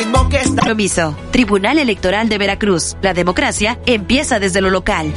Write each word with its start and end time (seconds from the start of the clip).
ritmo 0.00 0.28
que 0.28 0.36
está. 0.38 0.50
Compromiso. 0.50 1.16
Tribunal 1.30 1.78
Electoral 1.78 2.28
de 2.28 2.38
Veracruz. 2.38 2.96
La 3.02 3.14
democracia 3.14 3.78
empieza 3.86 4.38
desde 4.38 4.60
lo 4.60 4.70
local. 4.70 5.12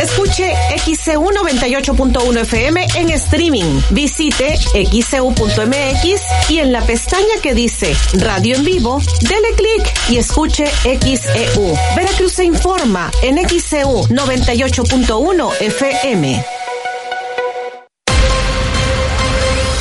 Escuche 0.00 0.52
XCU 0.78 1.30
98.1 1.30 2.40
FM 2.42 2.86
en 2.96 3.10
streaming. 3.10 3.80
Visite 3.90 4.56
xcu.mx 4.56 6.50
y 6.50 6.58
en 6.58 6.72
la 6.72 6.80
pestaña 6.82 7.40
que 7.42 7.54
dice 7.54 7.96
Radio 8.14 8.56
en 8.56 8.64
vivo, 8.64 9.00
dele 9.22 9.48
clic 9.56 9.94
y 10.10 10.18
escuche 10.18 10.66
XEU. 10.66 11.74
Veracruz 11.96 12.32
se 12.32 12.44
informa 12.44 13.10
en 13.22 13.36
XCU 13.48 14.06
98.1 14.08 15.52
FM. 15.60 16.55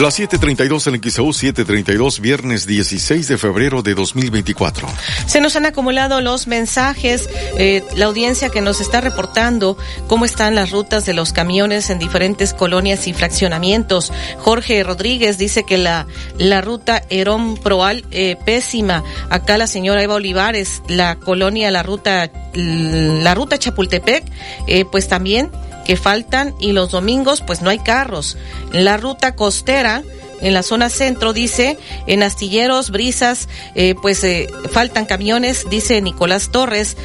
Las 0.00 0.18
7:32 0.18 0.86
en 0.86 1.02
XEU 1.02 1.32
7:32, 1.32 2.18
viernes 2.20 2.66
16 2.66 3.28
de 3.28 3.36
febrero 3.36 3.82
de 3.82 3.94
2024. 3.94 4.88
Se 5.26 5.38
nos 5.42 5.54
han 5.54 5.66
acumulado 5.66 6.22
los 6.22 6.46
mensajes, 6.46 7.28
eh, 7.58 7.84
la 7.94 8.06
audiencia 8.06 8.48
que 8.48 8.62
nos 8.62 8.80
está 8.80 9.02
reportando 9.02 9.76
cómo 10.08 10.24
están 10.24 10.54
las 10.54 10.70
rutas 10.70 11.04
de 11.04 11.12
los 11.12 11.34
camiones 11.34 11.90
en 11.90 11.98
diferentes 11.98 12.54
colonias 12.54 13.06
y 13.06 13.12
fraccionamientos. 13.12 14.12
Jorge 14.38 14.82
Rodríguez 14.82 15.36
dice 15.36 15.64
que 15.64 15.76
la, 15.76 16.06
la 16.38 16.62
ruta 16.62 17.02
Herón 17.10 17.58
Proal, 17.58 18.06
eh, 18.12 18.36
pésima. 18.46 19.04
Acá 19.28 19.58
la 19.58 19.66
señora 19.66 20.02
Eva 20.02 20.14
Olivares, 20.14 20.82
la 20.88 21.16
colonia, 21.16 21.70
la 21.70 21.82
ruta, 21.82 22.30
la 22.54 23.34
ruta 23.34 23.58
Chapultepec, 23.58 24.24
eh, 24.68 24.86
pues 24.90 25.06
también 25.06 25.50
que 25.84 25.96
faltan 25.96 26.54
y 26.58 26.72
los 26.72 26.90
domingos 26.90 27.40
pues 27.40 27.62
no 27.62 27.70
hay 27.70 27.78
carros. 27.78 28.36
La 28.72 28.96
ruta 28.96 29.34
costera 29.34 30.02
en 30.40 30.54
la 30.54 30.62
zona 30.62 30.90
centro 30.90 31.32
dice 31.32 31.78
en 32.06 32.22
astilleros 32.22 32.90
brisas 32.90 33.48
eh, 33.74 33.94
pues 34.00 34.22
eh, 34.24 34.48
faltan 34.70 35.06
camiones 35.06 35.66
dice 35.70 36.00
Nicolás 36.00 36.50
Torres 36.50 36.96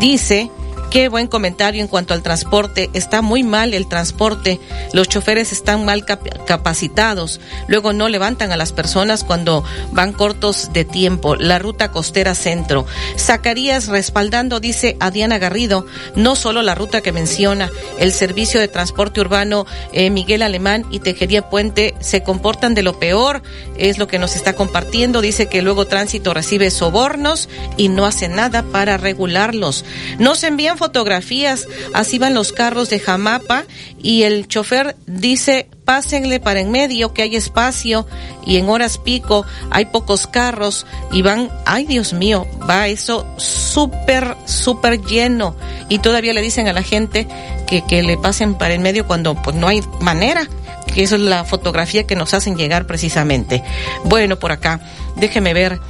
dice 0.00 0.50
Qué 0.92 1.08
buen 1.08 1.26
comentario 1.26 1.80
en 1.80 1.88
cuanto 1.88 2.12
al 2.12 2.22
transporte. 2.22 2.90
Está 2.92 3.22
muy 3.22 3.42
mal 3.42 3.72
el 3.72 3.88
transporte. 3.88 4.60
Los 4.92 5.08
choferes 5.08 5.50
están 5.50 5.86
mal 5.86 6.04
capacitados. 6.04 7.40
Luego 7.66 7.94
no 7.94 8.10
levantan 8.10 8.52
a 8.52 8.58
las 8.58 8.74
personas 8.74 9.24
cuando 9.24 9.64
van 9.92 10.12
cortos 10.12 10.70
de 10.74 10.84
tiempo. 10.84 11.34
La 11.34 11.58
ruta 11.58 11.90
costera 11.92 12.34
centro. 12.34 12.84
Zacarías 13.16 13.88
respaldando, 13.88 14.60
dice 14.60 14.98
a 15.00 15.10
Diana 15.10 15.38
Garrido, 15.38 15.86
no 16.14 16.36
solo 16.36 16.60
la 16.60 16.74
ruta 16.74 17.00
que 17.00 17.10
menciona, 17.10 17.70
el 17.98 18.12
servicio 18.12 18.60
de 18.60 18.68
transporte 18.68 19.22
urbano 19.22 19.64
eh, 19.94 20.10
Miguel 20.10 20.42
Alemán 20.42 20.84
y 20.90 21.00
Tejería 21.00 21.48
Puente 21.48 21.94
se 22.00 22.22
comportan 22.22 22.74
de 22.74 22.82
lo 22.82 22.98
peor. 22.98 23.42
Es 23.78 23.96
lo 23.96 24.08
que 24.08 24.18
nos 24.18 24.36
está 24.36 24.52
compartiendo. 24.52 25.22
Dice 25.22 25.46
que 25.46 25.62
luego 25.62 25.86
tránsito 25.86 26.34
recibe 26.34 26.70
sobornos 26.70 27.48
y 27.78 27.88
no 27.88 28.04
hace 28.04 28.28
nada 28.28 28.62
para 28.62 28.98
regularlos. 28.98 29.86
Nos 30.18 30.44
envían 30.44 30.81
fotografías, 30.82 31.68
así 31.94 32.18
van 32.18 32.34
los 32.34 32.50
carros 32.50 32.90
de 32.90 32.98
Jamapa 32.98 33.66
y 34.02 34.24
el 34.24 34.48
chofer 34.48 34.96
dice 35.06 35.68
pásenle 35.84 36.40
para 36.40 36.58
en 36.58 36.72
medio 36.72 37.14
que 37.14 37.22
hay 37.22 37.36
espacio 37.36 38.04
y 38.44 38.56
en 38.56 38.68
horas 38.68 38.98
pico 38.98 39.46
hay 39.70 39.84
pocos 39.86 40.26
carros 40.26 40.84
y 41.12 41.22
van, 41.22 41.50
ay 41.66 41.86
Dios 41.86 42.14
mío, 42.14 42.48
va 42.68 42.88
eso 42.88 43.24
súper, 43.36 44.36
súper 44.44 45.00
lleno 45.02 45.54
y 45.88 46.00
todavía 46.00 46.32
le 46.32 46.42
dicen 46.42 46.66
a 46.66 46.72
la 46.72 46.82
gente 46.82 47.28
que, 47.68 47.86
que 47.86 48.02
le 48.02 48.18
pasen 48.18 48.56
para 48.56 48.74
en 48.74 48.82
medio 48.82 49.06
cuando 49.06 49.40
pues 49.40 49.54
no 49.54 49.68
hay 49.68 49.82
manera 50.00 50.48
que 50.92 51.04
eso 51.04 51.14
es 51.14 51.22
la 51.22 51.44
fotografía 51.44 52.08
que 52.08 52.16
nos 52.16 52.34
hacen 52.34 52.56
llegar 52.56 52.86
precisamente. 52.86 53.62
Bueno, 54.04 54.38
por 54.38 54.50
acá, 54.50 54.80
déjeme 55.16 55.54
ver. 55.54 55.80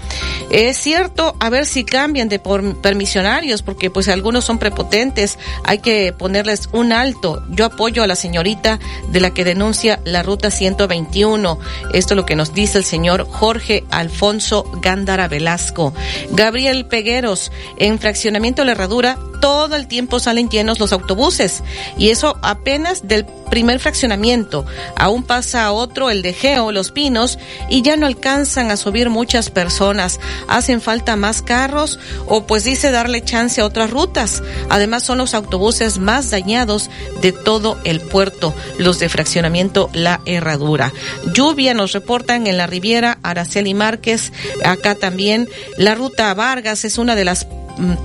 Es 0.50 0.76
cierto, 0.76 1.34
a 1.40 1.48
ver 1.50 1.66
si 1.66 1.84
cambian 1.84 2.28
de 2.28 2.38
por 2.38 2.76
permisionarios, 2.80 3.62
porque 3.62 3.90
pues 3.90 4.08
algunos 4.08 4.44
son 4.44 4.58
prepotentes, 4.58 5.38
hay 5.64 5.78
que 5.78 6.12
ponerles 6.12 6.68
un 6.72 6.92
alto. 6.92 7.42
Yo 7.50 7.64
apoyo 7.64 8.02
a 8.02 8.06
la 8.06 8.16
señorita 8.16 8.78
de 9.08 9.20
la 9.20 9.32
que 9.32 9.44
denuncia 9.44 10.00
la 10.04 10.22
ruta 10.22 10.50
121. 10.50 11.58
Esto 11.92 12.14
es 12.14 12.16
lo 12.16 12.26
que 12.26 12.36
nos 12.36 12.54
dice 12.54 12.78
el 12.78 12.84
señor 12.84 13.26
Jorge 13.30 13.84
Alfonso 13.90 14.70
Gándara 14.82 15.28
Velasco. 15.28 15.94
Gabriel 16.30 16.86
Pegueros, 16.86 17.50
en 17.78 17.98
fraccionamiento 17.98 18.64
La 18.64 18.72
Herradura, 18.72 19.18
todo 19.40 19.74
el 19.74 19.88
tiempo 19.88 20.20
salen 20.20 20.48
llenos 20.48 20.78
los 20.78 20.92
autobuses 20.92 21.62
y 21.98 22.10
eso 22.10 22.38
apenas 22.42 23.08
del 23.08 23.26
primer 23.52 23.80
fraccionamiento. 23.80 24.64
Aún 24.96 25.24
pasa 25.24 25.64
a 25.64 25.72
otro, 25.72 26.10
el 26.10 26.22
de 26.22 26.32
Geo, 26.32 26.72
Los 26.72 26.90
Pinos, 26.90 27.38
y 27.68 27.82
ya 27.82 27.96
no 27.96 28.06
alcanzan 28.06 28.70
a 28.70 28.76
subir 28.76 29.10
muchas 29.12 29.50
personas. 29.50 30.18
Hacen 30.48 30.80
falta 30.80 31.14
más 31.16 31.42
carros 31.42 32.00
o 32.26 32.46
pues 32.46 32.64
dice 32.64 32.90
darle 32.90 33.22
chance 33.22 33.60
a 33.60 33.66
otras 33.66 33.90
rutas. 33.90 34.42
Además 34.68 35.04
son 35.04 35.18
los 35.18 35.34
autobuses 35.34 35.98
más 35.98 36.30
dañados 36.30 36.90
de 37.20 37.32
todo 37.32 37.78
el 37.84 38.00
puerto, 38.00 38.54
los 38.78 38.98
de 38.98 39.08
fraccionamiento 39.08 39.90
La 39.92 40.20
Herradura. 40.26 40.92
Lluvia 41.32 41.74
nos 41.74 41.92
reportan 41.92 42.46
en 42.46 42.56
la 42.56 42.66
Riviera 42.66 43.18
Araceli 43.22 43.74
Márquez, 43.74 44.32
acá 44.64 44.94
también. 44.94 45.48
La 45.76 45.94
ruta 45.94 46.32
Vargas 46.34 46.84
es 46.84 46.98
una 46.98 47.14
de 47.14 47.24
las 47.24 47.46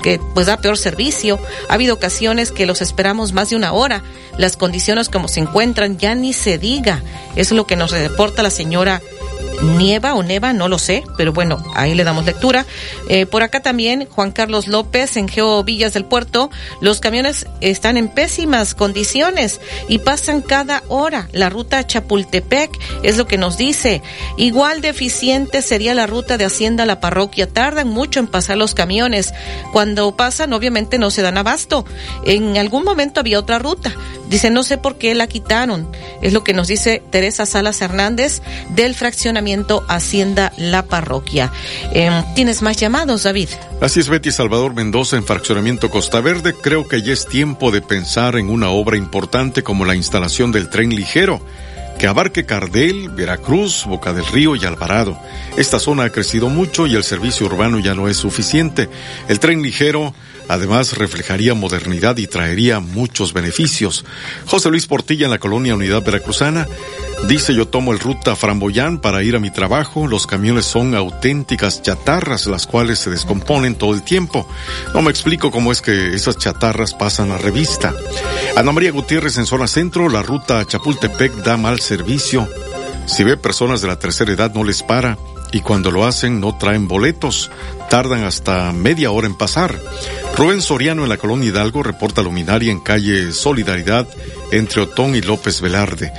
que 0.02 0.20
pues 0.34 0.48
da 0.48 0.58
peor 0.58 0.78
servicio. 0.78 1.40
Ha 1.70 1.74
habido 1.74 1.94
ocasiones 1.94 2.52
que 2.52 2.66
los 2.66 2.82
esperamos 2.82 3.34
más 3.34 3.50
de 3.50 3.56
una 3.56 3.74
hora. 3.74 4.04
Las 4.38 4.58
condiciones 4.58 5.10
como 5.10 5.28
se 5.28 5.40
encuentran 5.40 5.98
ya 5.98 6.16
ni 6.16 6.34
se 6.34 6.58
diga. 6.58 7.02
Es 7.36 7.52
lo 7.52 7.68
que 7.68 7.76
nos 7.76 7.92
reporta 7.92 8.44
la 8.44 8.50
señora 8.50 9.02
Nieva 9.62 10.14
o 10.14 10.24
Neva, 10.24 10.54
no 10.54 10.68
lo 10.68 10.78
sé, 10.78 11.04
pero 11.18 11.34
bueno, 11.34 11.64
ahí 11.74 11.96
le 11.96 12.04
damos 12.04 12.26
lectura. 12.26 12.66
Eh, 13.10 13.26
por 13.26 13.44
acá 13.44 13.62
también, 13.62 14.08
Juan 14.10 14.32
Carlos 14.32 14.68
López, 14.68 15.18
en 15.18 15.28
Geo 15.28 15.64
Villas 15.64 15.94
del 15.94 16.06
Puerto, 16.06 16.52
los 16.80 17.00
camiones 17.00 17.48
están 17.62 17.98
en 17.98 18.08
pésimas 18.08 18.76
condiciones 18.76 19.60
y 19.88 20.00
pasan 20.00 20.42
cada 20.42 20.84
hora. 20.90 21.28
La 21.32 21.50
ruta 21.50 21.86
Chapultepec 21.86 22.72
es 23.04 23.18
lo 23.18 23.28
que 23.28 23.38
nos 23.38 23.58
dice. 23.58 24.02
Igual 24.38 24.82
deficiente 24.82 25.62
sería 25.62 25.96
la 25.96 26.08
ruta 26.08 26.38
de 26.38 26.46
Hacienda 26.46 26.84
a 26.84 26.88
la 26.88 27.00
parroquia. 27.00 27.48
Tardan 27.48 27.88
mucho 27.88 28.20
en 28.20 28.28
pasar 28.28 28.58
los 28.58 28.76
camiones. 28.76 29.34
Cuando 29.72 30.16
pasan, 30.16 30.54
obviamente 30.54 30.98
no 30.98 31.12
se 31.12 31.22
dan 31.22 31.38
abasto. 31.38 31.86
En 32.24 32.58
algún 32.58 32.84
momento 32.84 33.20
había 33.20 33.40
otra 33.40 33.60
ruta. 33.60 33.94
Dice, 34.30 34.50
no 34.50 34.64
sé 34.64 34.78
por 34.78 34.98
qué 34.98 35.16
la 35.16 35.28
quitaron. 35.28 35.90
Es 36.22 36.34
lo 36.34 36.44
que 36.44 36.54
nos 36.54 36.68
dice 36.68 37.02
Teresa 37.12 37.46
Salas 37.46 37.82
Hernández 37.82 38.42
del 38.70 38.96
fraccionamiento 38.96 39.86
Hacienda 39.88 40.52
La 40.58 40.86
Parroquia. 40.86 41.52
Eh, 41.94 42.24
¿Tienes 42.36 42.62
más 42.62 42.78
llamados, 42.78 43.24
David? 43.24 43.50
Así 43.82 44.00
es, 44.00 44.10
Betty 44.10 44.32
Salvador 44.32 44.74
Mendoza 44.74 45.16
en 45.16 45.24
fraccionamiento 45.24 45.90
Costa 45.90 46.20
Verde. 46.20 46.54
Creo 46.54 46.88
que 46.88 47.02
ya 47.02 47.14
es 47.14 47.26
tiempo 47.28 47.72
de 47.72 47.82
pensar 47.82 48.36
en 48.36 48.50
una 48.50 48.70
obra 48.70 48.98
importante 48.98 49.64
como 49.64 49.86
la 49.86 49.96
instalación 49.96 50.52
del 50.52 50.70
tren 50.70 50.96
ligero 50.96 51.42
que 51.98 52.08
abarque 52.08 52.46
Cardel, 52.46 53.10
Veracruz, 53.10 53.86
Boca 53.86 54.14
del 54.14 54.26
Río 54.28 54.56
y 54.56 54.66
Alvarado. 54.66 55.20
Esta 55.58 55.80
zona 55.80 56.04
ha 56.06 56.10
crecido 56.12 56.50
mucho 56.50 56.86
y 56.86 56.96
el 56.96 57.04
servicio 57.04 57.48
urbano 57.48 57.80
ya 57.80 57.96
no 57.96 58.08
es 58.08 58.18
suficiente. 58.18 58.90
El 59.28 59.40
tren 59.40 59.62
ligero 59.62 60.14
Además, 60.48 60.98
reflejaría 60.98 61.54
modernidad 61.54 62.18
y 62.18 62.28
traería 62.28 62.80
muchos 62.80 63.34
beneficios. 63.34 64.06
José 64.46 64.70
Luis 64.70 64.88
Portilla 64.88 65.26
en 65.26 65.32
la 65.32 65.40
colonia 65.40 65.76
Unidad 65.76 66.04
Veracruzana 66.04 66.68
dice 67.28 67.54
yo 67.54 67.68
tomo 67.68 67.92
el 67.94 68.00
ruta 68.00 68.36
Framboyán 68.36 69.00
para 69.00 69.24
ir 69.24 69.36
a 69.36 69.40
mi 69.40 69.52
trabajo. 69.52 70.08
Los 70.08 70.28
camiones 70.28 70.66
son 70.66 70.96
auténticas 70.96 71.82
chatarras, 71.82 72.48
las 72.48 72.68
cuales 72.68 73.00
se 73.00 73.10
descomponen 73.10 73.76
todo 73.76 73.94
el 73.94 74.04
tiempo. 74.04 74.48
No 74.94 75.02
me 75.02 75.12
explico 75.12 75.52
cómo 75.52 75.72
es 75.72 75.82
que 75.82 76.14
esas 76.14 76.38
chatarras 76.38 76.94
pasan 76.94 77.32
a 77.32 77.38
revista. 77.38 77.94
Ana 78.56 78.72
María 78.72 78.92
Gutiérrez 78.92 79.38
en 79.38 79.46
zona 79.46 79.68
centro, 79.68 80.10
la 80.10 80.24
ruta 80.24 80.66
Chapultepec 80.66 81.34
da 81.44 81.58
mal 81.58 81.80
servicio. 81.80 82.48
Si 83.06 83.24
ve 83.24 83.38
personas 83.38 83.82
de 83.82 83.88
la 83.88 84.00
tercera 84.00 84.32
edad 84.32 84.54
no 84.54 84.64
les 84.64 84.84
para 84.84 85.18
y 85.52 85.62
cuando 85.62 85.92
lo 85.92 86.06
hacen 86.06 86.40
no 86.40 86.58
traen 86.58 86.88
boletos, 86.88 87.52
tardan 87.90 88.24
hasta 88.24 88.72
media 88.74 89.12
hora 89.12 89.28
en 89.28 89.36
pasar. 89.36 89.80
Rubén 90.36 90.62
Soriano 90.62 91.04
en 91.04 91.10
la 91.10 91.18
colonia 91.18 91.50
Hidalgo 91.50 91.84
reporta 91.84 92.22
luminaria 92.22 92.72
en 92.72 92.80
calle 92.80 93.32
Solidaridad 93.32 94.08
entre 94.52 94.82
Otón 94.82 95.16
y 95.16 95.22
López 95.22 95.62
Velarde. 95.62 96.12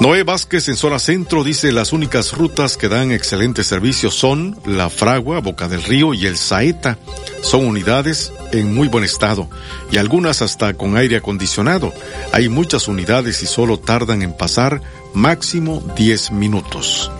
Noé 0.00 0.22
Vázquez 0.22 0.68
en 0.68 0.76
zona 0.76 0.98
centro 0.98 1.44
dice 1.44 1.70
las 1.70 1.92
únicas 1.92 2.32
rutas 2.32 2.76
que 2.76 2.88
dan 2.88 3.12
excelentes 3.12 3.66
servicios 3.66 4.14
son 4.14 4.58
La 4.64 4.90
Fragua, 4.90 5.40
Boca 5.40 5.68
del 5.68 5.82
Río 5.82 6.14
y 6.14 6.26
El 6.26 6.36
Saeta. 6.36 6.98
Son 7.42 7.66
unidades 7.66 8.32
en 8.52 8.74
muy 8.74 8.88
buen 8.88 9.04
estado 9.04 9.48
y 9.90 9.98
algunas 9.98 10.42
hasta 10.42 10.74
con 10.74 10.96
aire 10.96 11.16
acondicionado. 11.16 11.92
Hay 12.32 12.48
muchas 12.48 12.88
unidades 12.88 13.42
y 13.42 13.46
solo 13.46 13.78
tardan 13.78 14.22
en 14.22 14.36
pasar 14.36 14.80
máximo 15.14 15.82
10 15.96 16.32
minutos. 16.32 17.10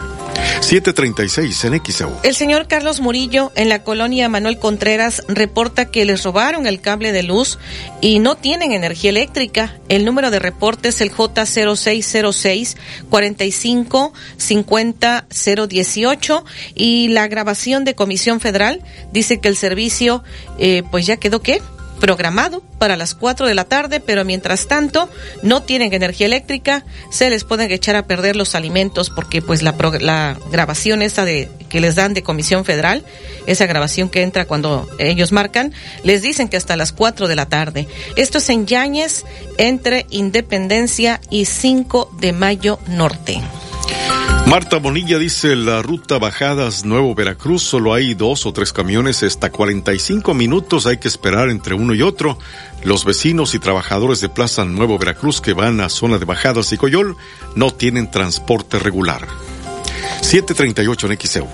736 0.61 1.65
en 1.65 1.83
XEU. 1.85 2.11
El 2.23 2.35
señor 2.35 2.67
Carlos 2.69 3.01
Murillo 3.01 3.53
en 3.57 3.69
la 3.69 3.83
colonia 3.83 4.29
Manuel 4.29 4.59
Contreras 4.59 5.23
reporta 5.29 5.91
que 5.91 6.05
les 6.05 6.23
robaron 6.23 6.67
el 6.67 6.81
cable 6.81 7.13
de 7.13 7.23
luz 7.23 7.59
y 8.01 8.21
no 8.21 8.37
tienen 8.37 8.73
energía 8.73 9.11
eléctrica. 9.11 9.77
El 9.89 10.05
número 10.05 10.31
de 10.31 10.39
reporte 10.39 10.89
es 10.89 11.01
el 11.01 11.13
J0606 11.13 12.77
45 13.11 14.13
50 14.37 15.27
018 15.69 16.45
y 16.75 17.09
la 17.09 17.29
grabación 17.29 17.85
de 17.85 17.95
Comisión 17.95 18.41
Federal 18.41 18.83
dice 19.13 19.41
que 19.41 19.49
el 19.49 19.57
servicio 19.57 20.23
eh, 20.59 20.83
pues 20.91 21.07
ya 21.07 21.17
quedó 21.17 21.43
qué? 21.43 21.61
Programado 22.03 22.65
para 22.79 22.97
las 22.97 23.15
4 23.15 23.47
de 23.47 23.55
la 23.55 23.63
tarde, 23.63 24.01
pero 24.01 24.25
mientras 24.25 24.67
tanto 24.67 25.09
no 25.45 25.63
tienen 25.63 25.95
energía 25.95 26.27
eléctrica, 26.27 26.85
se 27.13 27.31
les 27.31 27.45
pueden 27.45 27.71
echar 27.71 27.95
a 27.95 28.09
perder 28.09 28.35
los 28.35 28.57
alimentos 28.57 29.09
porque 29.09 29.41
pues 29.41 29.63
la, 29.63 29.77
la 30.01 30.37
grabación 30.51 31.01
esa 31.01 31.25
de 31.25 31.49
que 31.69 31.81
les 31.81 31.95
dan 31.95 32.13
de 32.13 32.25
Comisión 32.25 32.65
Federal, 32.65 33.05
esa 33.47 33.67
grabación 33.67 34.09
que 34.09 34.23
entra 34.23 34.47
cuando 34.47 34.89
ellos 34.99 35.31
marcan, 35.31 35.73
les 36.03 36.23
dicen 36.23 36.49
que 36.49 36.57
hasta 36.57 36.75
las 36.75 36.91
4 36.91 37.29
de 37.29 37.37
la 37.37 37.47
tarde. 37.47 37.87
Esto 38.17 38.39
es 38.39 38.51
en 38.51 38.67
Yañez 38.67 39.25
entre 39.57 40.07
Independencia 40.11 41.21
y 41.31 41.45
5 41.45 42.17
de 42.19 42.33
Mayo 42.33 42.81
Norte. 42.89 43.41
Marta 44.47 44.77
Bonilla 44.77 45.19
dice, 45.19 45.57
la 45.57 45.81
ruta 45.81 46.19
Bajadas 46.19 46.85
Nuevo 46.85 47.15
Veracruz 47.15 47.63
solo 47.63 47.95
hay 47.95 48.15
dos 48.15 48.45
o 48.45 48.53
tres 48.53 48.73
camiones, 48.73 49.23
hasta 49.23 49.51
45 49.51 50.35
minutos 50.35 50.87
hay 50.87 50.99
que 50.99 51.09
esperar 51.09 51.49
entre 51.49 51.75
uno 51.75 51.95
y 51.95 52.03
otro. 52.03 52.39
Los 52.85 53.05
vecinos 53.05 53.55
y 53.55 53.59
trabajadores 53.59 54.21
de 54.21 54.29
Plaza 54.29 54.65
Nuevo 54.65 54.99
Veracruz 54.99 55.41
que 55.41 55.55
van 55.55 55.81
a 55.81 55.89
zona 55.89 56.19
de 56.19 56.27
Bajadas 56.27 56.73
y 56.73 56.77
Coyol 56.77 57.17
no 57.55 57.71
tienen 57.71 58.11
transporte 58.11 58.79
regular. 58.79 59.27
738 60.21 61.07
en 61.07 61.19
XEU. 61.19 61.49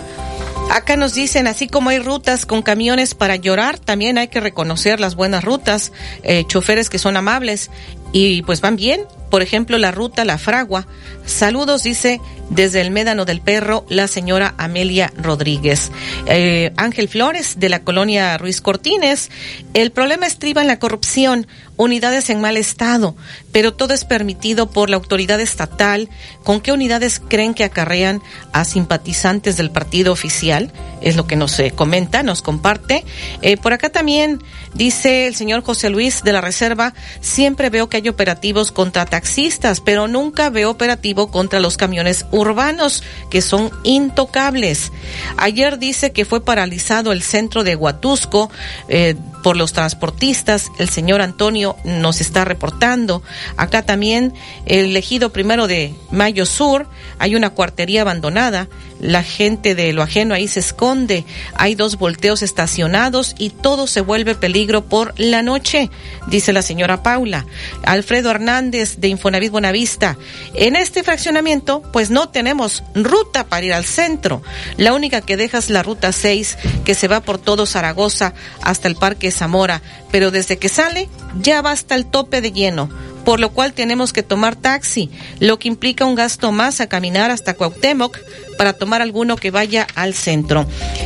Acá 0.70 0.96
nos 0.96 1.14
dicen, 1.14 1.46
así 1.46 1.66
como 1.66 1.88
hay 1.88 1.98
rutas 1.98 2.44
con 2.44 2.60
camiones 2.60 3.14
para 3.14 3.36
llorar, 3.36 3.78
también 3.78 4.18
hay 4.18 4.28
que 4.28 4.38
reconocer 4.38 5.00
las 5.00 5.14
buenas 5.14 5.42
rutas, 5.42 5.92
eh, 6.22 6.44
choferes 6.46 6.90
que 6.90 6.98
son 6.98 7.16
amables 7.16 7.70
y 8.12 8.42
pues 8.42 8.60
van 8.60 8.76
bien. 8.76 9.02
Por 9.30 9.42
ejemplo, 9.42 9.76
la 9.76 9.90
ruta 9.90 10.24
La 10.24 10.38
Fragua. 10.38 10.86
Saludos, 11.26 11.82
dice 11.82 12.20
desde 12.48 12.80
el 12.80 12.90
Médano 12.90 13.26
del 13.26 13.42
Perro, 13.42 13.84
la 13.90 14.08
señora 14.08 14.54
Amelia 14.56 15.12
Rodríguez. 15.16 15.90
Eh, 16.26 16.72
Ángel 16.76 17.08
Flores, 17.08 17.60
de 17.60 17.68
la 17.68 17.80
colonia 17.80 18.38
Ruiz 18.38 18.62
Cortines. 18.62 19.30
El 19.74 19.90
problema 19.90 20.26
estriba 20.26 20.62
en 20.62 20.68
la 20.68 20.78
corrupción, 20.78 21.46
unidades 21.78 22.28
en 22.28 22.40
mal 22.42 22.58
estado, 22.58 23.16
pero 23.52 23.72
todo 23.72 23.94
es 23.94 24.04
permitido 24.04 24.70
por 24.70 24.90
la 24.90 24.96
autoridad 24.96 25.40
estatal. 25.40 26.10
¿Con 26.44 26.60
qué 26.60 26.72
unidades 26.72 27.20
creen 27.26 27.54
que 27.54 27.64
acarrean 27.64 28.20
a 28.52 28.66
simpatizantes 28.66 29.56
del 29.56 29.70
partido 29.70 30.12
oficial? 30.12 30.70
Es 31.00 31.16
lo 31.16 31.26
que 31.26 31.36
nos 31.36 31.58
eh, 31.60 31.72
comenta, 31.74 32.22
nos 32.22 32.42
comparte. 32.42 33.04
Eh, 33.40 33.56
por 33.56 33.72
acá 33.72 33.90
también 33.90 34.42
dice 34.74 35.28
el 35.28 35.34
señor 35.34 35.62
José 35.62 35.88
Luis 35.88 36.22
de 36.24 36.32
la 36.32 36.40
Reserva, 36.40 36.92
siempre 37.20 37.70
veo 37.70 37.88
que 37.88 37.98
hay 37.98 38.08
operativos 38.08 38.72
contra 38.72 39.06
taxistas, 39.06 39.80
pero 39.80 40.08
nunca 40.08 40.50
veo 40.50 40.70
operativo 40.70 41.30
contra 41.30 41.60
los 41.60 41.76
camiones 41.76 42.26
urbanos, 42.32 43.04
que 43.30 43.40
son 43.40 43.70
intocables. 43.84 44.90
Ayer 45.36 45.78
dice 45.78 46.10
que 46.12 46.24
fue 46.24 46.44
paralizado 46.44 47.12
el 47.12 47.22
centro 47.22 47.62
de 47.62 47.76
Huatusco 47.76 48.50
eh, 48.88 49.14
por 49.42 49.56
los 49.56 49.72
transportistas. 49.72 50.70
El 50.78 50.88
señor 50.88 51.20
Antonio 51.20 51.67
nos 51.84 52.20
está 52.20 52.44
reportando. 52.44 53.22
Acá 53.56 53.82
también 53.82 54.34
el 54.66 54.96
ejido 54.96 55.32
primero 55.32 55.66
de 55.66 55.94
Mayo 56.10 56.46
Sur, 56.46 56.86
hay 57.18 57.34
una 57.34 57.50
cuartería 57.50 58.02
abandonada. 58.02 58.68
La 59.00 59.22
gente 59.22 59.74
de 59.74 59.92
lo 59.92 60.02
ajeno 60.02 60.34
ahí 60.34 60.48
se 60.48 60.60
esconde. 60.60 61.24
Hay 61.54 61.74
dos 61.74 61.98
volteos 61.98 62.42
estacionados 62.42 63.34
y 63.38 63.50
todo 63.50 63.86
se 63.86 64.00
vuelve 64.00 64.34
peligro 64.34 64.84
por 64.84 65.14
la 65.18 65.42
noche, 65.42 65.90
dice 66.26 66.52
la 66.52 66.62
señora 66.62 67.02
Paula. 67.02 67.46
Alfredo 67.84 68.30
Hernández 68.30 68.96
de 68.98 69.08
Infonavit 69.08 69.52
Buenavista. 69.52 70.16
En 70.54 70.76
este 70.76 71.02
fraccionamiento, 71.02 71.82
pues 71.92 72.10
no 72.10 72.28
tenemos 72.28 72.82
ruta 72.94 73.46
para 73.46 73.66
ir 73.66 73.72
al 73.72 73.84
centro. 73.84 74.42
La 74.76 74.94
única 74.94 75.20
que 75.20 75.36
deja 75.36 75.58
es 75.58 75.70
la 75.70 75.82
ruta 75.82 76.12
6 76.12 76.58
que 76.84 76.94
se 76.94 77.08
va 77.08 77.20
por 77.20 77.38
todo 77.38 77.66
Zaragoza 77.66 78.34
hasta 78.62 78.88
el 78.88 78.96
Parque 78.96 79.30
Zamora, 79.30 79.82
pero 80.10 80.30
desde 80.30 80.58
que 80.58 80.68
sale 80.68 81.08
ya 81.40 81.62
va 81.62 81.72
hasta 81.72 81.94
el 81.94 82.06
tope 82.06 82.40
de 82.40 82.52
lleno 82.52 82.88
por 83.28 83.40
lo 83.40 83.50
cual 83.50 83.74
tenemos 83.74 84.14
que 84.14 84.22
tomar 84.22 84.56
taxi, 84.56 85.10
lo 85.38 85.58
que 85.58 85.68
implica 85.68 86.06
un 86.06 86.14
gasto 86.14 86.50
más 86.50 86.80
a 86.80 86.86
caminar 86.86 87.30
hasta 87.30 87.52
Cuauhtémoc 87.52 88.18
para 88.56 88.72
tomar 88.72 89.02
alguno 89.02 89.36
que 89.36 89.50
vaya 89.50 89.86
al 89.96 90.14
centro. 90.14 90.64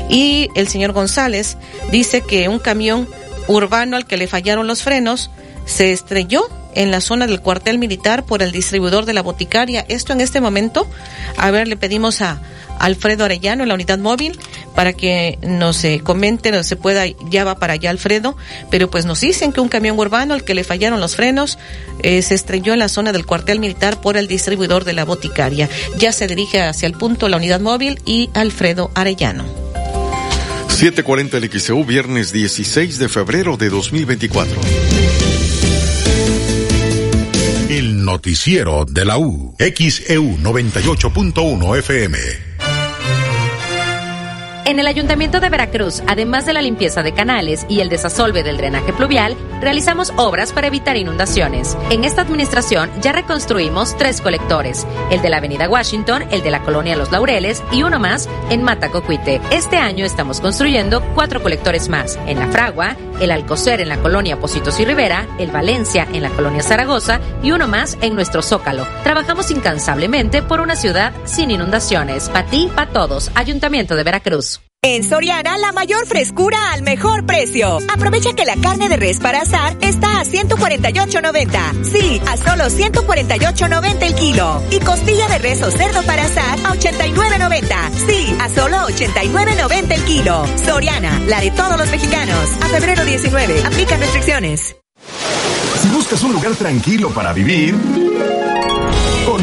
Y 0.09 0.49
el 0.55 0.69
señor 0.69 0.93
González 0.93 1.57
dice 1.91 2.21
que 2.21 2.49
un 2.49 2.61
camión 2.61 3.09
urbano 3.49 3.97
al 3.97 4.07
que 4.07 4.17
le 4.17 4.29
fallaron 4.29 4.69
los 4.69 4.85
frenos 4.85 5.33
se 5.67 5.91
estrelló 5.91 6.49
en 6.77 6.93
la 6.93 7.01
zona 7.01 7.27
del 7.27 7.41
cuartel 7.41 7.81
militar 7.81 8.25
por 8.25 8.41
el 8.41 8.53
distribuidor 8.53 9.05
de 9.05 9.15
la 9.15 9.23
boticaria. 9.23 9.85
Esto 9.89 10.13
en 10.13 10.21
este 10.21 10.41
momento, 10.41 10.87
a 11.37 11.51
ver, 11.51 11.67
le 11.67 11.77
pedimos 11.77 12.21
a 12.21 12.41
Alfredo 12.83 13.25
Arellano 13.25 13.63
en 13.63 13.69
la 13.69 13.75
unidad 13.75 13.99
móvil 13.99 14.39
para 14.75 14.93
que 14.93 15.39
nos 15.41 15.83
eh, 15.85 16.01
comente, 16.03 16.51
no 16.51 16.63
se 16.65 16.77
pueda, 16.77 17.05
ya 17.31 17.45
va 17.45 17.59
para 17.59 17.75
allá 17.75 17.91
Alfredo, 17.91 18.37
pero 18.71 18.91
pues 18.91 19.07
nos 19.07 19.21
dicen 19.21 19.53
que 19.53 19.61
un 19.61 19.69
camión 19.69 19.99
urbano 19.99 20.35
al 20.35 20.45
que 20.45 20.55
le 20.55 20.65
fallaron 20.65 21.01
los 21.01 21.17
frenos 21.17 21.59
eh, 22.03 22.21
se 22.23 22.35
estrelló 22.35 22.73
en 22.73 22.81
la 22.81 22.89
zona 22.89 23.13
del 23.13 23.25
cuartel 23.25 23.61
militar 23.61 24.01
por 24.01 24.17
el 24.17 24.27
distribuidor 24.27 24.85
de 24.85 24.95
la 24.95 25.05
boticaria. 25.05 25.71
Ya 25.97 26.13
se 26.13 26.27
dirige 26.27 26.61
hacia 26.61 26.87
el 26.87 26.95
punto 26.95 27.29
la 27.29 27.37
unidad 27.37 27.61
móvil 27.61 28.01
y 28.05 28.31
Alfredo 28.35 28.91
Arellano. 28.95 29.45
740 30.69 31.37
el 31.37 31.61
XEU, 31.61 31.85
viernes 31.85 32.33
16 32.33 32.99
de 32.99 33.09
febrero 33.09 33.57
de 33.57 33.69
2024. 33.69 34.61
El 37.69 38.05
noticiero 38.05 38.85
de 38.85 39.05
la 39.05 39.19
U, 39.19 39.55
XEU 39.59 40.39
98.1 40.39 41.79
FM. 41.79 42.52
En 44.65 44.79
el 44.79 44.87
Ayuntamiento 44.87 45.41
de 45.41 45.49
Veracruz, 45.49 46.03
además 46.07 46.47
de 46.47 46.53
la 46.53 46.63
limpieza 46.63 47.03
de 47.03 47.13
canales 47.13 47.67
y 47.69 47.81
el 47.81 47.89
desasolve 47.89 48.45
del 48.45 48.59
drenaje 48.59 48.93
pluvial, 48.93 49.37
realizamos 49.61 50.13
obras 50.17 50.53
para 50.53 50.69
evitar 50.69 50.97
inundaciones. 50.97 51.77
En 51.91 52.05
esta 52.05 52.23
administración 52.23 52.89
ya 53.01 53.11
reconstruimos 53.11 53.97
tres 53.97 54.21
colectores, 54.21 54.87
el 55.11 55.21
de 55.21 55.31
la 55.31 55.39
Avenida 55.39 55.69
Washington, 55.69 56.25
el 56.31 56.45
de 56.45 56.53
la 56.53 56.63
Colonia 56.63 56.95
Los 56.95 57.11
Laureles 57.11 57.61
y 57.73 57.83
uno 57.83 57.99
más 57.99 58.29
en 58.51 58.63
Matacocuite. 58.63 59.41
Este 59.51 59.79
año 59.79 60.05
estamos 60.05 60.41
construyendo 60.41 61.03
cuatro 61.15 61.43
colectores 61.43 61.89
más, 61.89 62.17
en 62.27 62.39
La 62.39 62.47
Fragua, 62.47 62.97
el 63.21 63.33
Alcocer 63.33 63.81
en 63.81 63.89
la 63.89 63.99
Colonia 63.99 64.39
Positos 64.39 64.79
y 64.79 64.85
Rivera, 64.85 65.27
el 65.39 65.51
Valencia 65.51 66.07
en 66.13 66.23
la 66.23 66.31
Colonia 66.31 66.63
Zaragoza 66.63 67.21
y 67.43 67.51
uno 67.51 67.67
más 67.67 67.99
en 68.01 68.15
nuestro 68.15 68.43
Zócalo. 68.43 68.87
Trabajamos 69.03 69.51
incansablemente 69.51 70.41
por 70.41 70.61
una 70.61 70.77
ciudad 70.77 71.13
sin 71.25 71.51
inundaciones. 71.51 72.29
Pa' 72.29 72.45
ti, 72.47 72.71
pa' 72.75 72.87
todos. 72.87 73.31
Ayuntamiento 73.35 73.97
de 73.97 74.05
Veracruz. 74.05 74.52
En 74.85 75.05
Soriana, 75.05 75.59
la 75.59 75.71
mayor 75.71 76.09
frescura 76.09 76.73
al 76.73 76.83
mejor 76.83 77.25
precio. 77.25 77.79
Aprovecha 77.95 78.33
que 78.33 78.45
la 78.45 78.57
carne 78.57 78.89
de 78.89 78.97
res 78.97 79.21
para 79.21 79.43
asar 79.43 79.77
está 79.81 80.19
a 80.19 80.25
148.90. 80.25 81.85
Sí, 81.85 82.21
a 82.27 82.37
solo 82.37 82.65
148.90 82.65 84.03
el 84.03 84.15
kilo. 84.17 84.61
Y 84.73 84.81
costilla 84.81 85.29
de 85.29 85.39
res 85.39 85.63
o 85.63 85.71
cerdo 85.71 86.03
para 86.03 86.25
asar 86.25 86.59
a 86.65 86.75
89.90. 86.75 87.91
Sí, 88.09 88.37
a 88.41 88.49
solo 88.49 88.77
89.90 88.89 89.93
el 89.93 90.03
kilo. 90.03 90.45
Soriana, 90.67 91.17
la 91.29 91.41
de 91.41 91.53
todos 91.53 91.79
los 91.79 91.89
mexicanos. 91.89 92.51
A 92.63 92.67
febrero 92.67 93.05
19, 93.05 93.63
aplica 93.65 93.97
restricciones. 93.99 94.75
Si 95.81 95.89
buscas 95.91 96.25
un 96.25 96.33
lugar 96.33 96.57
tranquilo 96.57 97.11
para 97.11 97.33
vivir... 97.33 97.77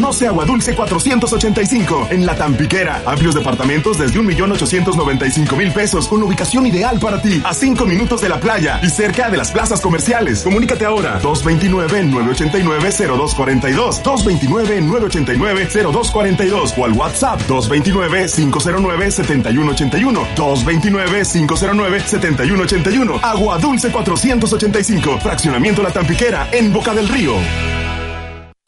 Agua 0.10 0.44
Dulce 0.44 0.74
485 0.76 2.08
en 2.10 2.26
La 2.26 2.36
Tampiquera. 2.36 3.04
Amplios 3.06 3.36
departamentos 3.36 4.00
desde 4.00 4.20
1.895.000 4.20 5.72
pesos. 5.72 6.12
Una 6.12 6.26
ubicación 6.26 6.66
ideal 6.66 6.98
para 7.00 7.22
ti. 7.22 7.40
A 7.46 7.54
5 7.54 7.86
minutos 7.86 8.20
de 8.20 8.28
la 8.28 8.40
playa 8.40 8.80
y 8.82 8.90
cerca 8.90 9.30
de 9.30 9.38
las 9.38 9.52
plazas 9.52 9.82
comerciales. 9.82 10.42
Comunícate 10.42 10.84
ahora. 10.84 11.22
229-989-0242. 11.22 14.02
229-989-0242. 14.02 16.74
O 16.76 16.86
al 16.86 16.94
WhatsApp 16.94 17.40
229-509-7181. 17.48 20.26
229-509-7181. 20.36 23.20
Agua 23.22 23.60
Dulce 23.60 23.92
485. 23.92 25.20
Fraccionamiento 25.20 25.84
La 25.84 25.92
Tampiquera 25.92 26.50
en 26.52 26.74
Boca 26.74 26.96
del 26.96 27.08
Río. 27.08 27.36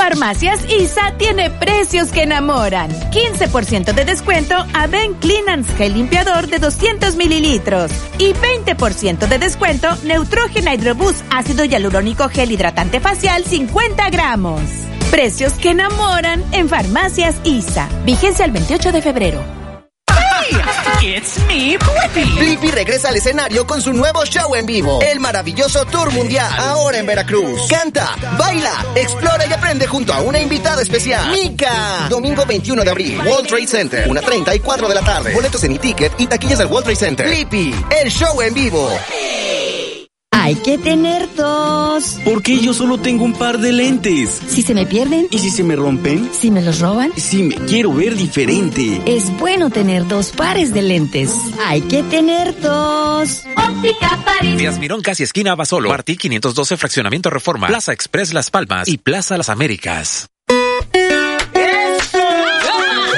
Farmacias 0.00 0.64
ISA 0.64 1.12
tiene 1.18 1.50
precios 1.50 2.08
que 2.08 2.22
enamoran. 2.22 2.90
15% 3.10 3.92
de 3.92 4.06
descuento 4.06 4.54
a 4.72 4.86
Ben 4.86 5.12
Clean 5.12 5.62
Gel 5.76 5.92
Limpiador 5.92 6.46
de 6.46 6.58
200 6.58 7.16
mililitros. 7.16 7.92
Y 8.16 8.32
20% 8.32 9.28
de 9.28 9.38
descuento 9.38 9.88
Neutrogena 10.04 10.72
Hydroboost 10.72 11.22
Ácido 11.30 11.66
Hialurónico 11.66 12.30
Gel 12.30 12.50
Hidratante 12.50 12.98
Facial 12.98 13.44
50 13.44 14.08
gramos. 14.08 14.62
Precios 15.10 15.52
que 15.52 15.72
enamoran 15.72 16.42
en 16.52 16.70
Farmacias 16.70 17.36
ISA. 17.44 17.86
Vigencia 18.06 18.46
el 18.46 18.52
28 18.52 18.92
de 18.92 19.02
febrero. 19.02 19.59
It's 21.02 21.38
me, 21.46 21.78
Blippi. 21.78 22.30
Blippi 22.38 22.70
regresa 22.70 23.08
al 23.08 23.16
escenario 23.16 23.66
con 23.66 23.80
su 23.80 23.90
nuevo 23.90 24.22
show 24.26 24.54
en 24.54 24.66
vivo. 24.66 25.00
El 25.00 25.18
maravilloso 25.18 25.86
Tour 25.86 26.12
Mundial. 26.12 26.52
Ahora 26.58 26.98
en 26.98 27.06
Veracruz. 27.06 27.68
Canta, 27.70 28.14
baila, 28.38 28.84
explora 28.94 29.46
y 29.46 29.52
aprende 29.52 29.86
junto 29.86 30.12
a 30.12 30.20
una 30.20 30.38
invitada 30.38 30.82
especial. 30.82 31.30
Mika. 31.30 32.06
Domingo 32.10 32.44
21 32.44 32.84
de 32.84 32.90
abril. 32.90 33.18
World 33.26 33.48
Trade 33.48 33.66
Center. 33.66 34.10
Una 34.10 34.20
34 34.20 34.88
de 34.88 34.94
la 34.94 35.00
tarde. 35.00 35.32
Boletos 35.32 35.64
en 35.64 35.72
e-ticket 35.72 36.12
y 36.18 36.26
taquillas 36.26 36.58
del 36.58 36.66
World 36.66 36.84
Trade 36.84 36.96
Center. 36.96 37.26
Blippi. 37.26 37.74
El 38.02 38.10
show 38.10 38.42
en 38.42 38.52
vivo. 38.52 38.90
Hay 40.42 40.54
que 40.54 40.78
tener 40.78 41.28
dos. 41.34 42.18
Porque 42.24 42.58
yo 42.60 42.72
solo 42.72 42.96
tengo 42.96 43.26
un 43.26 43.34
par 43.34 43.58
de 43.58 43.72
lentes. 43.72 44.40
Si 44.48 44.62
se 44.62 44.72
me 44.72 44.86
pierden. 44.86 45.28
¿Y 45.30 45.38
si 45.38 45.50
se 45.50 45.62
me 45.62 45.76
rompen? 45.76 46.30
Si 46.32 46.50
me 46.50 46.62
los 46.62 46.80
roban. 46.80 47.12
Si 47.14 47.42
me 47.42 47.56
quiero 47.56 47.92
ver 47.92 48.16
diferente. 48.16 49.02
Es 49.04 49.30
bueno 49.38 49.68
tener 49.68 50.08
dos 50.08 50.30
pares 50.30 50.72
de 50.72 50.80
lentes. 50.80 51.30
Hay 51.66 51.82
que 51.82 52.02
tener 52.04 52.58
dos. 52.58 53.44
Óptica 53.54 54.18
París. 54.24 54.56
Díaz 54.56 54.78
Mirón, 54.78 55.02
casi 55.02 55.24
esquina 55.24 55.54
Basolo. 55.54 55.90
Martí 55.90 56.16
512, 56.16 56.78
Fraccionamiento 56.78 57.28
Reforma. 57.28 57.66
Plaza 57.66 57.92
Express 57.92 58.32
Las 58.32 58.50
Palmas 58.50 58.88
y 58.88 58.96
Plaza 58.96 59.36
Las 59.36 59.50
Américas. 59.50 60.30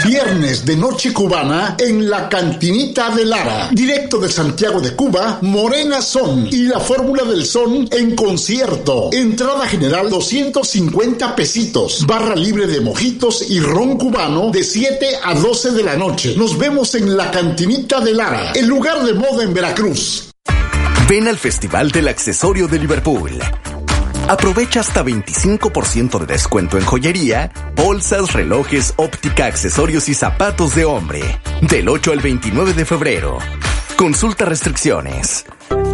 Viernes 0.04 0.64
de 0.64 0.76
Noche 0.76 1.12
Cubana 1.12 1.76
en 1.78 2.10
la 2.10 2.28
Cantinita 2.28 3.10
de 3.10 3.24
Lara. 3.24 3.68
Directo 3.70 4.18
de 4.18 4.28
Santiago 4.28 4.80
de 4.80 4.96
Cuba, 4.96 5.38
Morena 5.42 6.02
Son 6.02 6.48
y 6.50 6.64
la 6.64 6.80
Fórmula 6.80 7.22
del 7.24 7.46
Son 7.46 7.88
en 7.90 8.16
concierto. 8.16 9.10
Entrada 9.12 9.66
general 9.66 10.10
250 10.10 11.36
pesitos. 11.36 12.04
Barra 12.06 12.34
libre 12.34 12.66
de 12.66 12.80
mojitos 12.80 13.48
y 13.48 13.60
ron 13.60 13.96
cubano 13.96 14.50
de 14.50 14.64
7 14.64 15.06
a 15.22 15.34
12 15.34 15.70
de 15.70 15.82
la 15.84 15.96
noche. 15.96 16.34
Nos 16.36 16.58
vemos 16.58 16.94
en 16.96 17.16
la 17.16 17.30
Cantinita 17.30 18.00
de 18.00 18.14
Lara, 18.14 18.52
el 18.52 18.66
lugar 18.66 19.04
de 19.04 19.14
moda 19.14 19.44
en 19.44 19.54
Veracruz. 19.54 20.30
Ven 21.08 21.28
al 21.28 21.38
Festival 21.38 21.90
del 21.90 22.08
Accesorio 22.08 22.66
de 22.66 22.78
Liverpool. 22.78 23.38
Aprovecha 24.32 24.80
hasta 24.80 25.04
25% 25.04 26.18
de 26.20 26.24
descuento 26.24 26.78
en 26.78 26.86
joyería, 26.86 27.52
bolsas, 27.76 28.32
relojes, 28.32 28.94
óptica, 28.96 29.44
accesorios 29.44 30.08
y 30.08 30.14
zapatos 30.14 30.74
de 30.74 30.86
hombre. 30.86 31.20
Del 31.60 31.86
8 31.86 32.12
al 32.12 32.20
29 32.20 32.72
de 32.72 32.86
febrero. 32.86 33.36
Consulta 33.94 34.46
restricciones. 34.46 35.44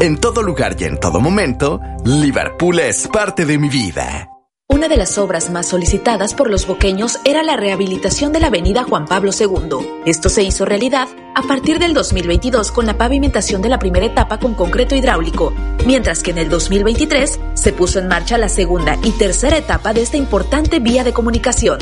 En 0.01 0.19
todo 0.19 0.45
lugar 0.45 0.77
y 0.79 0.85
en 0.85 1.01
todo 1.01 1.19
momento, 1.19 1.81
Liverpool 2.05 2.79
es 2.79 3.09
parte 3.09 3.45
de 3.45 3.59
mi 3.59 3.69
vida. 3.69 4.29
Una 4.71 4.87
de 4.87 4.99
las 4.99 5.17
obras 5.17 5.49
más 5.49 5.67
solicitadas 5.67 6.35
por 6.35 6.51
los 6.51 6.67
boqueños 6.67 7.21
era 7.25 7.43
la 7.43 7.57
rehabilitación 7.57 8.35
de 8.35 8.41
la 8.41 8.49
avenida 8.49 8.85
Juan 8.85 9.07
Pablo 9.07 9.31
II. 9.33 10.03
Esto 10.05 10.29
se 10.29 10.43
hizo 10.43 10.67
realidad 10.67 11.09
a 11.35 11.41
partir 11.41 11.79
del 11.79 11.95
2022 11.95 12.71
con 12.71 12.85
la 12.85 12.99
pavimentación 12.99 13.63
de 13.63 13.71
la 13.71 13.79
primera 13.79 14.05
etapa 14.05 14.39
con 14.39 14.53
concreto 14.53 14.95
hidráulico, 14.95 15.55
mientras 15.87 16.23
que 16.23 16.33
en 16.33 16.39
el 16.39 16.51
2023 16.51 17.41
se 17.55 17.73
puso 17.73 17.99
en 17.99 18.09
marcha 18.09 18.37
la 18.37 18.51
segunda 18.51 18.99
y 19.03 19.13
tercera 19.13 19.57
etapa 19.57 19.95
de 19.95 20.03
esta 20.03 20.19
importante 20.19 20.81
vía 20.81 21.03
de 21.03 21.15
comunicación. 21.15 21.79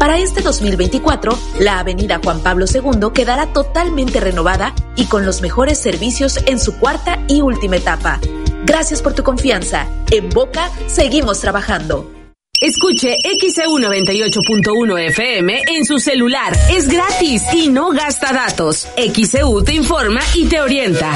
Para 0.00 0.18
este 0.18 0.42
2024, 0.42 1.38
la 1.60 1.78
avenida 1.78 2.20
Juan 2.22 2.40
Pablo 2.40 2.66
II 2.66 3.12
quedará 3.14 3.52
totalmente 3.52 4.18
renovada 4.18 4.74
y 4.96 5.04
con 5.04 5.24
los 5.24 5.40
mejores 5.40 5.78
servicios 5.78 6.40
en 6.46 6.58
su 6.58 6.80
cuarta 6.80 7.20
y 7.28 7.42
última 7.42 7.76
etapa. 7.76 8.18
Gracias 8.64 9.02
por 9.02 9.12
tu 9.12 9.22
confianza. 9.22 9.86
En 10.10 10.30
Boca 10.30 10.68
seguimos 10.88 11.38
trabajando. 11.38 12.23
Escuche 12.60 13.16
XEU 13.22 13.78
98.1 13.78 14.98
FM 15.08 15.62
en 15.66 15.84
su 15.84 15.98
celular. 15.98 16.56
Es 16.70 16.88
gratis 16.88 17.42
y 17.52 17.68
no 17.68 17.90
gasta 17.90 18.32
datos. 18.32 18.88
XEU 18.96 19.62
te 19.62 19.74
informa 19.74 20.20
y 20.34 20.46
te 20.46 20.60
orienta. 20.60 21.12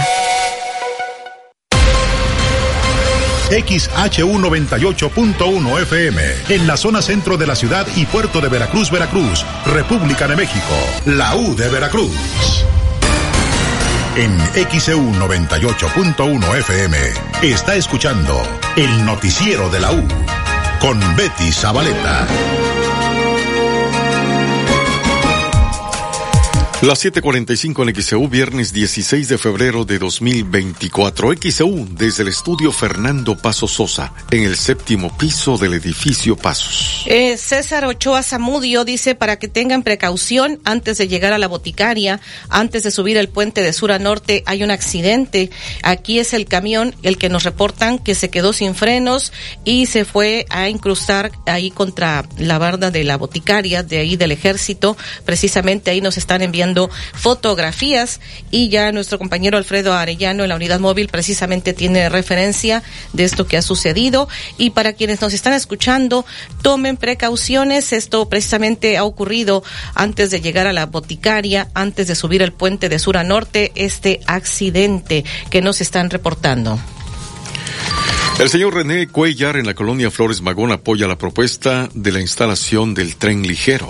XHU 3.49 4.39
98.1 4.39 5.83
FM, 5.83 6.23
en 6.51 6.67
la 6.67 6.77
zona 6.77 7.01
centro 7.01 7.39
de 7.39 7.47
la 7.47 7.57
ciudad 7.57 7.87
y 7.97 8.05
puerto 8.05 8.43
de 8.43 8.49
Veracruz, 8.49 8.91
Veracruz, 8.91 9.43
República 9.65 10.29
de 10.29 10.37
México, 10.37 10.75
la 11.07 11.35
U 11.35 11.57
de 11.57 11.69
Veracruz. 11.71 12.13
En 14.17 14.39
XEU 14.69 15.01
98.1 15.15 16.59
FM 16.59 16.99
está 17.43 17.77
escuchando 17.77 18.43
el 18.77 19.07
noticiero 19.07 19.71
de 19.71 19.81
la 19.81 19.93
U 19.93 20.07
con 20.79 20.99
Betty 21.17 21.51
Zabaleta. 21.53 22.68
Las 26.81 27.05
7:45 27.05 27.83
en 27.83 27.93
XEU, 27.93 28.29
viernes 28.29 28.73
16 28.73 29.29
de 29.29 29.37
febrero 29.37 29.85
de 29.85 29.99
2024. 29.99 31.33
XEU 31.35 31.89
desde 31.91 32.23
el 32.23 32.29
estudio 32.29 32.71
Fernando 32.71 33.37
Paso 33.37 33.67
Sosa, 33.67 34.13
en 34.31 34.45
el 34.45 34.57
séptimo 34.57 35.11
piso 35.19 35.59
del 35.59 35.75
edificio 35.75 36.37
Pasos. 36.37 37.03
Eh, 37.07 37.37
César 37.37 37.85
Ochoa 37.85 38.23
Zamudio 38.23 38.85
dice 38.85 39.17
para 39.17 39.41
que 39.41 39.49
tengan 39.49 39.83
precaución 39.83 40.61
antes 40.65 40.99
de 40.99 41.09
llegar 41.09 41.33
a 41.33 41.39
la 41.39 41.49
boticaria, 41.49 42.21
antes 42.49 42.85
de 42.85 42.93
subir 42.93 43.17
el 43.17 43.29
puente 43.29 43.61
de 43.61 43.73
sur 43.73 43.91
a 43.91 43.99
norte, 43.99 44.45
hay 44.47 44.63
un 44.63 44.71
accidente. 44.71 45.51
Aquí 45.83 46.21
es 46.21 46.33
el 46.33 46.47
camión 46.47 46.95
el 47.03 47.19
que 47.19 47.29
nos 47.29 47.43
reportan 47.43 47.99
que 47.99 48.15
se 48.15 48.31
quedó 48.31 48.53
sin 48.53 48.77
frenos 48.77 49.33
y 49.65 49.87
se 49.87 50.05
fue 50.05 50.47
a 50.49 50.69
incrustar 50.69 51.33
ahí 51.47 51.73
contra 51.73 52.25
la 52.39 52.59
barda 52.59 52.93
de 52.93 53.03
la 53.03 53.17
boticaria, 53.17 53.83
de 53.83 53.99
ahí 53.99 54.15
del 54.15 54.31
ejército. 54.31 54.97
Precisamente 55.25 55.91
ahí 55.91 56.01
nos 56.01 56.17
están 56.17 56.41
enviando 56.41 56.68
fotografías 57.15 58.21
y 58.51 58.69
ya 58.69 58.93
nuestro 58.93 59.19
compañero 59.19 59.59
Alfredo 59.59 59.95
Arellano 59.95 60.43
en 60.43 60.49
la 60.49 60.57
unidad 60.57 60.81
móvil 60.81 61.09
precisamente 61.09 61.73
tiene 61.73 62.09
referencia 62.09 62.83
de 63.13 63.25
esto 63.25 63.47
que 63.47 63.57
ha 63.57 63.63
sucedido 63.63 64.29
y 64.57 64.71
para 64.71 64.93
quienes 64.93 65.21
nos 65.21 65.33
están 65.33 65.53
escuchando 65.53 66.25
tomen 66.63 66.97
precauciones 66.97 67.93
esto 67.93 68.29
precisamente 68.29 68.97
ha 68.97 69.05
ocurrido 69.05 69.63
antes 69.95 70.31
de 70.31 70.41
llegar 70.41 70.67
a 70.67 70.73
la 70.73 70.87
boticaria 70.87 71.69
antes 71.75 72.07
de 72.09 72.15
subir 72.15 72.43
el 72.43 72.53
puente 72.53 72.89
de 72.89 72.99
sur 72.99 73.17
a 73.17 73.25
norte 73.25 73.73
este 73.75 74.21
accidente 74.27 75.25
que 75.51 75.63
nos 75.63 75.81
están 75.81 76.11
reportando. 76.11 76.79
El 78.39 78.49
señor 78.49 78.75
René 78.75 79.09
Cuellar 79.09 79.57
en 79.57 79.67
la 79.67 79.75
colonia 79.75 80.13
Flores 80.13 80.43
Magón 80.43 80.71
apoya 80.71 81.09
la 81.09 81.19
propuesta 81.19 81.89
de 81.93 82.13
la 82.13 82.21
instalación 82.21 82.95
del 82.95 83.17
tren 83.17 83.43
ligero. 83.43 83.89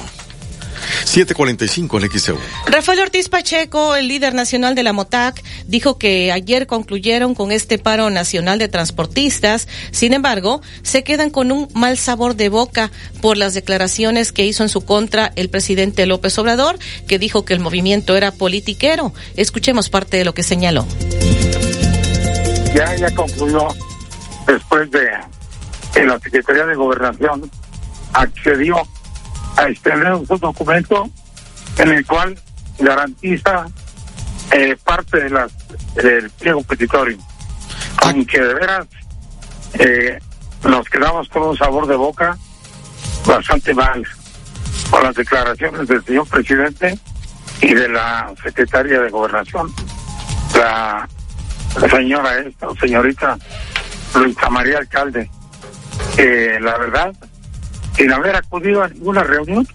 745 1.04 2.00
en 2.00 2.11
XEU. 2.11 2.38
Rafael 2.66 3.00
Ortiz 3.00 3.28
Pacheco, 3.28 3.97
el 3.97 4.08
líder 4.08 4.35
nacional 4.35 4.75
de 4.75 4.82
la 4.82 4.92
MOTAC, 4.92 5.42
dijo 5.66 5.99
que 5.99 6.32
ayer 6.32 6.66
concluyeron 6.66 7.35
con 7.35 7.52
este 7.52 7.78
paro 7.78 8.11
nacional 8.11 8.58
de 8.58 8.68
transportistas. 8.68 9.68
Sin 9.90 10.12
embargo, 10.12 10.61
se 10.82 11.04
quedan 11.04 11.30
con 11.30 11.52
un 11.52 11.68
mal 11.75 11.99
sabor 11.99 12.37
de 12.37 12.49
boca 12.49 12.90
por 13.20 13.37
las 13.37 13.54
declaraciones 13.54 14.32
que 14.32 14.47
hizo 14.47 14.62
en 14.62 14.68
su 14.68 14.85
contra 14.85 15.32
el 15.37 15.50
presidente 15.50 16.06
López 16.06 16.38
Obrador, 16.38 16.78
que 17.06 17.18
dijo 17.18 17.44
que 17.44 17.54
el 17.54 17.61
movimiento 17.61 18.16
era 18.16 18.32
politiquero. 18.32 19.12
Escuchemos 19.37 19.88
parte 19.88 20.16
de 20.16 20.25
lo 20.25 20.35
que 20.35 20.42
señaló. 20.42 20.87
Ya, 22.75 22.94
ya 22.97 23.11
concluyó 23.14 23.68
después 24.47 24.90
de 24.90 25.08
que 25.92 26.04
la 26.04 26.18
Secretaría 26.20 26.66
de 26.66 26.75
Gobernación 26.75 27.50
accedió 28.12 28.87
a 29.58 29.68
extender 29.68 30.14
un 30.14 30.24
documento 30.24 31.10
en 31.78 31.88
el 31.90 32.06
cual 32.06 32.38
garantiza 32.78 33.66
eh, 34.52 34.76
parte 34.84 35.28
del 35.94 36.30
pliego 36.30 36.62
petitorio. 36.62 37.18
Aunque 38.02 38.40
de 38.40 38.54
veras 38.54 38.86
eh, 39.74 40.18
nos 40.62 40.88
quedamos 40.88 41.28
con 41.28 41.42
un 41.42 41.56
sabor 41.56 41.88
de 41.88 41.96
boca 41.96 42.38
bastante 43.26 43.74
mal 43.74 44.06
con 44.90 45.02
las 45.02 45.14
declaraciones 45.14 45.88
del 45.88 46.04
señor 46.04 46.28
presidente 46.28 46.96
y 47.60 47.74
de 47.74 47.88
la 47.88 48.32
secretaria 48.42 49.00
de 49.00 49.10
gobernación, 49.10 49.72
la, 50.54 51.08
señora 51.90 52.38
esta, 52.38 52.68
señorita 52.80 53.36
Luisa 54.14 54.48
María 54.50 54.78
Alcalde. 54.78 55.28
La 56.60 56.78
verdad, 56.78 57.12
sin 57.99 58.12
haber 58.12 58.37
acudido 58.37 58.83
a 58.83 58.88
ninguna 58.88 59.25
reunión, 59.25 59.67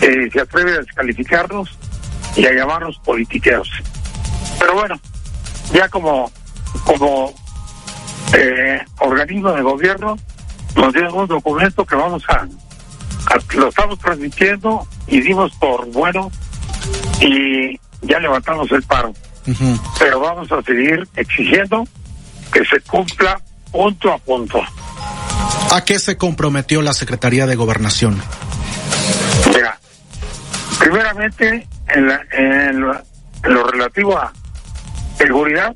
eh, 0.00 0.30
se 0.32 0.40
atreve 0.40 0.72
a 0.72 0.78
descalificarnos 0.78 1.78
y 2.34 2.46
a 2.46 2.52
llamarnos 2.52 2.98
politiqueros. 3.04 3.70
Pero 4.58 4.74
bueno, 4.74 4.98
ya 5.72 5.88
como, 5.90 6.32
como 6.86 7.34
eh, 8.32 8.80
organismo 9.00 9.52
de 9.52 9.62
gobierno, 9.62 10.16
nos 10.74 10.92
dieron 10.94 11.14
un 11.14 11.26
documento 11.26 11.84
que 11.84 11.94
vamos 11.94 12.24
a, 12.30 12.48
lo 13.54 13.68
estamos 13.68 13.98
transmitiendo 13.98 14.86
y 15.06 15.20
dimos 15.20 15.52
por 15.56 15.86
bueno 15.92 16.32
y 17.20 17.78
ya 18.00 18.18
levantamos 18.20 18.72
el 18.72 18.82
paro. 18.84 19.12
Pero 19.98 20.20
vamos 20.20 20.50
a 20.50 20.62
seguir 20.62 21.06
exigiendo 21.16 21.86
que 22.50 22.64
se 22.64 22.80
cumpla 22.80 23.38
punto 23.70 24.12
a 24.12 24.18
punto. 24.18 24.62
¿A 25.72 25.84
qué 25.84 25.98
se 25.98 26.16
comprometió 26.16 26.82
la 26.82 26.92
Secretaría 26.92 27.46
de 27.46 27.56
Gobernación? 27.56 28.20
Mira, 29.48 29.78
primeramente 30.78 31.66
en, 31.88 32.10
en, 32.32 32.80
lo, 32.80 33.66
relativo 33.66 34.16
a 34.16 34.32
seguridad, 35.18 35.74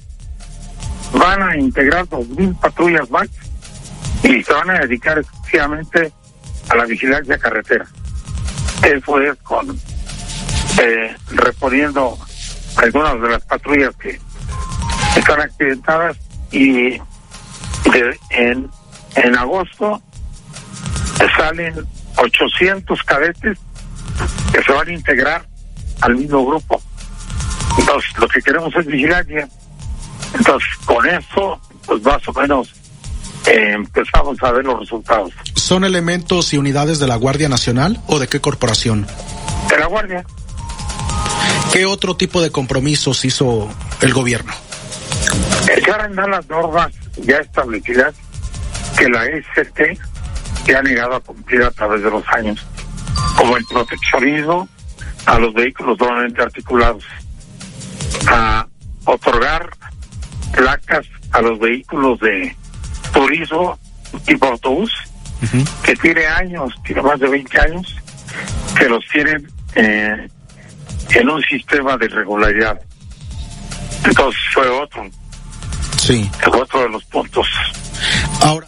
van 1.12 1.42
a 1.42 1.56
integrar 1.56 2.08
dos 2.08 2.28
mil 2.28 2.54
patrullas 2.54 3.10
más 3.10 3.28
y 4.22 4.42
se 4.42 4.52
van 4.52 4.70
a 4.70 4.80
dedicar 4.80 5.18
exclusivamente 5.18 6.12
a 6.68 6.76
la 6.76 6.84
vigilancia 6.84 7.38
carretera. 7.38 7.86
Eso 8.82 9.20
es 9.20 9.36
con 9.42 9.78
eh, 10.80 11.16
reponiendo 11.30 12.16
algunas 12.76 13.20
de 13.20 13.28
las 13.28 13.44
patrullas 13.44 13.94
que 13.96 14.20
están 15.16 15.40
accidentadas 15.40 16.16
y 16.52 17.00
en, 18.30 18.70
en 19.24 19.36
agosto 19.36 20.02
salen 21.36 21.74
800 22.16 23.02
cadetes 23.04 23.58
que 24.52 24.62
se 24.62 24.72
van 24.72 24.88
a 24.88 24.92
integrar 24.92 25.46
al 26.00 26.16
mismo 26.16 26.46
grupo. 26.46 26.80
Entonces, 27.78 28.10
lo 28.18 28.28
que 28.28 28.40
queremos 28.40 28.74
es 28.76 28.86
vigilancia. 28.86 29.48
Entonces, 30.34 30.68
con 30.84 31.06
eso, 31.06 31.60
pues 31.86 32.02
más 32.02 32.26
o 32.28 32.32
menos 32.32 32.74
eh, 33.46 33.72
empezamos 33.72 34.36
a 34.42 34.52
ver 34.52 34.64
los 34.64 34.80
resultados. 34.80 35.32
¿Son 35.54 35.84
elementos 35.84 36.52
y 36.52 36.58
unidades 36.58 36.98
de 36.98 37.06
la 37.06 37.16
Guardia 37.16 37.48
Nacional 37.48 38.00
o 38.06 38.18
de 38.18 38.28
qué 38.28 38.40
corporación? 38.40 39.06
De 39.68 39.78
la 39.78 39.86
Guardia. 39.86 40.24
¿Qué 41.72 41.86
otro 41.86 42.16
tipo 42.16 42.40
de 42.40 42.50
compromisos 42.50 43.24
hizo 43.24 43.68
el 44.00 44.12
gobierno? 44.12 44.52
Echar 45.76 46.00
a 46.00 46.04
andar 46.04 46.28
las 46.28 46.48
normas 46.48 46.92
ya 47.16 47.36
establecidas 47.36 48.14
que 48.98 49.08
la 49.08 49.24
ST 49.26 49.98
se 50.64 50.76
ha 50.76 50.82
negado 50.82 51.16
a 51.16 51.20
cumplir 51.20 51.62
a 51.62 51.70
través 51.70 52.02
de 52.02 52.10
los 52.10 52.24
años, 52.28 52.66
como 53.36 53.56
el 53.56 53.64
proteccionismo 53.66 54.68
a 55.26 55.38
los 55.38 55.54
vehículos 55.54 55.96
doblemente 55.96 56.42
articulados, 56.42 57.04
a 58.28 58.66
otorgar 59.04 59.70
placas 60.52 61.06
a 61.32 61.40
los 61.40 61.58
vehículos 61.58 62.18
de 62.20 62.54
turismo 63.12 63.78
tipo 64.26 64.46
autobús, 64.46 64.92
que 65.84 65.94
tiene 65.96 66.26
años, 66.26 66.74
tiene 66.84 67.02
más 67.02 67.20
de 67.20 67.28
20 67.28 67.60
años, 67.60 67.96
que 68.76 68.88
los 68.88 69.04
tienen 69.12 69.48
eh, 69.76 70.28
en 71.10 71.30
un 71.30 71.40
sistema 71.42 71.96
de 71.96 72.06
irregularidad. 72.06 72.80
Entonces 74.04 74.40
fue 74.52 74.68
otro. 74.68 75.08
Sí. 75.98 76.28
Fue 76.40 76.60
otro 76.60 76.82
de 76.82 76.88
los 76.88 77.04
puntos. 77.04 77.46
Ahora. 78.42 78.66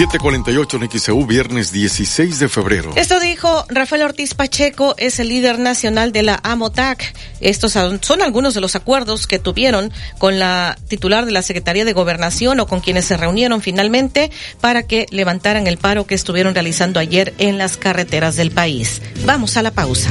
748 0.00 0.78
en 0.78 0.98
XEU, 0.98 1.26
viernes 1.26 1.72
16 1.72 2.38
de 2.38 2.48
febrero. 2.48 2.90
Esto 2.96 3.20
dijo 3.20 3.66
Rafael 3.68 4.00
Ortiz 4.00 4.32
Pacheco, 4.32 4.94
es 4.96 5.20
el 5.20 5.28
líder 5.28 5.58
nacional 5.58 6.10
de 6.10 6.22
la 6.22 6.40
AMOTAC. 6.42 7.14
Estos 7.42 7.72
son 7.72 8.22
algunos 8.22 8.54
de 8.54 8.62
los 8.62 8.76
acuerdos 8.76 9.26
que 9.26 9.38
tuvieron 9.38 9.92
con 10.16 10.38
la 10.38 10.78
titular 10.88 11.26
de 11.26 11.32
la 11.32 11.42
Secretaría 11.42 11.84
de 11.84 11.92
Gobernación 11.92 12.60
o 12.60 12.66
con 12.66 12.80
quienes 12.80 13.04
se 13.04 13.18
reunieron 13.18 13.60
finalmente 13.60 14.30
para 14.62 14.84
que 14.84 15.04
levantaran 15.10 15.66
el 15.66 15.76
paro 15.76 16.06
que 16.06 16.14
estuvieron 16.14 16.54
realizando 16.54 16.98
ayer 16.98 17.34
en 17.36 17.58
las 17.58 17.76
carreteras 17.76 18.36
del 18.36 18.52
país. 18.52 19.02
Vamos 19.26 19.58
a 19.58 19.62
la 19.62 19.70
pausa. 19.70 20.08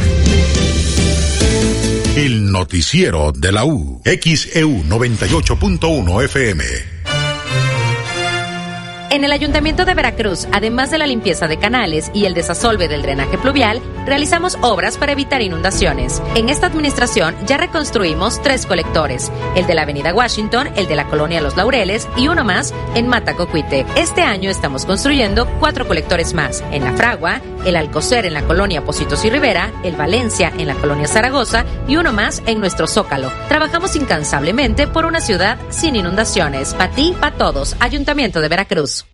El 2.15 2.51
noticiero 2.51 3.31
de 3.31 3.51
la 3.51 3.65
U, 3.65 4.03
XEU 4.05 4.83
98.1 4.83 6.25
FM. 6.25 6.98
En 9.11 9.23
el 9.23 9.31
Ayuntamiento 9.31 9.85
de 9.85 9.95
Veracruz, 9.95 10.47
además 10.51 10.91
de 10.91 10.99
la 10.99 11.07
limpieza 11.07 11.47
de 11.47 11.57
canales 11.57 12.11
y 12.13 12.25
el 12.25 12.35
desasolve 12.35 12.87
del 12.87 13.01
drenaje 13.01 13.39
pluvial, 13.39 13.81
realizamos 14.05 14.55
obras 14.61 14.97
para 14.97 15.13
evitar 15.13 15.41
inundaciones. 15.41 16.21
En 16.35 16.47
esta 16.47 16.67
administración 16.67 17.35
ya 17.47 17.57
reconstruimos 17.57 18.39
tres 18.43 18.67
colectores, 18.67 19.31
el 19.55 19.65
de 19.65 19.73
la 19.73 19.81
Avenida 19.81 20.13
Washington, 20.13 20.69
el 20.75 20.87
de 20.87 20.95
la 20.95 21.07
Colonia 21.07 21.41
Los 21.41 21.57
Laureles 21.57 22.07
y 22.17 22.27
uno 22.27 22.43
más 22.43 22.71
en 22.93 23.07
Matacocuite. 23.07 23.83
Este 23.95 24.21
año 24.21 24.51
estamos 24.51 24.85
construyendo 24.85 25.47
cuatro 25.59 25.87
colectores 25.87 26.35
más, 26.35 26.63
en 26.71 26.83
La 26.83 26.93
Fragua, 26.93 27.41
el 27.65 27.75
Alcocer 27.75 28.25
en 28.25 28.33
la 28.33 28.43
Colonia 28.43 28.83
Positos 28.83 29.23
y 29.25 29.29
Rivera, 29.29 29.71
el 29.83 29.95
Valencia 29.95 30.51
en 30.57 30.67
la 30.67 30.75
Colonia 30.75 31.07
Zaragoza 31.07 31.65
y 31.87 31.97
uno 31.97 32.13
más 32.13 32.41
en 32.45 32.59
nuestro 32.59 32.87
Zócalo. 32.87 33.31
Trabajamos 33.47 33.95
incansablemente 33.95 34.87
por 34.87 35.05
una 35.05 35.21
ciudad 35.21 35.57
sin 35.69 35.95
inundaciones. 35.95 36.73
Para 36.73 36.91
ti, 36.91 37.15
para 37.19 37.35
todos. 37.35 37.75
Ayuntamiento 37.79 38.41
de 38.41 38.49
Veracruz. 38.49 39.05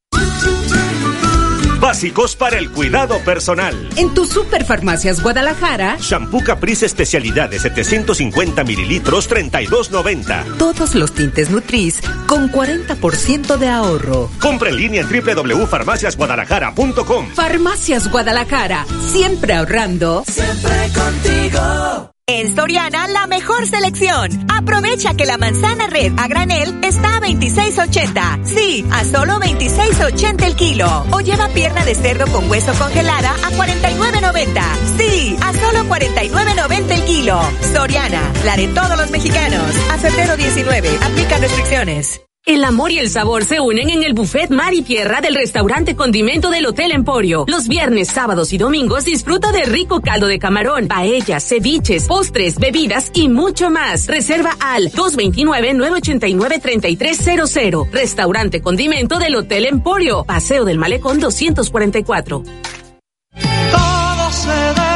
Básicos 1.86 2.36
para 2.36 2.58
el 2.58 2.72
cuidado 2.72 3.20
personal. 3.20 3.76
En 3.96 4.12
tu 4.16 4.26
Superfarmacias 4.26 5.22
Guadalajara. 5.22 5.98
Shampoo 6.00 6.44
Caprice 6.44 6.88
Especialidad 6.88 7.48
de 7.48 7.60
750 7.60 8.64
mililitros, 8.64 9.30
32.90. 9.30 10.58
Todos 10.58 10.96
los 10.96 11.14
tintes 11.14 11.52
Nutris 11.52 12.02
con 12.26 12.52
40% 12.52 13.58
de 13.58 13.68
ahorro. 13.68 14.32
Compra 14.42 14.72
en 14.72 14.78
línea 14.78 15.04
en 15.04 15.10
www.farmaciasguadalajara.com. 15.10 17.28
Farmacias 17.36 18.10
Guadalajara. 18.10 18.88
Siempre 19.06 19.54
ahorrando. 19.54 20.24
Siempre 20.28 20.90
contigo. 20.92 22.15
En 22.28 22.56
Soriana, 22.56 23.08
la 23.08 23.28
mejor 23.28 23.68
selección. 23.68 24.32
Aprovecha 24.52 25.14
que 25.14 25.28
la 25.28 25.38
manzana 25.38 25.86
red 25.86 26.12
a 26.18 26.28
granel 26.28 26.80
está 26.84 27.18
a 27.18 27.22
26.80. 27.22 28.44
Sí, 28.46 28.84
a 28.92 29.06
solo 29.06 29.40
26.80 29.40 30.44
el 30.44 30.56
kilo. 30.56 31.06
O 31.12 31.20
lleva 31.20 31.50
pierna 31.50 31.86
de 31.86 31.94
cerdo 31.94 32.26
con 32.32 32.50
hueso 32.50 32.74
congelada 32.80 33.30
a 33.30 33.52
49.90. 33.52 34.62
Sí, 34.98 35.38
a 35.40 35.54
solo 35.54 35.84
49.90 35.88 36.92
el 36.92 37.06
kilo. 37.06 37.40
Soriana, 37.72 38.34
la 38.44 38.58
de 38.58 38.70
todos 38.70 38.98
los 38.98 39.12
mexicanos. 39.12 39.76
A 39.92 40.00
febrero 40.00 40.36
19, 40.36 40.98
aplica 41.04 41.38
restricciones. 41.38 42.22
El 42.48 42.64
amor 42.64 42.92
y 42.92 43.00
el 43.00 43.10
sabor 43.10 43.44
se 43.44 43.60
unen 43.60 43.90
en 43.90 44.04
el 44.04 44.14
buffet 44.14 44.52
Mar 44.52 44.76
y 44.76 44.84
Tierra 44.84 45.20
del 45.20 45.34
restaurante 45.34 45.96
Condimento 45.96 46.52
del 46.52 46.68
Hotel 46.68 46.92
Emporio. 46.92 47.44
Los 47.48 47.68
viernes, 47.68 48.08
sábados 48.08 48.54
y 48.54 48.60
domingos 48.60 49.06
disfruta 49.06 49.52
de 49.52 49.64
rico 49.64 50.00
caldo 50.00 50.28
de 50.28 50.38
camarón, 50.38 50.88
paellas, 50.88 51.44
ceviches, 51.44 52.06
postres, 52.06 52.60
bebidas 52.60 53.10
y 53.16 53.30
mucho 53.30 53.72
más. 53.72 54.06
Reserva 54.06 54.56
al 54.60 54.92
229-989-3300. 54.92 57.90
Restaurante 57.90 58.62
Condimento 58.62 59.18
del 59.18 59.38
Hotel 59.38 59.66
Emporio. 59.66 60.24
Paseo 60.24 60.66
del 60.66 60.78
Malecón 60.78 61.20
244. 61.20 62.44
Todo 63.72 64.32
se. 64.32 64.95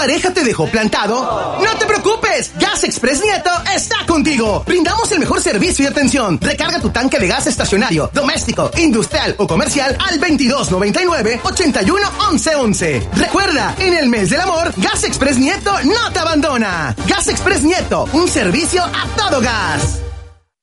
¿Tu 0.00 0.06
pareja 0.06 0.32
te 0.32 0.44
dejó 0.44 0.66
plantado? 0.66 1.58
¡No 1.62 1.78
te 1.78 1.84
preocupes! 1.84 2.52
Gas 2.58 2.84
Express 2.84 3.20
Nieto 3.22 3.50
está 3.76 4.06
contigo. 4.06 4.64
Brindamos 4.66 5.12
el 5.12 5.18
mejor 5.18 5.42
servicio 5.42 5.84
y 5.84 5.88
atención. 5.88 6.38
Recarga 6.40 6.80
tu 6.80 6.88
tanque 6.88 7.18
de 7.18 7.28
gas 7.28 7.46
estacionario, 7.46 8.10
doméstico, 8.14 8.70
industrial 8.78 9.34
o 9.36 9.46
comercial 9.46 9.98
al 10.08 10.18
2299 10.18 11.40
81 11.44 12.08
11 12.30 13.08
Recuerda, 13.14 13.74
en 13.78 13.92
el 13.92 14.08
mes 14.08 14.30
del 14.30 14.40
amor, 14.40 14.72
Gas 14.78 15.04
Express 15.04 15.36
Nieto 15.36 15.70
no 15.82 16.10
te 16.14 16.18
abandona. 16.18 16.96
Gas 17.06 17.28
Express 17.28 17.62
Nieto, 17.62 18.08
un 18.14 18.26
servicio 18.26 18.82
a 18.82 19.06
todo 19.18 19.42
gas. 19.42 20.09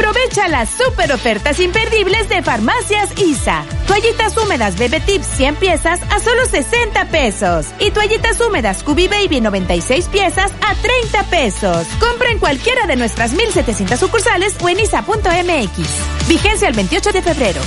Aprovecha 0.00 0.48
las 0.48 0.70
super 0.70 1.12
ofertas 1.12 1.60
imperdibles 1.60 2.26
de 2.30 2.40
Farmacias 2.42 3.10
ISA. 3.18 3.66
Toallitas 3.86 4.34
húmedas 4.34 4.78
Bebe 4.78 4.98
Tips 4.98 5.26
100 5.26 5.56
piezas 5.56 6.00
a 6.10 6.18
solo 6.20 6.46
60 6.46 7.10
pesos. 7.10 7.66
Y 7.78 7.90
toallitas 7.90 8.40
húmedas 8.40 8.82
Cubi 8.82 9.08
Baby 9.08 9.42
96 9.42 10.08
piezas 10.08 10.52
a 10.62 10.74
30 10.74 11.24
pesos. 11.24 11.86
Compra 11.98 12.30
en 12.30 12.38
cualquiera 12.38 12.86
de 12.86 12.96
nuestras 12.96 13.34
1700 13.34 14.00
sucursales 14.00 14.56
o 14.62 14.70
en 14.70 14.80
isa.mx. 14.80 16.28
Vigencia 16.28 16.68
el 16.68 16.74
28 16.74 17.12
de 17.12 17.20
febrero. 17.20 17.60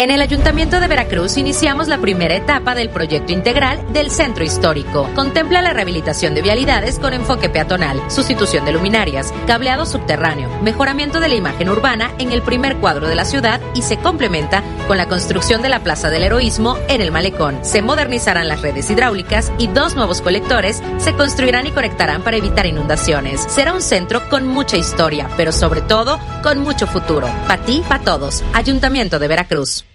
En 0.00 0.12
el 0.12 0.20
Ayuntamiento 0.20 0.78
de 0.78 0.86
Veracruz 0.86 1.38
iniciamos 1.38 1.88
la 1.88 1.98
primera 1.98 2.36
etapa 2.36 2.76
del 2.76 2.88
proyecto 2.88 3.32
integral 3.32 3.84
del 3.92 4.12
Centro 4.12 4.44
Histórico. 4.44 5.10
Contempla 5.16 5.60
la 5.60 5.72
rehabilitación 5.72 6.36
de 6.36 6.42
vialidades 6.42 7.00
con 7.00 7.14
enfoque 7.14 7.48
peatonal, 7.50 8.00
sustitución 8.08 8.64
de 8.64 8.70
luminarias, 8.70 9.34
cableado 9.48 9.86
subterráneo, 9.86 10.50
mejoramiento 10.62 11.18
de 11.18 11.28
la 11.28 11.34
imagen 11.34 11.68
urbana 11.68 12.12
en 12.20 12.30
el 12.30 12.42
primer 12.42 12.76
cuadro 12.76 13.08
de 13.08 13.16
la 13.16 13.24
ciudad 13.24 13.60
y 13.74 13.82
se 13.82 13.96
complementa 13.96 14.62
con 14.86 14.98
la 14.98 15.08
construcción 15.08 15.62
de 15.62 15.68
la 15.68 15.82
Plaza 15.82 16.10
del 16.10 16.22
Heroísmo 16.22 16.76
en 16.86 17.00
el 17.00 17.10
Malecón. 17.10 17.58
Se 17.64 17.82
modernizarán 17.82 18.46
las 18.46 18.62
redes 18.62 18.88
hidráulicas 18.90 19.50
y 19.58 19.66
dos 19.66 19.96
nuevos 19.96 20.20
colectores 20.20 20.80
se 20.98 21.14
construirán 21.14 21.66
y 21.66 21.72
conectarán 21.72 22.22
para 22.22 22.36
evitar 22.36 22.66
inundaciones. 22.66 23.40
Será 23.48 23.72
un 23.72 23.82
centro 23.82 24.28
con 24.28 24.46
mucha 24.46 24.76
historia, 24.76 25.28
pero 25.36 25.50
sobre 25.50 25.80
todo 25.80 26.20
con 26.44 26.60
mucho 26.60 26.86
futuro. 26.86 27.28
Para 27.48 27.64
ti, 27.64 27.82
para 27.88 28.04
todos. 28.04 28.44
Ayuntamiento 28.52 29.18
de 29.18 29.26
Veracruz. 29.26 29.87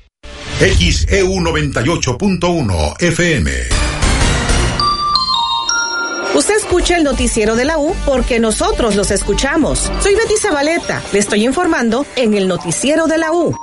XEU 0.60 1.28
98.1 1.42 3.02
FM. 3.02 3.52
Usted 6.36 6.56
escucha 6.56 6.98
el 6.98 7.04
noticiero 7.04 7.56
de 7.56 7.66
la 7.66 7.78
U 7.78 7.96
porque 8.06 8.39
nosotros 8.39 8.96
los 8.96 9.12
escuchamos. 9.12 9.92
Soy 10.02 10.16
Betty 10.16 10.36
Zabaleta. 10.39 11.02
Le 11.12 11.20
estoy 11.20 11.46
informando 11.46 12.06
en 12.16 12.34
el 12.34 12.48
noticiero 12.48 13.08
de 13.08 13.18
la 13.18 13.32
U. 13.32 13.56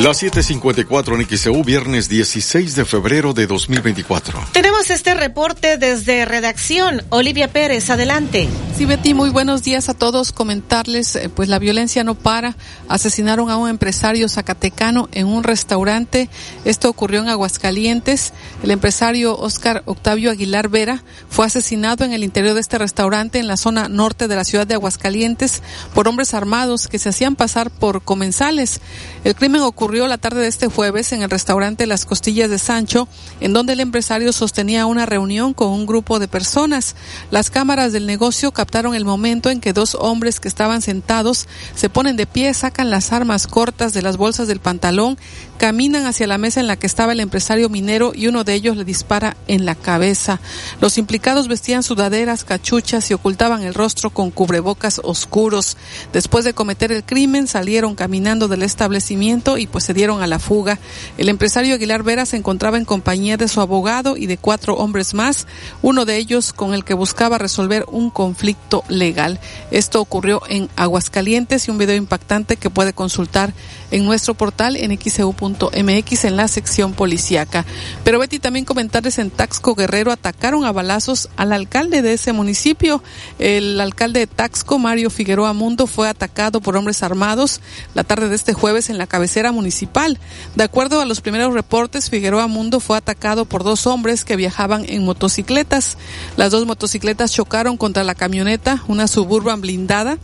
Las 0.00 0.22
7:54 0.22 1.20
en 1.20 1.28
XEU, 1.28 1.62
viernes 1.62 2.08
16 2.08 2.76
de 2.76 2.86
febrero 2.86 3.34
de 3.34 3.46
2024. 3.46 4.40
Tenemos 4.52 4.88
este 4.88 5.12
reporte 5.12 5.76
desde 5.76 6.24
redacción. 6.24 7.02
Olivia 7.10 7.52
Pérez, 7.52 7.90
adelante. 7.90 8.48
Sí, 8.74 8.86
Betty, 8.86 9.12
muy 9.12 9.28
buenos 9.28 9.62
días 9.62 9.90
a 9.90 9.94
todos. 9.94 10.32
Comentarles, 10.32 11.14
eh, 11.16 11.28
pues 11.28 11.50
la 11.50 11.58
violencia 11.58 12.04
no 12.04 12.14
para. 12.14 12.56
Asesinaron 12.88 13.50
a 13.50 13.58
un 13.58 13.68
empresario 13.68 14.30
zacatecano 14.30 15.10
en 15.12 15.26
un 15.26 15.44
restaurante. 15.44 16.30
Esto 16.64 16.88
ocurrió 16.88 17.20
en 17.20 17.28
Aguascalientes. 17.28 18.32
El 18.62 18.70
empresario 18.70 19.36
Oscar 19.36 19.82
Octavio 19.84 20.30
Aguilar 20.30 20.70
Vera 20.70 21.04
fue 21.28 21.44
asesinado 21.44 22.06
en 22.06 22.14
el 22.14 22.24
interior 22.24 22.54
de 22.54 22.62
este 22.62 22.78
restaurante 22.78 23.40
en 23.40 23.46
la 23.46 23.58
zona 23.58 23.88
norte 23.88 24.26
de 24.26 24.36
la 24.36 24.44
ciudad 24.44 24.66
de 24.66 24.74
Aguascalientes 24.74 25.62
por 25.94 26.08
hombres 26.08 26.32
armados 26.32 26.88
que 26.88 26.98
se 26.98 27.10
hacían 27.10 27.36
pasar 27.36 27.70
por 27.70 28.02
comensales. 28.02 28.80
El 29.22 29.34
crimen 29.34 29.60
ocurrió 29.60 29.81
ocurrió 29.82 30.06
la 30.06 30.16
tarde 30.16 30.42
de 30.42 30.46
este 30.46 30.68
jueves 30.68 31.12
en 31.12 31.22
el 31.22 31.30
restaurante 31.30 31.88
Las 31.88 32.06
Costillas 32.06 32.48
de 32.48 32.60
Sancho, 32.60 33.08
en 33.40 33.52
donde 33.52 33.72
el 33.72 33.80
empresario 33.80 34.32
sostenía 34.32 34.86
una 34.86 35.06
reunión 35.06 35.54
con 35.54 35.70
un 35.70 35.86
grupo 35.86 36.20
de 36.20 36.28
personas. 36.28 36.94
Las 37.32 37.50
cámaras 37.50 37.92
del 37.92 38.06
negocio 38.06 38.52
captaron 38.52 38.94
el 38.94 39.04
momento 39.04 39.50
en 39.50 39.60
que 39.60 39.72
dos 39.72 39.96
hombres 39.98 40.38
que 40.38 40.46
estaban 40.46 40.82
sentados 40.82 41.48
se 41.74 41.90
ponen 41.90 42.14
de 42.14 42.28
pie, 42.28 42.54
sacan 42.54 42.90
las 42.90 43.12
armas 43.12 43.48
cortas 43.48 43.92
de 43.92 44.02
las 44.02 44.18
bolsas 44.18 44.46
del 44.46 44.60
pantalón, 44.60 45.18
caminan 45.62 46.06
hacia 46.06 46.26
la 46.26 46.38
mesa 46.38 46.58
en 46.58 46.66
la 46.66 46.74
que 46.74 46.88
estaba 46.88 47.12
el 47.12 47.20
empresario 47.20 47.68
minero 47.68 48.10
y 48.16 48.26
uno 48.26 48.42
de 48.42 48.52
ellos 48.52 48.76
le 48.76 48.84
dispara 48.84 49.36
en 49.46 49.64
la 49.64 49.76
cabeza. 49.76 50.40
Los 50.80 50.98
implicados 50.98 51.46
vestían 51.46 51.84
sudaderas, 51.84 52.42
cachuchas 52.42 53.08
y 53.08 53.14
ocultaban 53.14 53.62
el 53.62 53.72
rostro 53.72 54.10
con 54.10 54.32
cubrebocas 54.32 55.00
oscuros. 55.04 55.76
Después 56.12 56.44
de 56.44 56.52
cometer 56.52 56.90
el 56.90 57.04
crimen, 57.04 57.46
salieron 57.46 57.94
caminando 57.94 58.48
del 58.48 58.64
establecimiento 58.64 59.56
y 59.56 59.68
pues 59.68 59.84
se 59.84 59.94
dieron 59.94 60.20
a 60.20 60.26
la 60.26 60.40
fuga. 60.40 60.80
El 61.16 61.28
empresario 61.28 61.76
Aguilar 61.76 62.02
Vera 62.02 62.26
se 62.26 62.38
encontraba 62.38 62.76
en 62.76 62.84
compañía 62.84 63.36
de 63.36 63.46
su 63.46 63.60
abogado 63.60 64.16
y 64.16 64.26
de 64.26 64.38
cuatro 64.38 64.74
hombres 64.74 65.14
más, 65.14 65.46
uno 65.80 66.04
de 66.04 66.16
ellos 66.16 66.52
con 66.52 66.74
el 66.74 66.84
que 66.84 66.94
buscaba 66.94 67.38
resolver 67.38 67.84
un 67.86 68.10
conflicto 68.10 68.82
legal. 68.88 69.38
Esto 69.70 70.00
ocurrió 70.00 70.42
en 70.48 70.68
Aguascalientes 70.74 71.68
y 71.68 71.70
un 71.70 71.78
video 71.78 71.94
impactante 71.94 72.56
que 72.56 72.68
puede 72.68 72.94
consultar 72.94 73.54
en 73.92 74.04
nuestro 74.04 74.34
portal 74.34 74.76
en 74.76 74.98
xeu.mx 74.98 76.24
en 76.24 76.36
la 76.36 76.48
sección 76.48 76.92
policíaca. 76.92 77.64
Pero 78.04 78.18
Betty 78.18 78.38
también 78.38 78.64
comentarles 78.64 79.18
en 79.18 79.30
Taxco 79.30 79.74
Guerrero 79.74 80.12
atacaron 80.12 80.64
a 80.64 80.72
balazos 80.72 81.30
al 81.36 81.52
alcalde 81.52 82.02
de 82.02 82.12
ese 82.12 82.32
municipio. 82.32 83.02
El 83.38 83.80
alcalde 83.80 84.20
de 84.20 84.26
Taxco, 84.26 84.78
Mario 84.78 85.08
Figueroa 85.08 85.54
Mundo, 85.54 85.86
fue 85.86 86.08
atacado 86.08 86.60
por 86.60 86.76
hombres 86.76 87.02
armados 87.02 87.60
la 87.94 88.04
tarde 88.04 88.28
de 88.28 88.34
este 88.34 88.52
jueves 88.52 88.90
en 88.90 88.98
la 88.98 89.06
cabecera 89.06 89.50
municipal 89.50 89.62
municipal. 89.62 90.18
De 90.56 90.64
acuerdo 90.64 91.00
a 91.00 91.04
los 91.04 91.20
primeros 91.20 91.54
reportes, 91.54 92.10
Figueroa 92.10 92.48
Mundo 92.48 92.80
fue 92.80 92.98
atacado 92.98 93.44
por 93.44 93.62
dos 93.62 93.86
hombres 93.86 94.24
que 94.24 94.34
viajaban 94.34 94.84
en 94.88 95.04
motocicletas. 95.04 95.96
Las 96.36 96.50
dos 96.50 96.66
motocicletas 96.66 97.32
chocaron 97.32 97.76
contra 97.76 98.02
la 98.02 98.16
camioneta, 98.16 98.82
una 98.88 99.06
suburban 99.06 99.60
blindada 99.60 100.18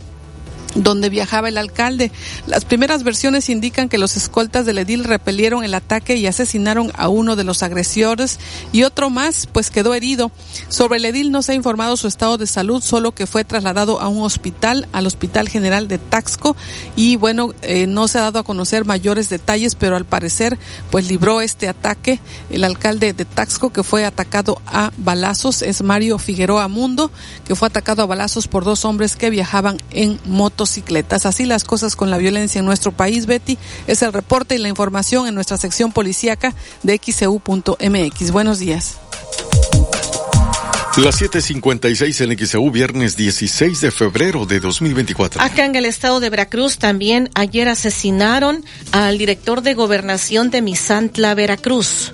donde 0.75 1.09
viajaba 1.09 1.49
el 1.49 1.57
alcalde. 1.57 2.11
Las 2.47 2.65
primeras 2.65 3.03
versiones 3.03 3.49
indican 3.49 3.89
que 3.89 3.97
los 3.97 4.17
escoltas 4.17 4.65
del 4.65 4.77
edil 4.77 5.03
repelieron 5.03 5.63
el 5.63 5.73
ataque 5.73 6.15
y 6.15 6.27
asesinaron 6.27 6.91
a 6.95 7.09
uno 7.09 7.35
de 7.35 7.43
los 7.43 7.63
agresores 7.63 8.39
y 8.71 8.83
otro 8.83 9.09
más 9.09 9.47
pues 9.51 9.69
quedó 9.69 9.93
herido. 9.93 10.31
Sobre 10.67 10.97
el 10.97 11.05
edil 11.05 11.31
no 11.31 11.41
se 11.41 11.53
ha 11.53 11.55
informado 11.55 11.97
su 11.97 12.07
estado 12.07 12.37
de 12.37 12.47
salud, 12.47 12.81
solo 12.83 13.13
que 13.13 13.27
fue 13.27 13.43
trasladado 13.43 13.99
a 13.99 14.07
un 14.07 14.23
hospital, 14.23 14.87
al 14.91 15.07
Hospital 15.07 15.49
General 15.49 15.87
de 15.87 15.97
Taxco 15.97 16.55
y 16.95 17.15
bueno, 17.15 17.53
eh, 17.61 17.87
no 17.87 18.07
se 18.07 18.19
ha 18.19 18.21
dado 18.21 18.39
a 18.39 18.43
conocer 18.43 18.85
mayores 18.85 19.29
detalles, 19.29 19.75
pero 19.75 19.95
al 19.95 20.05
parecer 20.05 20.57
pues 20.91 21.07
libró 21.07 21.41
este 21.41 21.67
ataque 21.67 22.19
el 22.49 22.63
alcalde 22.63 23.13
de 23.13 23.25
Taxco 23.25 23.71
que 23.71 23.83
fue 23.83 24.05
atacado 24.05 24.61
a 24.67 24.91
balazos, 24.97 25.61
es 25.61 25.81
Mario 25.81 26.19
Figueroa 26.19 26.67
Mundo, 26.67 27.11
que 27.45 27.55
fue 27.55 27.67
atacado 27.67 28.03
a 28.03 28.05
balazos 28.05 28.47
por 28.47 28.63
dos 28.63 28.85
hombres 28.85 29.15
que 29.15 29.29
viajaban 29.29 29.77
en 29.91 30.19
moto 30.25 30.58
motocicletas. 30.59 31.25
Así 31.25 31.45
las 31.45 31.63
cosas 31.63 31.95
con 31.95 32.09
la 32.09 32.17
violencia 32.17 32.59
en 32.59 32.65
nuestro 32.65 32.91
país, 32.91 33.25
Betty. 33.25 33.57
Es 33.87 34.01
el 34.01 34.11
reporte 34.11 34.55
y 34.55 34.57
la 34.57 34.67
información 34.67 35.27
en 35.27 35.35
nuestra 35.35 35.57
sección 35.57 35.93
policíaca 35.93 36.53
de 36.83 36.99
xcu.mx. 37.01 38.31
Buenos 38.31 38.59
días. 38.59 38.97
Las 40.97 41.21
7:56 41.21 42.21
en 42.21 42.37
XEU, 42.37 42.71
viernes 42.71 43.15
16 43.15 43.79
de 43.79 43.91
febrero 43.91 44.45
de 44.45 44.59
2024. 44.59 45.41
Acá 45.41 45.63
en 45.63 45.75
el 45.75 45.85
estado 45.85 46.19
de 46.19 46.29
Veracruz 46.29 46.77
también 46.77 47.29
ayer 47.35 47.69
asesinaron 47.69 48.65
al 48.91 49.17
director 49.17 49.61
de 49.61 49.75
gobernación 49.75 50.49
de 50.49 50.61
Misantla, 50.61 51.35
Veracruz. 51.35 52.11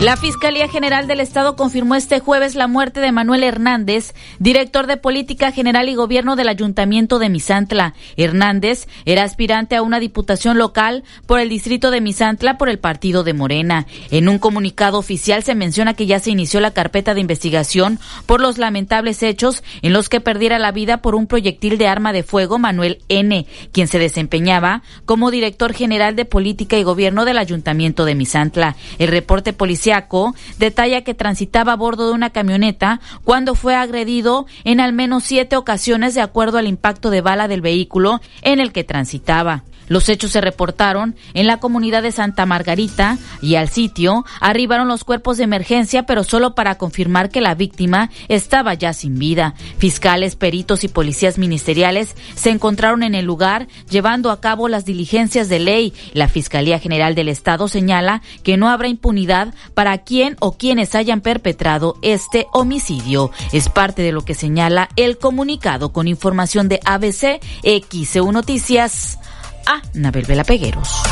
La 0.00 0.16
Fiscalía 0.16 0.66
General 0.66 1.06
del 1.06 1.20
Estado 1.20 1.56
confirmó 1.56 1.94
este 1.94 2.20
jueves 2.20 2.54
la 2.54 2.66
muerte 2.66 3.00
de 3.00 3.12
Manuel 3.12 3.44
Hernández, 3.44 4.14
director 4.38 4.86
de 4.86 4.96
Política 4.96 5.52
General 5.52 5.86
y 5.90 5.94
Gobierno 5.94 6.36
del 6.36 6.48
Ayuntamiento 6.48 7.18
de 7.18 7.28
Misantla. 7.28 7.92
Hernández 8.16 8.88
era 9.04 9.24
aspirante 9.24 9.76
a 9.76 9.82
una 9.82 10.00
diputación 10.00 10.56
local 10.56 11.04
por 11.26 11.38
el 11.38 11.50
distrito 11.50 11.90
de 11.90 12.00
Misantla 12.00 12.56
por 12.56 12.70
el 12.70 12.78
partido 12.78 13.24
de 13.24 13.34
Morena. 13.34 13.86
En 14.10 14.30
un 14.30 14.38
comunicado 14.38 14.96
oficial 14.96 15.42
se 15.42 15.54
menciona 15.54 15.92
que 15.92 16.06
ya 16.06 16.18
se 16.18 16.30
inició 16.30 16.60
la 16.60 16.70
carpeta 16.70 17.12
de 17.12 17.20
investigación 17.20 17.98
por 18.24 18.40
los 18.40 18.56
lamentables 18.56 19.22
hechos 19.22 19.62
en 19.82 19.92
los 19.92 20.08
que 20.08 20.22
perdiera 20.22 20.58
la 20.58 20.72
vida 20.72 21.02
por 21.02 21.14
un 21.14 21.26
proyectil 21.26 21.76
de 21.76 21.88
arma 21.88 22.14
de 22.14 22.22
fuego 22.22 22.58
Manuel 22.58 23.02
N., 23.10 23.44
quien 23.70 23.86
se 23.86 23.98
desempeñaba 23.98 24.82
como 25.04 25.30
director 25.30 25.74
general 25.74 26.16
de 26.16 26.24
Política 26.24 26.78
y 26.78 26.84
Gobierno 26.84 27.26
del 27.26 27.36
Ayuntamiento 27.36 28.06
de 28.06 28.14
Misantla. 28.14 28.76
El 28.98 29.08
reporte 29.08 29.52
policial 29.52 29.89
detalla 30.58 31.02
que 31.02 31.14
transitaba 31.14 31.72
a 31.72 31.76
bordo 31.76 32.08
de 32.08 32.14
una 32.14 32.30
camioneta 32.30 33.00
cuando 33.24 33.54
fue 33.54 33.74
agredido 33.74 34.46
en 34.64 34.80
al 34.80 34.92
menos 34.92 35.24
siete 35.24 35.56
ocasiones 35.56 36.14
de 36.14 36.20
acuerdo 36.20 36.58
al 36.58 36.66
impacto 36.66 37.10
de 37.10 37.20
bala 37.20 37.48
del 37.48 37.60
vehículo 37.60 38.20
en 38.42 38.60
el 38.60 38.72
que 38.72 38.84
transitaba. 38.84 39.64
Los 39.90 40.08
hechos 40.08 40.30
se 40.30 40.40
reportaron 40.40 41.16
en 41.34 41.48
la 41.48 41.56
comunidad 41.56 42.04
de 42.04 42.12
Santa 42.12 42.46
Margarita 42.46 43.18
y 43.42 43.56
al 43.56 43.68
sitio 43.68 44.24
arribaron 44.40 44.86
los 44.86 45.02
cuerpos 45.02 45.36
de 45.36 45.42
emergencia, 45.42 46.04
pero 46.06 46.22
solo 46.22 46.54
para 46.54 46.78
confirmar 46.78 47.28
que 47.28 47.40
la 47.40 47.56
víctima 47.56 48.08
estaba 48.28 48.74
ya 48.74 48.92
sin 48.92 49.18
vida. 49.18 49.54
Fiscales, 49.78 50.36
peritos 50.36 50.84
y 50.84 50.88
policías 50.88 51.38
ministeriales 51.38 52.14
se 52.36 52.50
encontraron 52.50 53.02
en 53.02 53.16
el 53.16 53.24
lugar 53.24 53.66
llevando 53.90 54.30
a 54.30 54.40
cabo 54.40 54.68
las 54.68 54.84
diligencias 54.84 55.48
de 55.48 55.58
ley. 55.58 55.92
La 56.12 56.28
Fiscalía 56.28 56.78
General 56.78 57.16
del 57.16 57.28
Estado 57.28 57.66
señala 57.66 58.22
que 58.44 58.56
no 58.56 58.68
habrá 58.68 58.86
impunidad 58.86 59.52
para 59.74 59.98
quien 59.98 60.36
o 60.38 60.56
quienes 60.56 60.94
hayan 60.94 61.20
perpetrado 61.20 61.96
este 62.02 62.46
homicidio. 62.52 63.32
Es 63.52 63.68
parte 63.68 64.02
de 64.02 64.12
lo 64.12 64.24
que 64.24 64.34
señala 64.34 64.88
el 64.94 65.18
comunicado 65.18 65.92
con 65.92 66.06
información 66.06 66.68
de 66.68 66.78
ABC 66.84 67.40
XEU 67.64 68.30
Noticias 68.30 69.18
a 69.66 69.82
Nabel 69.94 70.24
Vela 70.24 70.44
Pegueros. 70.44 71.02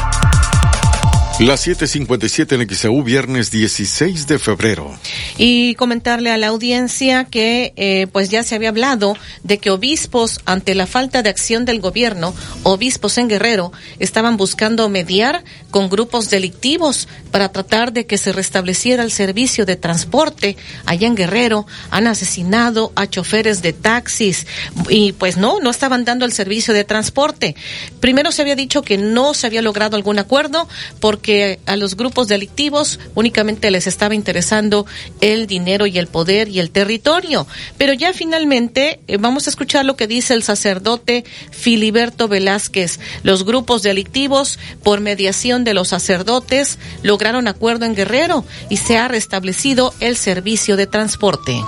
Las 1.40 1.68
7:57 1.68 2.56
en 2.56 2.68
XAU, 2.68 3.04
viernes 3.04 3.52
16 3.52 4.26
de 4.26 4.40
febrero. 4.40 4.98
Y 5.36 5.76
comentarle 5.76 6.32
a 6.32 6.36
la 6.36 6.48
audiencia 6.48 7.26
que, 7.26 7.72
eh, 7.76 8.08
pues 8.10 8.28
ya 8.28 8.42
se 8.42 8.56
había 8.56 8.70
hablado 8.70 9.16
de 9.44 9.58
que 9.58 9.70
obispos, 9.70 10.40
ante 10.46 10.74
la 10.74 10.88
falta 10.88 11.22
de 11.22 11.30
acción 11.30 11.64
del 11.64 11.80
gobierno, 11.80 12.34
obispos 12.64 13.18
en 13.18 13.28
Guerrero, 13.28 13.70
estaban 14.00 14.36
buscando 14.36 14.88
mediar 14.88 15.44
con 15.70 15.88
grupos 15.88 16.28
delictivos 16.28 17.06
para 17.30 17.52
tratar 17.52 17.92
de 17.92 18.04
que 18.04 18.18
se 18.18 18.32
restableciera 18.32 19.04
el 19.04 19.12
servicio 19.12 19.64
de 19.64 19.76
transporte 19.76 20.56
allá 20.86 21.06
en 21.06 21.14
Guerrero. 21.14 21.68
Han 21.92 22.08
asesinado 22.08 22.92
a 22.96 23.06
choferes 23.06 23.62
de 23.62 23.72
taxis 23.72 24.48
y, 24.88 25.12
pues 25.12 25.36
no, 25.36 25.60
no 25.60 25.70
estaban 25.70 26.04
dando 26.04 26.24
el 26.24 26.32
servicio 26.32 26.74
de 26.74 26.82
transporte. 26.82 27.54
Primero 28.00 28.32
se 28.32 28.42
había 28.42 28.56
dicho 28.56 28.82
que 28.82 28.98
no 28.98 29.34
se 29.34 29.46
había 29.46 29.62
logrado 29.62 29.96
algún 29.96 30.18
acuerdo 30.18 30.68
porque 30.98 31.27
que 31.28 31.58
a 31.66 31.76
los 31.76 31.94
grupos 31.94 32.26
delictivos 32.26 32.98
únicamente 33.14 33.70
les 33.70 33.86
estaba 33.86 34.14
interesando 34.14 34.86
el 35.20 35.46
dinero 35.46 35.86
y 35.86 35.98
el 35.98 36.06
poder 36.06 36.48
y 36.48 36.58
el 36.58 36.70
territorio. 36.70 37.46
Pero 37.76 37.92
ya 37.92 38.14
finalmente 38.14 39.00
eh, 39.08 39.18
vamos 39.18 39.46
a 39.46 39.50
escuchar 39.50 39.84
lo 39.84 39.94
que 39.94 40.06
dice 40.06 40.32
el 40.32 40.42
sacerdote 40.42 41.26
Filiberto 41.50 42.28
Velázquez. 42.28 42.98
Los 43.24 43.44
grupos 43.44 43.82
delictivos, 43.82 44.58
por 44.82 45.00
mediación 45.00 45.64
de 45.64 45.74
los 45.74 45.88
sacerdotes, 45.88 46.78
lograron 47.02 47.46
acuerdo 47.46 47.84
en 47.84 47.94
Guerrero 47.94 48.46
y 48.70 48.78
se 48.78 48.96
ha 48.96 49.06
restablecido 49.06 49.92
el 50.00 50.16
servicio 50.16 50.78
de 50.78 50.86
transporte 50.86 51.60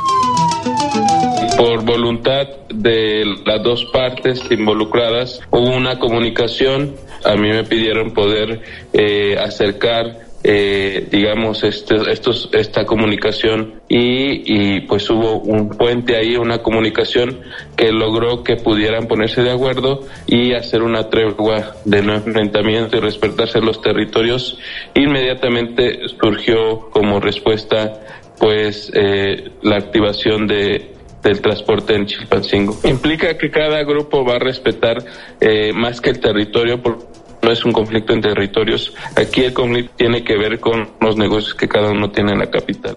por 1.59 1.85
voluntad 1.85 2.47
de 2.73 3.23
las 3.45 3.63
dos 3.63 3.85
partes 3.93 4.41
involucradas 4.51 5.41
hubo 5.51 5.77
una 5.77 5.99
comunicación 5.99 6.97
a 7.25 7.35
mí 7.37 7.49
me 7.49 7.65
pidieron 7.65 8.13
poder 8.13 8.61
eh, 8.93 9.37
acercar 9.39 10.31
eh, 10.43 11.07
digamos, 11.11 11.63
este, 11.65 11.97
estos, 12.11 12.49
esta 12.53 12.87
comunicación 12.87 13.83
y, 13.89 14.77
y, 14.77 14.81
pues 14.87 15.11
hubo 15.11 15.39
un 15.41 15.69
puente 15.69 16.17
ahí, 16.17 16.35
una 16.37 16.63
comunicación 16.63 17.41
que 17.77 17.93
logró 17.93 18.43
que 18.43 18.57
pudieran 18.57 19.07
ponerse 19.07 19.43
de 19.43 19.51
acuerdo 19.51 20.07
y 20.27 20.55
hacer 20.55 20.83
una 20.83 21.11
tregua 21.11 21.77
de 21.85 22.01
no 22.01 22.15
enfrentamiento 22.15 22.97
y 22.97 23.01
respetarse 23.01 23.61
los 23.61 23.83
territorios. 23.83 24.59
Inmediatamente 24.95 26.09
surgió 26.19 26.89
como 26.91 27.21
respuesta 27.21 28.01
pues 28.39 28.91
eh, 28.95 29.51
la 29.61 29.77
activación 29.77 30.47
de 30.47 30.90
del 31.23 31.41
transporte 31.41 31.95
en 31.95 32.07
Chilpancingo. 32.07 32.79
Implica 32.85 33.37
que 33.37 33.51
cada 33.51 33.83
grupo 33.85 34.25
va 34.25 34.37
a 34.37 34.39
respetar 34.39 35.05
eh, 35.41 35.73
más 35.73 36.01
que 36.01 36.11
el 36.11 36.21
territorio, 36.21 36.83
porque 36.83 37.05
no 37.43 37.51
es 37.51 37.65
un 37.65 37.73
conflicto 37.73 38.13
en 38.13 38.21
territorios. 38.21 38.93
Aquí 39.17 39.43
el 39.43 39.53
conflicto 39.53 39.93
tiene 39.97 40.25
que 40.25 40.37
ver 40.37 40.61
con 40.61 40.91
los 41.01 41.17
negocios 41.17 41.55
que 41.55 41.69
cada 41.69 41.91
uno 41.91 42.11
tiene 42.11 42.33
en 42.33 42.39
la 42.39 42.51
capital. 42.51 42.97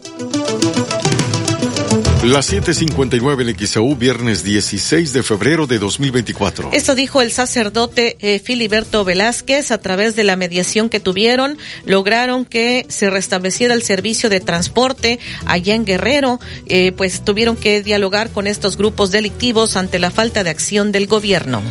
Las 2.23 2.53
7:59 2.53 3.49
en 3.49 3.67
XAU, 3.67 3.97
viernes 3.97 4.45
16 4.45 5.11
de 5.11 5.23
febrero 5.23 5.67
de 5.67 5.77
2024. 5.77 6.69
Esto 6.71 6.95
dijo 6.95 7.21
el 7.21 7.33
sacerdote 7.33 8.15
eh, 8.21 8.39
Filiberto 8.39 9.03
Velázquez 9.03 9.71
a 9.71 9.77
través 9.79 10.15
de 10.15 10.23
la 10.23 10.37
mediación 10.37 10.87
que 10.87 11.01
tuvieron, 11.01 11.57
lograron 11.85 12.45
que 12.45 12.85
se 12.87 13.09
restableciera 13.09 13.73
el 13.73 13.83
servicio 13.83 14.29
de 14.29 14.39
transporte 14.39 15.19
allá 15.45 15.75
en 15.75 15.83
Guerrero, 15.83 16.39
eh, 16.67 16.93
pues 16.93 17.25
tuvieron 17.25 17.57
que 17.57 17.83
dialogar 17.83 18.29
con 18.29 18.47
estos 18.47 18.77
grupos 18.77 19.11
delictivos 19.11 19.75
ante 19.75 19.99
la 19.99 20.09
falta 20.09 20.45
de 20.45 20.49
acción 20.49 20.93
del 20.93 21.07
gobierno. 21.07 21.61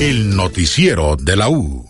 El 0.00 0.34
noticiero 0.34 1.16
de 1.16 1.36
la 1.36 1.50
U. 1.50 1.89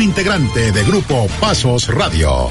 integrante 0.01 0.71
de 0.71 0.83
Grupo 0.83 1.27
Pasos 1.39 1.87
Radio. 1.87 2.49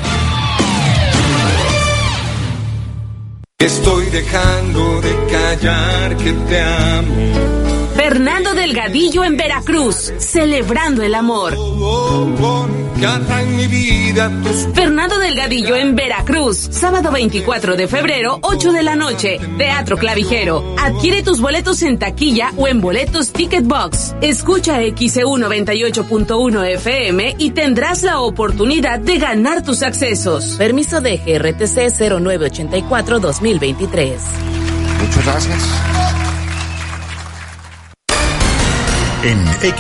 Estoy 3.59 4.07
dejando 4.07 5.01
de 5.01 5.17
callar 5.31 6.17
que 6.17 6.33
te 6.33 6.61
amo. 6.61 7.70
Fernando 8.11 8.55
Delgadillo 8.55 9.23
en 9.23 9.37
Veracruz, 9.37 10.13
celebrando 10.19 11.05
el 11.05 11.15
amor. 11.15 11.57
Fernando 14.75 15.21
Delgadillo 15.21 15.77
en 15.77 15.95
Veracruz, 15.95 16.59
sábado 16.73 17.13
24 17.13 17.77
de 17.77 17.87
febrero, 17.87 18.41
8 18.43 18.73
de 18.73 18.83
la 18.83 18.97
noche, 18.97 19.39
Teatro 19.57 19.97
Clavijero. 19.97 20.75
Adquiere 20.77 21.23
tus 21.23 21.41
boletos 21.41 21.83
en 21.83 22.01
taquilla 22.01 22.51
o 22.57 22.67
en 22.67 22.81
boletos 22.81 23.33
Ticket 23.33 23.65
Box. 23.65 24.17
Escucha 24.21 24.81
XEU 24.81 25.37
98.1 25.37 26.67
FM 26.67 27.37
y 27.39 27.53
tendrás 27.53 28.03
la 28.03 28.19
oportunidad 28.19 28.99
de 28.99 29.19
ganar 29.19 29.63
tus 29.63 29.85
accesos. 29.85 30.57
Permiso 30.59 31.01
de 31.01 31.19
GRTC 31.19 31.97
0984-2023. 31.97 34.17
Muchas 34.99 35.25
gracias. 35.25 36.30
En 39.23 39.37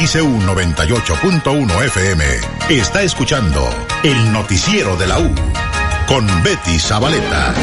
XEU 0.07 0.26
98.1 0.26 1.85
FM 1.87 2.24
está 2.68 3.03
escuchando 3.03 3.66
el 4.05 4.33
noticiero 4.35 4.98
de 4.98 5.07
la 5.07 5.18
U 5.18 5.35
con 6.07 6.26
Betty 6.42 6.79
Zabaleta. 6.79 7.55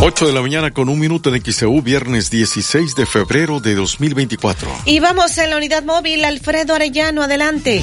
8 0.00 0.26
de 0.26 0.32
la 0.32 0.40
mañana 0.40 0.70
con 0.70 0.88
un 0.88 0.98
minuto 0.98 1.34
en 1.34 1.44
XEU, 1.44 1.82
viernes 1.82 2.30
16 2.30 2.96
de 2.96 3.04
febrero 3.04 3.60
de 3.60 3.74
2024. 3.74 4.66
Y 4.86 5.00
vamos 5.00 5.36
en 5.36 5.50
la 5.50 5.58
unidad 5.58 5.84
móvil, 5.84 6.24
Alfredo 6.24 6.74
Arellano, 6.74 7.24
adelante. 7.24 7.82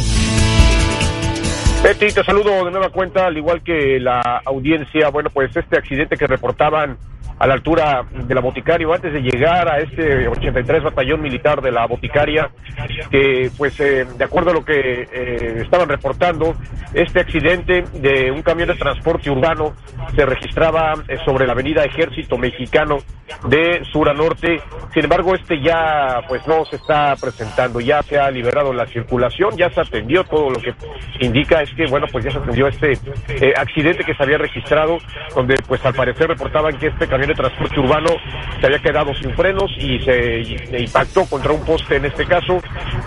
Betty, 1.83 2.11
te 2.11 2.23
saludo 2.23 2.65
de 2.65 2.71
nueva 2.71 2.89
cuenta, 2.89 3.27
al 3.27 3.37
igual 3.37 3.61
que 3.61 3.99
la 3.99 4.41
audiencia. 4.43 5.09
Bueno, 5.09 5.29
pues 5.29 5.55
este 5.55 5.77
accidente 5.77 6.17
que 6.17 6.25
reportaban 6.25 6.97
a 7.41 7.47
la 7.47 7.55
altura 7.55 8.05
de 8.11 8.35
la 8.35 8.41
Boticario 8.41 8.93
antes 8.93 9.11
de 9.11 9.19
llegar 9.19 9.67
a 9.67 9.79
este 9.79 10.27
83 10.27 10.83
batallón 10.83 11.23
militar 11.23 11.59
de 11.59 11.71
la 11.71 11.87
Boticaria, 11.87 12.51
que 13.09 13.49
pues 13.57 13.79
eh, 13.79 14.05
de 14.15 14.23
acuerdo 14.23 14.51
a 14.51 14.53
lo 14.53 14.63
que 14.63 15.07
eh, 15.11 15.61
estaban 15.63 15.89
reportando, 15.89 16.53
este 16.93 17.21
accidente 17.21 17.83
de 17.93 18.29
un 18.29 18.43
camión 18.43 18.67
de 18.67 18.75
transporte 18.75 19.31
urbano 19.31 19.73
se 20.15 20.23
registraba 20.23 20.93
eh, 21.07 21.17
sobre 21.25 21.47
la 21.47 21.53
avenida 21.53 21.83
Ejército 21.83 22.37
Mexicano 22.37 22.99
de 23.47 23.83
sur 23.91 24.07
a 24.07 24.13
norte, 24.13 24.61
sin 24.93 25.05
embargo 25.05 25.33
este 25.33 25.59
ya 25.63 26.21
pues 26.27 26.45
no 26.45 26.63
se 26.65 26.75
está 26.75 27.15
presentando, 27.15 27.79
ya 27.79 28.03
se 28.03 28.19
ha 28.19 28.29
liberado 28.29 28.71
la 28.71 28.85
circulación, 28.85 29.57
ya 29.57 29.69
se 29.71 29.81
atendió, 29.81 30.23
todo 30.25 30.51
lo 30.51 30.59
que 30.59 30.75
indica 31.21 31.61
es 31.63 31.73
que 31.73 31.87
bueno 31.87 32.05
pues 32.11 32.25
ya 32.25 32.31
se 32.31 32.37
atendió 32.37 32.67
este 32.67 32.93
accidente 33.55 34.03
que 34.03 34.13
se 34.13 34.21
había 34.21 34.37
registrado, 34.37 34.99
donde 35.33 35.55
pues 35.67 35.83
al 35.85 35.95
parecer 35.95 36.27
reportaban 36.27 36.77
que 36.77 36.87
este 36.87 37.07
camión 37.07 37.30
de 37.31 37.35
transporte 37.35 37.79
urbano 37.79 38.09
se 38.59 38.65
había 38.65 38.79
quedado 38.79 39.13
sin 39.15 39.33
frenos 39.35 39.71
y 39.77 39.99
se 39.99 40.41
impactó 40.79 41.25
contra 41.25 41.51
un 41.51 41.63
poste 41.65 41.95
en 41.95 42.05
este 42.05 42.25
caso, 42.25 42.59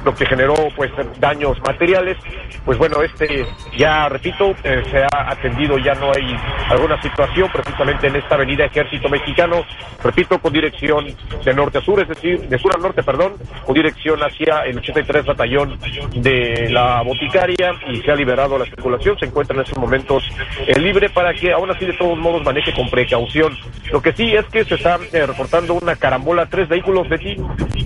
lo 0.04 0.14
que 0.14 0.26
generó 0.26 0.54
pues 0.76 0.90
daños 1.18 1.58
materiales. 1.60 2.16
Pues 2.64 2.78
bueno, 2.78 3.02
este 3.02 3.46
ya 3.76 4.08
repito, 4.08 4.54
eh, 4.64 4.82
se 4.90 4.98
ha 5.02 5.30
atendido, 5.30 5.78
ya 5.78 5.94
no 5.94 6.10
hay 6.12 6.37
alguna 6.70 7.00
situación 7.02 7.48
precisamente 7.52 8.06
en 8.06 8.16
esta 8.16 8.34
avenida 8.34 8.64
Ejército 8.64 9.08
Mexicano, 9.08 9.64
repito, 10.02 10.38
con 10.38 10.52
dirección 10.52 11.06
de 11.44 11.54
norte 11.54 11.78
a 11.78 11.80
sur, 11.80 12.00
es 12.00 12.08
decir, 12.08 12.40
de 12.48 12.58
sur 12.58 12.72
a 12.74 12.80
norte, 12.80 13.02
perdón, 13.02 13.34
con 13.64 13.74
dirección 13.74 14.20
hacia 14.20 14.60
el 14.60 14.78
83 14.78 15.24
batallón 15.26 15.78
de 16.14 16.68
la 16.70 17.02
boticaria 17.02 17.72
y 17.88 17.96
se 18.00 18.10
ha 18.10 18.16
liberado 18.16 18.58
la 18.58 18.64
circulación, 18.64 19.18
se 19.18 19.26
encuentra 19.26 19.54
en 19.54 19.62
estos 19.62 19.78
momentos 19.78 20.24
eh, 20.66 20.78
libre 20.78 21.10
para 21.10 21.34
que 21.34 21.52
aún 21.52 21.70
así 21.70 21.84
de 21.84 21.92
todos 21.92 22.18
modos 22.18 22.42
maneje 22.44 22.72
con 22.72 22.88
precaución. 22.88 23.56
Lo 23.92 24.00
que 24.00 24.12
sí 24.16 24.35
es 24.35 24.44
que 24.46 24.64
se 24.64 24.74
está 24.74 24.98
eh, 25.12 25.27
reportando 25.27 25.74
una 25.74 25.96
carambola, 25.96 26.46
tres 26.46 26.68
vehículos 26.68 27.09
ti. 27.18 27.37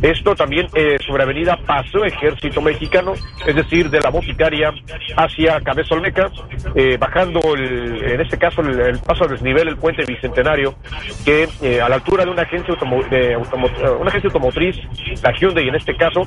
Esto 0.02 0.34
también 0.34 0.66
eh, 0.74 0.96
sobre 1.06 1.22
Avenida 1.22 1.56
Paso 1.66 2.04
Ejército 2.04 2.60
Mexicano, 2.60 3.14
es 3.46 3.54
decir, 3.54 3.90
de 3.90 4.00
la 4.00 4.10
Boticaria 4.10 4.72
hacia 5.16 5.60
Cabeza 5.60 5.94
Olmeca, 5.94 6.30
eh, 6.74 6.96
bajando 6.98 7.40
en 7.56 8.20
este 8.20 8.38
caso 8.38 8.60
el, 8.60 8.98
paso 9.00 9.24
a 9.24 9.28
desnivel, 9.28 9.68
el 9.68 9.76
puente 9.76 10.04
bicentenario, 10.06 10.74
que 11.24 11.48
a 11.80 11.88
la 11.88 11.96
altura 11.96 12.24
de 12.24 12.30
una 12.30 12.42
agencia, 12.42 12.74
de 13.10 13.36
una 13.36 14.08
agencia 14.08 14.28
automotriz, 14.28 14.76
la 15.22 15.32
Hyundai 15.32 15.68
en 15.68 15.74
este 15.74 15.96
caso, 15.96 16.26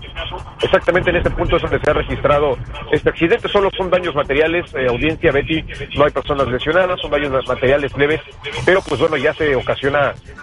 exactamente 0.62 1.10
en 1.10 1.18
este 1.18 1.30
punto 1.30 1.56
es 1.56 1.62
donde 1.62 1.80
se 1.80 1.90
ha 1.90 1.94
registrado 1.94 2.58
este 2.92 3.10
accidente. 3.10 3.48
Solo 3.48 3.70
son 3.78 3.90
daños 3.90 4.16
materiales, 4.16 4.74
audiencia 4.90 5.32
Betty, 5.32 5.64
no 5.96 6.06
hay 6.06 6.12
personas 6.12 6.48
lesionadas, 6.48 7.00
son 7.00 7.12
daños 7.12 7.48
materiales 7.48 7.96
leves, 7.98 8.22
pero 8.66 8.82
pues 8.82 9.00
bueno, 9.00 9.18
ya 9.18 9.34
se 9.34 9.56
ocasiona 9.56 9.91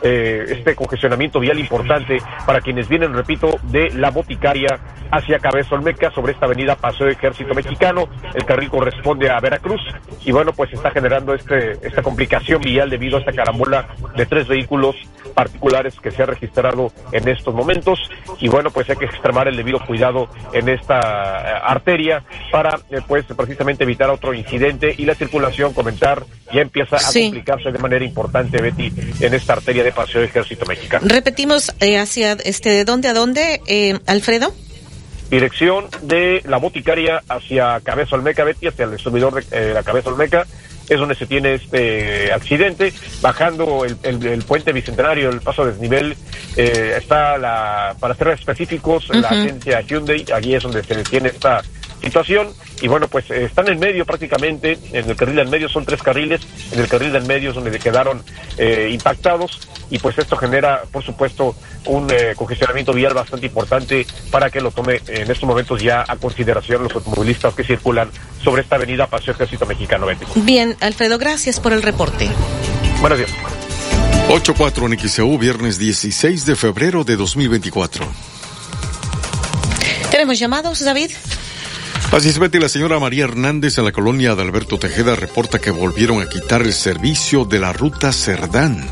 eh, 0.02 0.44
este 0.48 0.74
congestionamiento 0.74 1.40
vial 1.40 1.58
importante 1.58 2.18
para 2.46 2.60
quienes 2.60 2.88
vienen, 2.88 3.12
repito, 3.14 3.58
de 3.64 3.90
la 3.90 4.10
Boticaria 4.10 4.78
hacia 5.10 5.38
Cabeza 5.38 5.74
Olmeca 5.74 6.10
sobre 6.10 6.32
esta 6.32 6.46
avenida 6.46 6.76
Paseo 6.76 7.08
Ejército 7.08 7.54
Mexicano. 7.54 8.08
El 8.34 8.44
carril 8.44 8.68
corresponde 8.68 9.30
a 9.30 9.40
Veracruz 9.40 9.80
y 10.24 10.32
bueno, 10.32 10.52
pues 10.52 10.72
está 10.72 10.90
generando 10.90 11.34
este, 11.34 11.72
esta 11.86 12.02
complicación 12.02 12.60
vial 12.60 12.90
debido 12.90 13.16
a 13.16 13.20
esta 13.20 13.32
carambola 13.32 13.88
de 14.16 14.26
tres 14.26 14.46
vehículos 14.48 14.96
particulares 15.34 15.94
que 16.00 16.10
se 16.10 16.22
ha 16.22 16.26
registrado 16.26 16.92
en 17.12 17.28
estos 17.28 17.54
momentos 17.54 17.98
y 18.40 18.48
bueno, 18.48 18.70
pues 18.70 18.90
hay 18.90 18.96
que 18.96 19.04
extremar 19.04 19.48
el 19.48 19.56
debido 19.56 19.78
cuidado 19.80 20.28
en 20.52 20.68
esta 20.68 20.98
eh, 20.98 21.60
arteria 21.62 22.24
para 22.50 22.78
eh, 22.90 23.00
pues 23.06 23.24
precisamente 23.24 23.84
evitar 23.84 24.10
otro 24.10 24.34
incidente 24.34 24.94
y 24.96 25.04
la 25.04 25.14
circulación, 25.14 25.72
comentar, 25.72 26.24
ya 26.52 26.62
empieza 26.62 26.96
a 26.96 27.12
complicarse 27.12 27.70
de 27.70 27.78
manera 27.78 28.04
importante, 28.04 28.60
Betty, 28.60 28.90
en 29.28 29.34
esta 29.34 29.52
arteria 29.52 29.84
de 29.84 29.92
Paseo 29.92 30.22
Ejército 30.22 30.66
Mexicano. 30.66 31.06
Repetimos 31.08 31.72
eh, 31.80 31.98
hacia 31.98 32.32
este 32.32 32.70
de 32.70 32.84
dónde 32.84 33.08
a 33.08 33.14
dónde, 33.14 33.60
eh, 33.66 33.98
Alfredo. 34.06 34.52
Dirección 35.30 35.86
de 36.02 36.42
la 36.46 36.56
Boticaria 36.56 37.22
hacia 37.28 37.80
Cabeza 37.80 38.16
Olmeca, 38.16 38.44
Betty, 38.44 38.66
hacia 38.66 38.86
el 38.86 38.92
distribuidor 38.92 39.44
de 39.44 39.70
eh, 39.70 39.74
la 39.74 39.82
Cabeza 39.82 40.08
Olmeca 40.08 40.46
es 40.88 40.98
donde 40.98 41.14
se 41.14 41.26
tiene 41.26 41.54
este 41.54 42.32
accidente. 42.32 42.92
Bajando 43.20 43.84
el, 43.84 44.42
puente 44.44 44.72
bicentenario, 44.72 45.28
el 45.30 45.40
paso 45.40 45.66
desnivel, 45.66 46.16
eh, 46.56 46.94
está 46.96 47.36
la, 47.36 47.94
para 48.00 48.14
ser 48.14 48.28
específicos, 48.28 49.08
la 49.10 49.28
agencia 49.28 49.80
Hyundai, 49.82 50.24
allí 50.34 50.54
es 50.54 50.62
donde 50.62 50.82
se 50.82 50.94
detiene 50.94 51.28
esta 51.28 51.62
situación 52.00 52.48
y 52.80 52.88
bueno 52.88 53.08
pues 53.08 53.30
eh, 53.30 53.44
están 53.44 53.68
en 53.68 53.78
medio 53.78 54.04
prácticamente 54.04 54.78
en 54.92 55.08
el 55.08 55.16
carril 55.16 55.36
del 55.36 55.48
medio 55.48 55.68
son 55.68 55.84
tres 55.84 56.02
carriles 56.02 56.40
en 56.72 56.80
el 56.80 56.88
carril 56.88 57.12
del 57.12 57.24
medio 57.24 57.50
es 57.50 57.54
donde 57.54 57.76
quedaron 57.78 58.22
eh, 58.56 58.90
impactados 58.92 59.68
y 59.90 59.98
pues 59.98 60.18
esto 60.18 60.36
genera 60.36 60.82
por 60.90 61.02
supuesto 61.02 61.54
un 61.86 62.10
eh, 62.10 62.34
congestionamiento 62.36 62.92
vial 62.92 63.14
bastante 63.14 63.46
importante 63.46 64.06
para 64.30 64.50
que 64.50 64.60
lo 64.60 64.70
tome 64.70 65.00
en 65.08 65.30
estos 65.30 65.44
momentos 65.44 65.82
ya 65.82 66.04
a 66.06 66.16
consideración 66.16 66.82
los 66.82 66.94
automovilistas 66.94 67.54
que 67.54 67.64
circulan 67.64 68.10
sobre 68.42 68.62
esta 68.62 68.76
avenida 68.76 69.06
Paseo 69.06 69.34
Ejército 69.34 69.66
Mexicano 69.66 70.06
Bien, 70.36 70.76
Alfredo, 70.80 71.18
gracias 71.18 71.60
por 71.60 71.72
el 71.72 71.82
reporte. 71.82 72.28
Buenos 73.00 73.18
días. 73.18 73.30
8-4 74.28 74.84
en 74.84 74.92
viernes 75.38 75.78
16 75.78 76.44
de 76.44 76.56
febrero 76.56 77.04
de 77.04 77.16
2024. 77.16 78.06
¿Tenemos 80.10 80.38
llamados, 80.38 80.84
David? 80.84 81.10
Así 82.10 82.30
es, 82.30 82.38
Betty, 82.38 82.58
la 82.58 82.70
señora 82.70 82.98
María 82.98 83.24
Hernández 83.24 83.76
en 83.76 83.84
la 83.84 83.92
colonia 83.92 84.34
de 84.34 84.42
Alberto 84.42 84.78
Tejeda 84.78 85.14
reporta 85.14 85.58
que 85.58 85.70
volvieron 85.70 86.22
a 86.22 86.28
quitar 86.28 86.62
el 86.62 86.72
servicio 86.72 87.44
de 87.44 87.60
la 87.60 87.72
ruta 87.72 88.12
Cerdán. 88.12 88.88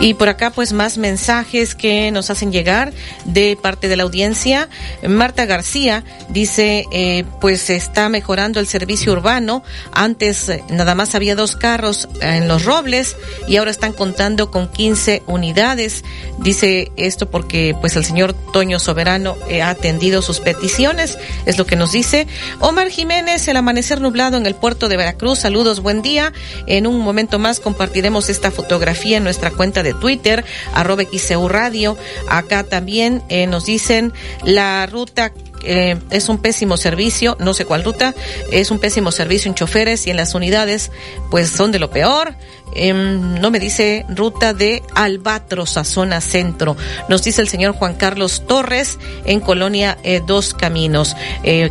Y 0.00 0.14
por 0.14 0.28
acá, 0.28 0.50
pues 0.50 0.72
más 0.72 0.96
mensajes 0.96 1.74
que 1.74 2.10
nos 2.10 2.30
hacen 2.30 2.52
llegar 2.52 2.92
de 3.24 3.58
parte 3.60 3.88
de 3.88 3.96
la 3.96 4.04
audiencia. 4.04 4.68
Marta 5.06 5.44
García 5.44 6.04
dice, 6.28 6.84
eh, 6.92 7.24
pues 7.40 7.68
está 7.70 8.08
mejorando 8.08 8.60
el 8.60 8.66
servicio 8.66 9.12
urbano. 9.12 9.62
Antes 9.92 10.48
eh, 10.48 10.62
nada 10.70 10.94
más 10.94 11.14
había 11.14 11.34
dos 11.34 11.56
carros 11.56 12.08
en 12.20 12.48
los 12.48 12.64
robles 12.64 13.16
y 13.48 13.56
ahora 13.56 13.70
están 13.70 13.92
contando 13.92 14.50
con 14.50 14.68
15 14.68 15.22
unidades. 15.26 16.04
Dice 16.38 16.92
esto 16.96 17.30
porque 17.30 17.76
pues 17.80 17.96
el 17.96 18.04
señor 18.04 18.34
Toño 18.52 18.78
Soberano 18.78 19.36
eh, 19.48 19.62
ha 19.62 19.70
atendido 19.70 20.22
sus 20.22 20.40
peticiones, 20.40 21.18
es 21.46 21.58
lo 21.58 21.66
que 21.66 21.76
nos 21.76 21.92
dice. 21.92 22.26
Omar 22.60 22.88
Jiménez, 22.90 23.48
el 23.48 23.56
amanecer 23.56 24.00
nublado 24.00 24.36
en 24.36 24.46
el 24.46 24.54
puerto 24.54 24.88
de 24.88 24.96
Veracruz. 24.96 25.40
Saludos, 25.40 25.80
buen 25.80 26.02
día. 26.02 26.32
En 26.66 26.86
un 26.86 27.00
momento 27.00 27.38
más 27.38 27.60
compartiremos 27.60 28.28
esta 28.28 28.50
fotografía 28.50 29.16
en 29.16 29.24
nuestra 29.24 29.50
cuenta 29.50 29.77
de 29.82 29.94
Twitter, 29.94 30.44
arroba 30.74 31.04
XEU 31.04 31.48
Radio. 31.48 31.96
Acá 32.28 32.64
también 32.64 33.22
eh, 33.28 33.46
nos 33.46 33.66
dicen 33.66 34.12
la 34.44 34.86
ruta 34.86 35.32
eh, 35.64 35.98
es 36.10 36.28
un 36.28 36.38
pésimo 36.38 36.76
servicio, 36.76 37.36
no 37.40 37.52
sé 37.52 37.64
cuál 37.64 37.82
ruta, 37.82 38.14
es 38.52 38.70
un 38.70 38.78
pésimo 38.78 39.10
servicio 39.10 39.48
en 39.48 39.56
choferes 39.56 40.06
y 40.06 40.10
en 40.10 40.16
las 40.16 40.34
unidades, 40.34 40.92
pues 41.30 41.50
son 41.50 41.72
de 41.72 41.80
lo 41.80 41.90
peor. 41.90 42.34
Em, 42.74 43.40
no 43.40 43.50
me 43.50 43.58
dice 43.58 44.04
ruta 44.08 44.52
de 44.52 44.82
Albatros 44.94 45.76
a 45.76 45.84
zona 45.84 46.20
centro. 46.20 46.76
Nos 47.08 47.24
dice 47.24 47.40
el 47.40 47.48
señor 47.48 47.72
Juan 47.72 47.94
Carlos 47.94 48.44
Torres 48.46 48.98
en 49.24 49.40
Colonia 49.40 49.98
eh, 50.04 50.20
Dos 50.24 50.54
Caminos. 50.54 51.16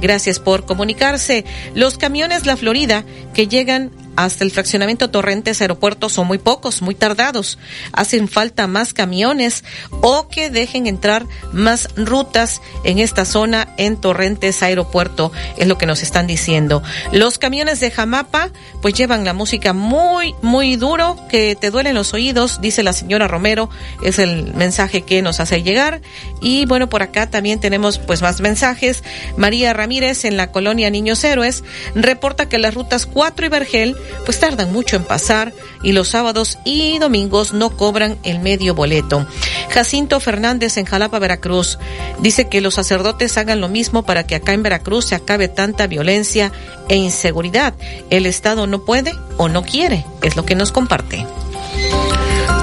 gracias 0.02 0.39
por 0.39 0.65
comunicarse. 0.65 1.46
Los 1.74 1.98
camiones 1.98 2.46
La 2.46 2.58
Florida 2.58 3.06
que 3.34 3.48
llegan 3.48 3.91
hasta 4.17 4.43
el 4.43 4.51
fraccionamiento 4.51 5.12
Torrentes 5.12 5.62
Aeropuerto 5.62 6.10
son 6.10 6.25
muy 6.25 6.39
pocos, 6.39 6.82
muy 6.82 6.95
tardados. 6.95 7.60
Hacen 7.93 8.27
falta 8.27 8.65
más 8.65 8.93
camiones 8.93 9.63
o 10.01 10.27
que 10.27 10.49
dejen 10.49 10.88
entrar 10.88 11.27
más 11.53 11.88
rutas 11.95 12.62
en 12.84 12.97
esta 12.97 13.25
zona 13.25 13.69
en 13.77 13.95
Torrentes 13.95 14.63
Aeropuerto, 14.63 15.32
es 15.58 15.67
lo 15.67 15.77
que 15.77 15.86
nos 15.86 16.01
están 16.01 16.25
diciendo. 16.25 16.82
Los 17.12 17.38
camiones 17.38 17.80
de 17.80 17.91
Jamapa 17.91 18.49
pues 18.82 18.95
llevan 18.95 19.23
la 19.23 19.34
música 19.34 19.73
muy, 19.73 20.34
muy 20.41 20.77
duro, 20.77 21.15
que 21.30 21.56
te 21.56 21.69
duelen 21.69 21.93
los 21.93 22.15
oídos, 22.15 22.60
dice 22.60 22.82
la 22.82 22.93
señora 22.93 23.27
Romero, 23.27 23.69
es 24.01 24.17
el 24.17 24.53
mensaje 24.56 25.03
que 25.03 25.21
nos 25.21 25.39
hace 25.39 25.62
llegar. 25.62 26.01
Y 26.41 26.65
bueno, 26.65 26.89
por 26.89 27.03
acá 27.03 27.30
también 27.30 27.60
tenemos 27.60 27.99
pues 27.99 28.23
más 28.23 28.41
mensajes. 28.41 29.03
María 29.38 29.73
Ramírez 29.73 30.25
en 30.25 30.38
la 30.38 30.51
colonia 30.51 30.89
Niños 30.89 31.23
Héroes 31.23 31.63
reporta 31.93 32.49
que 32.49 32.58
las 32.58 32.73
rutas 32.73 33.06
4 33.06 33.45
y 33.45 33.49
Vergel 33.49 33.95
pues 34.26 34.39
tardan 34.39 34.72
mucho 34.72 34.96
en 34.96 35.04
pasar 35.04 35.54
y 35.84 35.91
los 35.91 36.10
sábados 36.10 36.58
y 36.65 37.00
domingos 37.00 37.54
no 37.54 37.76
cobran 37.76 38.17
el 38.24 38.39
medio 38.39 38.76
boleto. 38.76 39.28
Jacinto 39.70 40.20
Fernández 40.20 40.78
en 40.78 40.86
Jalapa, 40.86 41.20
Veracruz, 41.20 41.80
dice 42.20 42.48
que 42.48 42.62
los 42.62 42.76
sacerdotes 42.76 43.38
hagan 43.38 43.62
lo 43.62 43.70
mismo 43.70 44.03
para 44.03 44.26
que 44.26 44.36
acá 44.36 44.53
en 44.53 44.64
Veracruz 44.64 45.05
se 45.05 45.16
acabe 45.16 45.47
tanta 45.47 45.88
violencia 45.88 46.51
e 46.89 46.95
inseguridad. 46.95 47.74
El 48.10 48.26
Estado 48.26 48.68
no 48.68 48.86
puede 48.86 49.14
o 49.38 49.49
no 49.49 49.64
quiere, 49.64 50.05
es 50.22 50.36
lo 50.36 50.45
que 50.45 50.55
nos 50.55 50.72
comparte. 50.72 51.26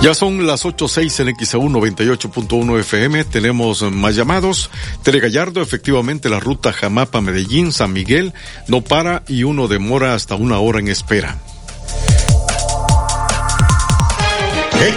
Ya 0.05 0.13
son 0.13 0.47
las 0.47 0.67
8.06 0.67 1.21
en 1.21 1.35
XAU 1.35 1.71
98.1 1.71 2.79
FM. 2.81 3.25
Tenemos 3.25 3.81
más 3.91 4.15
llamados. 4.15 4.69
Tere 5.03 5.19
Gallardo, 5.19 5.63
efectivamente 5.63 6.29
la 6.29 6.41
ruta 6.41 6.75
Jamapa-Medellín, 6.75 7.73
San 7.73 7.95
Miguel, 7.95 8.35
no 8.69 8.83
para 8.83 9.23
y 9.29 9.45
uno 9.45 9.67
demora 9.67 10.13
hasta 10.13 10.35
una 10.35 10.59
hora 10.59 10.81
en 10.81 10.89
espera. 10.89 11.39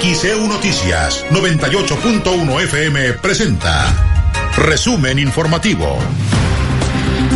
XEU 0.01 0.45
Noticias 0.45 1.23
98.1 1.31 2.61
FM 2.63 3.13
presenta 3.13 4.51
Resumen 4.57 5.19
Informativo. 5.19 5.97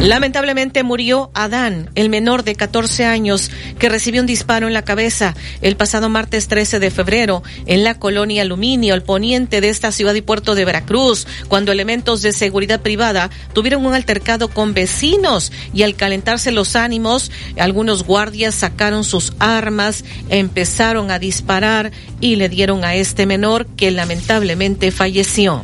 Lamentablemente 0.02 0.82
murió 0.82 1.30
Adán, 1.36 1.91
el 1.93 2.10
menor 2.10 2.43
de 2.43 2.56
14 2.56 3.06
años, 3.06 3.52
que 3.78 3.88
recibió 3.88 4.22
un 4.22 4.26
disparo 4.26 4.66
en 4.66 4.74
la 4.74 4.82
cabeza 4.82 5.36
el 5.62 5.78
pasado 5.78 6.10
martes 6.10 6.47
13 6.47 6.80
de 6.80 6.89
febrero 6.89 7.43
en 7.68 7.84
la 7.84 7.99
colonia 7.99 8.41
Aluminio, 8.41 8.95
al 8.95 9.04
poniente 9.04 9.62
de 9.62 9.70
esta 9.70 9.91
ciudad 9.91 10.16
y 10.16 10.22
puerto 10.22 10.56
de 10.56 10.66
Veracruz, 10.66 11.28
cuando 11.47 11.72
elementos 11.72 12.24
de 12.24 12.32
seguridad 12.32 12.82
privada 12.82 13.30
tuvieron 13.54 13.86
un 13.86 13.93
altercado 13.93 14.47
con 14.47 14.74
vecinos 14.74 15.52
y 15.72 15.84
al 15.84 15.93
calentarse 15.93 16.52
los 16.52 16.76
ánimos, 16.76 17.32
algunos 17.60 18.04
guardias 18.04 18.56
sacaron 18.56 19.04
sus 19.04 19.34
armas, 19.38 20.04
empezaron 20.30 21.12
a 21.12 21.20
disparar 21.20 21.91
y 22.20 22.38
le 22.38 22.49
dieron 22.49 22.84
a 22.84 22.95
este 22.95 23.28
menor 23.28 23.68
que 23.68 23.91
lamentablemente 23.91 24.89
falleció. 24.89 25.64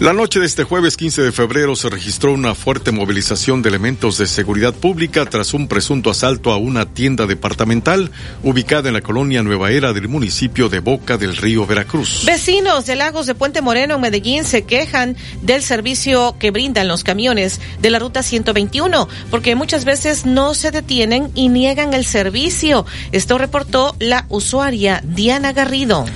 La 0.00 0.12
noche 0.12 0.40
de 0.40 0.46
este 0.46 0.64
jueves 0.64 0.96
15 0.96 1.22
de 1.22 1.32
febrero 1.32 1.76
se 1.76 1.88
registró 1.88 2.32
una 2.32 2.56
fuerte 2.56 2.90
movilización 2.90 3.62
de 3.62 3.68
elementos 3.68 4.18
de 4.18 4.26
seguridad 4.26 4.74
pública 4.74 5.24
tras 5.26 5.54
un 5.54 5.68
presunto 5.68 6.10
asalto 6.10 6.50
a 6.50 6.56
una 6.56 6.86
tienda 6.86 7.26
departamental 7.26 8.10
ubicada 8.42 8.88
en 8.88 8.94
la 8.94 9.00
colonia 9.00 9.44
Nueva 9.44 9.70
Era 9.70 9.92
del 9.92 10.08
municipio 10.08 10.68
de 10.68 10.80
Boca 10.80 11.18
del 11.18 11.36
Río 11.36 11.66
Veracruz. 11.66 12.24
Vecinos 12.24 12.86
de 12.86 12.96
Lagos 12.96 13.26
de 13.26 13.36
Puente 13.36 13.60
Moreno 13.60 13.94
en 13.94 14.00
Medellín 14.00 14.44
se 14.44 14.62
quejan 14.64 15.16
del 15.42 15.62
servicio 15.62 16.34
que 16.38 16.50
brindan 16.50 16.88
los 16.88 17.04
camiones 17.04 17.60
de 17.80 17.90
la 17.90 18.00
ruta 18.00 18.24
121 18.24 19.08
porque 19.30 19.54
muchas 19.54 19.84
veces 19.84 20.26
no 20.26 20.54
se 20.54 20.72
detienen 20.72 21.30
y 21.36 21.48
niegan 21.48 21.94
el 21.94 22.04
servicio. 22.04 22.86
Esto 23.12 23.38
reportó 23.38 23.94
la 24.00 24.26
usuaria 24.30 25.00
Diana 25.04 25.52
Garrido. 25.52 26.06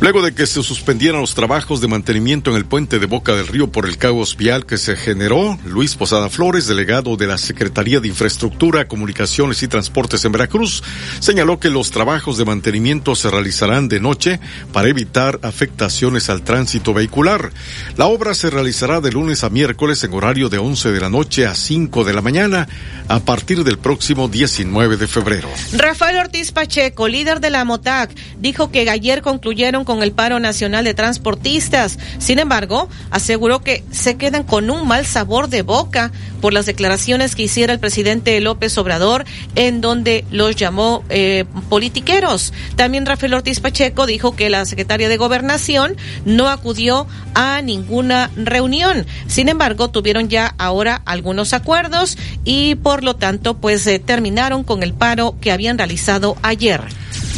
Luego 0.00 0.22
de 0.22 0.32
que 0.32 0.46
se 0.46 0.62
suspendieran 0.62 1.20
los 1.20 1.34
trabajos 1.34 1.82
de 1.82 1.86
mantenimiento 1.88 2.50
en 2.50 2.56
el 2.56 2.64
puente 2.64 2.98
de 2.98 3.04
Boca 3.04 3.34
del 3.34 3.46
Río 3.46 3.70
por 3.70 3.84
el 3.84 3.98
caos 3.98 4.34
vial 4.34 4.64
que 4.64 4.78
se 4.78 4.96
generó, 4.96 5.58
Luis 5.66 5.94
Posada 5.94 6.30
Flores, 6.30 6.66
delegado 6.66 7.18
de 7.18 7.26
la 7.26 7.36
Secretaría 7.36 8.00
de 8.00 8.08
Infraestructura, 8.08 8.88
Comunicaciones 8.88 9.62
y 9.62 9.68
Transportes 9.68 10.24
en 10.24 10.32
Veracruz, 10.32 10.82
señaló 11.18 11.60
que 11.60 11.68
los 11.68 11.90
trabajos 11.90 12.38
de 12.38 12.46
mantenimiento 12.46 13.14
se 13.14 13.30
realizarán 13.30 13.88
de 13.88 14.00
noche 14.00 14.40
para 14.72 14.88
evitar 14.88 15.38
afectaciones 15.42 16.30
al 16.30 16.44
tránsito 16.44 16.94
vehicular. 16.94 17.50
La 17.98 18.06
obra 18.06 18.32
se 18.32 18.48
realizará 18.48 19.02
de 19.02 19.12
lunes 19.12 19.44
a 19.44 19.50
miércoles 19.50 20.02
en 20.02 20.14
horario 20.14 20.48
de 20.48 20.56
11 20.56 20.92
de 20.92 21.00
la 21.00 21.10
noche 21.10 21.46
a 21.46 21.54
5 21.54 22.04
de 22.04 22.14
la 22.14 22.22
mañana 22.22 22.66
a 23.06 23.20
partir 23.20 23.64
del 23.64 23.76
próximo 23.76 24.28
19 24.28 24.96
de 24.96 25.06
febrero. 25.06 25.50
Rafael 25.74 26.16
Ortiz 26.16 26.52
Pacheco, 26.52 27.06
líder 27.06 27.40
de 27.40 27.50
la 27.50 27.66
MOTAC, 27.66 28.14
dijo 28.38 28.70
que 28.70 28.88
ayer 28.88 29.20
concluyeron 29.20 29.84
con 29.90 30.04
el 30.04 30.12
paro 30.12 30.38
nacional 30.38 30.84
de 30.84 30.94
transportistas. 30.94 31.98
Sin 32.20 32.38
embargo, 32.38 32.88
aseguró 33.10 33.60
que 33.60 33.82
se 33.90 34.16
quedan 34.16 34.44
con 34.44 34.70
un 34.70 34.86
mal 34.86 35.04
sabor 35.04 35.48
de 35.48 35.62
boca 35.62 36.12
por 36.40 36.52
las 36.52 36.64
declaraciones 36.66 37.34
que 37.34 37.42
hiciera 37.42 37.72
el 37.72 37.80
presidente 37.80 38.40
López 38.40 38.78
Obrador, 38.78 39.24
en 39.56 39.80
donde 39.80 40.24
los 40.30 40.54
llamó 40.54 41.02
eh, 41.08 41.44
politiqueros. 41.68 42.52
También 42.76 43.04
Rafael 43.04 43.34
Ortiz 43.34 43.58
Pacheco 43.58 44.06
dijo 44.06 44.36
que 44.36 44.48
la 44.48 44.64
secretaria 44.64 45.08
de 45.08 45.16
Gobernación 45.16 45.96
no 46.24 46.48
acudió 46.48 47.08
a 47.34 47.60
ninguna 47.60 48.30
reunión. 48.36 49.06
Sin 49.26 49.48
embargo, 49.48 49.90
tuvieron 49.90 50.28
ya 50.28 50.54
ahora 50.56 51.02
algunos 51.04 51.52
acuerdos 51.52 52.16
y 52.44 52.76
por 52.76 53.02
lo 53.02 53.16
tanto, 53.16 53.54
pues 53.54 53.84
eh, 53.88 53.98
terminaron 53.98 54.62
con 54.62 54.84
el 54.84 54.94
paro 54.94 55.34
que 55.40 55.50
habían 55.50 55.78
realizado 55.78 56.36
ayer. 56.42 56.80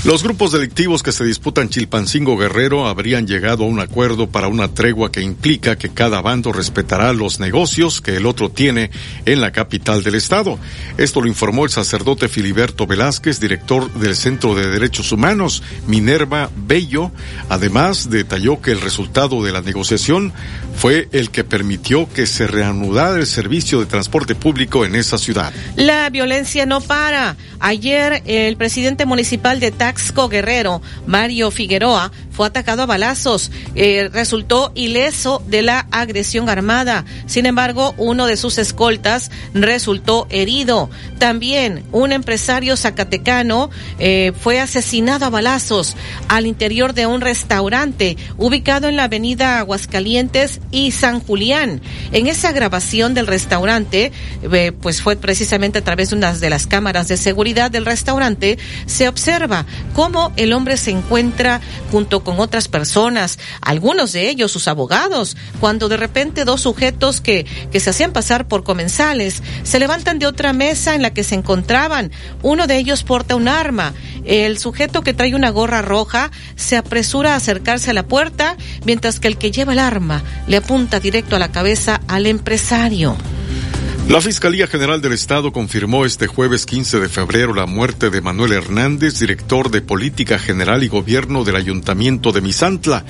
Los 0.05 0.25
grupos 0.25 0.51
delictivos 0.51 1.01
que 1.05 1.13
se 1.13 1.25
disputan 1.25 1.69
Chilpancingo 1.69 2.37
Guerrero 2.37 2.89
habrían 2.89 3.25
llegado 3.25 3.63
a 3.63 3.69
un 3.69 3.79
acuerdo 3.79 4.29
para 4.29 4.49
una 4.49 4.67
tregua 4.67 5.13
que 5.13 5.21
implica 5.21 5.79
que 5.79 5.91
cada 5.91 6.21
bando 6.21 6.53
respetará 6.53 7.13
los 7.13 7.39
negocios 7.39 8.01
que 8.01 8.17
el 8.17 8.27
otro 8.27 8.51
tiene 8.51 8.91
en 9.27 9.41
la 9.41 9.53
capital 9.53 10.03
del 10.03 10.17
estado. 10.17 10.59
Esto 10.99 11.21
lo 11.21 11.29
informó 11.29 11.65
el 11.65 11.71
sacerdote 11.71 12.27
Filiberto 12.29 12.85
Velázquez, 12.85 13.39
director 13.39 13.93
del 13.93 14.17
Centro 14.17 14.57
de 14.57 14.67
Derechos 14.71 15.13
Humanos, 15.13 15.63
Minerva 15.87 16.51
Bello. 16.57 17.13
Además, 17.49 18.11
detalló 18.11 18.61
que 18.61 18.73
el 18.73 18.81
resultado 18.81 19.45
de 19.45 19.53
la 19.53 19.61
negociación 19.61 20.33
fue 20.75 21.09
el 21.13 21.31
que 21.31 21.45
permitió 21.45 22.09
que 22.13 22.27
se 22.27 22.49
reanudara 22.49 23.19
el 23.19 23.27
servicio 23.29 23.79
de 23.79 23.87
transporte 23.87 24.35
público 24.35 24.85
en 24.85 24.97
esa 24.97 25.17
ciudad. 25.17 25.53
La 25.77 26.11
violencia 26.11 26.67
no 26.67 26.81
para. 26.81 27.37
Ayer 27.61 28.23
el 28.27 28.57
presidente 28.57 29.07
municipal 29.07 29.61
de 29.61 29.71
Taxco 29.93 30.27
Guerrero, 30.27 30.81
Mario 31.07 31.51
Figueroa, 31.51 32.11
atacado 32.45 32.83
a 32.83 32.87
balazos. 32.87 33.51
Eh, 33.75 34.09
resultó 34.13 34.73
ileso 34.75 35.43
de 35.47 35.63
la 35.63 35.87
agresión 35.91 36.49
armada. 36.49 37.05
Sin 37.27 37.47
embargo, 37.47 37.95
uno 37.97 38.27
de 38.27 38.37
sus 38.37 38.59
escoltas 38.59 39.31
resultó 39.55 40.27
herido. 40.31 40.91
También 41.19 41.85
un 41.93 42.13
empresario 42.13 42.77
zacatecano 42.77 43.71
eh, 43.99 44.33
fue 44.41 44.61
asesinado 44.61 45.27
a 45.27 45.31
balazos 45.31 45.97
al 46.29 46.47
interior 46.47 46.95
de 46.95 47.07
un 47.07 47.21
restaurante 47.21 48.17
ubicado 48.39 48.89
en 48.89 48.97
la 48.97 49.05
avenida 49.05 49.59
Aguascalientes 49.59 50.61
y 50.71 50.93
San 50.93 51.21
Julián. 51.21 51.81
En 52.13 52.27
esa 52.27 52.53
grabación 52.53 53.15
del 53.15 53.27
restaurante, 53.27 54.13
eh, 54.43 54.73
pues 54.73 55.03
fue 55.03 55.17
precisamente 55.17 55.79
a 55.79 55.85
través 55.85 56.11
de 56.11 56.17
una 56.17 56.33
de 56.33 56.51
las 56.51 56.67
cámaras 56.67 57.09
de 57.09 57.17
seguridad 57.17 57.71
del 57.71 57.87
restaurante, 57.87 58.59
se 58.87 59.09
observa 59.09 59.67
cómo 59.95 60.33
el 60.37 60.53
hombre 60.53 60.77
se 60.77 60.91
encuentra 60.91 61.61
junto 61.91 62.25
con 62.25 62.32
otras 62.41 62.69
personas, 62.69 63.39
algunos 63.61 64.13
de 64.13 64.29
ellos 64.29 64.53
sus 64.53 64.69
abogados, 64.69 65.37
cuando 65.61 65.89
de 65.89 65.97
repente 65.97 66.45
dos 66.45 66.61
sujetos 66.63 67.21
que, 67.21 67.45
que 67.71 67.81
se 67.81 67.91
hacían 67.91 68.13
pasar 68.13 68.49
por 68.49 68.65
comensales 68.65 69.43
se 69.63 69.79
levantan 69.79 70.19
de 70.19 70.27
otra 70.27 70.53
mesa 70.53 70.95
en 70.95 71.03
la 71.03 71.13
que 71.13 71.25
se 71.25 71.35
encontraban. 71.35 72.11
Uno 72.43 72.67
de 72.67 72.79
ellos 72.79 73.03
porta 73.03 73.37
un 73.37 73.49
arma. 73.49 73.95
El 74.25 74.59
sujeto 74.59 75.03
que 75.03 75.15
trae 75.15 75.35
una 75.35 75.51
gorra 75.51 75.83
roja 75.83 76.31
se 76.57 76.77
apresura 76.77 77.35
a 77.35 77.37
acercarse 77.37 77.91
a 77.91 77.95
la 77.95 78.07
puerta, 78.07 78.57
mientras 78.85 79.21
que 79.21 79.29
el 79.29 79.39
que 79.39 79.51
lleva 79.51 79.73
el 79.73 79.79
arma 79.79 80.23
le 80.47 80.59
apunta 80.59 81.01
directo 81.01 81.37
a 81.37 81.39
la 81.39 81.53
cabeza 81.53 82.01
al 82.09 82.27
empresario. 82.27 83.17
La 84.09 84.21
Fiscalía 84.21 84.67
General 84.67 85.01
del 85.01 85.13
Estado 85.13 85.53
confirmó 85.53 86.05
este 86.05 86.27
jueves 86.27 86.67
15 86.67 86.99
de 86.99 87.09
febrero 87.09 87.55
la 87.55 87.67
muerte 87.67 88.11
de 88.11 88.21
Manuel 88.21 88.53
Hernández, 88.53 89.21
director 89.21 89.71
de 89.71 89.81
Política 89.81 90.41
General 90.41 90.83
y 90.83 90.89
Gobierno 90.89 91.45
del 91.45 91.55
Ayuntamiento 91.55 92.33
de 92.33 92.41
Misantla. 92.41 93.05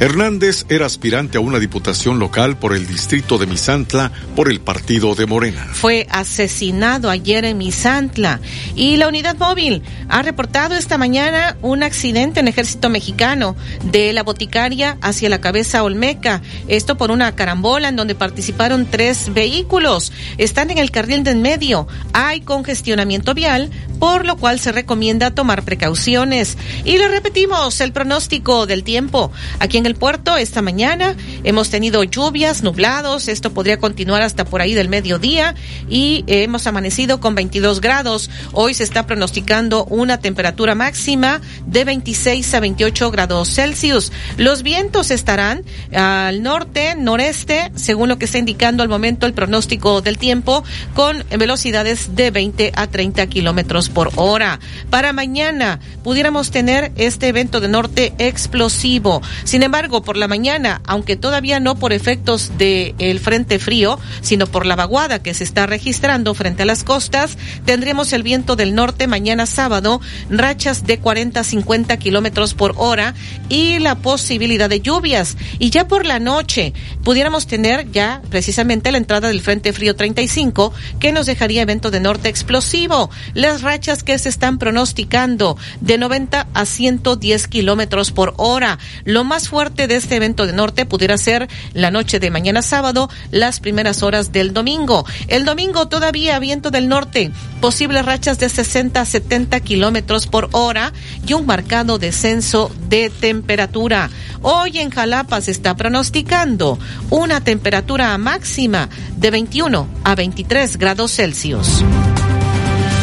Hernández 0.00 0.64
era 0.70 0.86
aspirante 0.86 1.36
a 1.36 1.42
una 1.42 1.58
diputación 1.58 2.18
local 2.18 2.56
por 2.58 2.74
el 2.74 2.86
distrito 2.86 3.36
de 3.36 3.46
Misantla 3.46 4.10
por 4.34 4.50
el 4.50 4.60
partido 4.60 5.14
de 5.14 5.26
Morena. 5.26 5.68
Fue 5.74 6.06
asesinado 6.10 7.10
ayer 7.10 7.44
en 7.44 7.58
Misantla 7.58 8.40
y 8.74 8.96
la 8.96 9.06
unidad 9.06 9.36
móvil 9.36 9.82
ha 10.08 10.22
reportado 10.22 10.74
esta 10.74 10.96
mañana 10.96 11.58
un 11.60 11.82
accidente 11.82 12.40
en 12.40 12.48
ejército 12.48 12.88
mexicano 12.88 13.54
de 13.84 14.14
la 14.14 14.22
boticaria 14.22 14.96
hacia 15.02 15.28
la 15.28 15.42
cabeza 15.42 15.84
Olmeca. 15.84 16.40
Esto 16.68 16.96
por 16.96 17.10
una 17.10 17.36
carambola 17.36 17.88
en 17.88 17.96
donde 17.96 18.14
participaron 18.14 18.86
tres 18.86 19.32
vehículos 19.34 20.10
están 20.38 20.70
en 20.70 20.78
el 20.78 20.90
carril 20.90 21.24
de 21.24 21.32
en 21.32 21.42
medio. 21.42 21.86
Hay 22.12 22.40
congestionamiento 22.40 23.34
vial, 23.34 23.70
por 23.98 24.24
lo 24.24 24.36
cual 24.36 24.60
se 24.60 24.72
recomienda 24.72 25.32
tomar 25.32 25.64
precauciones. 25.64 26.56
Y 26.84 26.96
le 26.98 27.08
repetimos 27.08 27.80
el 27.80 27.92
pronóstico 27.92 28.66
del 28.66 28.84
tiempo. 28.84 29.32
Aquí 29.58 29.76
en 29.76 29.86
el 29.86 29.96
puerto 29.96 30.36
esta 30.36 30.62
mañana 30.62 31.16
hemos 31.44 31.70
tenido 31.70 32.04
lluvias, 32.04 32.62
nublados. 32.62 33.28
Esto 33.28 33.52
podría 33.52 33.78
continuar 33.78 34.22
hasta 34.22 34.44
por 34.44 34.62
ahí 34.62 34.74
del 34.74 34.88
mediodía 34.88 35.54
y 35.90 36.24
hemos 36.28 36.66
amanecido 36.66 37.20
con 37.20 37.34
22 37.34 37.80
grados. 37.80 38.30
Hoy 38.52 38.74
se 38.74 38.84
está 38.84 39.06
pronosticando 39.06 39.84
una 39.86 40.18
temperatura 40.18 40.74
máxima 40.74 41.40
de 41.66 41.84
26 41.84 42.54
a 42.54 42.60
28 42.60 43.10
grados 43.10 43.54
Celsius. 43.54 44.12
Los 44.36 44.62
vientos 44.62 45.10
estarán 45.10 45.64
al 45.92 46.42
norte, 46.42 46.94
noreste, 46.94 47.72
según 47.74 48.08
lo 48.08 48.18
que 48.18 48.26
está 48.26 48.38
indicando 48.38 48.82
al 48.82 48.88
momento 48.88 49.26
el 49.26 49.34
pronóstico 49.34 50.00
del 50.00 50.16
tiempo 50.18 50.27
tiempo 50.28 50.62
con 50.92 51.24
velocidades 51.38 52.14
de 52.14 52.30
20 52.30 52.72
a 52.74 52.86
30 52.86 53.26
kilómetros 53.28 53.88
por 53.88 54.10
hora. 54.16 54.60
Para 54.90 55.14
mañana 55.14 55.80
pudiéramos 56.04 56.50
tener 56.50 56.92
este 56.96 57.28
evento 57.28 57.60
de 57.60 57.68
norte 57.68 58.12
explosivo. 58.18 59.22
Sin 59.44 59.62
embargo, 59.62 60.02
por 60.02 60.18
la 60.18 60.28
mañana, 60.28 60.82
aunque 60.84 61.16
todavía 61.16 61.60
no 61.60 61.76
por 61.76 61.94
efectos 61.94 62.52
del 62.58 63.20
frente 63.20 63.58
frío, 63.58 63.98
sino 64.20 64.46
por 64.46 64.66
la 64.66 64.76
vaguada 64.76 65.22
que 65.22 65.32
se 65.32 65.44
está 65.44 65.64
registrando 65.66 66.34
frente 66.34 66.64
a 66.64 66.66
las 66.66 66.84
costas, 66.84 67.38
tendremos 67.64 68.12
el 68.12 68.22
viento 68.22 68.54
del 68.54 68.74
norte 68.74 69.06
mañana 69.06 69.46
sábado, 69.46 69.98
rachas 70.28 70.84
de 70.84 70.98
40 70.98 71.40
a 71.40 71.44
50 71.44 71.96
kilómetros 71.96 72.52
por 72.52 72.74
hora 72.76 73.14
y 73.48 73.78
la 73.78 73.94
posibilidad 73.94 74.68
de 74.68 74.82
lluvias. 74.82 75.38
Y 75.58 75.70
ya 75.70 75.88
por 75.88 76.04
la 76.04 76.18
noche 76.18 76.74
pudiéramos 77.02 77.46
tener 77.46 77.90
ya 77.92 78.20
precisamente 78.28 78.92
la 78.92 78.98
entrada 78.98 79.28
del 79.28 79.40
Frente 79.40 79.72
Frío 79.72 79.96
35 80.18 80.72
que 80.98 81.12
nos 81.12 81.26
dejaría 81.26 81.62
evento 81.62 81.92
de 81.92 82.00
norte 82.00 82.28
explosivo. 82.28 83.08
Las 83.34 83.62
rachas 83.62 84.02
que 84.02 84.18
se 84.18 84.28
están 84.28 84.58
pronosticando 84.58 85.56
de 85.80 85.96
90 85.96 86.48
a 86.52 86.66
110 86.66 87.46
kilómetros 87.46 88.10
por 88.10 88.34
hora. 88.36 88.80
Lo 89.04 89.22
más 89.22 89.48
fuerte 89.48 89.86
de 89.86 89.94
este 89.94 90.16
evento 90.16 90.46
de 90.46 90.52
norte 90.52 90.86
pudiera 90.86 91.16
ser 91.18 91.48
la 91.72 91.92
noche 91.92 92.18
de 92.18 92.32
mañana 92.32 92.62
sábado, 92.62 93.08
las 93.30 93.60
primeras 93.60 94.02
horas 94.02 94.32
del 94.32 94.52
domingo. 94.52 95.06
El 95.28 95.44
domingo 95.44 95.86
todavía 95.86 96.40
viento 96.40 96.72
del 96.72 96.88
norte, 96.88 97.30
posibles 97.60 98.04
rachas 98.04 98.40
de 98.40 98.48
60 98.48 99.00
a 99.00 99.04
70 99.04 99.60
kilómetros 99.60 100.26
por 100.26 100.48
hora 100.50 100.92
y 101.28 101.34
un 101.34 101.46
marcado 101.46 101.98
descenso 101.98 102.72
de 102.88 103.10
temperatura. 103.10 104.10
Hoy 104.42 104.78
en 104.78 104.90
Jalapa 104.90 105.40
se 105.40 105.50
está 105.50 105.76
pronosticando 105.76 106.78
una 107.10 107.40
temperatura 107.40 108.16
máxima 108.18 108.88
de 109.16 109.30
21 109.30 109.88
a 110.04 110.07
23 110.14 110.76
grados 110.76 111.12
Celsius. 111.12 111.84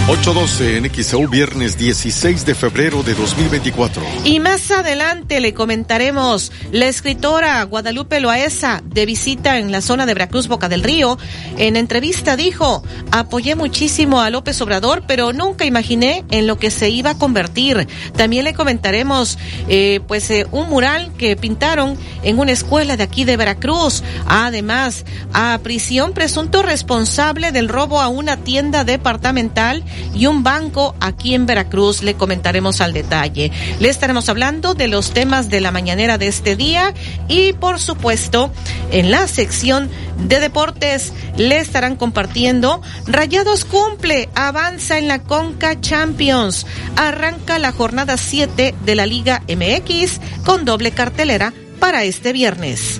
812 0.08 0.78
en 0.78 1.32
viernes 1.32 1.80
16 1.80 2.46
de 2.46 2.54
febrero 2.54 3.02
de 3.02 3.16
2024. 3.16 4.04
Y 4.24 4.40
más 4.40 4.70
adelante 4.70 5.40
le 5.40 5.56
comentaremos 5.56 6.52
la 6.72 6.86
escritora 6.86 7.64
Guadalupe 7.64 8.20
Loaesa, 8.20 8.84
de 8.86 9.08
visita 9.08 9.58
en 9.58 9.72
la 9.72 9.82
zona 9.82 10.06
de 10.06 10.14
Veracruz, 10.14 10.48
Boca 10.48 10.70
del 10.70 10.84
Río. 10.84 11.18
En 11.58 11.76
entrevista 11.76 12.36
dijo, 12.36 12.84
apoyé 13.10 13.56
muchísimo 13.56 14.22
a 14.22 14.30
López 14.30 14.62
Obrador, 14.62 15.06
pero 15.08 15.34
nunca 15.34 15.66
imaginé 15.66 16.24
en 16.30 16.46
lo 16.46 16.60
que 16.60 16.70
se 16.70 16.92
iba 16.92 17.10
a 17.10 17.18
convertir. 17.18 17.88
También 18.16 18.46
le 18.46 18.54
comentaremos, 18.54 19.40
eh, 19.70 20.02
pues, 20.08 20.30
eh, 20.30 20.46
un 20.52 20.70
mural 20.70 21.14
que 21.18 21.36
pintaron 21.36 21.98
en 22.22 22.38
una 22.38 22.52
escuela 22.52 22.96
de 22.96 23.04
aquí 23.04 23.26
de 23.26 23.38
Veracruz. 23.38 24.04
Además, 24.28 25.04
a 25.34 25.60
prisión 25.64 26.14
presunto 26.14 26.62
responsable 26.62 27.52
del 27.52 27.70
robo 27.70 28.02
a 28.02 28.08
una 28.08 28.38
tienda 28.38 28.84
departamental 28.84 29.84
y 30.14 30.26
un 30.28 30.44
banco 30.44 30.96
aquí 31.00 31.34
en 31.36 31.46
Veracruz. 31.46 32.02
Le 32.02 32.16
comentaremos 32.16 32.82
al 32.82 32.94
detalle. 32.94 33.52
Le 33.80 33.90
estaremos 33.90 34.30
hablando 34.30 34.74
de 34.74 34.88
los 34.88 35.12
temas 35.12 35.50
de 35.50 35.62
la 35.62 35.72
mañanera 35.72 36.18
de 36.18 36.28
este 36.28 36.56
día 36.56 36.94
y, 37.28 37.54
por 37.54 37.80
supuesto, 37.80 38.52
en 38.92 39.12
la 39.12 39.28
sección 39.28 39.90
de 40.28 40.40
deportes 40.40 41.12
le 41.38 41.58
estarán 41.58 41.96
compartiendo 41.98 42.82
Rayados 43.08 43.66
cumple, 43.66 44.30
avanza 44.36 44.98
en 44.98 45.08
la 45.08 45.20
Conca 45.20 45.80
Champions. 45.80 46.66
Arranca 46.96 47.60
la 47.60 47.72
jornada 47.72 48.18
7 48.18 48.76
de 48.86 48.96
la 48.96 49.06
Liga 49.06 49.42
MX 49.48 50.20
con 50.44 50.66
doble 50.66 50.92
cartelera 50.92 51.54
para 51.80 52.04
este 52.04 52.34
viernes. 52.34 53.00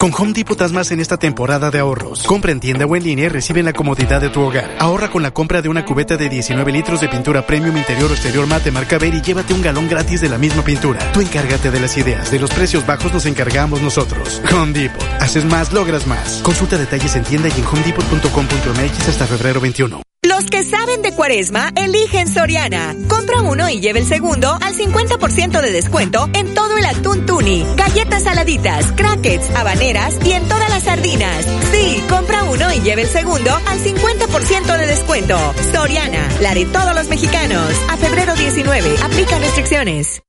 Con 0.00 0.12
Home 0.16 0.32
Depot 0.32 0.56
das 0.56 0.70
más 0.70 0.92
en 0.92 1.00
esta 1.00 1.16
temporada 1.16 1.72
de 1.72 1.80
ahorros. 1.80 2.22
Compra 2.22 2.52
en 2.52 2.60
tienda 2.60 2.86
o 2.86 2.94
en 2.94 3.02
línea 3.02 3.24
y 3.24 3.28
recibe 3.28 3.58
en 3.58 3.66
la 3.66 3.72
comodidad 3.72 4.20
de 4.20 4.28
tu 4.28 4.40
hogar. 4.42 4.76
Ahorra 4.78 5.10
con 5.10 5.24
la 5.24 5.32
compra 5.32 5.60
de 5.60 5.68
una 5.68 5.84
cubeta 5.84 6.16
de 6.16 6.28
19 6.28 6.70
litros 6.70 7.00
de 7.00 7.08
pintura 7.08 7.44
premium 7.44 7.76
interior 7.76 8.08
o 8.08 8.14
exterior 8.14 8.46
mate 8.46 8.70
marca 8.70 8.96
Ver 8.96 9.12
y 9.12 9.20
llévate 9.20 9.54
un 9.54 9.60
galón 9.60 9.88
gratis 9.88 10.20
de 10.20 10.28
la 10.28 10.38
misma 10.38 10.62
pintura. 10.62 11.00
Tú 11.10 11.20
encárgate 11.20 11.72
de 11.72 11.80
las 11.80 11.98
ideas. 11.98 12.30
De 12.30 12.38
los 12.38 12.50
precios 12.50 12.86
bajos 12.86 13.12
nos 13.12 13.26
encargamos 13.26 13.82
nosotros. 13.82 14.40
Home 14.52 14.72
Depot. 14.72 15.02
Haces 15.18 15.44
más, 15.44 15.72
logras 15.72 16.06
más. 16.06 16.42
Consulta 16.44 16.78
detalles 16.78 17.16
en 17.16 17.24
tienda 17.24 17.48
y 17.48 17.60
en 17.60 17.66
homedepot.com.mx 17.66 19.08
hasta 19.08 19.26
febrero 19.26 19.60
21. 19.60 20.07
Los 20.38 20.50
que 20.50 20.62
saben 20.62 21.02
de 21.02 21.12
cuaresma, 21.16 21.72
eligen 21.74 22.28
Soriana. 22.28 22.94
Compra 23.08 23.42
uno 23.42 23.68
y 23.68 23.80
lleve 23.80 23.98
el 23.98 24.06
segundo 24.06 24.52
al 24.52 24.72
50% 24.72 25.60
de 25.60 25.72
descuento 25.72 26.30
en 26.32 26.54
todo 26.54 26.76
el 26.76 26.84
atún 26.84 27.26
tuni, 27.26 27.66
galletas 27.74 28.22
saladitas, 28.22 28.92
crackets, 28.92 29.50
habaneras 29.56 30.16
y 30.24 30.34
en 30.34 30.46
todas 30.46 30.70
las 30.70 30.84
sardinas. 30.84 31.44
Sí, 31.72 32.00
compra 32.08 32.44
uno 32.44 32.72
y 32.72 32.78
lleve 32.82 33.02
el 33.02 33.08
segundo 33.08 33.52
al 33.52 33.80
50% 33.80 34.78
de 34.78 34.86
descuento. 34.86 35.36
Soriana, 35.72 36.28
la 36.40 36.54
de 36.54 36.66
todos 36.66 36.94
los 36.94 37.08
mexicanos. 37.08 37.72
A 37.90 37.96
febrero 37.96 38.36
19, 38.36 38.94
aplica 39.02 39.40
restricciones. 39.40 40.22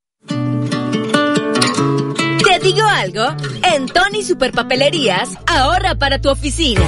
¿Te 2.60 2.66
digo 2.66 2.86
algo? 2.86 3.22
En 3.72 3.86
Tony 3.86 4.22
Superpapelerías, 4.22 5.30
ahorra 5.46 5.94
para 5.94 6.20
tu 6.20 6.28
oficina. 6.28 6.82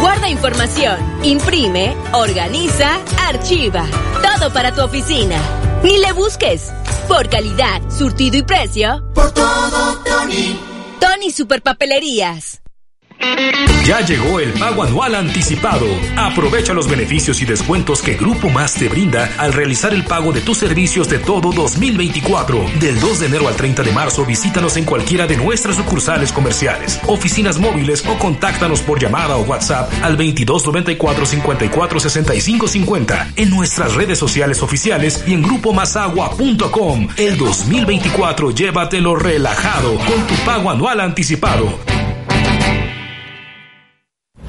Guarda 0.00 0.28
información, 0.28 0.98
imprime, 1.22 1.96
organiza, 2.12 2.98
archiva. 3.28 3.86
Todo 4.22 4.52
para 4.52 4.74
tu 4.74 4.82
oficina. 4.82 5.36
Ni 5.84 5.98
le 5.98 6.12
busques. 6.12 6.72
Por 7.06 7.28
calidad, 7.28 7.80
surtido 7.96 8.38
y 8.38 8.42
precio. 8.42 9.04
Por 9.14 9.30
todo, 9.32 10.02
Tony. 10.04 10.58
Tony 10.98 11.30
Superpapelerías. 11.30 12.63
Ya 13.84 14.00
llegó 14.00 14.40
el 14.40 14.54
pago 14.54 14.82
anual 14.82 15.14
anticipado. 15.14 15.86
Aprovecha 16.16 16.72
los 16.72 16.88
beneficios 16.88 17.42
y 17.42 17.44
descuentos 17.44 18.00
que 18.00 18.14
Grupo 18.14 18.48
Más 18.48 18.72
te 18.72 18.88
brinda 18.88 19.30
al 19.36 19.52
realizar 19.52 19.92
el 19.92 20.04
pago 20.04 20.32
de 20.32 20.40
tus 20.40 20.56
servicios 20.56 21.06
de 21.10 21.18
todo 21.18 21.52
2024. 21.52 22.64
Del 22.80 22.98
2 22.98 23.20
de 23.20 23.26
enero 23.26 23.46
al 23.46 23.56
30 23.56 23.82
de 23.82 23.92
marzo 23.92 24.24
visítanos 24.24 24.78
en 24.78 24.86
cualquiera 24.86 25.26
de 25.26 25.36
nuestras 25.36 25.76
sucursales 25.76 26.32
comerciales, 26.32 26.98
oficinas 27.06 27.58
móviles 27.58 28.02
o 28.06 28.18
contáctanos 28.18 28.80
por 28.80 28.98
llamada 28.98 29.36
o 29.36 29.42
WhatsApp 29.42 29.92
al 30.02 30.16
2294 30.16 31.26
54 31.26 32.00
65 32.00 32.68
50 32.68 33.32
en 33.36 33.50
nuestras 33.50 33.94
redes 33.94 34.18
sociales 34.18 34.62
oficiales 34.62 35.22
y 35.26 35.34
en 35.34 35.42
grupomasagua.com. 35.42 37.08
El 37.18 37.36
2024 37.36 38.50
llévatelo 38.52 39.14
relajado 39.14 39.94
con 39.96 40.26
tu 40.26 40.34
pago 40.46 40.70
anual 40.70 41.00
anticipado. 41.00 41.78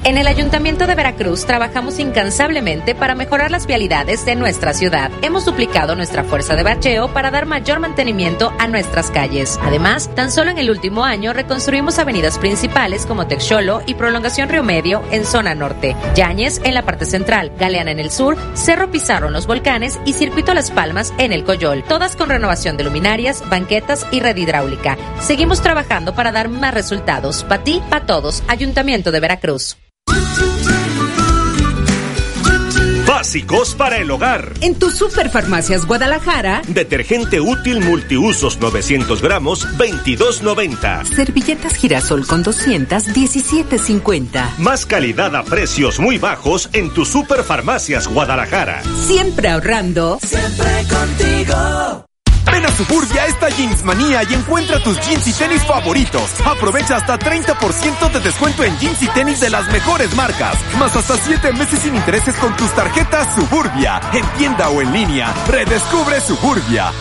En 0.06 0.18
el 0.18 0.28
Ayuntamiento 0.28 0.86
de 0.86 0.94
Veracruz 0.94 1.46
trabajamos 1.46 1.98
incansablemente 1.98 2.94
para 2.94 3.16
mejorar 3.16 3.50
las 3.50 3.66
vialidades 3.66 4.24
de 4.24 4.36
nuestra 4.36 4.72
ciudad. 4.72 5.10
Hemos 5.20 5.44
duplicado 5.44 5.96
nuestra 5.96 6.22
fuerza 6.22 6.54
de 6.54 6.62
bacheo 6.62 7.12
para 7.12 7.32
dar 7.32 7.44
mayor 7.44 7.80
mantenimiento 7.80 8.52
a 8.60 8.68
nuestras 8.68 9.10
calles. 9.10 9.58
Además, 9.62 10.08
tan 10.14 10.30
solo 10.30 10.52
en 10.52 10.58
el 10.58 10.70
último 10.70 11.04
año 11.04 11.32
reconstruimos 11.32 11.98
avenidas 11.98 12.38
principales 12.38 13.04
como 13.04 13.26
Texolo 13.26 13.82
y 13.84 13.94
Prolongación 13.94 14.48
Río 14.48 14.62
Medio 14.62 15.02
en 15.10 15.24
zona 15.24 15.56
norte, 15.56 15.96
Yáñez 16.14 16.60
en 16.62 16.74
la 16.74 16.82
parte 16.82 17.04
central, 17.04 17.50
Galeana 17.58 17.90
en 17.90 17.98
el 17.98 18.12
sur, 18.12 18.36
Cerro 18.54 18.92
Pizarro 18.92 19.26
en 19.26 19.32
los 19.32 19.48
volcanes 19.48 19.98
y 20.04 20.12
Circuito 20.12 20.54
Las 20.54 20.70
Palmas 20.70 21.12
en 21.18 21.32
el 21.32 21.42
Coyol, 21.42 21.82
todas 21.82 22.14
con 22.14 22.28
renovación 22.28 22.76
de 22.76 22.84
luminarias, 22.84 23.42
banquetas 23.50 24.06
y 24.12 24.20
red 24.20 24.36
hidráulica. 24.36 24.96
Seguimos 25.18 25.62
trabajando 25.62 26.14
para 26.14 26.30
dar 26.30 26.48
más 26.48 26.72
resultados. 26.72 27.42
Para 27.42 27.64
ti, 27.64 27.82
para 27.90 28.06
todos. 28.06 28.44
Ayuntamiento 28.46 29.10
de 29.10 29.18
Veracruz. 29.18 29.76
Básicos 33.26 33.74
para 33.74 33.96
el 33.96 34.10
hogar. 34.10 34.52
En 34.60 34.78
tu 34.78 34.90
Superfarmacias 34.90 35.84
Guadalajara, 35.86 36.62
detergente 36.68 37.40
útil 37.40 37.80
multiusos 37.80 38.60
900 38.60 39.20
gramos, 39.20 39.66
22.90. 39.78 41.04
Servilletas 41.06 41.74
girasol 41.74 42.24
con 42.24 42.44
200, 42.44 43.08
17.50. 43.08 44.58
Más 44.58 44.86
calidad 44.86 45.34
a 45.34 45.42
precios 45.42 45.98
muy 45.98 46.18
bajos 46.18 46.68
en 46.72 46.90
tu 46.90 47.04
Superfarmacias 47.04 48.06
Guadalajara. 48.06 48.82
Siempre 49.06 49.48
ahorrando. 49.48 50.20
Siempre 50.22 50.84
contigo. 50.88 52.06
Ven 52.50 52.64
a 52.64 52.72
Suburbia 52.72 53.26
esta 53.26 53.48
Jeans 53.48 53.82
Manía 53.82 54.22
y 54.28 54.34
encuentra 54.34 54.82
tus 54.82 55.00
jeans 55.00 55.26
y 55.26 55.32
tenis 55.32 55.64
favoritos. 55.64 56.40
Aprovecha 56.44 56.96
hasta 56.96 57.18
30% 57.18 58.10
de 58.12 58.20
descuento 58.20 58.64
en 58.64 58.76
jeans 58.78 59.02
y 59.02 59.08
tenis 59.08 59.40
de 59.40 59.50
las 59.50 59.70
mejores 59.72 60.14
marcas. 60.14 60.56
Más 60.78 60.94
hasta 60.96 61.16
7 61.16 61.52
meses 61.52 61.80
sin 61.80 61.94
intereses 61.94 62.34
con 62.36 62.56
tus 62.56 62.70
tarjetas 62.74 63.34
Suburbia. 63.34 64.00
En 64.12 64.24
tienda 64.38 64.68
o 64.70 64.80
en 64.80 64.92
línea. 64.92 65.34
Redescubre 65.48 66.20
Suburbia. 66.20 66.92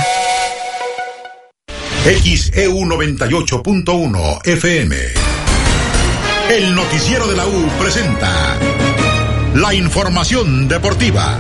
XEU 2.04 2.78
98.1 2.86 4.48
FM. 4.48 4.96
El 6.52 6.76
noticiero 6.76 7.26
de 7.26 7.36
la 7.36 7.48
U 7.48 7.68
presenta 7.80 8.58
la 9.56 9.74
información 9.74 10.68
deportiva. 10.68 11.40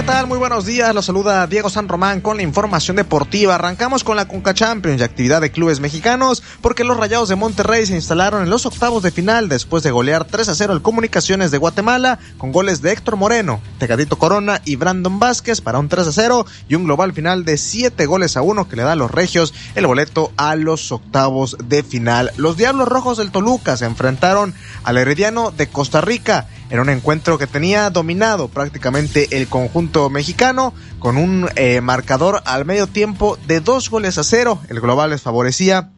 ¿Qué 0.00 0.06
tal? 0.06 0.26
Muy 0.28 0.38
buenos 0.38 0.64
días. 0.64 0.94
Los 0.94 1.04
saluda 1.04 1.46
Diego 1.46 1.68
San 1.68 1.86
Román 1.86 2.22
con 2.22 2.38
la 2.38 2.42
información 2.42 2.96
deportiva. 2.96 3.56
Arrancamos 3.56 4.02
con 4.02 4.16
la 4.16 4.26
Conca 4.26 4.54
Champions 4.54 4.98
y 4.98 5.04
actividad 5.04 5.42
de 5.42 5.50
clubes 5.50 5.80
mexicanos 5.80 6.42
porque 6.62 6.84
los 6.84 6.96
Rayados 6.96 7.28
de 7.28 7.36
Monterrey 7.36 7.84
se 7.84 7.96
instalaron 7.96 8.42
en 8.42 8.48
los 8.48 8.64
octavos 8.64 9.02
de 9.02 9.10
final 9.10 9.50
después 9.50 9.82
de 9.82 9.90
golear 9.90 10.24
3 10.24 10.48
a 10.48 10.54
0 10.54 10.72
el 10.72 10.80
Comunicaciones 10.80 11.50
de 11.50 11.58
Guatemala 11.58 12.18
con 12.38 12.50
goles 12.50 12.80
de 12.80 12.92
Héctor 12.92 13.16
Moreno, 13.16 13.60
Tecadito 13.78 14.16
Corona 14.16 14.62
y 14.64 14.76
Brandon 14.76 15.18
Vázquez 15.18 15.60
para 15.60 15.78
un 15.78 15.90
3 15.90 16.06
a 16.06 16.12
0 16.12 16.46
y 16.66 16.76
un 16.76 16.84
global 16.84 17.12
final 17.12 17.44
de 17.44 17.58
7 17.58 18.06
goles 18.06 18.38
a 18.38 18.42
1 18.42 18.68
que 18.70 18.76
le 18.76 18.84
da 18.84 18.92
a 18.92 18.96
los 18.96 19.10
Regios 19.10 19.52
el 19.74 19.86
boleto 19.86 20.32
a 20.38 20.56
los 20.56 20.92
octavos 20.92 21.58
de 21.62 21.82
final. 21.82 22.32
Los 22.38 22.56
Diablos 22.56 22.88
Rojos 22.88 23.18
del 23.18 23.32
Toluca 23.32 23.76
se 23.76 23.84
enfrentaron 23.84 24.54
al 24.82 24.96
Herediano 24.96 25.50
de 25.50 25.66
Costa 25.66 26.00
Rica 26.00 26.48
en 26.70 26.80
un 26.80 26.88
encuentro 26.88 27.36
que 27.36 27.46
tenía 27.46 27.90
dominado 27.90 28.48
prácticamente 28.48 29.28
el 29.36 29.48
conjunto 29.48 30.08
mexicano 30.08 30.72
con 30.98 31.16
un 31.16 31.48
eh, 31.56 31.80
marcador 31.80 32.42
al 32.46 32.64
medio 32.64 32.86
tiempo 32.86 33.36
de 33.46 33.60
dos 33.60 33.90
goles 33.90 34.18
a 34.18 34.24
cero. 34.24 34.60
El 34.68 34.80
global 34.80 35.10
les 35.10 35.22
favorecía 35.22 35.90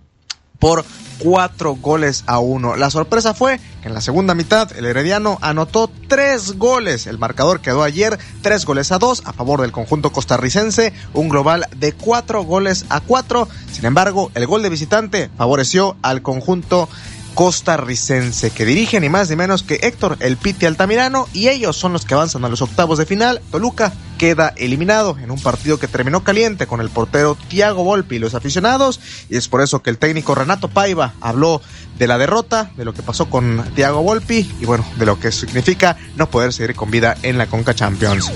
por 0.59 0.85
cuatro 1.19 1.75
goles 1.75 2.25
a 2.27 2.39
uno. 2.39 2.77
La 2.77 2.89
sorpresa 2.89 3.35
fue 3.35 3.61
que 3.81 3.89
en 3.89 3.95
la 3.95 4.01
segunda 4.01 4.35
mitad 4.35 4.71
el 4.77 4.87
Herediano 4.87 5.39
anotó 5.41 5.91
tres 6.09 6.57
goles. 6.57 7.07
El 7.07 7.19
marcador 7.19 7.61
quedó 7.61 7.83
ayer 7.83 8.19
tres 8.43 8.65
goles 8.65 8.93
a 8.93 8.99
dos 8.99 9.23
a 9.25 9.33
favor 9.33 9.61
del 9.61 9.73
conjunto 9.73 10.11
costarricense, 10.11 10.93
un 11.15 11.29
global 11.29 11.67
de 11.77 11.93
cuatro 11.93 12.45
goles 12.45 12.87
a 12.91 13.01
cuatro. 13.01 13.49
Sin 13.73 13.87
embargo, 13.87 14.31
el 14.35 14.47
gol 14.47 14.63
de 14.63 14.71
visitante 14.71 15.31
favoreció 15.37 15.97
al 16.03 16.23
conjunto 16.23 16.89
costarricense 17.35 18.51
que 18.51 18.65
dirige 18.65 19.01
ni 19.01 19.09
más 19.09 19.31
ni 19.31 19.37
menos 19.37 19.63
que 19.63 19.81
Héctor 19.83 20.17
El 20.21 20.37
Piti 20.37 20.67
Altamirano 20.67 21.29
y 21.33 21.49
ellos 21.49 21.77
son 21.77 21.93
los 21.93 22.05
que 22.05 22.15
avanzan 22.15 22.45
a 22.45 22.49
los 22.49 22.63
octavos 22.63 22.99
de 22.99 23.07
final. 23.07 23.41
Toluca 23.51 23.93
queda 24.19 24.53
eliminado 24.57 25.17
en 25.19 25.31
un 25.31 25.41
partido 25.41 25.79
que 25.79 25.89
terminó 25.89 26.23
caliente 26.23 26.67
con 26.67 26.81
el 26.81 26.91
portero 26.91 27.37
Tiago 27.49 27.85
Volpi 27.85 28.17
y 28.17 28.19
los 28.19 28.35
aficionados 28.35 29.01
y 29.29 29.37
es 29.37 29.49
por 29.49 29.63
eso 29.63 29.83
que 29.83 29.91
el 29.91 29.99
técnico 29.99 30.35
Renato 30.35 30.69
Paiva 30.69 31.15
habló 31.21 31.61
de 31.99 32.07
la 32.07 32.19
derrota, 32.19 32.71
de 32.77 32.85
lo 32.85 32.95
que 32.95 33.03
pasó 33.03 33.29
con 33.29 33.65
Tiago 33.75 34.03
Volpi 34.03 34.49
y 34.61 34.65
bueno, 34.65 34.85
de 34.99 35.07
lo 35.07 35.19
que 35.19 35.33
significa 35.33 35.97
no 36.17 36.31
poder 36.31 36.53
seguir 36.53 36.77
con 36.77 36.91
vida 36.91 37.17
en 37.23 37.39
la 37.39 37.47
Conca 37.47 37.75
Champions. 37.75 38.31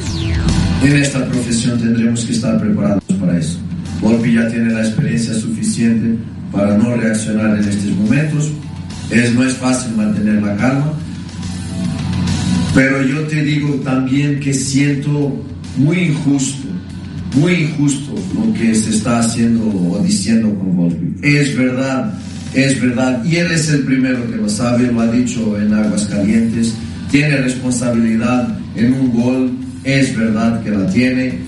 En 0.82 0.97
esta 0.97 1.24
profesión 1.26 1.78
tendremos 1.78 2.24
que 2.24 2.32
estar 2.32 2.59
preparados 2.61 3.03
para 3.18 3.38
eso. 3.38 3.59
Volpi 4.01 4.34
ya 4.34 4.49
tiene 4.49 4.72
la 4.72 4.86
experiencia 4.86 5.34
suficiente 5.34 6.22
para 6.53 6.76
no 6.76 6.94
reaccionar 6.97 7.59
en 7.59 7.68
estos 7.68 7.90
momentos, 7.97 8.51
es, 9.11 9.34
no 9.34 9.44
es 9.44 9.54
fácil 9.54 9.96
mantener 9.96 10.42
la 10.42 10.57
calma, 10.57 10.92
pero 12.74 13.02
yo 13.02 13.22
te 13.22 13.42
digo 13.42 13.74
también 13.76 14.40
que 14.40 14.52
siento 14.52 15.32
muy 15.76 15.98
injusto, 15.98 16.68
muy 17.34 17.52
injusto 17.54 18.14
lo 18.34 18.52
que 18.52 18.74
se 18.74 18.90
está 18.90 19.20
haciendo 19.20 19.66
o 19.66 19.98
diciendo 20.02 20.48
con 20.59 20.76
Volpi. 20.76 21.14
Es 21.22 21.57
verdad, 21.57 22.18
es 22.54 22.80
verdad, 22.80 23.24
y 23.24 23.36
él 23.36 23.50
es 23.52 23.68
el 23.70 23.80
primero 23.80 24.30
que 24.30 24.36
lo 24.36 24.48
sabe, 24.48 24.92
lo 24.92 25.00
ha 25.00 25.07
dicho 25.07 25.59
en 25.61 25.72
Aguas 25.72 26.07
Calientes, 26.07 26.74
tiene 27.11 27.36
responsabilidad 27.38 28.59
en 28.74 28.92
un 28.92 29.12
gol, 29.12 29.52
es 29.84 30.16
verdad 30.16 30.62
que 30.62 30.70
la 30.70 30.86
tiene, 30.88 31.38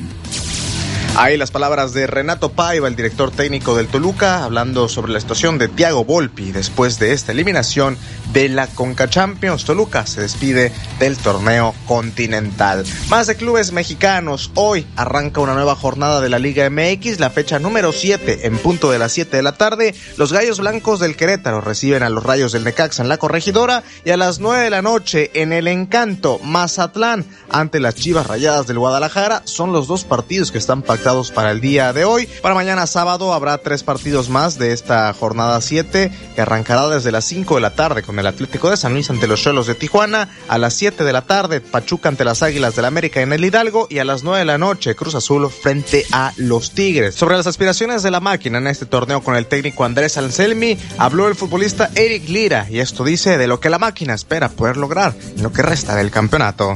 Ahí 1.20 1.36
las 1.36 1.50
palabras 1.50 1.92
de 1.94 2.06
Renato 2.06 2.50
Paiva, 2.50 2.86
el 2.86 2.94
director 2.94 3.32
técnico 3.32 3.74
del 3.74 3.88
Toluca, 3.88 4.44
hablando 4.44 4.88
sobre 4.88 5.10
la 5.10 5.18
situación 5.18 5.58
de 5.58 5.66
Thiago 5.66 6.04
Volpi 6.04 6.52
después 6.52 7.00
de 7.00 7.12
esta 7.12 7.32
eliminación 7.32 7.98
de 8.32 8.48
la 8.48 8.68
Conca 8.68 9.10
Champions. 9.10 9.64
Toluca 9.64 10.06
se 10.06 10.20
despide 10.20 10.72
del 11.00 11.16
torneo 11.16 11.74
continental. 11.88 12.84
Más 13.08 13.26
de 13.26 13.34
clubes 13.34 13.72
mexicanos. 13.72 14.52
Hoy 14.54 14.86
arranca 14.94 15.40
una 15.40 15.54
nueva 15.54 15.74
jornada 15.74 16.20
de 16.20 16.28
la 16.28 16.38
Liga 16.38 16.70
MX, 16.70 17.18
la 17.18 17.30
fecha 17.30 17.58
número 17.58 17.90
7 17.90 18.46
en 18.46 18.56
punto 18.56 18.92
de 18.92 19.00
las 19.00 19.10
7 19.10 19.38
de 19.38 19.42
la 19.42 19.56
tarde. 19.56 19.96
Los 20.18 20.32
Gallos 20.32 20.60
Blancos 20.60 21.00
del 21.00 21.16
Querétaro 21.16 21.60
reciben 21.60 22.04
a 22.04 22.10
los 22.10 22.22
Rayos 22.22 22.52
del 22.52 22.62
Necaxa 22.62 23.02
en 23.02 23.08
la 23.08 23.18
Corregidora 23.18 23.82
y 24.04 24.10
a 24.10 24.16
las 24.16 24.38
9 24.38 24.62
de 24.62 24.70
la 24.70 24.82
noche 24.82 25.32
en 25.34 25.52
el 25.52 25.66
Encanto 25.66 26.38
Mazatlán 26.44 27.26
ante 27.50 27.80
las 27.80 27.96
Chivas 27.96 28.28
Rayadas 28.28 28.68
del 28.68 28.78
Guadalajara. 28.78 29.42
Son 29.46 29.72
los 29.72 29.88
dos 29.88 30.04
partidos 30.04 30.52
que 30.52 30.58
están 30.58 30.82
pactados 30.82 31.07
para 31.08 31.52
el 31.52 31.62
día 31.62 31.94
de 31.94 32.04
hoy. 32.04 32.28
Para 32.42 32.54
mañana 32.54 32.86
sábado 32.86 33.32
habrá 33.32 33.56
tres 33.56 33.82
partidos 33.82 34.28
más 34.28 34.58
de 34.58 34.74
esta 34.74 35.10
jornada 35.14 35.58
7 35.58 36.10
que 36.34 36.40
arrancará 36.42 36.86
desde 36.88 37.10
las 37.10 37.24
5 37.24 37.54
de 37.54 37.60
la 37.62 37.74
tarde 37.74 38.02
con 38.02 38.18
el 38.18 38.26
Atlético 38.26 38.68
de 38.68 38.76
San 38.76 38.92
Luis 38.92 39.08
ante 39.08 39.26
los 39.26 39.40
Cholos 39.40 39.66
de 39.66 39.74
Tijuana, 39.74 40.28
a 40.48 40.58
las 40.58 40.74
7 40.74 41.04
de 41.04 41.12
la 41.14 41.22
tarde 41.22 41.62
Pachuca 41.62 42.10
ante 42.10 42.26
las 42.26 42.42
Águilas 42.42 42.76
del 42.76 42.84
América 42.84 43.22
en 43.22 43.32
el 43.32 43.42
Hidalgo 43.42 43.86
y 43.88 44.00
a 44.00 44.04
las 44.04 44.22
9 44.22 44.40
de 44.40 44.44
la 44.44 44.58
noche 44.58 44.94
Cruz 44.94 45.14
Azul 45.14 45.48
frente 45.48 46.04
a 46.12 46.34
los 46.36 46.72
Tigres. 46.72 47.14
Sobre 47.14 47.38
las 47.38 47.46
aspiraciones 47.46 48.02
de 48.02 48.10
la 48.10 48.20
máquina 48.20 48.58
en 48.58 48.66
este 48.66 48.84
torneo 48.84 49.22
con 49.22 49.34
el 49.34 49.46
técnico 49.46 49.84
Andrés 49.84 50.18
Anselmi, 50.18 50.76
habló 50.98 51.26
el 51.26 51.36
futbolista 51.36 51.90
Eric 51.94 52.28
Lira 52.28 52.66
y 52.68 52.80
esto 52.80 53.02
dice 53.02 53.38
de 53.38 53.46
lo 53.46 53.60
que 53.60 53.70
la 53.70 53.78
máquina 53.78 54.12
espera 54.12 54.50
poder 54.50 54.76
lograr 54.76 55.14
en 55.34 55.42
lo 55.42 55.54
que 55.54 55.62
resta 55.62 55.96
del 55.96 56.10
campeonato. 56.10 56.74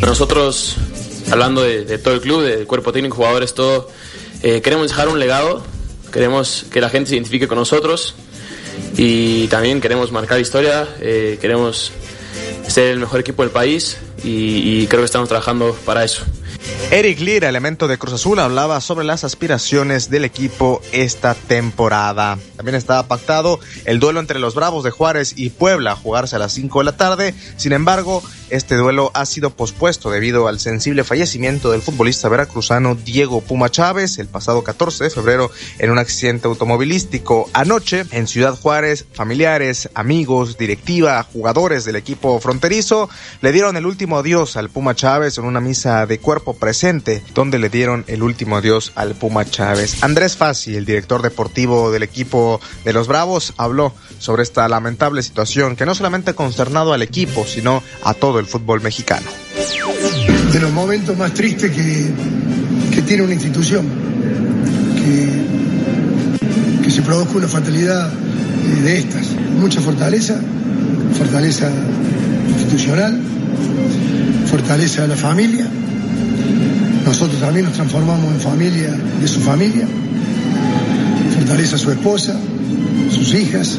Nosotros, 0.00 0.76
hablando 1.30 1.62
de, 1.62 1.84
de 1.84 1.98
todo 1.98 2.14
el 2.14 2.20
club, 2.20 2.42
del 2.42 2.66
cuerpo 2.66 2.92
técnico, 2.92 3.16
jugadores, 3.16 3.54
todo, 3.54 3.88
eh, 4.42 4.60
queremos 4.60 4.88
dejar 4.88 5.08
un 5.08 5.18
legado, 5.18 5.62
queremos 6.12 6.66
que 6.70 6.80
la 6.80 6.90
gente 6.90 7.10
se 7.10 7.16
identifique 7.16 7.48
con 7.48 7.58
nosotros 7.58 8.14
y 8.96 9.48
también 9.48 9.80
queremos 9.80 10.12
marcar 10.12 10.40
historia, 10.40 10.88
eh, 11.00 11.38
queremos 11.40 11.92
ser 12.66 12.88
el 12.88 13.00
mejor 13.00 13.20
equipo 13.20 13.42
del 13.42 13.50
país 13.50 13.98
y, 14.22 14.82
y 14.82 14.86
creo 14.86 15.00
que 15.02 15.06
estamos 15.06 15.28
trabajando 15.28 15.76
para 15.84 16.04
eso. 16.04 16.24
Eric 16.90 17.20
Lira, 17.20 17.48
elemento 17.48 17.86
de 17.86 17.98
Cruz 17.98 18.14
Azul, 18.14 18.38
hablaba 18.38 18.80
sobre 18.80 19.04
las 19.04 19.22
aspiraciones 19.24 20.10
del 20.10 20.24
equipo 20.24 20.80
esta 20.92 21.34
temporada. 21.34 22.38
También 22.56 22.76
estaba 22.76 23.06
pactado 23.06 23.60
el 23.84 24.00
duelo 24.00 24.20
entre 24.20 24.38
los 24.38 24.54
Bravos 24.54 24.84
de 24.84 24.90
Juárez 24.90 25.34
y 25.36 25.50
Puebla 25.50 25.92
a 25.92 25.96
jugarse 25.96 26.36
a 26.36 26.38
las 26.38 26.52
5 26.52 26.78
de 26.78 26.84
la 26.84 26.96
tarde. 26.96 27.34
Sin 27.56 27.72
embargo, 27.72 28.22
este 28.50 28.76
duelo 28.76 29.10
ha 29.14 29.26
sido 29.26 29.50
pospuesto 29.50 30.10
debido 30.10 30.48
al 30.48 30.60
sensible 30.60 31.04
fallecimiento 31.04 31.70
del 31.70 31.82
futbolista 31.82 32.28
veracruzano 32.28 32.94
Diego 32.94 33.40
Puma 33.40 33.70
Chávez 33.70 34.18
el 34.18 34.28
pasado 34.28 34.62
14 34.62 35.04
de 35.04 35.10
febrero 35.10 35.50
en 35.78 35.90
un 35.90 35.98
accidente 35.98 36.48
automovilístico. 36.48 37.48
Anoche, 37.52 38.04
en 38.10 38.26
Ciudad 38.26 38.58
Juárez, 38.58 39.06
familiares, 39.12 39.90
amigos, 39.94 40.58
directiva, 40.58 41.22
jugadores 41.22 41.84
del 41.84 41.96
equipo 41.96 42.40
fronterizo 42.40 43.08
le 43.40 43.52
dieron 43.52 43.76
el 43.76 43.86
último 43.86 44.18
adiós 44.18 44.56
al 44.56 44.70
Puma 44.70 44.94
Chávez 44.94 45.38
en 45.38 45.44
una 45.44 45.60
misa 45.60 46.06
de 46.06 46.18
cuerpo 46.18 46.54
presente, 46.54 47.22
donde 47.34 47.58
le 47.58 47.68
dieron 47.68 48.04
el 48.06 48.22
último 48.22 48.56
adiós 48.56 48.92
al 48.94 49.14
Puma 49.14 49.44
Chávez. 49.44 50.02
Andrés 50.02 50.36
Fassi, 50.36 50.76
el 50.76 50.84
director 50.84 51.22
deportivo 51.22 51.90
del 51.90 52.02
equipo 52.02 52.60
de 52.84 52.92
los 52.92 53.08
Bravos, 53.08 53.54
habló 53.56 53.94
sobre 54.18 54.42
esta 54.42 54.68
lamentable 54.68 55.22
situación 55.22 55.76
que 55.76 55.86
no 55.86 55.94
solamente 55.94 56.30
ha 56.30 56.34
consternado 56.34 56.92
al 56.92 57.02
equipo, 57.02 57.44
sino 57.46 57.82
a 58.02 58.14
todo 58.14 58.37
el 58.38 58.46
fútbol 58.46 58.80
mexicano. 58.80 59.26
De 60.52 60.60
los 60.60 60.72
momentos 60.72 61.16
más 61.16 61.34
tristes 61.34 61.70
que, 61.70 62.10
que 62.94 63.02
tiene 63.02 63.22
una 63.22 63.34
institución, 63.34 63.86
que, 64.96 66.82
que 66.82 66.90
se 66.90 67.02
produzca 67.02 67.36
una 67.36 67.48
fatalidad 67.48 68.10
eh, 68.10 68.82
de 68.82 68.98
estas. 68.98 69.26
Mucha 69.60 69.80
fortaleza, 69.80 70.40
fortaleza 71.16 71.70
institucional, 72.58 73.20
fortaleza 74.50 75.02
de 75.02 75.08
la 75.08 75.16
familia. 75.16 75.66
Nosotros 77.04 77.40
también 77.40 77.66
nos 77.66 77.74
transformamos 77.74 78.32
en 78.34 78.40
familia 78.40 78.90
de 79.20 79.28
su 79.28 79.40
familia. 79.40 79.86
Fortaleza 81.36 81.76
a 81.76 81.78
su 81.78 81.90
esposa, 81.90 82.36
sus 83.10 83.34
hijas. 83.34 83.78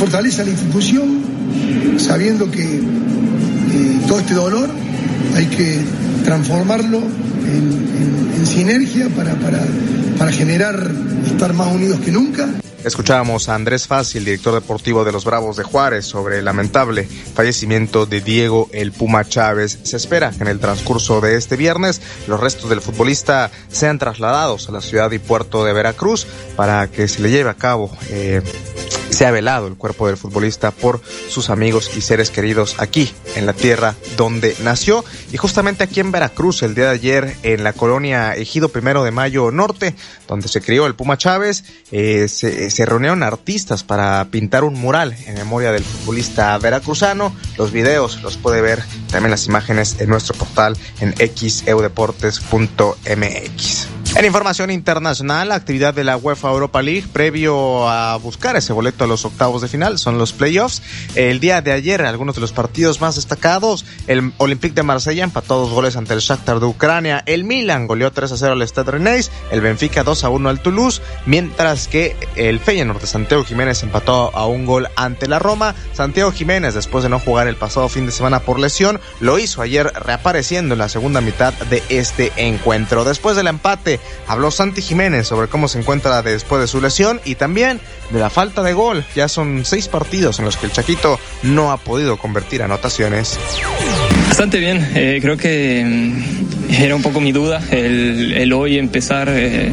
Y 0.00 0.02
fortaleza 0.02 0.40
a 0.40 0.44
la 0.46 0.52
institución, 0.52 1.98
sabiendo 1.98 2.50
que 2.50 2.80
todo 4.08 4.20
este 4.20 4.32
dolor 4.32 4.70
hay 5.36 5.44
que 5.44 5.78
transformarlo 6.24 7.00
en 7.00 8.46
sinergia 8.46 9.10
para, 9.10 9.34
para, 9.34 9.62
para 10.16 10.32
generar 10.32 10.90
estar 11.26 11.52
más 11.52 11.68
unidos 11.74 12.00
que 12.00 12.12
nunca. 12.12 12.48
Escuchábamos 12.82 13.50
a 13.50 13.54
Andrés 13.56 13.86
Fácil, 13.86 14.24
director 14.24 14.54
deportivo 14.54 15.04
de 15.04 15.12
los 15.12 15.26
Bravos 15.26 15.58
de 15.58 15.64
Juárez, 15.64 16.06
sobre 16.06 16.38
el 16.38 16.46
lamentable 16.46 17.06
fallecimiento 17.34 18.06
de 18.06 18.22
Diego 18.22 18.70
El 18.72 18.92
Puma 18.92 19.28
Chávez. 19.28 19.80
Se 19.82 19.98
espera 19.98 20.30
que 20.30 20.44
en 20.44 20.48
el 20.48 20.60
transcurso 20.60 21.20
de 21.20 21.36
este 21.36 21.56
viernes 21.56 22.00
los 22.26 22.40
restos 22.40 22.70
del 22.70 22.80
futbolista 22.80 23.50
sean 23.68 23.98
trasladados 23.98 24.66
a 24.70 24.72
la 24.72 24.80
ciudad 24.80 25.10
y 25.10 25.18
puerto 25.18 25.62
de 25.62 25.74
Veracruz 25.74 26.26
para 26.56 26.90
que 26.90 27.06
se 27.06 27.20
le 27.20 27.30
lleve 27.30 27.50
a 27.50 27.54
cabo 27.54 27.90
eh, 28.08 28.40
se 29.20 29.26
ha 29.26 29.30
velado 29.30 29.66
el 29.66 29.76
cuerpo 29.76 30.06
del 30.06 30.16
futbolista 30.16 30.70
por 30.70 31.02
sus 31.28 31.50
amigos 31.50 31.94
y 31.94 32.00
seres 32.00 32.30
queridos 32.30 32.76
aquí, 32.78 33.12
en 33.36 33.44
la 33.44 33.52
tierra 33.52 33.94
donde 34.16 34.56
nació. 34.62 35.04
Y 35.30 35.36
justamente 35.36 35.84
aquí 35.84 36.00
en 36.00 36.10
Veracruz, 36.10 36.62
el 36.62 36.74
día 36.74 36.84
de 36.84 36.92
ayer, 36.92 37.36
en 37.42 37.62
la 37.62 37.74
colonia 37.74 38.34
Ejido 38.34 38.70
Primero 38.70 39.04
de 39.04 39.10
Mayo 39.10 39.50
Norte, 39.50 39.94
donde 40.26 40.48
se 40.48 40.62
crió 40.62 40.86
el 40.86 40.94
Puma 40.94 41.18
Chávez, 41.18 41.64
eh, 41.92 42.28
se, 42.28 42.70
se, 42.70 42.86
reunieron 42.86 43.22
artistas 43.22 43.84
para 43.84 44.26
pintar 44.30 44.64
un 44.64 44.72
mural 44.72 45.14
en 45.26 45.34
memoria 45.34 45.70
del 45.70 45.84
futbolista 45.84 46.56
veracruzano. 46.56 47.36
Los 47.58 47.72
videos 47.72 48.22
los 48.22 48.38
puede 48.38 48.62
ver 48.62 48.82
también 49.10 49.32
las 49.32 49.46
imágenes 49.46 50.00
en 50.00 50.08
nuestro 50.08 50.34
portal 50.34 50.78
en 51.00 51.14
xeudeportes.mx. 51.14 53.99
En 54.16 54.24
información 54.24 54.72
internacional, 54.72 55.48
la 55.48 55.54
actividad 55.54 55.94
de 55.94 56.02
la 56.02 56.16
UEFA 56.16 56.50
Europa 56.50 56.82
League 56.82 57.06
previo 57.12 57.88
a 57.88 58.16
buscar 58.16 58.56
ese 58.56 58.72
boleto 58.72 59.04
a 59.04 59.06
los 59.06 59.24
octavos 59.24 59.62
de 59.62 59.68
final 59.68 59.98
son 59.98 60.18
los 60.18 60.32
playoffs. 60.32 60.82
El 61.14 61.38
día 61.38 61.62
de 61.62 61.70
ayer, 61.70 62.02
algunos 62.02 62.34
de 62.34 62.40
los 62.40 62.52
partidos 62.52 63.00
más 63.00 63.14
destacados, 63.14 63.86
el 64.08 64.32
Olympique 64.38 64.74
de 64.74 64.82
Marsella 64.82 65.22
empató 65.22 65.60
dos 65.60 65.70
goles 65.70 65.96
ante 65.96 66.14
el 66.14 66.20
Shakhtar 66.20 66.58
de 66.58 66.66
Ucrania, 66.66 67.22
el 67.24 67.44
Milan 67.44 67.86
goleó 67.86 68.10
3 68.10 68.32
a 68.32 68.36
0 68.36 68.52
al 68.54 68.62
Stade 68.62 68.90
Rennais, 68.90 69.30
el 69.52 69.60
Benfica 69.60 70.02
2 70.02 70.24
a 70.24 70.28
1 70.28 70.48
al 70.48 70.60
Toulouse, 70.60 71.00
mientras 71.24 71.86
que 71.86 72.16
el 72.34 72.58
Feyenoord 72.58 73.00
de 73.00 73.06
Santiago 73.06 73.44
Jiménez 73.44 73.84
empató 73.84 74.36
a 74.36 74.44
un 74.46 74.66
gol 74.66 74.88
ante 74.96 75.28
la 75.28 75.38
Roma. 75.38 75.76
Santiago 75.92 76.32
Jiménez, 76.32 76.74
después 76.74 77.04
de 77.04 77.10
no 77.10 77.20
jugar 77.20 77.46
el 77.46 77.56
pasado 77.56 77.88
fin 77.88 78.06
de 78.06 78.12
semana 78.12 78.40
por 78.40 78.58
lesión, 78.58 79.00
lo 79.20 79.38
hizo 79.38 79.62
ayer 79.62 79.86
reapareciendo 79.86 80.74
en 80.74 80.80
la 80.80 80.88
segunda 80.88 81.20
mitad 81.20 81.54
de 81.54 81.82
este 81.88 82.32
encuentro. 82.36 83.04
Después 83.04 83.36
del 83.36 83.46
empate, 83.46 83.99
habló 84.26 84.50
Santi 84.50 84.82
Jiménez 84.82 85.26
sobre 85.26 85.48
cómo 85.48 85.68
se 85.68 85.78
encuentra 85.78 86.22
después 86.22 86.60
de 86.60 86.68
su 86.68 86.80
lesión 86.80 87.20
y 87.24 87.34
también 87.34 87.80
de 88.10 88.20
la 88.20 88.30
falta 88.30 88.62
de 88.62 88.72
gol. 88.72 89.04
Ya 89.14 89.28
son 89.28 89.64
seis 89.64 89.88
partidos 89.88 90.38
en 90.38 90.44
los 90.44 90.56
que 90.56 90.66
el 90.66 90.72
Chaquito 90.72 91.18
no 91.42 91.72
ha 91.72 91.78
podido 91.78 92.18
convertir 92.18 92.62
anotaciones. 92.62 93.38
Bastante 94.30 94.60
bien, 94.60 94.88
eh, 94.94 95.18
creo 95.20 95.36
que 95.36 95.84
mm, 95.84 96.72
era 96.80 96.94
un 96.94 97.02
poco 97.02 97.20
mi 97.20 97.32
duda 97.32 97.60
el, 97.72 98.32
el 98.32 98.52
hoy 98.52 98.78
empezar 98.78 99.28
eh, 99.28 99.72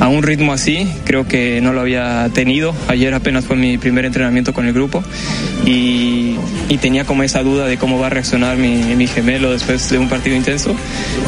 a 0.00 0.08
un 0.08 0.22
ritmo 0.22 0.54
así, 0.54 0.90
creo 1.04 1.28
que 1.28 1.60
no 1.60 1.74
lo 1.74 1.82
había 1.82 2.30
tenido, 2.32 2.74
ayer 2.88 3.12
apenas 3.12 3.44
fue 3.44 3.56
mi 3.56 3.76
primer 3.76 4.06
entrenamiento 4.06 4.54
con 4.54 4.64
el 4.64 4.72
grupo 4.72 5.04
y, 5.66 6.36
tenía 6.80 7.04
como 7.04 7.22
esa 7.22 7.42
duda 7.42 7.66
de 7.66 7.76
cómo 7.76 7.98
va 7.98 8.06
a 8.06 8.10
reaccionar 8.10 8.56
mi, 8.56 8.76
mi 8.96 9.06
gemelo 9.06 9.52
después 9.52 9.90
de 9.90 9.98
un 9.98 10.08
partido 10.08 10.36
intenso, 10.36 10.74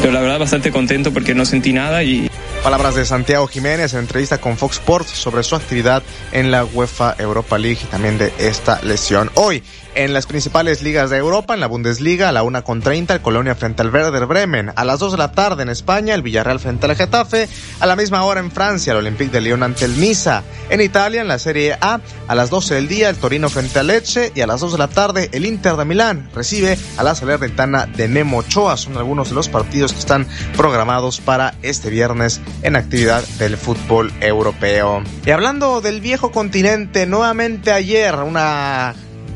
pero 0.01 0.11
la 0.11 0.21
verdad 0.21 0.39
bastante 0.39 0.71
contento 0.71 1.13
porque 1.13 1.35
no 1.35 1.45
sentí 1.45 1.73
nada 1.73 2.03
y, 2.03 2.31
Palabras 2.63 2.93
de 2.93 3.05
Santiago 3.05 3.47
Jiménez 3.47 3.93
en 3.93 4.01
entrevista 4.01 4.37
con 4.39 4.55
Fox 4.55 4.77
Sports 4.77 5.09
sobre 5.09 5.41
su 5.41 5.55
actividad 5.55 6.03
en 6.31 6.51
la 6.51 6.63
UEFA 6.63 7.15
Europa 7.17 7.57
League 7.57 7.79
y 7.83 7.87
también 7.87 8.19
de 8.19 8.31
esta 8.37 8.79
lesión. 8.83 9.31
Hoy, 9.33 9.63
en 9.95 10.13
las 10.13 10.27
principales 10.27 10.83
ligas 10.83 11.09
de 11.09 11.17
Europa, 11.17 11.55
en 11.55 11.59
la 11.59 11.67
Bundesliga, 11.67 12.29
a 12.29 12.31
la 12.31 12.43
1 12.43 12.63
con 12.63 12.81
30, 12.81 13.15
el 13.15 13.21
Colonia 13.21 13.55
frente 13.55 13.81
al 13.81 13.89
Werder 13.89 14.25
Bremen. 14.25 14.71
A 14.75 14.85
las 14.85 14.99
2 14.99 15.13
de 15.13 15.17
la 15.17 15.31
tarde 15.31 15.63
en 15.63 15.69
España, 15.69 16.13
el 16.13 16.21
Villarreal 16.21 16.59
frente 16.59 16.85
al 16.85 16.95
Getafe. 16.95 17.49
A 17.79 17.85
la 17.87 17.95
misma 17.95 18.23
hora 18.23 18.39
en 18.39 18.51
Francia, 18.51 18.91
el 18.91 18.99
Olympique 18.99 19.31
de 19.31 19.41
Lyon 19.41 19.63
ante 19.63 19.85
el 19.85 19.99
Niza. 19.99 20.43
En 20.69 20.81
Italia, 20.81 21.21
en 21.21 21.27
la 21.27 21.39
Serie 21.39 21.77
A, 21.81 21.99
a 22.27 22.35
las 22.35 22.49
12 22.51 22.75
del 22.75 22.87
día, 22.87 23.09
el 23.09 23.17
Torino 23.17 23.49
frente 23.49 23.79
al 23.79 23.87
Lecce. 23.87 24.31
Y 24.33 24.41
a 24.41 24.47
las 24.47 24.61
2 24.61 24.73
de 24.73 24.77
la 24.77 24.87
tarde, 24.87 25.29
el 25.33 25.45
Inter 25.45 25.75
de 25.75 25.83
Milán 25.83 26.29
recibe 26.33 26.77
a 26.95 27.03
la 27.03 27.15
Salernitana 27.15 27.85
de 27.87 28.07
Nemo 28.07 28.37
Ochoa. 28.37 28.77
Son 28.77 28.95
algunos 28.95 29.29
de 29.29 29.35
los 29.35 29.49
partidos 29.49 29.91
que 29.93 29.99
están 29.99 30.25
programados 30.55 31.19
para 31.19 31.55
este 31.63 31.89
viernes 31.89 32.39
en 32.61 32.75
actividad 32.75 33.23
del 33.39 33.57
fútbol 33.57 34.11
europeo. 34.21 35.03
Y 35.25 35.31
hablando 35.31 35.81
del 35.81 36.01
viejo 36.01 36.31
continente, 36.31 37.05
nuevamente 37.05 37.71
ayer, 37.71 38.15
una 38.15 38.95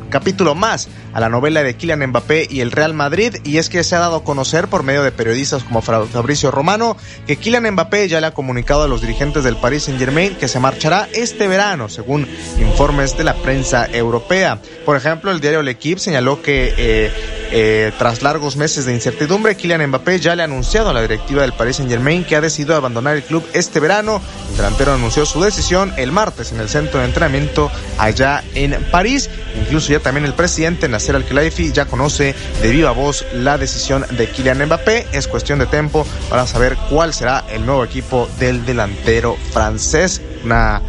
capítulo 0.09 0.55
más 0.55 0.88
a 1.13 1.20
la 1.20 1.30
novela 1.30 1.63
de 1.63 1.76
Kylian 1.76 2.07
Mbappé 2.07 2.47
y 2.49 2.61
el 2.61 2.72
Real 2.72 2.93
Madrid 2.93 3.36
y 3.43 3.57
es 3.57 3.70
que 3.70 3.84
se 3.84 3.95
ha 3.95 3.99
dado 3.99 4.18
a 4.18 4.24
conocer 4.24 4.68
por 4.68 4.84
medio 4.84 5.03
de 5.03 5.11
periodistas 5.11 5.63
como 5.63 5.82
Fabricio 5.82 6.51
Romano 6.51 6.95
que 7.26 7.38
Kylian 7.38 7.72
Mbappé 7.72 8.07
ya 8.07 8.22
le 8.22 8.28
ha 8.28 8.34
comunicado 8.34 8.84
a 8.84 8.88
los 8.88 9.01
dirigentes 9.01 9.43
del 9.43 9.57
Paris 9.57 9.84
Saint 9.84 9.99
Germain 9.99 10.36
que 10.36 10.47
se 10.47 10.59
marchará 10.59 11.07
este 11.13 11.47
verano 11.47 11.89
según 11.89 12.28
informes 12.59 13.18
de 13.18 13.24
la 13.24 13.34
prensa 13.34 13.88
europea. 13.91 14.59
Por 14.86 14.95
ejemplo, 14.97 15.32
el 15.32 15.39
diario 15.39 15.61
L'Equipe 15.61 15.99
señaló 15.99 16.41
que 16.41 16.74
eh, 16.78 17.11
Eh, 17.57 17.93
tras 17.97 18.21
largos 18.21 18.57
meses 18.57 18.85
de 18.85 18.93
incertidumbre, 18.93 19.55
Kylian 19.55 19.87
Mbappé 19.87 20.19
ya 20.19 20.35
le 20.35 20.41
ha 20.41 20.45
anunciado 20.45 20.89
a 20.89 20.93
la 20.93 21.01
directiva 21.01 21.41
del 21.41 21.53
Paris 21.53 21.77
Saint 21.77 21.89
Germain 21.89 22.25
que 22.25 22.35
ha 22.35 22.41
decidido 22.41 22.75
abandonar 22.75 23.15
el 23.15 23.23
club 23.23 23.47
este 23.53 23.79
verano. 23.79 24.21
El 24.49 24.57
delantero 24.57 24.93
anunció 24.93 25.25
su 25.25 25.41
decisión 25.41 25.93
el 25.95 26.11
martes 26.11 26.51
en 26.51 26.59
el 26.59 26.67
centro 26.67 26.99
de 26.99 27.05
entrenamiento 27.05 27.71
allá 27.97 28.43
en 28.55 28.75
París. 28.91 29.29
Incluso 29.57 29.93
ya 29.93 30.01
también 30.01 30.25
el 30.25 30.33
presidente 30.33 30.89
Nasser 30.89 31.15
Al-Khelaifi 31.15 31.71
ya 31.71 31.85
conoce 31.85 32.35
de 32.61 32.71
viva 32.71 32.91
voz 32.91 33.25
la 33.33 33.57
decisión 33.57 34.05
de 34.11 34.29
Kylian 34.29 34.65
Mbappé. 34.65 35.07
Es 35.13 35.29
cuestión 35.29 35.57
de 35.59 35.65
tiempo 35.65 36.05
para 36.29 36.45
saber 36.47 36.75
cuál 36.89 37.13
será 37.13 37.45
el 37.49 37.65
nuevo 37.65 37.85
equipo 37.85 38.27
del 38.37 38.65
delantero 38.65 39.37
francés. 39.53 40.21
Una 40.43 40.81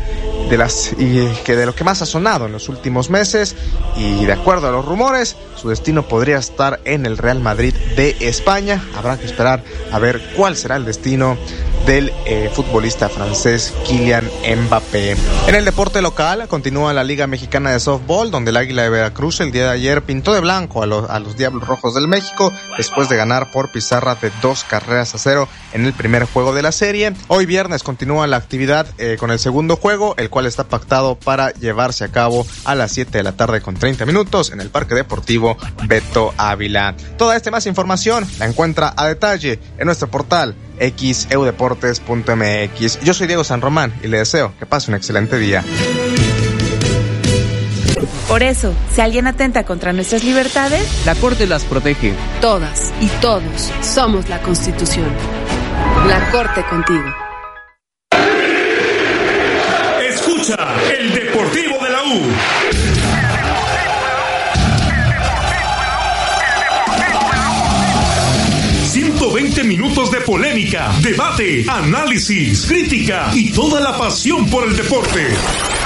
de 0.49 0.57
las 0.57 0.93
y 0.99 1.27
que 1.45 1.57
de 1.57 1.67
lo 1.67 1.75
que 1.75 1.85
más 1.85 2.03
ha 2.03 2.07
sonado 2.07 2.47
en 2.47 2.53
los 2.53 2.69
últimos 2.69 3.11
meses 3.11 3.57
y 3.97 4.25
de 4.25 4.33
acuerdo 4.33 4.69
a 4.69 4.71
los 4.71 4.85
rumores 4.85 5.37
su 5.57 5.69
destino 5.69 6.07
podría 6.07 6.39
estar 6.39 6.81
en 6.85 7.07
el 7.07 7.19
Real 7.19 7.41
Madrid 7.41 7.75
de 7.97 8.17
España. 8.21 8.83
Habrá 8.97 9.19
que 9.19 9.27
esperar 9.27 9.65
a 9.91 9.99
ver 9.99 10.21
cuál 10.37 10.57
será 10.57 10.77
el 10.77 10.85
destino 10.85 11.37
del 11.85 12.13
eh, 12.25 12.51
futbolista 12.53 13.09
francés 13.09 13.75
Kylian 13.87 14.29
Mbappé. 14.65 15.17
En 15.47 15.55
el 15.55 15.65
deporte 15.65 16.03
local 16.03 16.49
continúa 16.49 16.93
la 16.93 17.05
Liga 17.05 17.27
Mexicana 17.27 17.71
de 17.71 17.81
Softball, 17.81 18.31
donde 18.31 18.51
el 18.51 18.57
Águila 18.57 18.83
de 18.83 18.91
Veracruz 18.91 19.41
el 19.41 19.53
día 19.53 19.65
de 19.65 19.71
ayer 19.71 20.03
pintó 20.03 20.35
de 20.35 20.41
blanco 20.41 20.83
a 20.83 20.87
los, 20.87 21.09
a 21.09 21.19
los 21.21 21.37
Diablos 21.37 21.67
Rojos 21.67 21.95
del 21.95 22.09
México 22.09 22.53
después 22.77 23.09
de 23.09 23.17
ganar 23.17 23.51
por 23.53 23.71
pizarra 23.71 24.15
de 24.15 24.31
dos 24.43 24.65
carreras 24.65 25.15
a 25.15 25.19
cero 25.19 25.49
en 25.73 25.85
el 25.85 25.93
primer 25.93 26.25
juego 26.25 26.55
de 26.55 26.63
la 26.63 26.73
serie. 26.73 27.13
Hoy 27.29 27.47
viernes 27.47 27.83
continúa 27.83 28.27
la 28.27 28.37
actividad 28.37 28.87
eh, 28.99 29.17
con 29.19 29.31
el 29.31 29.39
segundo 29.39 29.77
juego, 29.77 30.15
el 30.17 30.31
cual 30.31 30.47
está 30.47 30.65
pactado 30.65 31.17
para 31.17 31.53
llevarse 31.53 32.05
a 32.05 32.09
cabo 32.09 32.47
a 32.65 32.75
las 32.75 32.93
7 32.93 33.19
de 33.19 33.25
la 33.25 33.33
tarde 33.33 33.61
con 33.61 33.75
30 33.75 34.07
minutos 34.07 34.51
en 34.51 34.61
el 34.61 34.71
Parque 34.71 34.95
Deportivo 34.95 35.57
Beto 35.85 36.33
Ávila. 36.37 36.95
Toda 37.17 37.37
esta 37.37 37.51
más 37.51 37.67
información 37.67 38.27
la 38.39 38.47
encuentra 38.47 38.93
a 38.97 39.07
detalle 39.07 39.59
en 39.79 39.87
nuestro 39.87 40.09
portal 40.09 40.55
xeudeportes.mx. 40.79 43.01
Yo 43.03 43.15
soy 43.15 43.27
Diego 43.27 43.45
San 43.45 43.61
Román 43.61 43.93
y 44.03 44.09
le 44.09 44.19
deseo 44.19 44.55
que 44.59 44.67
pase 44.67 44.91
un 44.91 44.97
excelente 44.97 45.39
día. 45.39 45.63
Por 48.29 48.43
eso, 48.43 48.75
si 48.93 49.01
alguien 49.01 49.29
atenta 49.29 49.65
contra 49.65 49.93
nuestras 49.93 50.25
libertades, 50.25 51.07
la 51.07 51.15
Corte 51.15 51.47
las 51.47 51.65
protege. 51.65 52.13
Todas 52.41 52.93
y 53.01 53.07
todos 53.21 53.71
somos 53.83 54.29
la 54.29 54.43
Constitución. 54.43 55.09
La 56.09 56.29
Corte 56.31 56.65
contigo. 56.69 57.05
Escucha 60.09 60.57
el 60.99 61.15
Deportivo 61.15 61.77
de 61.85 61.91
la 61.91 62.03
U. 62.03 62.21
120 69.57 69.65
minutos 69.65 70.11
de 70.11 70.21
polémica, 70.21 70.93
debate, 71.01 71.65
análisis, 71.67 72.67
crítica 72.67 73.31
y 73.35 73.51
toda 73.53 73.81
la 73.81 73.97
pasión 73.97 74.49
por 74.51 74.69
el 74.69 74.77
deporte. 74.77 75.29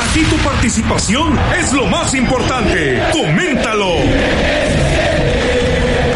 Aquí 0.09 0.23
tu 0.25 0.37
participación 0.39 1.39
es 1.57 1.73
lo 1.73 1.87
más 1.87 2.13
importante. 2.15 3.01
Coméntalo. 3.13 3.95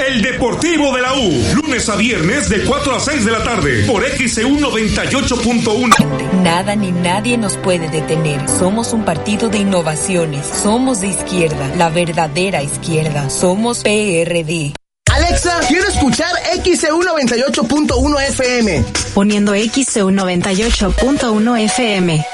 El 0.08 0.22
Deportivo 0.22 0.94
de 0.94 1.02
la 1.02 1.14
U, 1.14 1.32
lunes 1.62 1.88
a 1.88 1.96
viernes 1.96 2.48
de 2.48 2.64
4 2.64 2.96
a 2.96 3.00
6 3.00 3.24
de 3.24 3.30
la 3.30 3.44
tarde 3.44 3.84
por 3.84 4.04
XEU 4.04 4.58
98.1. 4.58 6.42
Nada 6.42 6.74
ni 6.74 6.90
nadie 6.90 7.38
nos 7.38 7.56
puede 7.58 7.88
detener. 7.88 8.48
Somos 8.48 8.92
un 8.92 9.04
partido 9.04 9.48
de 9.48 9.58
innovaciones. 9.58 10.44
Somos 10.46 11.00
de 11.00 11.08
izquierda, 11.08 11.70
la 11.76 11.88
verdadera 11.90 12.62
izquierda. 12.62 13.30
Somos 13.30 13.82
PRD. 13.84 14.74
Alexa, 15.14 15.60
quiero 15.68 15.88
escuchar 15.88 16.30
XCU 16.62 17.02
98.1 17.02 18.28
FM. 18.30 18.84
Poniendo 19.14 19.52
XCU 19.52 20.10
98.1 20.10 21.58
FM. 21.60 22.24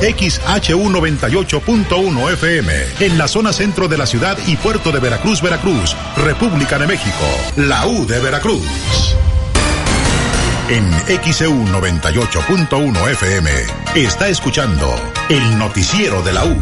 XHU 0.00 0.90
98.1 0.90 2.32
FM, 2.34 2.74
en 3.00 3.16
la 3.16 3.26
zona 3.26 3.54
centro 3.54 3.88
de 3.88 3.96
la 3.96 4.04
ciudad 4.04 4.36
y 4.46 4.56
puerto 4.56 4.92
de 4.92 5.00
Veracruz, 5.00 5.40
Veracruz, 5.40 5.96
República 6.18 6.78
de 6.78 6.86
México, 6.86 7.24
la 7.56 7.86
U 7.86 8.06
de 8.06 8.20
Veracruz. 8.20 9.16
En 10.68 10.92
XEU 11.32 11.64
98.1 11.64 13.10
FM 13.12 13.50
está 13.94 14.28
escuchando 14.28 14.94
el 15.30 15.56
noticiero 15.56 16.22
de 16.22 16.32
la 16.34 16.44
U 16.44 16.60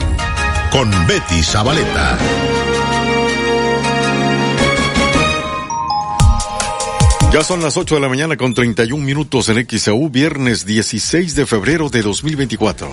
con 0.70 0.90
Betty 1.06 1.42
Zabaleta. 1.42 2.18
Ya 7.34 7.42
son 7.42 7.64
las 7.64 7.76
8 7.76 7.96
de 7.96 8.00
la 8.00 8.08
mañana 8.08 8.36
con 8.36 8.54
31 8.54 9.04
minutos 9.04 9.48
en 9.48 9.66
XAU, 9.66 10.08
viernes 10.08 10.64
16 10.66 11.34
de 11.34 11.46
febrero 11.46 11.88
de 11.88 12.00
2024. 12.00 12.88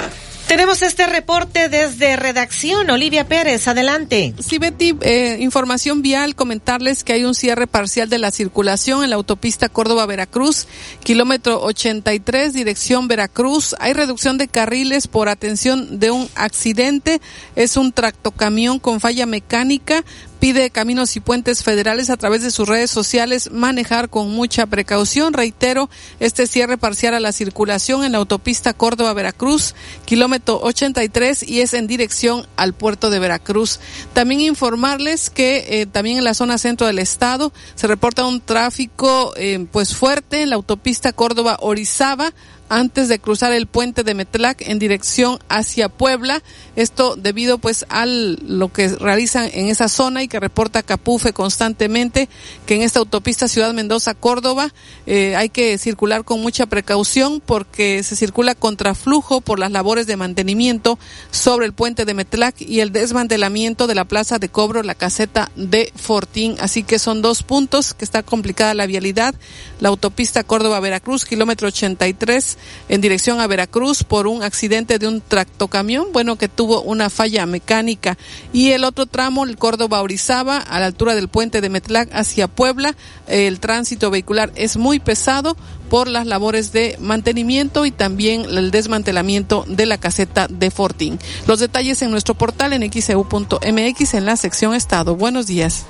Tenemos 0.51 0.81
este 0.81 1.07
reporte 1.07 1.69
desde 1.69 2.17
redacción. 2.17 2.89
Olivia 2.89 3.25
Pérez, 3.25 3.69
adelante. 3.69 4.33
Sí, 4.45 4.57
Betty, 4.57 4.93
eh, 4.99 5.37
información 5.39 6.01
vial, 6.01 6.35
comentarles 6.35 7.05
que 7.05 7.13
hay 7.13 7.23
un 7.23 7.35
cierre 7.35 7.67
parcial 7.67 8.09
de 8.09 8.17
la 8.17 8.31
circulación 8.31 9.05
en 9.05 9.11
la 9.11 9.15
autopista 9.15 9.69
Córdoba-Veracruz, 9.69 10.67
kilómetro 11.05 11.61
83, 11.63 12.51
dirección 12.51 13.07
Veracruz. 13.07 13.77
Hay 13.79 13.93
reducción 13.93 14.37
de 14.37 14.49
carriles 14.49 15.07
por 15.07 15.29
atención 15.29 16.01
de 16.01 16.11
un 16.11 16.27
accidente. 16.35 17.21
Es 17.55 17.77
un 17.77 17.93
tractocamión 17.93 18.79
con 18.79 18.99
falla 18.99 19.25
mecánica 19.25 20.03
pide 20.41 20.71
Caminos 20.71 21.15
y 21.15 21.19
Puentes 21.19 21.63
Federales 21.63 22.09
a 22.09 22.17
través 22.17 22.41
de 22.41 22.49
sus 22.49 22.67
redes 22.67 22.89
sociales 22.89 23.51
manejar 23.51 24.09
con 24.09 24.31
mucha 24.31 24.65
precaución. 24.65 25.33
Reitero, 25.33 25.87
este 26.19 26.47
cierre 26.47 26.79
parcial 26.79 27.13
a 27.13 27.19
la 27.19 27.31
circulación 27.31 28.03
en 28.03 28.13
la 28.13 28.17
autopista 28.17 28.73
Córdoba-Veracruz, 28.73 29.75
kilómetro 30.03 30.40
83 30.45 31.43
y 31.43 31.61
es 31.61 31.73
en 31.73 31.87
dirección 31.87 32.45
al 32.55 32.73
puerto 32.73 33.09
de 33.09 33.19
Veracruz. 33.19 33.79
También 34.13 34.41
informarles 34.41 35.29
que 35.29 35.81
eh, 35.81 35.85
también 35.85 36.17
en 36.17 36.23
la 36.23 36.33
zona 36.33 36.57
centro 36.57 36.87
del 36.87 36.99
estado 36.99 37.53
se 37.75 37.87
reporta 37.87 38.25
un 38.25 38.41
tráfico 38.41 39.33
eh, 39.35 39.65
pues 39.71 39.95
fuerte 39.95 40.41
en 40.41 40.49
la 40.49 40.55
autopista 40.55 41.13
Córdoba-Orizaba 41.13 42.33
antes 42.71 43.09
de 43.09 43.19
cruzar 43.19 43.51
el 43.51 43.67
puente 43.67 44.03
de 44.03 44.13
Metlac 44.13 44.61
en 44.61 44.79
dirección 44.79 45.39
hacia 45.49 45.89
Puebla. 45.89 46.41
Esto 46.77 47.17
debido 47.17 47.57
pues 47.57 47.85
al 47.89 48.35
lo 48.47 48.71
que 48.71 48.87
realizan 48.87 49.49
en 49.53 49.67
esa 49.67 49.89
zona 49.89 50.23
y 50.23 50.29
que 50.29 50.39
reporta 50.39 50.81
Capufe 50.81 51.33
constantemente 51.33 52.29
que 52.65 52.75
en 52.75 52.81
esta 52.81 52.99
autopista 52.99 53.49
Ciudad 53.49 53.73
Mendoza 53.73 54.13
Córdoba 54.13 54.73
eh, 55.05 55.35
hay 55.35 55.49
que 55.49 55.77
circular 55.77 56.23
con 56.23 56.41
mucha 56.41 56.65
precaución 56.65 57.41
porque 57.45 58.03
se 58.03 58.15
circula 58.15 58.55
contra 58.55 58.95
flujo 58.95 59.41
por 59.41 59.59
las 59.59 59.71
labores 59.71 60.07
de 60.07 60.15
mantenimiento 60.15 60.97
sobre 61.29 61.65
el 61.65 61.73
puente 61.73 62.05
de 62.05 62.13
Metlac 62.13 62.55
y 62.61 62.79
el 62.79 62.93
desmantelamiento 62.93 63.85
de 63.85 63.95
la 63.95 64.05
plaza 64.05 64.39
de 64.39 64.47
cobro, 64.47 64.81
la 64.81 64.95
caseta 64.95 65.51
de 65.57 65.91
Fortín. 65.97 66.55
Así 66.61 66.83
que 66.83 66.99
son 66.99 67.21
dos 67.21 67.43
puntos 67.43 67.93
que 67.93 68.05
está 68.05 68.23
complicada 68.23 68.73
la 68.73 68.85
vialidad. 68.85 69.35
La 69.81 69.89
autopista 69.89 70.45
Córdoba 70.45 70.79
Veracruz, 70.79 71.25
kilómetro 71.25 71.67
83 71.67 72.59
en 72.89 73.01
dirección 73.01 73.39
a 73.39 73.47
Veracruz 73.47 74.03
por 74.03 74.27
un 74.27 74.43
accidente 74.43 74.99
de 74.99 75.07
un 75.07 75.21
tractocamión, 75.21 76.07
bueno, 76.13 76.37
que 76.37 76.47
tuvo 76.47 76.81
una 76.81 77.09
falla 77.09 77.45
mecánica. 77.45 78.17
Y 78.53 78.71
el 78.71 78.83
otro 78.83 79.05
tramo, 79.05 79.45
el 79.45 79.57
Córdoba 79.57 80.01
Orizaba, 80.01 80.57
a 80.57 80.79
la 80.79 80.85
altura 80.85 81.15
del 81.15 81.27
puente 81.27 81.61
de 81.61 81.69
Metlac 81.69 82.09
hacia 82.13 82.47
Puebla, 82.47 82.95
el 83.27 83.59
tránsito 83.59 84.11
vehicular 84.11 84.51
es 84.55 84.77
muy 84.77 84.99
pesado 84.99 85.55
por 85.89 86.07
las 86.07 86.25
labores 86.25 86.71
de 86.71 86.95
mantenimiento 86.99 87.85
y 87.85 87.91
también 87.91 88.45
el 88.45 88.71
desmantelamiento 88.71 89.65
de 89.67 89.85
la 89.85 89.97
caseta 89.97 90.47
de 90.47 90.71
Fortín. 90.71 91.19
Los 91.47 91.59
detalles 91.59 92.01
en 92.01 92.11
nuestro 92.11 92.33
portal 92.33 92.73
en 92.73 92.89
xeu.mx 92.89 94.13
en 94.13 94.25
la 94.25 94.37
sección 94.37 94.73
Estado. 94.73 95.15
Buenos 95.15 95.47
días. 95.47 95.85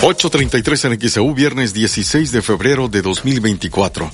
8.33 0.00 0.92
en 0.92 1.10
XEU, 1.10 1.34
viernes 1.34 1.74
16 1.74 2.30
de 2.30 2.40
febrero 2.40 2.88
de 2.88 3.02
2024. 3.02 4.08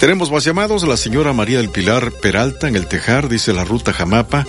Tenemos 0.00 0.32
más 0.32 0.44
llamados. 0.44 0.82
La 0.82 0.96
señora 0.96 1.32
María 1.32 1.58
del 1.58 1.70
Pilar 1.70 2.10
Peralta 2.10 2.66
en 2.66 2.74
el 2.74 2.88
Tejar, 2.88 3.28
dice 3.28 3.52
la 3.52 3.64
ruta 3.64 3.92
Jamapa, 3.92 4.44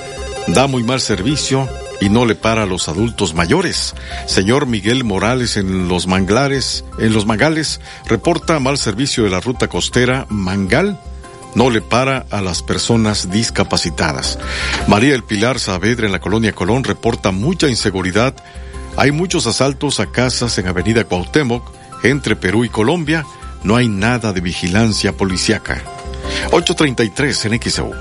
da 0.47 0.65
muy 0.65 0.81
mal 0.81 0.99
servicio 0.99 1.69
y 2.01 2.09
no 2.09 2.25
le 2.25 2.33
para 2.33 2.63
a 2.63 2.65
los 2.65 2.89
adultos 2.89 3.35
mayores. 3.35 3.93
Señor 4.25 4.65
Miguel 4.65 5.03
Morales 5.03 5.57
en 5.57 5.87
los 5.87 6.07
manglares, 6.07 6.83
en 6.97 7.13
los 7.13 7.27
mangales, 7.27 7.81
reporta 8.07 8.59
mal 8.59 8.79
servicio 8.79 9.23
de 9.23 9.29
la 9.29 9.41
ruta 9.41 9.67
costera 9.67 10.25
Mangal 10.29 10.99
no 11.55 11.69
le 11.69 11.81
para 11.81 12.25
a 12.29 12.41
las 12.41 12.61
personas 12.61 13.29
discapacitadas. 13.31 14.39
María 14.87 15.11
del 15.11 15.23
Pilar 15.23 15.59
Saavedra 15.59 16.05
en 16.05 16.11
la 16.11 16.19
colonia 16.19 16.53
Colón 16.53 16.83
reporta 16.83 17.31
mucha 17.31 17.67
inseguridad 17.67 18.35
hay 18.99 19.13
muchos 19.13 19.47
asaltos 19.47 20.01
a 20.01 20.11
casas 20.11 20.57
en 20.57 20.67
Avenida 20.67 21.05
Cuauhtémoc, 21.05 21.63
entre 22.03 22.35
Perú 22.35 22.65
y 22.65 22.69
Colombia. 22.69 23.25
No 23.63 23.77
hay 23.77 23.87
nada 23.87 24.33
de 24.33 24.41
vigilancia 24.41 25.15
policiaca. 25.15 25.81
833 26.51 27.45
en 27.45 27.61
XEU. 27.61 27.91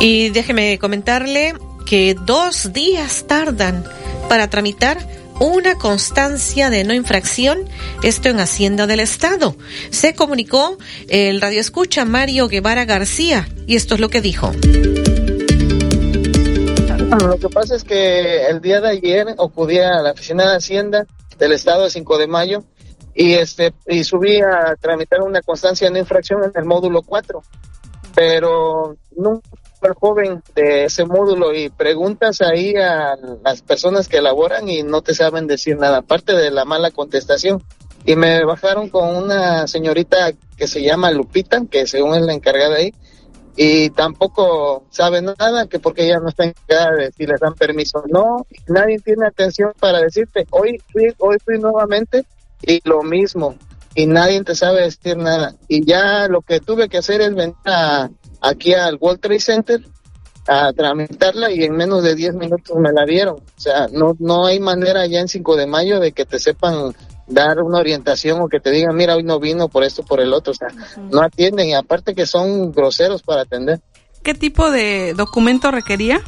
Y 0.00 0.30
déjeme 0.30 0.80
comentarle 0.80 1.54
que 1.86 2.16
dos 2.20 2.72
días 2.72 3.26
tardan 3.28 3.84
para 4.28 4.50
tramitar 4.50 4.98
una 5.38 5.76
constancia 5.76 6.68
de 6.68 6.82
no 6.82 6.92
infracción, 6.92 7.60
esto 8.02 8.28
en 8.28 8.40
Hacienda 8.40 8.88
del 8.88 8.98
Estado. 8.98 9.56
Se 9.90 10.16
comunicó 10.16 10.78
el 11.08 11.40
radioescucha 11.40 12.04
Mario 12.04 12.48
Guevara 12.48 12.86
García 12.86 13.48
y 13.68 13.76
esto 13.76 13.94
es 13.94 14.00
lo 14.00 14.10
que 14.10 14.20
dijo. 14.20 14.52
Lo 17.10 17.38
que 17.38 17.48
pasa 17.48 17.76
es 17.76 17.84
que 17.84 18.46
el 18.46 18.60
día 18.60 18.80
de 18.80 18.88
ayer 18.88 19.28
acudí 19.38 19.78
a 19.78 20.02
la 20.02 20.12
oficina 20.12 20.50
de 20.50 20.56
Hacienda 20.56 21.06
del 21.38 21.52
Estado 21.52 21.84
de 21.84 21.90
5 21.90 22.18
de 22.18 22.26
mayo 22.26 22.64
y 23.14 23.34
este 23.34 23.72
y 23.86 24.04
subí 24.04 24.40
a 24.40 24.76
tramitar 24.80 25.22
una 25.22 25.40
constancia 25.42 25.90
de 25.90 25.98
infracción 25.98 26.44
en 26.44 26.52
el 26.54 26.64
módulo 26.64 27.02
4 27.02 27.42
pero 28.14 28.96
nunca 29.14 29.48
el 29.82 29.94
joven 29.94 30.42
de 30.54 30.84
ese 30.84 31.04
módulo 31.04 31.54
y 31.54 31.68
preguntas 31.68 32.40
ahí 32.40 32.74
a 32.76 33.16
las 33.44 33.62
personas 33.62 34.08
que 34.08 34.18
elaboran 34.18 34.68
y 34.68 34.82
no 34.82 35.02
te 35.02 35.14
saben 35.14 35.46
decir 35.46 35.76
nada, 35.76 35.98
aparte 35.98 36.32
de 36.32 36.50
la 36.50 36.64
mala 36.64 36.90
contestación. 36.90 37.62
Y 38.04 38.16
me 38.16 38.44
bajaron 38.44 38.88
con 38.88 39.16
una 39.16 39.66
señorita 39.66 40.32
que 40.56 40.66
se 40.66 40.82
llama 40.82 41.10
Lupita, 41.10 41.62
que 41.70 41.86
según 41.86 42.14
es 42.14 42.22
la 42.22 42.34
encargada 42.34 42.76
ahí, 42.76 42.94
y 43.56 43.90
tampoco 43.90 44.84
sabe 44.90 45.22
nada, 45.22 45.66
que 45.66 45.78
porque 45.78 46.04
ella 46.04 46.20
no 46.20 46.28
está 46.28 46.44
encargada 46.44 46.96
de 46.96 47.12
si 47.12 47.26
les 47.26 47.40
dan 47.40 47.54
permiso. 47.54 48.04
No, 48.08 48.46
nadie 48.68 48.98
tiene 48.98 49.26
atención 49.26 49.72
para 49.80 50.00
decirte, 50.00 50.46
hoy 50.50 50.80
fui, 50.92 51.14
hoy 51.18 51.38
fui 51.44 51.58
nuevamente 51.58 52.26
y 52.62 52.80
lo 52.84 53.02
mismo, 53.02 53.56
y 53.94 54.06
nadie 54.06 54.42
te 54.44 54.54
sabe 54.54 54.82
decir 54.82 55.16
nada. 55.16 55.54
Y 55.68 55.86
ya 55.86 56.28
lo 56.28 56.42
que 56.42 56.60
tuve 56.60 56.88
que 56.88 56.98
hacer 56.98 57.22
es 57.22 57.34
venir 57.34 57.56
a, 57.64 58.10
aquí 58.42 58.74
al 58.74 58.98
World 59.00 59.20
Trade 59.20 59.40
Center 59.40 59.80
a 60.48 60.72
tramitarla 60.72 61.50
y 61.50 61.64
en 61.64 61.72
menos 61.72 62.04
de 62.04 62.14
10 62.14 62.34
minutos 62.34 62.76
me 62.78 62.92
la 62.92 63.04
dieron. 63.04 63.36
O 63.36 63.60
sea, 63.60 63.88
no, 63.90 64.14
no 64.18 64.46
hay 64.46 64.60
manera 64.60 65.06
ya 65.06 65.20
en 65.20 65.28
5 65.28 65.56
de 65.56 65.66
mayo 65.66 65.98
de 65.98 66.12
que 66.12 66.24
te 66.24 66.38
sepan 66.38 66.94
dar 67.26 67.60
una 67.60 67.78
orientación 67.78 68.40
o 68.40 68.48
que 68.48 68.60
te 68.60 68.70
digan, 68.70 68.94
mira, 68.94 69.16
hoy 69.16 69.22
no 69.22 69.40
vino 69.40 69.68
por 69.68 69.84
esto, 69.84 70.02
por 70.02 70.20
el 70.20 70.32
otro. 70.32 70.52
O 70.52 70.54
sea, 70.54 70.68
no 71.10 71.22
atienden 71.22 71.68
y 71.68 71.74
aparte 71.74 72.14
que 72.14 72.26
son 72.26 72.72
groseros 72.72 73.22
para 73.22 73.42
atender. 73.42 73.80
¿Qué 74.22 74.34
tipo 74.34 74.70
de 74.70 75.14
documento 75.14 75.70
requería? 75.70 76.20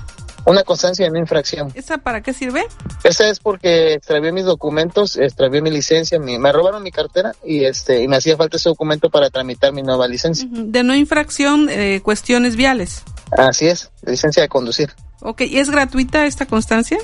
Una 0.47 0.63
constancia 0.63 1.05
de 1.05 1.11
no 1.11 1.19
infracción. 1.19 1.71
¿Esa 1.75 1.99
para 1.99 2.23
qué 2.23 2.33
sirve? 2.33 2.65
Esa 3.05 3.29
es 3.29 3.39
porque 3.39 3.95
extravié 3.95 4.33
mis 4.33 4.45
documentos, 4.45 5.17
extravié 5.17 5.61
mi 5.61 5.71
licencia, 5.71 6.19
me 6.19 6.53
robaron 6.53 6.83
mi 6.83 6.91
cartera 6.91 7.35
y 7.45 7.65
este 7.65 8.03
y 8.03 8.09
me 8.09 8.17
hacía 8.17 8.37
falta 8.37 8.57
ese 8.57 8.69
documento 8.69 9.11
para 9.11 9.29
tramitar 9.31 9.73
mi 9.73 9.83
nueva 9.83 10.09
licencia. 10.09 10.49
De 10.51 10.83
no 10.83 10.95
infracción, 10.95 11.69
eh, 11.69 12.01
cuestiones 12.03 12.57
viales. 12.57 13.03
Así 13.31 13.67
es, 13.67 13.91
licencia 14.07 14.43
de 14.43 14.49
conducir. 14.49 14.95
Ok, 15.21 15.43
¿y 15.43 15.59
es 15.59 15.69
gratuita 15.69 16.25
esta 16.25 16.47
constancia? 16.47 16.99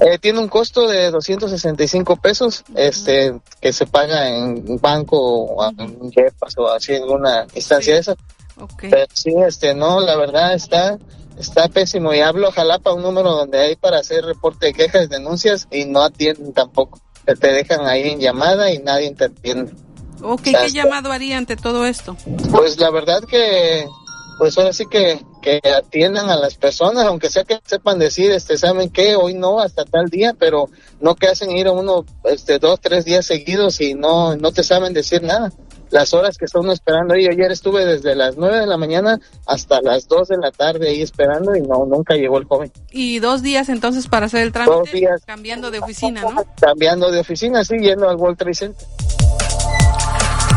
Eh, 0.00 0.18
tiene 0.18 0.38
un 0.38 0.48
costo 0.48 0.88
de 0.88 1.10
265 1.10 2.16
pesos, 2.16 2.64
este, 2.74 3.38
que 3.60 3.72
se 3.72 3.86
paga 3.86 4.28
en 4.28 4.78
banco 4.80 5.18
o 5.18 5.70
en 5.78 6.10
Jepas 6.10 6.56
o 6.56 6.68
así 6.68 6.94
en 6.94 7.02
alguna 7.02 7.46
instancia 7.54 7.94
de 7.94 8.00
esa. 8.00 8.16
Okay. 8.58 8.90
Pero 8.90 9.06
sí, 9.12 9.34
este, 9.46 9.74
no, 9.74 10.00
la 10.00 10.16
verdad 10.16 10.54
está, 10.54 10.98
está 11.38 11.68
pésimo 11.68 12.12
y 12.14 12.20
hablo 12.20 12.50
Jalapa 12.50 12.92
un 12.92 13.02
número 13.02 13.32
donde 13.32 13.58
hay 13.58 13.76
para 13.76 13.98
hacer 13.98 14.24
reporte 14.24 14.66
de 14.66 14.72
quejas, 14.72 15.08
denuncias 15.08 15.68
y 15.70 15.84
no 15.84 16.02
atienden 16.02 16.52
tampoco. 16.52 17.00
Te 17.24 17.52
dejan 17.52 17.86
ahí 17.86 18.10
en 18.10 18.20
llamada 18.20 18.72
y 18.72 18.78
nadie 18.78 19.14
te 19.14 19.26
atiende. 19.26 19.72
Ok, 20.22 20.42
¿qué 20.42 20.70
llamado 20.70 21.12
haría 21.12 21.38
ante 21.38 21.56
todo 21.56 21.84
esto? 21.84 22.16
Pues 22.50 22.78
la 22.78 22.90
verdad 22.90 23.22
que, 23.24 23.86
pues 24.38 24.56
ahora 24.58 24.72
sí 24.72 24.86
que, 24.86 25.24
que 25.40 25.60
atiendan 25.76 26.30
a 26.30 26.36
las 26.36 26.56
personas, 26.56 27.04
aunque 27.06 27.30
sea 27.30 27.44
que 27.44 27.60
sepan 27.64 27.98
decir, 27.98 28.30
este, 28.30 28.56
¿saben 28.56 28.90
qué? 28.90 29.16
Hoy 29.16 29.34
no, 29.34 29.60
hasta 29.60 29.84
tal 29.84 30.06
día, 30.06 30.34
pero 30.38 30.68
no 31.00 31.14
que 31.14 31.28
hacen 31.28 31.50
ir 31.50 31.66
a 31.66 31.72
uno, 31.72 32.04
este, 32.24 32.58
dos, 32.58 32.80
tres 32.80 33.04
días 33.04 33.26
seguidos 33.26 33.80
y 33.80 33.94
no, 33.94 34.36
no 34.36 34.52
te 34.52 34.62
saben 34.62 34.92
decir 34.92 35.22
nada 35.22 35.52
las 35.92 36.14
horas 36.14 36.38
que 36.38 36.46
están 36.46 36.68
esperando 36.70 37.14
ahí. 37.14 37.26
Ayer 37.26 37.52
estuve 37.52 37.84
desde 37.84 38.16
las 38.16 38.36
9 38.36 38.60
de 38.60 38.66
la 38.66 38.76
mañana 38.76 39.20
hasta 39.46 39.80
las 39.80 40.08
2 40.08 40.28
de 40.28 40.38
la 40.38 40.50
tarde 40.50 40.88
ahí 40.88 41.02
esperando 41.02 41.54
y 41.54 41.60
no, 41.60 41.84
nunca 41.86 42.14
llegó 42.14 42.38
el 42.38 42.44
joven. 42.44 42.72
Y 42.90 43.20
dos 43.20 43.42
días 43.42 43.68
entonces 43.68 44.08
para 44.08 44.26
hacer 44.26 44.42
el 44.42 44.52
trámite, 44.52 44.76
dos 44.76 44.90
días. 44.90 45.22
cambiando 45.24 45.70
de 45.70 45.78
oficina, 45.78 46.22
¿no? 46.22 46.44
Cambiando 46.60 47.10
de 47.10 47.20
oficina, 47.20 47.62
sí, 47.64 47.76
yendo 47.78 48.08
al 48.08 48.16
World 48.16 48.38
Trade 48.38 48.54
Center. 48.54 48.86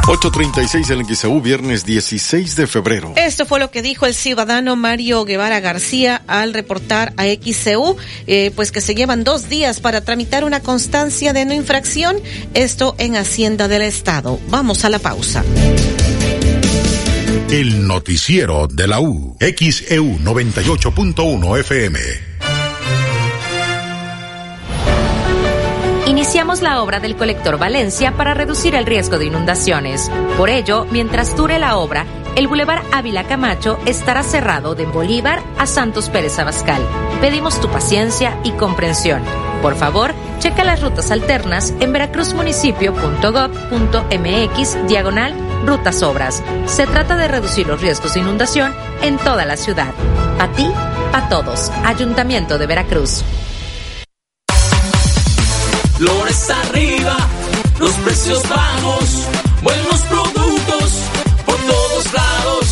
8.36 0.04 0.91
en 0.91 1.16
XAU, 1.16 1.41
viernes 1.41 1.86
16 1.86 2.56
de 2.56 2.68
febrero. 2.68 3.14
Esto 3.16 3.46
fue 3.46 3.60
lo 3.60 3.72
que 3.72 3.82
dijo 3.82 4.06
el 4.06 4.14
ciudadano 4.14 4.76
Mario 4.76 5.26
Guevara 5.26 5.60
García 5.60 6.22
al 6.28 6.54
reportar 6.54 7.14
a 7.18 7.26
XCU, 7.26 7.98
eh, 8.28 8.52
pues 8.56 8.72
que 8.72 8.82
se 8.82 8.96
llevan 8.96 9.24
dos 9.24 9.50
días 9.50 9.80
para 9.80 10.02
tramitar 10.02 10.43
una 10.43 10.60
constancia 10.60 11.34
de 11.34 11.46
no 11.46 11.54
infracción, 11.54 12.18
esto 12.54 12.96
en 12.98 13.16
Hacienda 13.16 13.68
del 13.68 13.82
Estado. 13.82 14.39
Vamos 14.50 14.86
a 14.86 14.89
la 14.89 15.00
pausa. 15.00 15.43
El 17.50 17.88
noticiero 17.88 18.68
de 18.68 18.88
la 18.88 19.00
U, 19.00 19.38
XEU 19.39 20.20
98.1 20.20 21.60
FM. 21.60 22.35
Iniciamos 26.36 26.62
la 26.62 26.84
obra 26.84 27.00
del 27.00 27.16
colector 27.16 27.58
Valencia 27.58 28.12
para 28.12 28.34
reducir 28.34 28.76
el 28.76 28.86
riesgo 28.86 29.18
de 29.18 29.24
inundaciones. 29.24 30.12
Por 30.38 30.50
ello, 30.50 30.86
mientras 30.92 31.34
dure 31.38 31.60
la 31.60 31.78
obra, 31.78 32.06
el 32.36 32.50
Boulevard 32.50 32.84
Ávila 32.92 33.24
Camacho 33.24 33.80
estará 33.86 34.22
cerrado 34.22 34.76
de 34.76 34.86
Bolívar 34.86 35.42
a 35.58 35.66
Santos 35.66 36.10
Pérez 36.10 36.38
Abascal. 36.38 36.82
Pedimos 37.22 37.62
tu 37.62 37.70
paciencia 37.70 38.38
y 38.44 38.52
comprensión. 38.52 39.24
Por 39.62 39.76
favor, 39.76 40.14
checa 40.40 40.66
las 40.66 40.82
rutas 40.82 41.10
alternas 41.10 41.74
en 41.80 41.94
veracruzmunicipio.gov.mx 41.94 44.88
diagonal 44.90 45.34
rutas 45.66 46.04
obras. 46.04 46.44
Se 46.66 46.86
trata 46.86 47.16
de 47.16 47.30
reducir 47.30 47.66
los 47.66 47.80
riesgos 47.80 48.14
de 48.14 48.20
inundación 48.20 48.76
en 49.02 49.18
toda 49.20 49.46
la 49.46 49.56
ciudad. 49.56 49.94
A 50.40 50.50
ti, 50.50 50.70
a 51.14 51.30
todos. 51.30 51.72
Ayuntamiento 51.86 52.58
de 52.58 52.68
Veracruz. 52.68 53.24
Flores 55.98 56.50
arriba, 56.50 57.16
los 57.80 57.91
precios 57.91 58.48
bajos, 58.50 59.28
buenos 59.64 60.02
productos 60.02 60.91
por 61.46 61.56
todos 61.56 62.14
lados, 62.14 62.66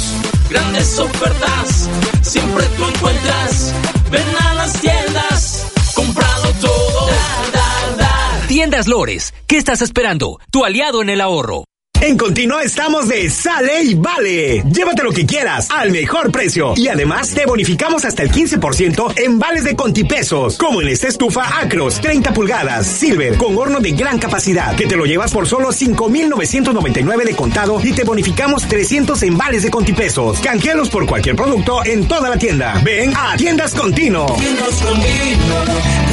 grandes 0.50 1.00
ofertas, 1.00 1.90
siempre 2.22 2.66
tú 2.78 2.86
encuentras. 2.86 3.74
Ven 4.12 4.28
a 4.42 4.54
las 4.56 4.74
tiendas, 4.74 5.72
comprado 5.96 6.52
todo. 6.62 7.10
Tiendas 8.48 8.88
Lores, 8.88 9.34
¿qué 9.48 9.58
estás 9.58 9.82
esperando? 9.82 10.40
Tu 10.52 10.64
aliado 10.66 11.02
en 11.02 11.10
el 11.10 11.22
ahorro. 11.22 11.64
En 12.04 12.18
Continua 12.18 12.62
estamos 12.64 13.08
de 13.08 13.30
sale 13.30 13.82
y 13.82 13.94
vale. 13.94 14.62
Llévate 14.70 15.04
lo 15.04 15.14
que 15.14 15.26
quieras 15.26 15.70
al 15.72 15.90
mejor 15.90 16.34
precio. 16.34 16.74
Y 16.76 16.90
además 16.90 17.34
te 17.34 17.46
bonificamos 17.46 18.04
hasta 18.04 18.24
el 18.24 18.30
15% 18.30 19.14
en 19.22 19.40
vales 19.40 19.64
de 19.64 19.74
contipesos. 19.74 20.58
Como 20.58 20.82
en 20.82 20.90
esta 20.90 21.08
estufa 21.08 21.62
Acros 21.62 22.02
30 22.02 22.34
pulgadas, 22.34 22.88
Silver, 22.88 23.38
con 23.38 23.58
horno 23.58 23.80
de 23.80 23.94
gran 23.94 24.20
capacidad. 24.20 24.76
Que 24.76 24.86
te 24.86 24.98
lo 24.98 25.06
llevas 25.06 25.32
por 25.32 25.48
solo 25.48 25.72
5,999 25.72 27.24
de 27.24 27.36
contado 27.38 27.80
y 27.82 27.94
te 27.94 28.04
bonificamos 28.04 28.68
300 28.68 29.24
en 29.24 29.38
vales 29.38 29.64
de 29.64 29.72
contipesos. 29.72 30.42
Canjealos 30.42 30.90
por 30.90 31.08
cualquier 31.08 31.38
producto 31.38 31.86
en 31.86 32.06
toda 32.06 32.30
la 32.30 32.38
tienda. 32.38 32.82
Ven 32.84 33.14
a 33.16 33.38
Tiendas 33.38 33.74
Continuo. 33.74 34.26
Tiendas 34.36 34.76
Continuo. 34.82 35.64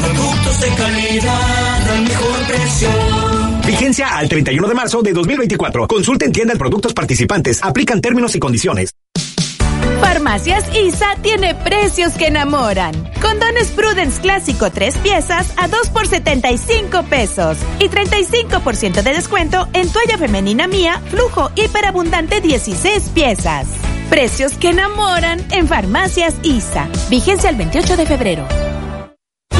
Productos 0.00 0.60
de 0.60 0.68
calidad 0.68 1.90
al 1.90 2.02
mejor 2.04 2.46
precio. 2.46 3.49
Vigencia 3.66 4.16
al 4.16 4.28
31 4.28 4.68
de 4.68 4.74
marzo 4.74 5.02
de 5.02 5.12
2024. 5.12 5.86
Consulta 5.86 6.24
en 6.24 6.32
tienda 6.32 6.54
productos 6.56 6.92
participantes. 6.92 7.62
Aplican 7.62 8.00
términos 8.00 8.34
y 8.34 8.40
condiciones. 8.40 8.90
Farmacias 10.00 10.64
ISA 10.74 11.16
tiene 11.22 11.54
precios 11.54 12.14
que 12.14 12.28
enamoran. 12.28 12.94
Condones 13.20 13.68
Prudence 13.68 14.20
Clásico 14.20 14.70
3 14.70 14.96
piezas 14.98 15.52
a 15.56 15.68
2 15.68 15.90
por 15.90 16.06
75 16.06 17.02
pesos. 17.04 17.58
Y 17.78 17.88
35% 17.88 19.02
de 19.02 19.12
descuento 19.12 19.68
en 19.72 19.90
toalla 19.90 20.18
femenina 20.18 20.66
mía, 20.66 21.00
flujo 21.10 21.50
hiperabundante 21.54 22.40
16 22.40 23.10
piezas. 23.14 23.66
Precios 24.08 24.54
que 24.54 24.70
enamoran 24.70 25.40
en 25.52 25.68
Farmacias 25.68 26.34
ISA. 26.42 26.88
Vigencia 27.08 27.50
el 27.50 27.56
28 27.56 27.96
de 27.96 28.06
febrero. 28.06 28.46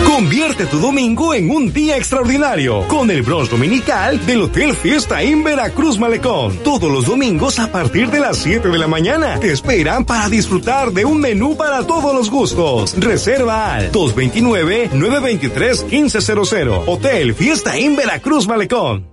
Convierte 0.07 0.67
tu 0.67 0.79
domingo 0.79 1.35
en 1.35 1.51
un 1.51 1.73
día 1.73 1.97
extraordinario 1.97 2.87
con 2.89 3.11
el 3.11 3.23
bronze 3.23 3.53
dominical 3.53 4.25
del 4.27 4.43
Hotel 4.43 4.75
Fiesta 4.75 5.23
en 5.23 5.43
Veracruz 5.43 5.99
Malecón. 5.99 6.59
Todos 6.59 6.91
los 6.91 7.07
domingos 7.07 7.59
a 7.59 7.73
partir 7.73 8.11
de 8.11 8.21
las 8.21 8.37
7 8.39 8.69
de 8.69 8.79
la 8.79 8.87
mañana. 8.87 9.41
Te 9.41 9.53
esperan 9.53 10.05
para 10.05 10.29
disfrutar 10.29 10.93
de 10.93 11.05
un 11.05 11.21
menú 11.21 11.57
para 11.57 11.85
todos 11.87 12.15
los 12.15 12.31
gustos. 12.31 12.95
Reserva 12.99 13.75
al 13.75 13.91
229-923-1500. 13.93 16.85
Hotel 16.87 17.35
Fiesta 17.35 17.77
en 17.77 17.97
Veracruz 17.97 18.47
Malecón. 18.47 19.11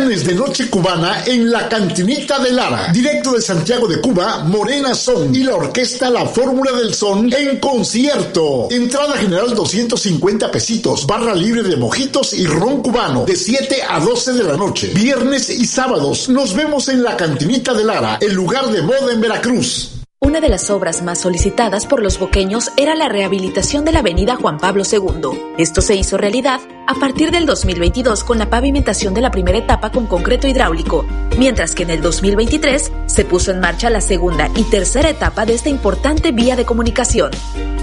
Viernes 0.00 0.24
de 0.24 0.34
noche 0.34 0.70
cubana 0.70 1.24
en 1.26 1.50
la 1.50 1.68
cantinita 1.68 2.38
de 2.38 2.52
Lara. 2.52 2.90
Directo 2.90 3.32
de 3.32 3.42
Santiago 3.42 3.86
de 3.86 4.00
Cuba, 4.00 4.44
Morena 4.44 4.94
Son 4.94 5.34
y 5.34 5.42
la 5.42 5.54
orquesta 5.56 6.08
La 6.08 6.24
Fórmula 6.24 6.72
del 6.72 6.94
Son 6.94 7.30
en 7.30 7.58
concierto. 7.58 8.68
Entrada 8.70 9.18
general 9.18 9.54
250 9.54 10.50
pesitos, 10.50 11.06
barra 11.06 11.34
libre 11.34 11.62
de 11.62 11.76
mojitos 11.76 12.32
y 12.32 12.46
ron 12.46 12.82
cubano 12.82 13.26
de 13.26 13.36
7 13.36 13.82
a 13.86 14.00
12 14.00 14.32
de 14.32 14.44
la 14.44 14.56
noche. 14.56 14.90
Viernes 14.94 15.50
y 15.50 15.66
sábados 15.66 16.30
nos 16.30 16.54
vemos 16.54 16.88
en 16.88 17.02
la 17.02 17.14
cantinita 17.14 17.74
de 17.74 17.84
Lara, 17.84 18.16
el 18.22 18.32
lugar 18.32 18.70
de 18.70 18.80
moda 18.80 19.12
en 19.12 19.20
Veracruz. 19.20 19.99
Una 20.22 20.42
de 20.42 20.50
las 20.50 20.68
obras 20.68 21.02
más 21.02 21.18
solicitadas 21.18 21.86
por 21.86 22.02
los 22.02 22.18
boqueños 22.18 22.72
era 22.76 22.94
la 22.94 23.08
rehabilitación 23.08 23.86
de 23.86 23.92
la 23.92 24.00
avenida 24.00 24.36
Juan 24.36 24.58
Pablo 24.58 24.82
II. 24.84 25.54
Esto 25.56 25.80
se 25.80 25.96
hizo 25.96 26.18
realidad 26.18 26.60
a 26.86 26.92
partir 26.92 27.30
del 27.30 27.46
2022 27.46 28.22
con 28.24 28.38
la 28.38 28.50
pavimentación 28.50 29.14
de 29.14 29.22
la 29.22 29.30
primera 29.30 29.56
etapa 29.56 29.90
con 29.90 30.06
concreto 30.06 30.46
hidráulico, 30.46 31.06
mientras 31.38 31.74
que 31.74 31.84
en 31.84 31.90
el 31.90 32.02
2023 32.02 32.92
se 33.06 33.24
puso 33.24 33.50
en 33.50 33.60
marcha 33.60 33.88
la 33.88 34.02
segunda 34.02 34.50
y 34.56 34.64
tercera 34.64 35.08
etapa 35.08 35.46
de 35.46 35.54
esta 35.54 35.70
importante 35.70 36.32
vía 36.32 36.54
de 36.54 36.66
comunicación. 36.66 37.30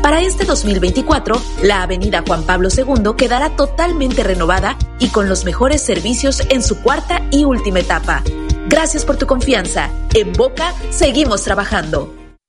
Para 0.03 0.21
este 0.21 0.45
2024, 0.45 1.41
la 1.63 1.81
avenida 1.81 2.23
Juan 2.25 2.43
Pablo 2.43 2.69
II 2.69 3.15
quedará 3.17 3.55
totalmente 3.55 4.23
renovada 4.23 4.77
y 4.99 5.07
con 5.07 5.27
los 5.27 5.43
mejores 5.43 5.81
servicios 5.81 6.43
en 6.49 6.61
su 6.61 6.83
cuarta 6.83 7.23
y 7.31 7.45
última 7.45 7.79
etapa. 7.79 8.21
Gracias 8.67 9.05
por 9.05 9.17
tu 9.17 9.25
confianza. 9.25 9.89
En 10.13 10.33
Boca 10.33 10.75
seguimos 10.91 11.41
trabajando. 11.41 12.16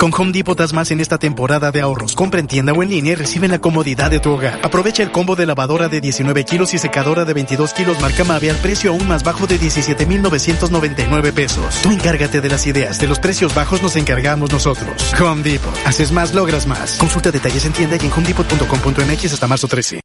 Con 0.00 0.12
Home 0.16 0.30
Depot 0.30 0.56
das 0.56 0.72
más 0.72 0.92
en 0.92 1.00
esta 1.00 1.18
temporada 1.18 1.72
de 1.72 1.80
ahorros. 1.80 2.14
Compra 2.14 2.38
en 2.38 2.46
tienda 2.46 2.72
o 2.72 2.84
en 2.84 2.88
línea 2.90 3.14
y 3.14 3.16
reciben 3.16 3.50
la 3.50 3.58
comodidad 3.58 4.12
de 4.12 4.20
tu 4.20 4.30
hogar. 4.30 4.60
Aprovecha 4.62 5.02
el 5.02 5.10
combo 5.10 5.34
de 5.34 5.44
lavadora 5.44 5.88
de 5.88 6.00
19 6.00 6.44
kilos 6.44 6.72
y 6.72 6.78
secadora 6.78 7.24
de 7.24 7.34
22 7.34 7.72
kilos 7.72 8.00
marca 8.00 8.22
Mave 8.22 8.48
al 8.48 8.58
precio 8.58 8.92
aún 8.92 9.08
más 9.08 9.24
bajo 9.24 9.48
de 9.48 9.58
17,999 9.58 11.32
pesos. 11.32 11.80
Tú 11.82 11.90
encárgate 11.90 12.40
de 12.40 12.48
las 12.48 12.64
ideas. 12.68 13.00
De 13.00 13.08
los 13.08 13.18
precios 13.18 13.56
bajos 13.56 13.82
nos 13.82 13.96
encargamos 13.96 14.52
nosotros. 14.52 15.12
Home 15.20 15.42
Depot. 15.42 15.74
Haces 15.84 16.12
más, 16.12 16.32
logras 16.32 16.68
más. 16.68 16.96
Consulta 16.96 17.32
detalles 17.32 17.64
en 17.64 17.72
tienda 17.72 17.96
y 18.00 18.06
en 18.06 18.12
homedepot.com.mx 18.12 19.32
hasta 19.32 19.48
marzo 19.48 19.66
13. 19.66 20.00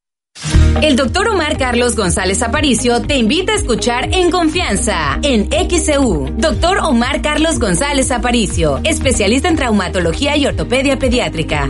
El 0.81 0.97
doctor 0.97 1.29
Omar 1.29 1.57
Carlos 1.57 1.95
González 1.95 2.41
Aparicio 2.41 3.01
te 3.01 3.15
invita 3.15 3.53
a 3.53 3.55
escuchar 3.55 4.09
En 4.13 4.31
Confianza, 4.31 5.17
en 5.21 5.47
XCU. 5.49 6.29
Doctor 6.37 6.79
Omar 6.79 7.21
Carlos 7.21 7.57
González 7.57 8.11
Aparicio, 8.11 8.81
especialista 8.83 9.47
en 9.47 9.55
traumatología 9.55 10.35
y 10.35 10.45
ortopedia 10.45 10.99
pediátrica. 10.99 11.69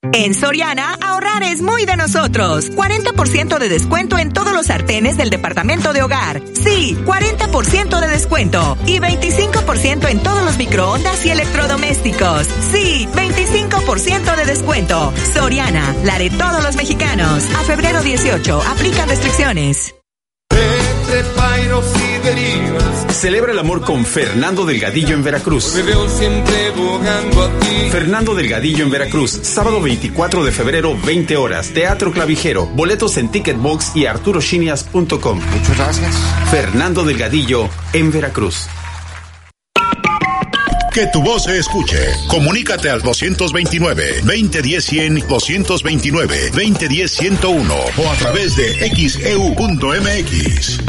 En 0.00 0.32
Soriana, 0.32 0.96
ahorrar 1.02 1.42
es 1.42 1.60
muy 1.60 1.84
de 1.84 1.96
nosotros. 1.96 2.70
40% 2.70 3.58
de 3.58 3.68
descuento 3.68 4.16
en 4.16 4.32
todos 4.32 4.52
los 4.52 4.66
sartenes 4.66 5.16
del 5.16 5.28
departamento 5.28 5.92
de 5.92 6.02
hogar. 6.02 6.40
Sí, 6.54 6.96
40% 7.04 8.00
de 8.00 8.06
descuento. 8.06 8.78
Y 8.86 9.00
25% 9.00 10.08
en 10.08 10.22
todos 10.22 10.44
los 10.44 10.56
microondas 10.56 11.26
y 11.26 11.30
electrodomésticos. 11.30 12.46
Sí, 12.70 13.08
25% 13.12 14.36
de 14.36 14.44
descuento. 14.44 15.12
Soriana, 15.34 15.96
la 16.04 16.16
de 16.16 16.30
todos 16.30 16.62
los 16.62 16.76
mexicanos. 16.76 17.44
A 17.56 17.64
febrero 17.64 18.00
18, 18.00 18.62
aplican 18.62 19.08
restricciones. 19.08 19.94
Celebra 23.10 23.52
el 23.52 23.58
amor 23.58 23.82
con 23.82 24.04
Fernando 24.04 24.64
Delgadillo 24.64 25.14
en 25.14 25.24
Veracruz. 25.24 25.74
Fernando 27.90 28.34
Delgadillo 28.34 28.84
en 28.84 28.90
Veracruz, 28.90 29.40
sábado 29.42 29.80
24 29.80 30.44
de 30.44 30.52
febrero, 30.52 30.96
20 31.04 31.36
horas. 31.36 31.70
Teatro 31.70 32.12
Clavijero. 32.12 32.66
Boletos 32.66 33.16
en 33.16 33.30
Ticketbox 33.30 33.96
y 33.96 34.06
arturoshinias.com. 34.06 35.40
Muchas 35.40 35.76
gracias. 35.76 36.14
Fernando 36.50 37.04
Delgadillo 37.04 37.68
en 37.92 38.12
Veracruz. 38.12 38.68
Que 40.92 41.06
tu 41.12 41.22
voz 41.22 41.44
se 41.44 41.58
escuche. 41.58 41.98
Comunícate 42.28 42.90
al 42.90 43.02
229-2010-100, 43.02 45.26
229-2010-101 45.26 47.72
o 47.98 48.10
a 48.10 48.14
través 48.16 48.56
de 48.56 48.74
xeu.mx. 48.90 50.80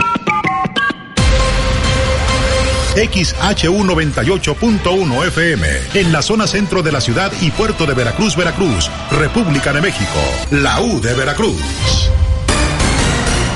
XHU 3.00 3.86
98.1 3.86 5.28
FM, 5.28 5.68
en 5.94 6.12
la 6.12 6.22
zona 6.22 6.48
centro 6.48 6.84
de 6.84 6.92
la 6.92 7.00
ciudad 7.00 7.32
y 7.40 7.50
puerto 7.52 7.86
de 7.86 7.94
Veracruz, 7.94 8.36
Veracruz, 8.36 8.92
República 9.12 9.72
de 9.72 9.80
México, 9.80 10.20
la 10.52 10.82
U 10.82 11.00
de 11.00 11.14
Veracruz. 11.14 11.62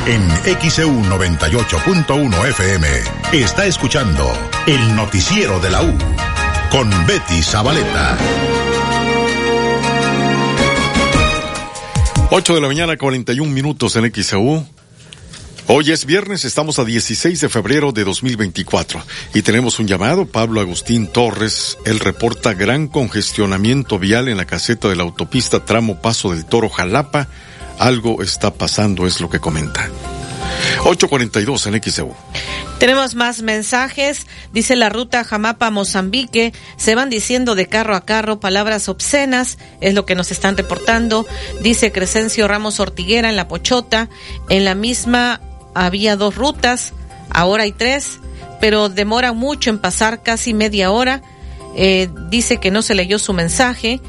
En 0.07 0.29
XEU 0.69 0.91
98.1 1.03 2.47
FM 2.51 2.87
está 3.33 3.65
escuchando 3.65 4.31
el 4.65 4.95
noticiero 4.95 5.59
de 5.59 5.69
la 5.69 5.81
U 5.81 5.93
con 6.71 6.89
Betty 7.05 7.41
Zabaleta. 7.41 8.17
8 12.29 12.55
de 12.55 12.61
la 12.61 12.67
mañana, 12.67 12.95
41 12.95 13.51
minutos 13.51 13.95
en 13.97 14.09
XEU. 14.13 14.65
Hoy 15.67 15.91
es 15.91 16.05
viernes, 16.05 16.43
estamos 16.43 16.77
a 16.77 16.83
16 16.83 17.39
de 17.39 17.47
febrero 17.47 17.93
de 17.93 18.03
2024 18.03 19.01
y 19.33 19.43
tenemos 19.43 19.79
un 19.79 19.87
llamado. 19.87 20.25
Pablo 20.25 20.59
Agustín 20.59 21.07
Torres, 21.07 21.77
él 21.85 22.01
reporta 22.01 22.53
gran 22.53 22.87
congestionamiento 22.87 23.97
vial 23.97 24.27
en 24.27 24.35
la 24.35 24.45
caseta 24.45 24.89
de 24.89 24.97
la 24.97 25.03
autopista 25.03 25.63
tramo 25.63 26.01
Paso 26.01 26.31
del 26.31 26.45
Toro 26.45 26.69
Jalapa. 26.69 27.29
Algo 27.79 28.21
está 28.21 28.53
pasando, 28.53 29.07
es 29.07 29.21
lo 29.21 29.29
que 29.29 29.39
comenta. 29.39 29.89
842 30.83 31.67
en 31.67 31.81
XEU. 31.81 32.13
Tenemos 32.77 33.15
más 33.15 33.41
mensajes. 33.41 34.27
Dice 34.51 34.75
la 34.75 34.89
ruta 34.89 35.23
Jamapa-Mozambique. 35.23 36.53
Se 36.75 36.95
van 36.95 37.09
diciendo 37.09 37.55
de 37.55 37.67
carro 37.67 37.95
a 37.95 38.03
carro 38.03 38.41
palabras 38.41 38.89
obscenas. 38.89 39.57
Es 39.79 39.93
lo 39.93 40.05
que 40.05 40.15
nos 40.15 40.31
están 40.31 40.57
reportando. 40.57 41.25
Dice 41.61 41.93
Crescencio 41.93 42.47
Ramos 42.49 42.81
Ortiguera 42.81 43.29
en 43.29 43.37
La 43.37 43.47
Pochota. 43.47 44.09
En 44.49 44.65
la 44.65 44.75
misma 44.75 45.39
había 45.73 46.15
dos 46.15 46.35
rutas. 46.35 46.93
Ahora 47.29 47.63
hay 47.63 47.71
tres. 47.71 48.19
Pero 48.59 48.89
demora 48.89 49.33
mucho 49.33 49.69
en 49.69 49.79
pasar 49.79 50.23
casi 50.23 50.53
media 50.53 50.91
hora. 50.91 51.21
Eh, 51.75 52.09
dice 52.29 52.57
que 52.57 52.71
no 52.71 52.81
se 52.81 52.95
leyó 52.95 53.19
su 53.19 53.33
mensaje. 53.33 53.99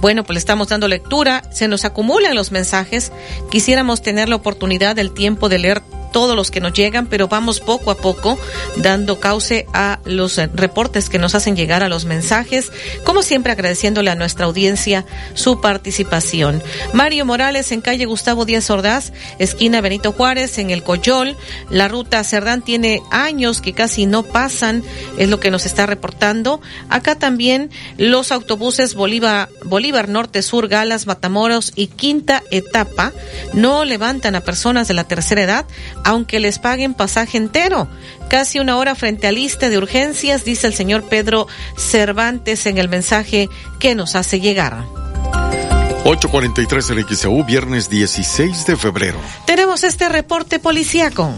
Bueno, 0.00 0.24
pues 0.24 0.34
le 0.34 0.38
estamos 0.38 0.68
dando 0.68 0.86
lectura, 0.86 1.42
se 1.50 1.66
nos 1.66 1.84
acumulan 1.84 2.34
los 2.34 2.52
mensajes. 2.52 3.10
Quisiéramos 3.50 4.02
tener 4.02 4.28
la 4.28 4.36
oportunidad, 4.36 4.98
el 4.98 5.12
tiempo 5.12 5.48
de 5.48 5.58
leer 5.58 5.82
todos 6.14 6.36
los 6.36 6.52
que 6.52 6.60
nos 6.60 6.72
llegan, 6.72 7.08
pero 7.08 7.26
vamos 7.26 7.58
poco 7.58 7.90
a 7.90 7.96
poco 7.96 8.38
dando 8.76 9.18
cauce 9.18 9.66
a 9.72 9.98
los 10.04 10.36
reportes 10.54 11.08
que 11.08 11.18
nos 11.18 11.34
hacen 11.34 11.56
llegar 11.56 11.82
a 11.82 11.88
los 11.88 12.04
mensajes, 12.04 12.70
como 13.02 13.24
siempre 13.24 13.50
agradeciéndole 13.50 14.12
a 14.12 14.14
nuestra 14.14 14.46
audiencia 14.46 15.04
su 15.34 15.60
participación. 15.60 16.62
Mario 16.92 17.26
Morales 17.26 17.72
en 17.72 17.80
calle 17.80 18.06
Gustavo 18.06 18.44
Díaz 18.44 18.70
Ordaz, 18.70 19.12
esquina 19.40 19.80
Benito 19.80 20.12
Juárez, 20.12 20.58
en 20.58 20.70
el 20.70 20.84
Coyol. 20.84 21.36
La 21.68 21.88
ruta 21.88 22.22
Cerdán 22.22 22.62
tiene 22.62 23.02
años 23.10 23.60
que 23.60 23.72
casi 23.72 24.06
no 24.06 24.22
pasan, 24.22 24.84
es 25.18 25.28
lo 25.28 25.40
que 25.40 25.50
nos 25.50 25.66
está 25.66 25.84
reportando. 25.84 26.60
Acá 26.90 27.16
también 27.16 27.70
los 27.98 28.30
autobuses 28.30 28.94
Bolívar, 28.94 29.48
Bolívar 29.64 30.08
Norte 30.08 30.42
Sur, 30.42 30.68
Galas, 30.68 31.08
Matamoros 31.08 31.72
y 31.74 31.88
Quinta 31.88 32.44
Etapa 32.52 33.12
no 33.52 33.84
levantan 33.84 34.36
a 34.36 34.42
personas 34.42 34.86
de 34.86 34.94
la 34.94 35.02
tercera 35.02 35.42
edad 35.42 35.66
aunque 36.04 36.38
les 36.38 36.58
paguen 36.58 36.94
pasaje 36.94 37.38
entero. 37.38 37.88
Casi 38.28 38.60
una 38.60 38.76
hora 38.76 38.94
frente 38.94 39.26
a 39.26 39.32
lista 39.32 39.68
de 39.68 39.78
urgencias, 39.78 40.44
dice 40.44 40.66
el 40.66 40.74
señor 40.74 41.04
Pedro 41.08 41.48
Cervantes 41.76 42.66
en 42.66 42.78
el 42.78 42.88
mensaje 42.88 43.48
que 43.80 43.94
nos 43.94 44.14
hace 44.14 44.40
llegar. 44.40 44.84
843 46.04 46.90
en 46.90 46.98
viernes 47.44 47.88
16 47.88 48.66
de 48.66 48.76
febrero. 48.76 49.18
Tenemos 49.46 49.84
este 49.84 50.08
reporte 50.10 50.58
policíaco. 50.58 51.32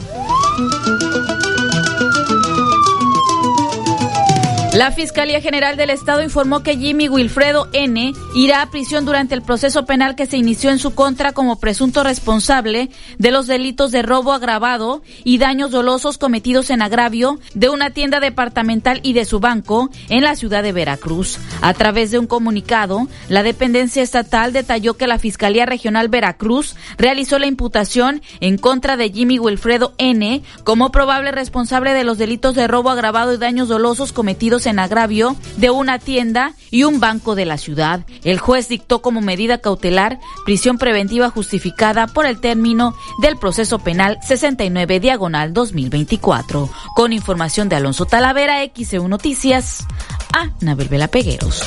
La 4.77 4.93
Fiscalía 4.93 5.41
General 5.41 5.79
del 5.79 5.89
Estado 5.89 6.23
informó 6.23 6.63
que 6.63 6.77
Jimmy 6.77 7.09
Wilfredo 7.09 7.67
N. 7.73 8.13
irá 8.35 8.61
a 8.61 8.71
prisión 8.71 9.07
durante 9.07 9.35
el 9.35 9.41
proceso 9.41 9.87
penal 9.87 10.17
que 10.17 10.27
se 10.27 10.37
inició 10.37 10.71
en 10.71 10.79
su 10.79 10.95
contra 10.95 11.33
como 11.33 11.59
presunto 11.59 12.05
responsable 12.05 12.91
de 13.17 13.31
los 13.31 13.47
delitos 13.47 13.91
de 13.91 14.03
robo 14.03 14.35
agravado 14.35 15.01
y 15.25 15.39
daños 15.39 15.71
dolosos 15.71 16.19
cometidos 16.19 16.69
en 16.69 16.83
agravio 16.83 17.39
de 17.55 17.71
una 17.71 17.89
tienda 17.89 18.21
departamental 18.21 19.01
y 19.03 19.15
de 19.15 19.25
su 19.25 19.41
banco 19.41 19.89
en 20.11 20.23
la 20.23 20.37
ciudad 20.37 20.63
de 20.63 20.73
Veracruz. 20.73 21.39
A 21.63 21.73
través 21.73 22.11
de 22.11 22.19
un 22.19 22.27
comunicado, 22.27 23.09
la 23.31 23.43
dependencia 23.43 24.03
estatal 24.03 24.53
detalló 24.53 24.99
que 24.99 25.07
la 25.07 25.19
Fiscalía 25.19 25.65
Regional 25.65 26.11
Veracruz 26.11 26.77
realizó 26.99 27.39
la 27.39 27.47
imputación 27.47 28.21
en 28.41 28.59
contra 28.59 28.99
de 28.99 29.09
Jimmy 29.09 29.39
Wilfredo 29.39 29.95
N. 29.97 30.43
como 30.65 30.93
probable 30.93 31.33
responsable 31.33 31.95
de 31.95 32.05
los 32.05 32.19
delitos 32.19 32.55
de 32.55 32.69
robo 32.69 32.91
agravado 32.91 33.33
y 33.33 33.39
daños 33.39 33.69
dolosos 33.69 34.13
cometidos 34.13 34.66
en 34.67 34.79
agravio 34.79 35.37
de 35.57 35.71
una 35.71 35.99
tienda 35.99 36.55
y 36.71 36.85
un 36.85 37.01
banco 37.01 37.35
de 37.35 37.45
la 37.45 37.59
ciudad. 37.59 38.05
El 38.25 38.39
juez 38.39 38.69
dictó 38.69 39.03
como 39.03 39.21
medida 39.21 39.59
cautelar 39.59 40.19
prisión 40.45 40.79
preventiva 40.79 41.31
justificada 41.31 42.07
por 42.07 42.27
el 42.27 42.41
término 42.41 42.95
del 43.21 43.37
proceso 43.37 43.79
penal 43.79 44.19
69 44.23 45.01
diagonal 45.01 45.53
2024. 45.53 46.69
Con 46.95 47.13
información 47.13 47.69
de 47.69 47.77
Alonso 47.77 48.07
Talavera, 48.07 48.59
XEU 48.75 49.09
Noticias, 49.09 49.87
a 50.33 50.51
Nabel 50.61 50.89
Vela 50.89 51.09
Pegueros. 51.09 51.63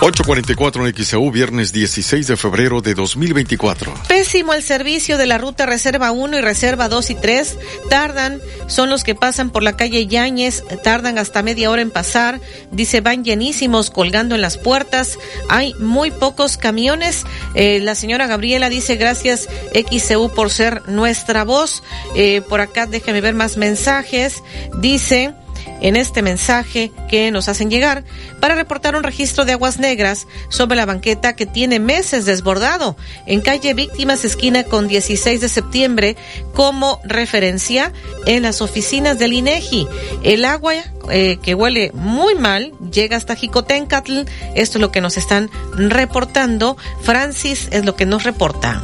844 0.00 0.86
en 0.86 0.94
XAU, 0.94 1.30
viernes 1.32 1.72
16 1.72 2.28
de 2.28 2.36
febrero 2.36 2.80
de 2.80 2.94
2024. 2.94 3.92
Pésimo 4.06 4.54
el 4.54 4.62
servicio 4.62 5.18
de 5.18 5.26
la 5.26 5.38
ruta 5.38 5.66
Reserva 5.66 6.12
1 6.12 6.38
y 6.38 6.40
Reserva 6.40 6.88
2 6.88 7.10
y 7.10 7.14
3. 7.16 7.58
Tardan, 7.90 8.40
son 8.68 8.90
los 8.90 9.02
que 9.02 9.16
pasan 9.16 9.50
por 9.50 9.64
la 9.64 9.76
calle 9.76 10.06
Yáñez, 10.06 10.62
tardan 10.84 11.18
hasta 11.18 11.42
media 11.42 11.68
hora 11.68 11.82
en 11.82 11.90
pasar. 11.90 12.40
Dice, 12.70 13.00
van 13.00 13.24
llenísimos 13.24 13.90
colgando 13.90 14.36
en 14.36 14.40
las 14.40 14.56
puertas. 14.56 15.18
Hay 15.48 15.74
muy 15.80 16.12
pocos 16.12 16.58
camiones. 16.58 17.24
Eh, 17.54 17.80
la 17.80 17.96
señora 17.96 18.28
Gabriela 18.28 18.68
dice, 18.68 18.94
gracias 18.94 19.48
XCU 19.74 20.32
por 20.32 20.50
ser 20.50 20.88
nuestra 20.88 21.42
voz. 21.42 21.82
Eh, 22.14 22.40
por 22.48 22.60
acá 22.60 22.86
déjeme 22.86 23.20
ver 23.20 23.34
más 23.34 23.56
mensajes. 23.56 24.44
Dice, 24.78 25.34
en 25.80 25.96
este 25.96 26.22
mensaje 26.22 26.92
que 27.08 27.30
nos 27.30 27.48
hacen 27.48 27.70
llegar 27.70 28.04
para 28.40 28.54
reportar 28.54 28.96
un 28.96 29.02
registro 29.02 29.44
de 29.44 29.52
aguas 29.52 29.78
negras 29.78 30.26
sobre 30.48 30.76
la 30.76 30.86
banqueta 30.86 31.36
que 31.36 31.46
tiene 31.46 31.80
meses 31.80 32.24
desbordado 32.24 32.96
en 33.26 33.40
calle 33.40 33.74
Víctimas 33.74 34.24
esquina 34.24 34.64
con 34.64 34.88
16 34.88 35.40
de 35.40 35.48
septiembre 35.48 36.16
como 36.54 37.00
referencia 37.04 37.92
en 38.26 38.42
las 38.42 38.60
oficinas 38.60 39.18
del 39.18 39.32
INEGI. 39.32 39.86
El 40.22 40.44
agua 40.44 40.74
eh, 41.10 41.38
que 41.42 41.54
huele 41.54 41.90
muy 41.94 42.34
mal 42.34 42.72
llega 42.92 43.16
hasta 43.16 43.36
Jicotencatl. 43.36 44.22
Esto 44.54 44.78
es 44.78 44.80
lo 44.80 44.92
que 44.92 45.00
nos 45.00 45.16
están 45.16 45.50
reportando. 45.74 46.76
Francis 47.02 47.68
es 47.70 47.84
lo 47.84 47.96
que 47.96 48.06
nos 48.06 48.24
reporta. 48.24 48.82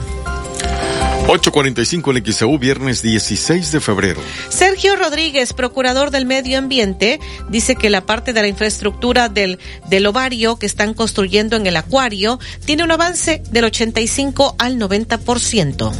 8.45 1.27 2.17
en 2.19 2.33
XAU, 2.33 2.59
viernes 2.59 3.01
16 3.01 3.73
de 3.73 3.81
febrero. 3.81 4.21
Sergio 4.51 4.95
Rodríguez, 4.95 5.55
procurador 5.55 6.11
del 6.11 6.27
medio 6.27 6.59
ambiente, 6.59 7.19
dice 7.49 7.77
que 7.77 7.89
la 7.89 8.05
parte 8.05 8.35
de 8.35 8.43
la 8.43 8.49
infraestructura 8.49 9.31
del, 9.31 9.59
del 9.89 10.07
ovario 10.07 10.59
que 10.59 10.67
están 10.67 10.93
construyendo 10.93 11.57
en 11.57 11.67
el 11.67 11.79
acuario 11.79 12.39
tiene 12.67 12.85
un 12.85 12.93
avance 12.93 13.43
del 13.51 13.65
85 13.65 14.57
al 14.59 14.79
90%. 14.79 15.93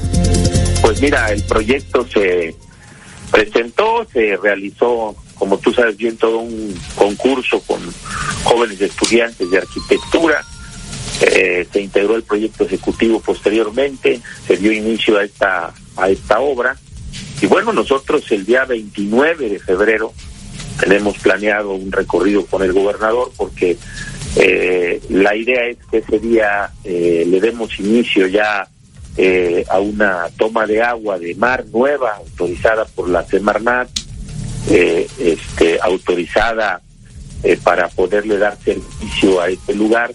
Pues 0.83 1.01
mira, 1.01 1.33
el 1.33 1.43
proyecto 1.45 2.07
se 2.07 2.55
presentó, 3.31 4.07
se 4.13 4.37
realizó, 4.37 5.17
como 5.37 5.57
tú 5.57 5.73
sabes 5.73 5.97
bien, 5.97 6.19
todo 6.19 6.41
un 6.41 6.79
concurso 6.97 7.61
con 7.61 7.81
jóvenes 8.43 8.79
estudiantes 8.79 9.51
de 9.51 9.57
arquitectura 9.57 10.45
eh, 11.21 11.67
se 11.73 11.81
integró 11.81 12.17
el 12.17 12.25
proyecto 12.25 12.65
ejecutivo 12.65 13.21
posteriormente, 13.21 14.21
se 14.47 14.57
dio 14.57 14.73
inicio 14.73 15.19
a 15.19 15.25
esta, 15.25 15.73
a 15.97 16.09
esta 16.09 16.41
obra. 16.41 16.77
Y 17.41 17.47
bueno, 17.47 17.73
nosotros 17.73 18.31
el 18.33 18.45
día 18.45 18.65
29 18.65 19.49
de 19.49 19.59
febrero 19.61 20.13
tenemos 20.81 21.17
planeado 21.19 21.73
un 21.73 21.93
recorrido 21.93 22.45
con 22.47 22.63
el 22.63 22.73
gobernador 22.73 23.31
porque 23.37 23.77
eh, 24.37 25.01
la 25.09 25.37
idea 25.37 25.67
es 25.67 25.79
que 25.89 25.99
ese 25.99 26.19
día 26.19 26.71
eh, 26.83 27.25
le 27.27 27.41
demos 27.41 27.79
inicio 27.79 28.27
ya 28.27 28.69
a 29.69 29.79
una 29.79 30.27
toma 30.37 30.67
de 30.67 30.83
agua 30.83 31.21
de 31.21 31.37
mar 31.37 31.65
nueva 31.73 32.17
autorizada 32.17 32.85
por 32.85 33.09
la 33.09 33.25
Semarnat, 33.25 33.89
este, 34.69 35.79
autorizada 35.81 36.81
para 37.63 37.87
poderle 37.91 38.39
dar 38.39 38.59
servicio 38.65 39.41
a 39.41 39.51
este 39.51 39.73
lugar 39.73 40.13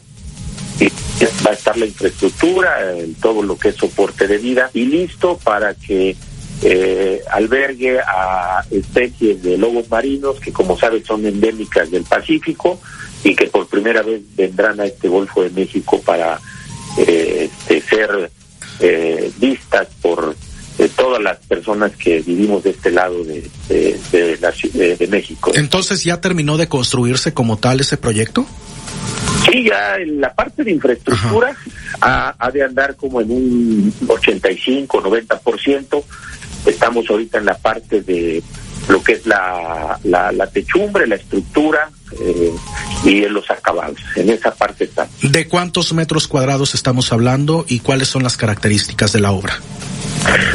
va 1.45 1.51
a 1.51 1.53
estar 1.53 1.77
la 1.77 1.85
infraestructura, 1.85 2.95
todo 3.21 3.43
lo 3.43 3.57
que 3.57 3.69
es 3.69 3.75
soporte 3.75 4.27
de 4.27 4.37
vida 4.37 4.69
y 4.73 4.85
listo 4.85 5.37
para 5.43 5.73
que 5.73 6.15
eh, 6.61 7.21
albergue 7.31 7.99
a 7.99 8.65
especies 8.69 9.41
de 9.41 9.57
lobos 9.57 9.89
marinos 9.89 10.41
que 10.41 10.51
como 10.51 10.77
sabes 10.77 11.05
son 11.05 11.25
endémicas 11.25 11.89
del 11.89 12.03
Pacífico 12.03 12.81
y 13.23 13.33
que 13.33 13.47
por 13.47 13.67
primera 13.67 14.01
vez 14.01 14.21
vendrán 14.35 14.77
a 14.81 14.85
este 14.85 15.07
Golfo 15.07 15.41
de 15.41 15.51
México 15.51 16.01
para 16.01 16.37
eh, 16.97 17.49
este, 17.49 17.81
ser 17.81 18.29
eh, 18.81 19.31
vistas 19.37 19.87
por 20.01 20.35
todas 20.95 21.21
las 21.21 21.37
personas 21.39 21.93
que 21.97 22.21
vivimos 22.21 22.63
de 22.63 22.69
este 22.69 22.91
lado 22.91 23.23
de, 23.25 23.49
de, 23.67 24.95
de 24.95 25.07
México. 25.07 25.51
Entonces 25.53 26.05
ya 26.05 26.21
terminó 26.21 26.57
de 26.57 26.69
construirse 26.69 27.33
como 27.33 27.57
tal 27.57 27.81
ese 27.81 27.97
proyecto? 27.97 28.45
Sí, 29.45 29.63
ya 29.63 29.95
en 29.97 30.21
la 30.21 30.33
parte 30.33 30.63
de 30.63 30.71
infraestructura 30.71 31.55
ha, 32.01 32.35
ha, 32.37 32.51
de 32.51 32.63
andar 32.63 32.95
como 32.95 33.21
en 33.21 33.31
un 33.31 33.93
85, 34.07 35.01
90%. 35.01 36.03
Estamos 36.65 37.09
ahorita 37.09 37.37
en 37.37 37.45
la 37.45 37.57
parte 37.57 38.01
de 38.01 38.43
lo 38.89 39.03
que 39.03 39.13
es 39.13 39.25
la, 39.25 39.99
la, 40.03 40.47
techumbre, 40.47 41.07
la 41.07 41.15
estructura 41.15 41.89
eh, 42.19 42.51
y 43.05 43.23
en 43.23 43.33
los 43.33 43.49
acabados. 43.49 43.99
En 44.15 44.29
esa 44.29 44.53
parte 44.53 44.85
está. 44.85 45.07
¿De 45.21 45.47
cuántos 45.47 45.93
metros 45.93 46.27
cuadrados 46.27 46.73
estamos 46.73 47.13
hablando 47.13 47.65
y 47.67 47.79
cuáles 47.79 48.07
son 48.07 48.23
las 48.23 48.35
características 48.35 49.13
de 49.13 49.21
la 49.21 49.31
obra? 49.31 49.59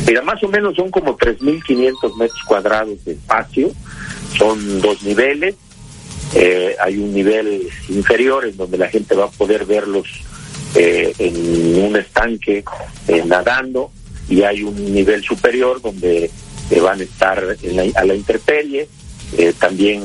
Mira, 0.06 0.23
más 0.23 0.43
o 0.43 0.48
menos 0.48 0.74
son 0.77 0.90
como 0.90 1.16
3.500 1.16 2.16
metros 2.19 2.43
cuadrados 2.47 3.05
de 3.05 3.12
espacio. 3.12 3.70
Son 4.36 4.81
dos 4.81 5.02
niveles 5.05 5.55
eh, 6.35 6.74
hay 6.81 6.98
un 6.98 7.15
nivel 7.15 7.69
inferior 7.89 8.44
en 8.44 8.56
donde 8.56 8.77
la 8.77 8.89
gente 8.89 9.15
va 9.15 9.27
a 9.27 9.31
poder 9.31 9.65
verlos 9.65 10.09
eh, 10.74 11.15
en 11.19 11.85
un 11.85 11.97
estanque 11.97 12.65
eh, 13.06 13.23
nadando 13.24 13.93
y 14.28 14.43
hay 14.43 14.65
un 14.65 14.93
nivel 14.93 15.23
superior 15.23 15.81
donde 15.81 16.31
van 16.82 17.01
a 17.01 17.05
estar 17.05 17.56
a 17.94 18.05
la 18.05 18.15
intemperie. 18.15 18.89
también 19.59 20.02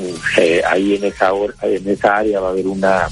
ahí 0.70 0.96
en 0.96 1.06
esa 1.06 1.32
en 1.64 1.90
esa 1.90 2.18
área 2.18 2.42
va 2.42 2.50
a 2.50 2.52
haber 2.52 2.68
una 2.68 3.10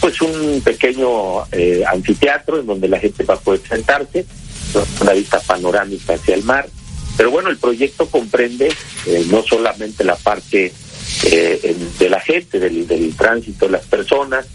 pues 0.00 0.22
un 0.22 0.62
pequeño 0.64 1.42
anfiteatro 1.86 2.60
en 2.60 2.66
donde 2.66 2.88
la 2.88 3.00
gente 3.00 3.24
va 3.24 3.34
a 3.34 3.40
poder 3.40 3.60
sentarse, 3.68 4.24
una 5.00 5.12
vista 5.12 5.40
panorámica 5.40 6.14
hacia 6.14 6.36
el 6.36 6.44
mar. 6.44 6.68
Pero 7.16 7.30
bueno, 7.30 7.50
el 7.50 7.58
proyecto 7.58 8.08
comprende 8.08 8.72
no 9.30 9.42
solamente 9.42 10.04
la 10.04 10.16
parte 10.16 10.72
eh, 11.22 11.76
de 11.98 12.08
la 12.08 12.20
gente, 12.20 12.58
del, 12.58 13.14
tránsito 13.16 13.66
de 13.66 13.72
las 13.72 13.86
personas, 13.86 14.46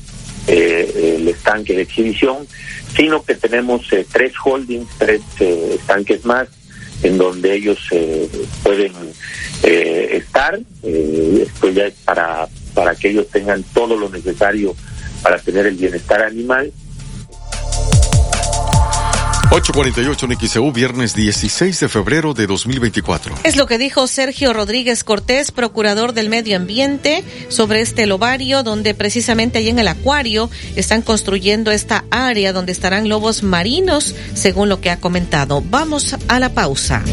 eh, 0.47 1.15
el 1.17 1.27
estanque 1.27 1.73
de 1.73 1.83
exhibición, 1.83 2.47
sino 2.95 3.23
que 3.23 3.35
tenemos 3.35 3.91
eh, 3.93 4.05
tres 4.11 4.33
holdings, 4.43 4.87
tres 4.97 5.21
estanques 5.39 6.25
más, 6.25 6.47
en 7.01 7.17
donde 7.17 7.53
ellos 7.53 7.79
pueden 8.61 8.93
estar. 9.63 10.59
esto 10.83 11.69
ya 11.69 11.85
es 11.85 11.93
para, 12.03 12.47
para 12.73 12.93
que 12.95 13.09
ellos 13.09 13.27
tengan 13.29 13.63
todo 13.73 13.95
lo 13.95 14.09
necesario 14.09 14.75
para 15.23 15.39
tener 15.39 15.65
el 15.65 15.75
bienestar 15.75 16.23
animal 16.23 16.73
848 19.51 20.25
en 20.27 20.47
XEU, 20.47 20.71
viernes 20.71 21.15
16 21.15 21.79
de 21.79 21.89
febrero 21.89 22.35
de 22.35 22.45
2024. 22.45 23.33
Es 23.43 23.55
lo 23.55 23.65
que 23.65 23.79
dijo 23.79 24.05
Sergio 24.05 24.53
Rodríguez 24.53 25.03
Cortés, 25.03 25.51
procurador 25.51 26.13
del 26.13 26.29
medio 26.29 26.55
ambiente, 26.55 27.23
sobre 27.47 27.81
este 27.81 28.05
lobario, 28.05 28.61
donde 28.61 28.93
precisamente 28.93 29.57
ahí 29.57 29.69
en 29.69 29.79
el 29.79 29.87
acuario 29.87 30.51
están 30.75 31.01
construyendo 31.01 31.71
esta 31.71 32.05
área 32.11 32.53
donde 32.53 32.71
estarán 32.71 33.09
lobos 33.09 33.41
marinos, 33.41 34.13
según 34.35 34.69
lo 34.69 34.81
que 34.81 34.91
ha 34.91 34.99
comentado. 34.99 35.63
Vamos 35.67 36.15
a 36.27 36.39
la 36.39 36.49
pausa. 36.49 37.03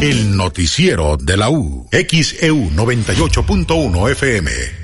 El 0.00 0.38
noticiero 0.38 1.18
de 1.18 1.36
la 1.36 1.50
U, 1.50 1.86
XEU 1.92 2.70
98.1 2.70 4.10
FM. 4.12 4.79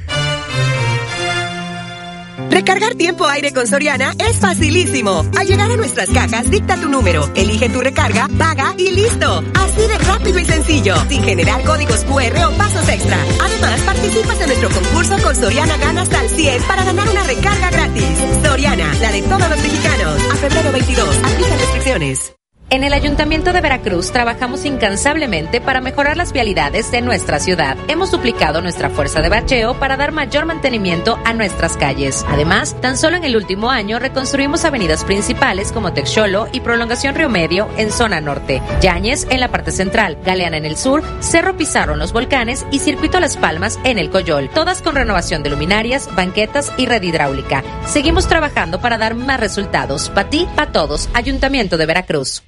Recargar 2.50 2.94
tiempo 2.94 3.26
aire 3.26 3.52
con 3.52 3.66
Soriana 3.66 4.14
es 4.18 4.38
facilísimo. 4.38 5.24
Al 5.36 5.46
llegar 5.46 5.70
a 5.70 5.76
nuestras 5.76 6.08
cajas, 6.10 6.50
dicta 6.50 6.80
tu 6.80 6.88
número, 6.88 7.30
elige 7.34 7.68
tu 7.68 7.80
recarga, 7.80 8.28
paga 8.38 8.74
y 8.78 8.90
listo. 8.90 9.42
Así 9.54 9.80
de 9.82 9.98
rápido 9.98 10.38
y 10.38 10.44
sencillo, 10.44 10.94
sin 11.08 11.22
generar 11.22 11.62
códigos 11.64 12.04
QR 12.04 12.44
o 12.44 12.50
pasos 12.56 12.88
extra. 12.88 13.18
Además, 13.42 13.80
participas 13.82 14.40
en 14.40 14.46
nuestro 14.46 14.70
concurso 14.70 15.16
con 15.22 15.36
Soriana 15.36 15.76
Gana 15.76 16.02
hasta 16.02 16.22
el 16.22 16.30
100 16.30 16.62
para 16.62 16.84
ganar 16.84 17.08
una 17.08 17.24
recarga 17.24 17.70
gratis. 17.70 18.04
Soriana, 18.42 18.94
la 19.00 19.12
de 19.12 19.22
todos 19.22 19.50
los 19.50 19.62
mexicanos. 19.62 20.22
A 20.32 20.36
febrero 20.36 20.72
22, 20.72 21.16
aplica 21.18 21.56
restricciones. 21.56 22.36
En 22.68 22.82
el 22.82 22.92
Ayuntamiento 22.94 23.52
de 23.52 23.60
Veracruz 23.60 24.10
trabajamos 24.10 24.64
incansablemente 24.64 25.60
para 25.60 25.80
mejorar 25.80 26.16
las 26.16 26.32
vialidades 26.32 26.90
de 26.90 27.00
nuestra 27.00 27.38
ciudad. 27.38 27.76
Hemos 27.86 28.10
duplicado 28.10 28.60
nuestra 28.60 28.90
fuerza 28.90 29.22
de 29.22 29.28
bacheo 29.28 29.78
para 29.78 29.96
dar 29.96 30.10
mayor 30.10 30.46
mantenimiento 30.46 31.16
a 31.24 31.32
nuestras 31.32 31.76
calles. 31.76 32.26
Además, 32.28 32.74
tan 32.80 32.98
solo 32.98 33.18
en 33.18 33.22
el 33.22 33.36
último 33.36 33.70
año 33.70 34.00
reconstruimos 34.00 34.64
avenidas 34.64 35.04
principales 35.04 35.70
como 35.70 35.92
Texolo 35.92 36.48
y 36.50 36.58
Prolongación 36.58 37.14
Río 37.14 37.28
Medio 37.28 37.68
en 37.76 37.92
zona 37.92 38.20
norte, 38.20 38.60
Yáñez 38.80 39.28
en 39.30 39.38
la 39.38 39.52
parte 39.52 39.70
central, 39.70 40.18
Galeana 40.24 40.56
en 40.56 40.64
el 40.64 40.76
sur, 40.76 41.04
Cerro 41.20 41.56
Pizarro 41.56 41.92
en 41.92 42.00
los 42.00 42.12
volcanes 42.12 42.66
y 42.72 42.80
Circuito 42.80 43.20
Las 43.20 43.36
Palmas 43.36 43.78
en 43.84 43.96
el 43.96 44.10
Coyol, 44.10 44.50
todas 44.50 44.82
con 44.82 44.96
renovación 44.96 45.44
de 45.44 45.50
luminarias, 45.50 46.12
banquetas 46.16 46.72
y 46.76 46.86
red 46.86 47.04
hidráulica. 47.04 47.62
Seguimos 47.86 48.26
trabajando 48.26 48.80
para 48.80 48.98
dar 48.98 49.14
más 49.14 49.38
resultados. 49.38 50.10
Para 50.10 50.30
ti, 50.30 50.48
para 50.56 50.72
todos. 50.72 51.08
Ayuntamiento 51.14 51.76
de 51.76 51.86
Veracruz. 51.86 52.42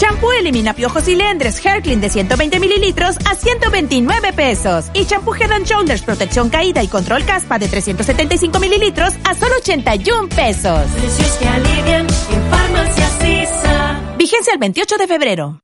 Champú 0.00 0.32
elimina 0.32 0.72
piojos 0.72 1.06
y 1.08 1.14
lendres 1.14 1.62
Herclin 1.62 2.00
de 2.00 2.08
120 2.08 2.58
mililitros 2.58 3.18
a 3.30 3.34
129 3.34 4.32
pesos. 4.32 4.86
Y 4.94 5.04
champú 5.04 5.34
Head 5.34 5.52
and 5.52 5.66
Shoulders 5.66 6.00
protección 6.00 6.48
caída 6.48 6.82
y 6.82 6.88
control 6.88 7.26
caspa 7.26 7.58
de 7.58 7.68
375 7.68 8.58
mililitros 8.60 9.12
a 9.24 9.34
solo 9.34 9.56
81 9.58 10.30
pesos. 10.30 10.88
Precios 10.92 11.32
que 11.32 11.46
alivian 11.46 12.06
en 12.06 12.50
Farmacias 12.50 13.12
Sisa. 13.20 14.00
Vigencia 14.16 14.54
el 14.54 14.58
28 14.58 14.96
de 14.96 15.06
febrero. 15.06 15.60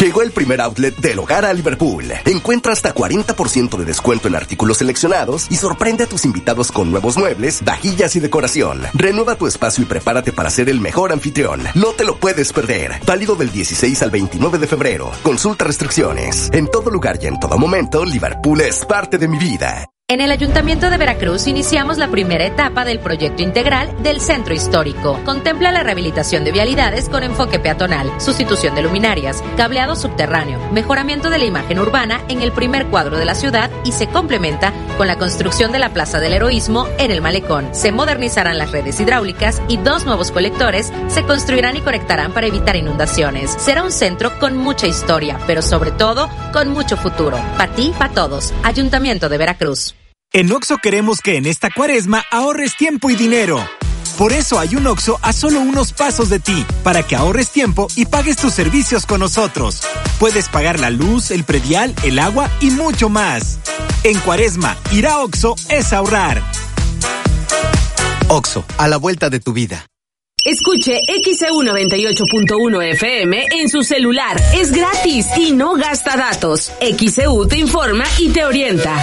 Llegó 0.00 0.20
el 0.20 0.30
primer 0.30 0.60
outlet 0.60 0.94
del 0.98 1.18
hogar 1.18 1.46
a 1.46 1.52
Liverpool. 1.54 2.04
Encuentra 2.26 2.70
hasta 2.74 2.94
40% 2.94 3.78
de 3.78 3.84
descuento 3.86 4.28
en 4.28 4.36
artículos 4.36 4.76
seleccionados 4.76 5.46
y 5.50 5.56
sorprende 5.56 6.04
a 6.04 6.06
tus 6.06 6.26
invitados 6.26 6.70
con 6.70 6.90
nuevos 6.90 7.16
muebles, 7.16 7.64
vajillas 7.64 8.14
y 8.14 8.20
decoración. 8.20 8.82
Renueva 8.92 9.36
tu 9.36 9.46
espacio 9.46 9.84
y 9.84 9.86
prepárate 9.86 10.32
para 10.32 10.50
ser 10.50 10.68
el 10.68 10.82
mejor 10.82 11.12
anfitrión. 11.12 11.62
No 11.74 11.92
te 11.92 12.04
lo 12.04 12.16
puedes 12.16 12.52
perder. 12.52 13.00
Válido 13.06 13.36
del 13.36 13.50
16 13.50 14.02
al 14.02 14.10
29 14.10 14.58
de 14.58 14.66
febrero. 14.66 15.12
Consulta 15.22 15.64
restricciones. 15.64 16.50
En 16.52 16.70
todo 16.70 16.90
lugar 16.90 17.18
y 17.22 17.28
en 17.28 17.40
todo 17.40 17.56
momento, 17.56 18.04
Liverpool 18.04 18.60
es 18.60 18.84
parte 18.84 19.16
de 19.16 19.28
mi 19.28 19.38
vida. 19.38 19.88
En 20.08 20.20
el 20.20 20.30
Ayuntamiento 20.30 20.88
de 20.88 20.98
Veracruz 20.98 21.48
iniciamos 21.48 21.98
la 21.98 22.06
primera 22.06 22.46
etapa 22.46 22.84
del 22.84 23.00
proyecto 23.00 23.42
integral 23.42 23.90
del 24.04 24.20
Centro 24.20 24.54
Histórico. 24.54 25.18
Contempla 25.24 25.72
la 25.72 25.82
rehabilitación 25.82 26.44
de 26.44 26.52
vialidades 26.52 27.08
con 27.08 27.24
enfoque 27.24 27.58
peatonal, 27.58 28.20
sustitución 28.20 28.76
de 28.76 28.82
luminarias, 28.82 29.42
cableado 29.56 29.96
subterráneo, 29.96 30.60
mejoramiento 30.70 31.28
de 31.28 31.38
la 31.38 31.46
imagen 31.46 31.80
urbana 31.80 32.20
en 32.28 32.40
el 32.40 32.52
primer 32.52 32.86
cuadro 32.86 33.18
de 33.18 33.24
la 33.24 33.34
ciudad 33.34 33.68
y 33.84 33.90
se 33.90 34.06
complementa 34.06 34.72
con 34.96 35.08
la 35.08 35.18
construcción 35.18 35.72
de 35.72 35.80
la 35.80 35.92
Plaza 35.92 36.20
del 36.20 36.34
Heroísmo 36.34 36.86
en 36.98 37.10
el 37.10 37.20
Malecón. 37.20 37.74
Se 37.74 37.90
modernizarán 37.90 38.58
las 38.58 38.70
redes 38.70 39.00
hidráulicas 39.00 39.60
y 39.66 39.76
dos 39.76 40.06
nuevos 40.06 40.30
colectores 40.30 40.92
se 41.08 41.24
construirán 41.24 41.76
y 41.76 41.80
conectarán 41.80 42.32
para 42.32 42.46
evitar 42.46 42.76
inundaciones. 42.76 43.56
Será 43.58 43.82
un 43.82 43.90
centro 43.90 44.38
con 44.38 44.56
mucha 44.56 44.86
historia, 44.86 45.40
pero 45.48 45.62
sobre 45.62 45.90
todo 45.90 46.30
con 46.52 46.68
mucho 46.68 46.96
futuro. 46.96 47.40
Para 47.58 47.74
ti, 47.74 47.92
para 47.98 48.14
todos. 48.14 48.54
Ayuntamiento 48.62 49.28
de 49.28 49.38
Veracruz. 49.38 49.95
En 50.36 50.52
Oxo 50.52 50.76
queremos 50.76 51.22
que 51.22 51.38
en 51.38 51.46
esta 51.46 51.70
cuaresma 51.70 52.22
ahorres 52.30 52.76
tiempo 52.76 53.08
y 53.08 53.16
dinero. 53.16 53.66
Por 54.18 54.34
eso 54.34 54.58
hay 54.58 54.76
un 54.76 54.86
Oxo 54.86 55.18
a 55.22 55.32
solo 55.32 55.60
unos 55.60 55.94
pasos 55.94 56.28
de 56.28 56.40
ti, 56.40 56.66
para 56.82 57.02
que 57.02 57.16
ahorres 57.16 57.48
tiempo 57.48 57.88
y 57.96 58.04
pagues 58.04 58.36
tus 58.36 58.52
servicios 58.52 59.06
con 59.06 59.20
nosotros. 59.20 59.80
Puedes 60.18 60.50
pagar 60.50 60.78
la 60.78 60.90
luz, 60.90 61.30
el 61.30 61.44
predial, 61.44 61.94
el 62.04 62.18
agua 62.18 62.50
y 62.60 62.70
mucho 62.70 63.08
más. 63.08 63.60
En 64.04 64.18
cuaresma, 64.20 64.76
ir 64.92 65.06
a 65.06 65.20
Oxo 65.20 65.56
es 65.70 65.94
ahorrar. 65.94 66.42
Oxo, 68.28 68.62
a 68.76 68.88
la 68.88 68.98
vuelta 68.98 69.30
de 69.30 69.40
tu 69.40 69.54
vida. 69.54 69.86
Escuche 70.44 71.00
XEU 71.24 71.62
98.1 71.62 72.90
FM 72.92 73.46
en 73.52 73.70
su 73.70 73.82
celular. 73.82 74.36
Es 74.54 74.70
gratis 74.70 75.28
y 75.38 75.52
no 75.52 75.76
gasta 75.76 76.14
datos. 76.14 76.72
XEU 76.78 77.48
te 77.48 77.56
informa 77.56 78.04
y 78.18 78.28
te 78.28 78.44
orienta. 78.44 79.02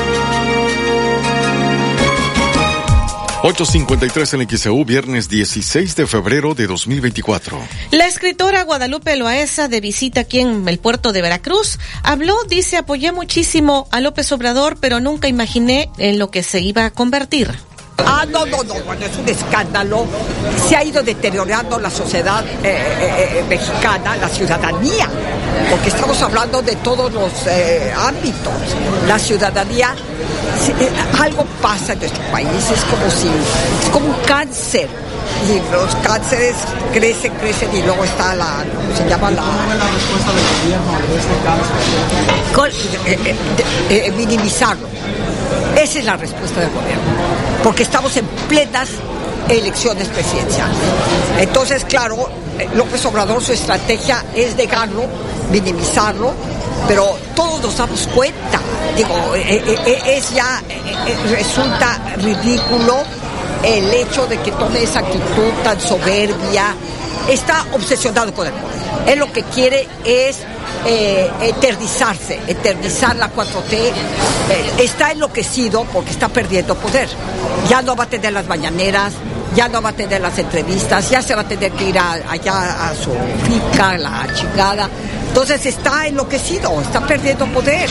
8.53 3.43 4.39
en 4.39 4.57
XEU, 4.57 4.85
viernes 4.85 5.27
16 5.27 5.95
de 5.95 6.05
febrero 6.05 6.53
de 6.53 6.67
2024. 6.67 7.57
La 7.89 8.05
escritora 8.05 8.63
Guadalupe 8.63 9.15
Loaesa, 9.15 9.67
de 9.67 9.81
visita 9.81 10.21
aquí 10.21 10.41
en 10.41 10.67
el 10.67 10.77
puerto 10.77 11.11
de 11.11 11.23
Veracruz, 11.23 11.79
habló, 12.03 12.35
dice, 12.47 12.77
apoyé 12.77 13.11
muchísimo 13.11 13.87
a 13.91 13.99
López 13.99 14.31
Obrador, 14.31 14.77
pero 14.79 14.99
nunca 14.99 15.27
imaginé 15.27 15.89
en 15.97 16.19
lo 16.19 16.29
que 16.29 16.43
se 16.43 16.61
iba 16.61 16.85
a 16.85 16.91
convertir. 16.91 17.49
Ah, 18.05 18.25
no, 18.27 18.45
no, 18.45 18.63
no, 18.63 18.73
bueno, 18.85 19.05
es 19.05 19.17
un 19.17 19.27
escándalo. 19.27 20.05
Se 20.67 20.75
ha 20.75 20.83
ido 20.83 21.01
deteriorando 21.03 21.79
la 21.79 21.89
sociedad 21.89 22.43
eh, 22.45 22.49
eh, 22.63 23.39
eh, 23.39 23.45
mexicana, 23.47 24.15
la 24.17 24.29
ciudadanía, 24.29 25.07
porque 25.69 25.89
estamos 25.89 26.21
hablando 26.21 26.61
de 26.61 26.75
todos 26.77 27.11
los 27.11 27.31
ámbitos. 27.97 28.53
La 29.07 29.17
ciudadanía, 29.19 29.95
algo 31.19 31.45
pasa 31.61 31.93
en 31.93 31.99
nuestro 31.99 32.23
país, 32.31 32.49
es 32.49 32.83
como 32.85 33.09
si, 33.11 33.27
es 33.83 33.89
como 33.91 34.07
un 34.07 34.21
cáncer 34.25 34.87
y 35.49 35.59
los 35.71 35.95
cánceres 35.95 36.55
crecen, 36.93 37.33
crecen 37.33 37.75
y 37.75 37.81
luego 37.81 38.03
está 38.03 38.35
la, 38.35 38.63
¿cómo 38.75 38.95
se 38.95 39.09
llama? 39.09 39.31
La, 39.31 39.41
la 39.41 39.87
respuesta 39.87 40.31
del 40.31 40.45
gobierno 40.63 40.91
este 42.61 43.11
eh, 43.11 43.35
eh, 43.89 44.05
eh, 44.07 44.11
minimizarlo. 44.11 44.87
Esa 45.75 45.99
es 45.99 46.05
la 46.05 46.17
respuesta 46.17 46.61
del 46.61 46.69
gobierno, 46.69 47.03
porque 47.63 47.83
estamos 47.83 48.15
en 48.17 48.25
plenas 48.47 48.89
elecciones 49.49 50.07
presidenciales. 50.09 50.77
Entonces, 51.39 51.85
claro, 51.85 52.29
López 52.75 53.05
Obrador 53.05 53.43
su 53.43 53.53
estrategia 53.53 54.23
es 54.35 54.55
negarlo, 54.55 55.05
minimizarlo, 55.51 56.33
pero 56.87 57.17
todos 57.35 57.61
nos 57.61 57.77
damos 57.77 58.07
cuenta. 58.07 58.59
Digo, 58.95 59.33
es 59.35 60.31
ya, 60.31 60.61
resulta 61.29 61.99
ridículo 62.17 62.97
el 63.63 63.93
hecho 63.93 64.25
de 64.27 64.39
que 64.39 64.51
tome 64.51 64.83
esa 64.83 64.99
actitud 64.99 65.51
tan 65.63 65.79
soberbia, 65.79 66.75
está 67.29 67.65
obsesionado 67.73 68.33
con 68.33 68.47
el 68.47 68.53
poder. 68.53 68.71
Él 69.07 69.19
lo 69.19 69.31
que 69.31 69.43
quiere 69.43 69.87
es 70.05 70.39
eh, 70.85 71.29
eternizarse, 71.41 72.39
eternizar 72.47 73.15
la 73.15 73.31
4T. 73.33 73.73
Eh, 73.73 73.93
está 74.79 75.11
enloquecido 75.11 75.85
porque 75.85 76.11
está 76.11 76.29
perdiendo 76.29 76.75
poder. 76.75 77.09
Ya 77.69 77.81
no 77.81 77.95
va 77.95 78.05
a 78.05 78.07
tener 78.07 78.33
las 78.33 78.47
mañaneras, 78.47 79.13
ya 79.55 79.67
no 79.67 79.81
va 79.81 79.89
a 79.89 79.93
tener 79.93 80.21
las 80.21 80.37
entrevistas, 80.39 81.09
ya 81.09 81.21
se 81.21 81.35
va 81.35 81.41
a 81.41 81.47
tener 81.47 81.71
que 81.71 81.89
ir 81.89 81.99
allá 81.99 82.89
a 82.89 82.95
su 82.95 83.11
finca, 83.45 83.97
la 83.97 84.27
chingada. 84.33 84.89
Entonces 85.27 85.65
está 85.65 86.07
enloquecido, 86.07 86.81
está 86.81 87.01
perdiendo 87.05 87.45
poder. 87.47 87.89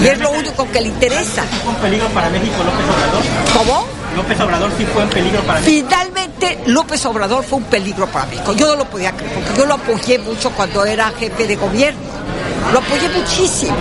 Y 0.00 0.06
es 0.06 0.18
lo 0.18 0.30
único 0.30 0.70
que 0.70 0.80
le 0.80 0.88
interesa. 0.88 1.44
¿Es 1.44 1.68
un 1.68 1.74
peligro 1.76 2.08
para 2.08 2.28
México 2.30 2.56
López 2.58 2.84
Obrador? 2.84 3.22
¿Cómo? 3.54 4.03
López 4.16 4.40
Obrador 4.40 4.70
sí 4.76 4.86
fue 4.86 5.02
un 5.02 5.10
peligro 5.10 5.40
para 5.42 5.60
mí. 5.60 5.66
Finalmente, 5.66 6.58
López 6.66 7.04
Obrador 7.06 7.44
fue 7.44 7.58
un 7.58 7.64
peligro 7.64 8.06
para 8.06 8.26
México. 8.26 8.52
Yo 8.54 8.68
no 8.68 8.76
lo 8.76 8.84
podía 8.84 9.12
creer, 9.12 9.32
porque 9.34 9.58
yo 9.58 9.66
lo 9.66 9.74
apoyé 9.74 10.18
mucho 10.18 10.50
cuando 10.50 10.84
era 10.84 11.10
jefe 11.10 11.46
de 11.46 11.56
gobierno. 11.56 12.00
Lo 12.72 12.78
apoyé 12.78 13.08
muchísimo. 13.10 13.76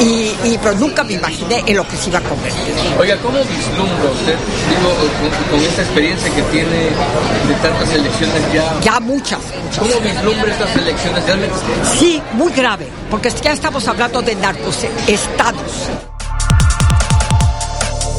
Y, 0.00 0.58
pero 0.62 0.74
nunca 0.74 1.04
me 1.04 1.14
imaginé 1.14 1.62
en 1.66 1.76
lo 1.76 1.86
que 1.86 1.96
se 1.96 2.08
iba 2.08 2.18
a 2.18 2.22
convertir. 2.22 2.74
Oiga, 2.98 3.16
¿cómo 3.18 3.38
vislumbra 3.38 4.10
usted, 4.12 4.36
digo, 4.68 4.94
con, 5.50 5.60
esta 5.60 5.82
experiencia 5.82 6.30
que 6.34 6.42
tiene 6.42 6.90
de 7.48 7.54
tantas 7.62 7.90
elecciones 7.92 8.52
ya? 8.52 8.80
Ya 8.80 9.00
muchas. 9.00 9.38
muchas. 9.62 9.78
¿Cómo 9.78 10.00
vislumbra 10.00 10.52
estas 10.52 10.76
elecciones? 10.76 11.24
Sí, 11.98 12.22
muy 12.32 12.52
grave, 12.52 12.88
porque 13.10 13.30
ya 13.30 13.52
estamos 13.52 13.86
hablando 13.88 14.20
de 14.22 14.34
narcos 14.34 14.84
estados. 15.06 15.88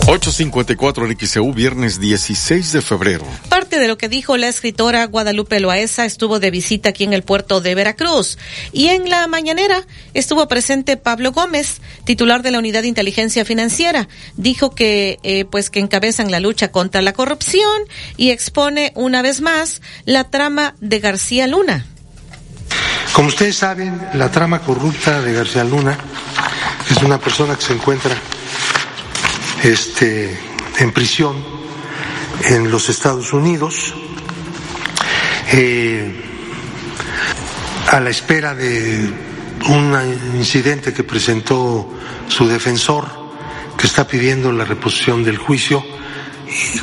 854 0.07 1.07
en 1.07 1.18
XEU, 1.18 1.52
viernes 1.52 1.99
16 1.99 2.73
de 2.73 2.82
febrero. 2.84 3.26
Parte 3.49 3.80
de 3.80 3.88
lo 3.88 3.98
que 3.98 4.07
dijo 4.07 4.38
la 4.38 4.48
escritora 4.48 5.03
Guadalupe 5.07 5.60
Loaesa 5.60 6.06
estuvo 6.06 6.40
de 6.40 6.52
visita 6.52 6.90
aquí 6.90 7.03
en 7.06 7.14
el 7.14 7.23
puerto 7.23 7.60
de 7.60 7.73
Veracruz. 7.73 8.38
Y 8.72 8.90
en 8.90 9.10
la 9.10 9.26
mañanera 9.26 9.82
estuvo 10.14 10.48
presente 10.48 10.95
Pablo 10.95 11.32
Gómez, 11.32 11.82
titular 12.03 12.44
de 12.44 12.52
la 12.52 12.60
Unidad 12.60 12.84
de 12.84 12.88
Inteligencia 12.88 13.45
Financiera. 13.45 14.07
Dijo 14.38 14.76
que, 14.76 15.18
eh, 15.23 15.45
pues, 15.45 15.72
que 15.72 15.80
encabezan 15.80 16.30
la 16.30 16.40
lucha 16.40 16.72
contra 16.72 17.02
la 17.02 17.14
corrupción 17.14 17.82
y 18.15 18.30
expone 18.30 18.91
una 18.94 19.23
vez 19.23 19.41
más 19.41 19.82
la 20.06 20.30
trama 20.30 20.76
de 20.82 20.99
García 20.99 21.48
Luna. 21.48 21.84
Como 23.14 23.30
ustedes 23.30 23.56
saben, 23.56 23.99
la 24.14 24.30
trama 24.30 24.61
corrupta 24.61 25.23
de 25.23 25.34
García 25.34 25.64
Luna 25.64 25.98
es 26.91 27.02
una 27.02 27.19
persona 27.19 27.56
que 27.56 27.64
se 27.64 27.73
encuentra 27.73 28.15
este, 29.65 30.37
en 30.77 30.91
prisión 30.91 31.35
en 32.43 32.69
los 32.69 32.89
Estados 32.89 33.33
Unidos, 33.33 33.93
eh, 35.51 36.13
a 37.89 37.99
la 37.99 38.09
espera 38.11 38.53
de 38.53 39.09
un 39.67 40.35
incidente 40.35 40.93
que 40.93 41.03
presentó 41.03 41.91
su 42.27 42.47
defensor, 42.47 43.07
que 43.75 43.87
está 43.87 44.07
pidiendo 44.07 44.51
la 44.51 44.65
reposición 44.65 45.23
del 45.23 45.37
juicio, 45.37 45.83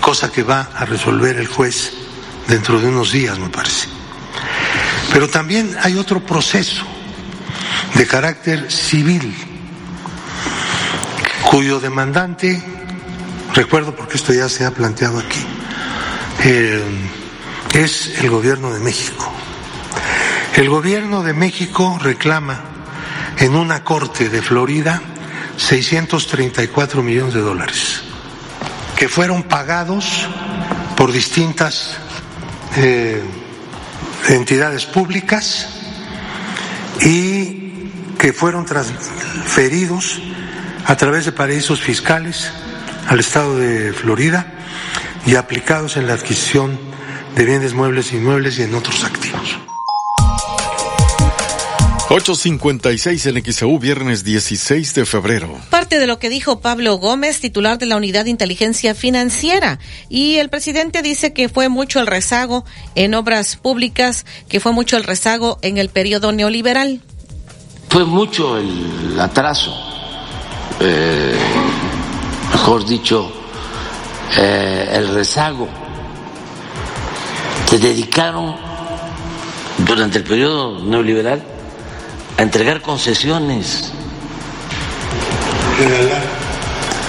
cosa 0.01 0.33
que 0.33 0.43
va 0.43 0.63
a 0.75 0.85
resolver 0.85 1.37
el 1.37 1.47
juez 1.47 1.93
dentro 2.49 2.81
de 2.81 2.89
unos 2.89 3.13
días, 3.13 3.39
me 3.39 3.49
parece. 3.49 3.87
Pero 5.13 5.29
también 5.29 5.77
hay 5.81 5.97
otro 5.97 6.19
proceso 6.25 6.85
de 7.95 8.07
carácter 8.07 8.73
civil 8.73 9.52
cuyo 11.53 11.81
demandante, 11.81 12.63
recuerdo 13.53 13.95
porque 13.95 14.17
esto 14.17 14.33
ya 14.33 14.49
se 14.49 14.65
ha 14.65 14.71
planteado 14.71 15.19
aquí, 15.19 15.45
eh, 16.45 16.83
es 17.75 18.21
el 18.23 18.31
gobierno 18.31 18.73
de 18.73 18.81
México. 18.81 19.31
El 20.57 20.71
gobierno 20.71 21.23
de 21.23 21.35
México 21.35 21.99
reclama 22.03 22.59
en 23.37 23.55
una 23.55 23.85
corte 23.85 24.31
de 24.31 24.41
Florida 24.41 25.03
634 25.59 27.03
millones 27.03 27.35
de 27.35 27.41
dólares 27.41 28.03
que 28.97 29.11
fueron 29.11 29.43
pagados 29.43 30.27
por 30.97 31.13
distintas 31.13 31.99
eh, 32.77 33.23
entidades 34.31 34.87
públicas 34.87 35.69
y 37.03 37.91
que 38.19 38.33
fueron 38.33 38.65
transferidos 38.65 40.23
a 40.85 40.97
través 40.97 41.25
de 41.25 41.33
paraísos 41.33 41.81
fiscales 41.81 42.51
al 43.09 43.21
estado 43.21 43.59
de 43.59 43.93
Florida 43.93 44.47
y 45.27 45.37
aplicados 45.37 45.97
en 45.97 46.07
la 46.07 46.15
adquisición 46.15 46.79
de 47.37 47.45
bienes 47.45 47.75
muebles, 47.75 48.13
inmuebles 48.13 48.59
y 48.59 48.63
en 48.63 48.75
otros 48.75 49.05
activos. 49.05 49.59
856 52.09 53.27
en 53.27 53.43
XEU, 53.43 53.79
viernes 53.79 54.23
16 54.23 54.95
de 54.95 55.07
febrero. 55.07 55.59
Parte 55.71 55.99
de 55.99 56.07
lo 56.07 56.19
que 56.19 56.29
dijo 56.29 56.61
Pablo 56.61 56.97
Gómez, 56.97 57.41
titular 57.41 57.79
de 57.79 57.87
la 57.87 57.97
Unidad 57.97 58.25
de 58.25 58.31
Inteligencia 58.31 58.95
Financiera. 58.95 59.79
Y 60.11 60.37
el 60.37 60.51
presidente 60.51 61.01
dice 61.01 61.33
que 61.33 61.49
fue 61.49 61.71
mucho 61.71 62.01
el 62.01 62.07
rezago 62.07 62.67
en 62.97 63.15
obras 63.15 63.57
públicas, 63.57 64.27
que 64.51 64.61
fue 64.61 64.73
mucho 64.73 64.99
el 64.99 65.05
rezago 65.05 65.59
en 65.63 65.79
el 65.79 65.89
periodo 65.89 66.33
neoliberal. 66.33 67.01
Fue 67.89 68.05
mucho 68.05 68.59
el 68.59 69.19
atraso 69.19 69.92
eh, 70.85 71.35
mejor 72.53 72.85
dicho, 72.85 73.31
eh, 74.37 74.91
el 74.95 75.15
rezago. 75.15 75.69
Se 77.69 77.79
dedicaron 77.79 78.57
durante 79.79 80.19
el 80.19 80.25
periodo 80.25 80.85
neoliberal 80.85 81.43
a 82.37 82.43
entregar 82.43 82.83
concesiones, 82.83 83.93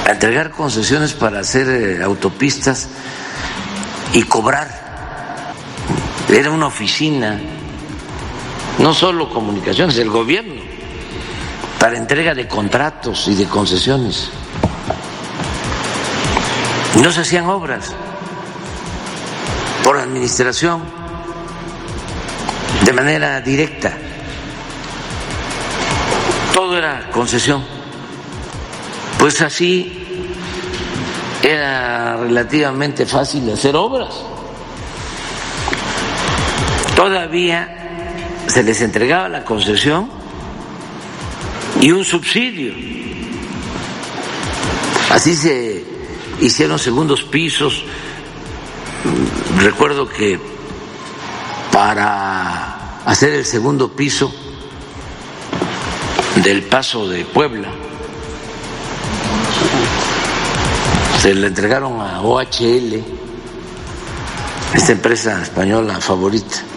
a 0.08 0.12
entregar 0.12 0.52
concesiones 0.52 1.14
para 1.14 1.40
hacer 1.40 1.68
eh, 1.68 2.04
autopistas 2.04 2.90
y 4.14 4.24
cobrar. 4.24 4.84
Era 6.30 6.52
una 6.52 6.68
oficina, 6.68 7.40
no 8.80 8.94
solo 8.94 9.30
comunicaciones, 9.30 9.98
el 9.98 10.10
gobierno 10.10 10.63
para 11.84 11.98
entrega 11.98 12.34
de 12.34 12.48
contratos 12.48 13.28
y 13.28 13.36
de 13.36 13.44
concesiones. 13.44 14.30
No 17.02 17.12
se 17.12 17.20
hacían 17.20 17.46
obras 17.48 17.92
por 19.84 19.98
administración 19.98 20.82
de 22.86 22.94
manera 22.94 23.42
directa. 23.42 23.98
Todo 26.54 26.78
era 26.78 27.10
concesión. 27.12 27.62
Pues 29.20 29.42
así 29.42 30.26
era 31.44 32.16
relativamente 32.16 33.06
fácil 33.06 33.52
hacer 33.52 33.76
obras. 33.76 34.24
Todavía 36.96 37.68
se 38.48 38.64
les 38.64 38.82
entregaba 38.82 39.28
la 39.28 39.44
concesión 39.44 40.23
y 41.82 41.92
un 41.92 42.06
subsidio. 42.06 42.74
Así 45.10 45.36
se 45.36 45.84
hicieron 46.42 46.80
segundos 46.80 47.24
pisos. 47.24 47.84
Recuerdo 49.60 50.08
que 50.08 50.40
para 51.72 53.00
hacer 53.06 53.34
el 53.34 53.46
segundo 53.46 53.92
piso 53.92 54.34
del 56.44 56.64
paso 56.64 57.08
de 57.08 57.26
Puebla 57.26 57.70
se 61.22 61.34
le 61.34 61.48
entregaron 61.48 62.02
a 62.02 62.22
OHL, 62.22 63.02
esta 64.74 64.92
empresa 64.92 65.42
española 65.42 66.02
favorita. 66.02 66.73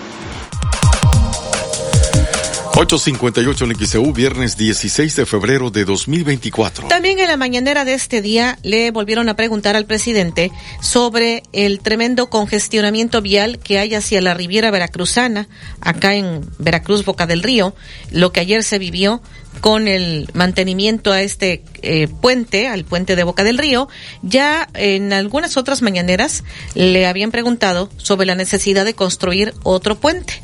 858 2.78 3.64
en 3.64 3.86
XEU, 3.86 4.12
viernes 4.12 4.58
16 4.58 5.16
de 5.16 5.24
febrero 5.24 5.70
de 5.70 5.86
2024. 5.86 6.88
También 6.88 7.18
en 7.18 7.28
la 7.28 7.38
mañanera 7.38 7.86
de 7.86 7.94
este 7.94 8.20
día 8.20 8.58
le 8.62 8.90
volvieron 8.90 9.30
a 9.30 9.34
preguntar 9.34 9.76
al 9.76 9.86
presidente 9.86 10.52
sobre 10.82 11.42
el 11.54 11.80
tremendo 11.80 12.28
congestionamiento 12.28 13.22
vial 13.22 13.60
que 13.60 13.78
hay 13.78 13.94
hacia 13.94 14.20
la 14.20 14.34
Riviera 14.34 14.70
Veracruzana, 14.70 15.48
acá 15.80 16.16
en 16.16 16.42
Veracruz, 16.58 17.06
Boca 17.06 17.26
del 17.26 17.42
Río, 17.42 17.74
lo 18.10 18.30
que 18.30 18.40
ayer 18.40 18.62
se 18.62 18.78
vivió 18.78 19.22
con 19.62 19.88
el 19.88 20.28
mantenimiento 20.34 21.12
a 21.12 21.22
este 21.22 21.64
eh, 21.80 22.08
puente, 22.08 22.68
al 22.68 22.84
puente 22.84 23.16
de 23.16 23.24
Boca 23.24 23.42
del 23.42 23.56
Río, 23.56 23.88
ya 24.20 24.68
en 24.74 25.14
algunas 25.14 25.56
otras 25.56 25.80
mañaneras 25.80 26.44
le 26.74 27.06
habían 27.06 27.30
preguntado 27.30 27.88
sobre 27.96 28.26
la 28.26 28.34
necesidad 28.34 28.84
de 28.84 28.92
construir 28.92 29.54
otro 29.62 29.98
puente. 29.98 30.42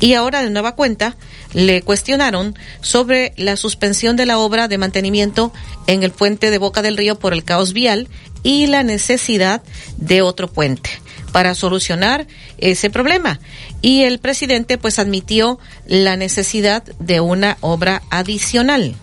Y 0.00 0.14
ahora 0.14 0.42
de 0.42 0.48
nueva 0.48 0.76
cuenta 0.76 1.16
le 1.54 1.82
cuestionaron 1.82 2.56
sobre 2.80 3.32
la 3.36 3.56
suspensión 3.56 4.16
de 4.16 4.26
la 4.26 4.38
obra 4.38 4.68
de 4.68 4.78
mantenimiento 4.78 5.52
en 5.86 6.02
el 6.02 6.10
puente 6.10 6.50
de 6.50 6.58
Boca 6.58 6.82
del 6.82 6.96
Río 6.96 7.18
por 7.18 7.32
el 7.32 7.44
caos 7.44 7.72
vial 7.72 8.08
y 8.42 8.66
la 8.66 8.82
necesidad 8.82 9.62
de 9.96 10.20
otro 10.20 10.52
puente 10.52 10.90
para 11.32 11.54
solucionar 11.54 12.26
ese 12.58 12.90
problema. 12.90 13.40
Y 13.82 14.02
el 14.02 14.18
presidente 14.18 14.78
pues 14.78 14.98
admitió 14.98 15.58
la 15.86 16.16
necesidad 16.16 16.84
de 17.00 17.20
una 17.20 17.56
obra 17.60 18.02
adicional. 18.10 18.94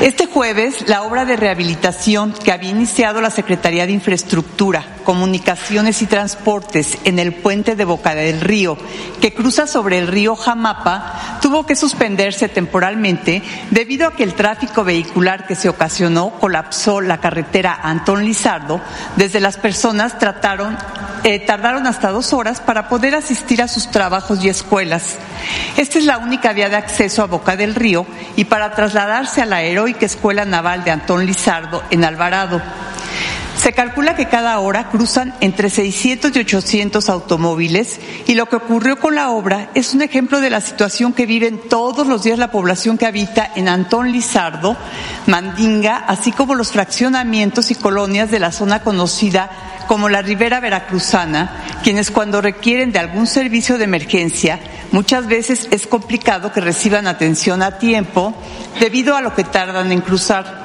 Este 0.00 0.26
jueves, 0.26 0.88
la 0.88 1.02
obra 1.02 1.24
de 1.24 1.36
rehabilitación 1.36 2.32
que 2.32 2.52
había 2.52 2.70
iniciado 2.70 3.20
la 3.20 3.30
Secretaría 3.30 3.86
de 3.86 3.92
Infraestructura, 3.92 4.84
Comunicaciones 5.04 6.02
y 6.02 6.06
Transportes 6.06 6.98
en 7.04 7.18
el 7.18 7.32
puente 7.32 7.76
de 7.76 7.84
Boca 7.84 8.14
del 8.14 8.40
Río, 8.40 8.76
que 9.20 9.32
cruza 9.32 9.66
sobre 9.66 9.98
el 9.98 10.08
río 10.08 10.34
Jamapa, 10.34 11.38
tuvo 11.40 11.64
que 11.64 11.76
suspenderse 11.76 12.48
temporalmente 12.48 13.42
debido 13.70 14.08
a 14.08 14.14
que 14.14 14.24
el 14.24 14.34
tráfico 14.34 14.84
vehicular 14.84 15.46
que 15.46 15.54
se 15.54 15.68
ocasionó 15.68 16.30
colapsó 16.40 17.00
la 17.00 17.20
carretera 17.20 17.78
Antón 17.82 18.24
Lizardo. 18.24 18.80
Desde 19.16 19.40
las 19.40 19.56
personas 19.56 20.16
eh, 21.22 21.38
tardaron 21.40 21.86
hasta 21.86 22.10
dos 22.10 22.32
horas 22.32 22.60
para 22.60 22.88
poder 22.88 23.14
asistir 23.14 23.62
a 23.62 23.68
sus 23.68 23.90
trabajos 23.90 24.44
y 24.44 24.48
escuelas. 24.48 25.16
Esta 25.76 25.98
es 25.98 26.04
la 26.04 26.18
única 26.18 26.52
vía 26.52 26.68
de 26.68 26.76
acceso 26.76 27.22
a 27.22 27.26
Boca 27.26 27.56
del 27.56 27.74
Río 27.74 28.06
y 28.36 28.44
para 28.44 28.74
trasladarse 28.74 29.40
a 29.40 29.46
la 29.46 29.62
Escuela 30.02 30.44
Naval 30.44 30.84
de 30.84 30.90
Antón 30.90 31.26
Lizardo 31.26 31.82
en 31.90 32.04
Alvarado. 32.04 32.60
Se 33.56 33.72
calcula 33.72 34.14
que 34.14 34.28
cada 34.28 34.58
hora 34.58 34.90
cruzan 34.90 35.34
entre 35.40 35.70
600 35.70 36.36
y 36.36 36.40
800 36.40 37.08
automóviles 37.08 37.98
y 38.26 38.34
lo 38.34 38.46
que 38.46 38.56
ocurrió 38.56 38.98
con 38.98 39.14
la 39.14 39.30
obra 39.30 39.70
es 39.74 39.94
un 39.94 40.02
ejemplo 40.02 40.40
de 40.40 40.50
la 40.50 40.60
situación 40.60 41.14
que 41.14 41.24
viven 41.24 41.60
todos 41.70 42.06
los 42.06 42.24
días 42.24 42.38
la 42.38 42.50
población 42.50 42.98
que 42.98 43.06
habita 43.06 43.50
en 43.54 43.68
Antón 43.68 44.12
Lizardo, 44.12 44.76
Mandinga, 45.26 45.96
así 45.96 46.30
como 46.30 46.54
los 46.54 46.72
fraccionamientos 46.72 47.70
y 47.70 47.74
colonias 47.74 48.30
de 48.30 48.40
la 48.40 48.52
zona 48.52 48.82
conocida 48.82 49.50
como 49.86 50.08
la 50.08 50.22
Ribera 50.22 50.60
Veracruzana, 50.60 51.80
quienes 51.82 52.10
cuando 52.10 52.40
requieren 52.40 52.92
de 52.92 52.98
algún 52.98 53.26
servicio 53.26 53.78
de 53.78 53.84
emergencia, 53.84 54.60
muchas 54.92 55.26
veces 55.26 55.68
es 55.70 55.86
complicado 55.86 56.52
que 56.52 56.60
reciban 56.60 57.06
atención 57.06 57.62
a 57.62 57.78
tiempo 57.78 58.34
debido 58.80 59.16
a 59.16 59.20
lo 59.20 59.34
que 59.34 59.44
tardan 59.44 59.92
en 59.92 60.00
cruzar. 60.00 60.63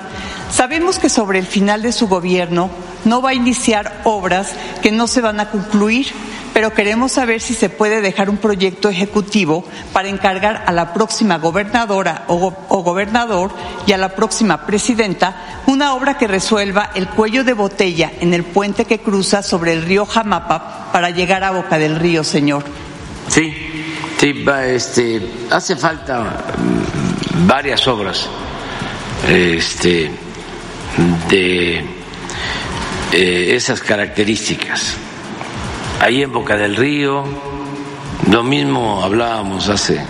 Sabemos 0.52 1.00
que 1.00 1.10
sobre 1.10 1.40
el 1.40 1.46
final 1.46 1.82
de 1.82 1.92
su 1.92 2.08
gobierno 2.08 2.70
no 3.06 3.22
va 3.22 3.30
a 3.30 3.34
iniciar 3.34 4.02
obras 4.04 4.54
que 4.82 4.92
no 4.92 5.08
se 5.08 5.22
van 5.22 5.40
a 5.40 5.50
concluir, 5.52 6.08
pero 6.54 6.74
queremos 6.74 7.14
saber 7.14 7.40
si 7.40 7.54
se 7.54 7.70
puede 7.70 8.02
dejar 8.02 8.30
un 8.30 8.38
proyecto 8.38 8.90
ejecutivo 8.90 9.64
para 9.94 10.10
encargar 10.10 10.64
a 10.66 10.72
la 10.72 10.94
próxima 10.94 11.38
gobernadora 11.38 12.26
o, 12.28 12.52
gobernador 12.84 13.52
y 13.86 13.94
a 13.94 13.98
la 13.98 14.10
próxima 14.10 14.66
presidenta 14.66 15.62
una 15.68 15.94
obra 15.94 16.18
que 16.18 16.28
resuelva 16.28 16.90
el 16.96 17.08
cuello 17.08 17.44
de 17.44 17.54
botella 17.54 18.12
en 18.20 18.34
el 18.34 18.44
puente 18.44 18.86
que 18.86 19.00
cruza 19.00 19.44
sobre 19.44 19.74
el 19.74 19.84
río 19.84 20.06
Jamapa 20.06 20.90
para 20.92 21.12
llegar 21.12 21.44
a 21.44 21.52
Boca 21.52 21.78
del 21.78 21.96
Río, 21.96 22.24
señor. 22.24 22.64
Sí, 23.28 23.54
sí, 24.18 24.46
este, 24.66 25.22
hace 25.52 25.76
falta 25.76 26.44
varias 27.46 27.88
obras 27.88 28.28
este, 29.28 30.10
de 31.30 31.78
eh, 33.12 33.56
esas 33.56 33.82
características. 33.82 34.98
Ahí 36.02 36.24
en 36.24 36.32
Boca 36.32 36.56
del 36.56 36.76
Río, 36.76 37.24
lo 38.30 38.44
mismo 38.44 39.04
hablábamos 39.04 39.70
hace 39.70 40.02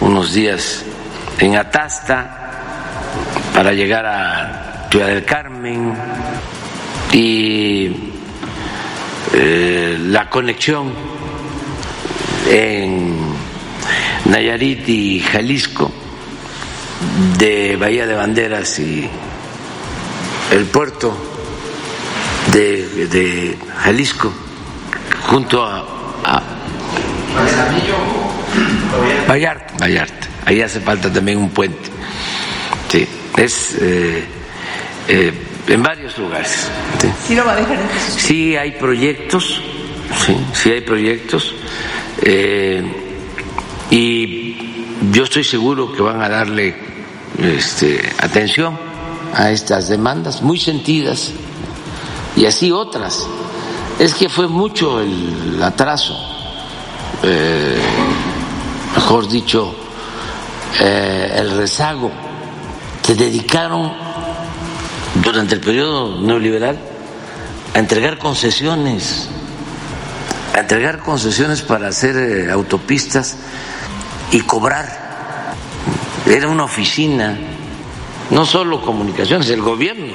unos 0.00 0.32
días 0.32 0.84
en 1.38 1.56
Atasta, 1.56 2.38
para 3.54 3.72
llegar 3.72 4.06
a 4.06 4.88
Ciudad 4.90 5.08
del 5.08 5.24
Carmen, 5.24 5.94
y 7.12 7.90
eh, 9.34 9.98
la 10.00 10.28
conexión 10.28 10.92
en 12.50 13.18
Nayarit 14.26 14.88
y 14.88 15.20
Jalisco 15.20 15.90
de 17.38 17.76
Bahía 17.76 18.06
de 18.06 18.14
Banderas 18.14 18.78
y 18.78 19.08
el 20.52 20.66
puerto 20.66 21.12
de, 22.52 23.06
de 23.06 23.58
Jalisco 23.78 24.32
junto 25.26 25.64
a, 25.64 25.78
a 26.24 26.42
Vallarta, 29.28 29.74
Vallarta. 29.78 30.28
Ahí 30.44 30.60
hace 30.60 30.80
falta 30.80 31.10
también 31.10 31.38
un 31.38 31.50
puente. 31.50 31.88
Sí, 32.88 33.08
es 33.36 33.76
eh, 33.80 34.24
eh, 35.08 35.32
en 35.68 35.82
varios 35.82 36.18
lugares. 36.18 36.68
Sí. 37.00 37.08
¿Sí 37.28 37.34
lo 37.34 37.44
va 37.46 37.52
a 37.52 37.56
dejar 37.56 37.76
en 37.76 37.88
Sí 38.18 38.56
hay 38.56 38.72
proyectos, 38.72 39.62
sí, 40.26 40.36
sí 40.52 40.70
hay 40.70 40.82
proyectos. 40.82 41.54
Eh, 42.20 42.82
y 43.90 44.56
yo 45.10 45.24
estoy 45.24 45.44
seguro 45.44 45.92
que 45.92 46.02
van 46.02 46.20
a 46.20 46.28
darle 46.28 46.74
este, 47.38 48.12
atención 48.18 48.91
a 49.34 49.50
estas 49.50 49.88
demandas 49.88 50.42
muy 50.42 50.58
sentidas 50.58 51.30
y 52.36 52.46
así 52.46 52.70
otras. 52.70 53.26
Es 53.98 54.14
que 54.14 54.28
fue 54.28 54.48
mucho 54.48 55.00
el 55.00 55.62
atraso, 55.62 56.18
eh, 57.22 57.78
mejor 58.94 59.28
dicho, 59.28 59.74
eh, 60.80 61.32
el 61.36 61.56
rezago. 61.56 62.10
Se 63.02 63.14
dedicaron 63.14 63.92
durante 65.22 65.54
el 65.54 65.60
periodo 65.60 66.20
neoliberal 66.20 66.78
a 67.74 67.78
entregar 67.78 68.18
concesiones, 68.18 69.28
a 70.54 70.60
entregar 70.60 71.00
concesiones 71.00 71.62
para 71.62 71.88
hacer 71.88 72.16
eh, 72.16 72.50
autopistas 72.50 73.36
y 74.30 74.40
cobrar. 74.40 75.02
Era 76.26 76.48
una 76.48 76.64
oficina, 76.64 77.36
no 78.32 78.46
solo 78.46 78.80
comunicaciones, 78.80 79.50
el 79.50 79.60
gobierno, 79.60 80.14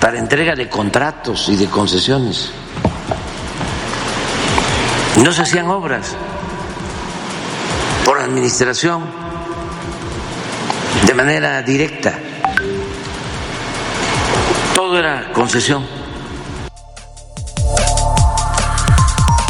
para 0.00 0.18
entrega 0.18 0.56
de 0.56 0.68
contratos 0.68 1.48
y 1.48 1.54
de 1.54 1.66
concesiones. 1.66 2.50
No 5.22 5.32
se 5.32 5.42
hacían 5.42 5.68
obras 5.68 6.16
por 8.04 8.18
administración 8.18 9.04
de 11.06 11.14
manera 11.14 11.62
directa. 11.62 12.18
Todo 14.74 14.98
era 14.98 15.32
concesión. 15.32 16.01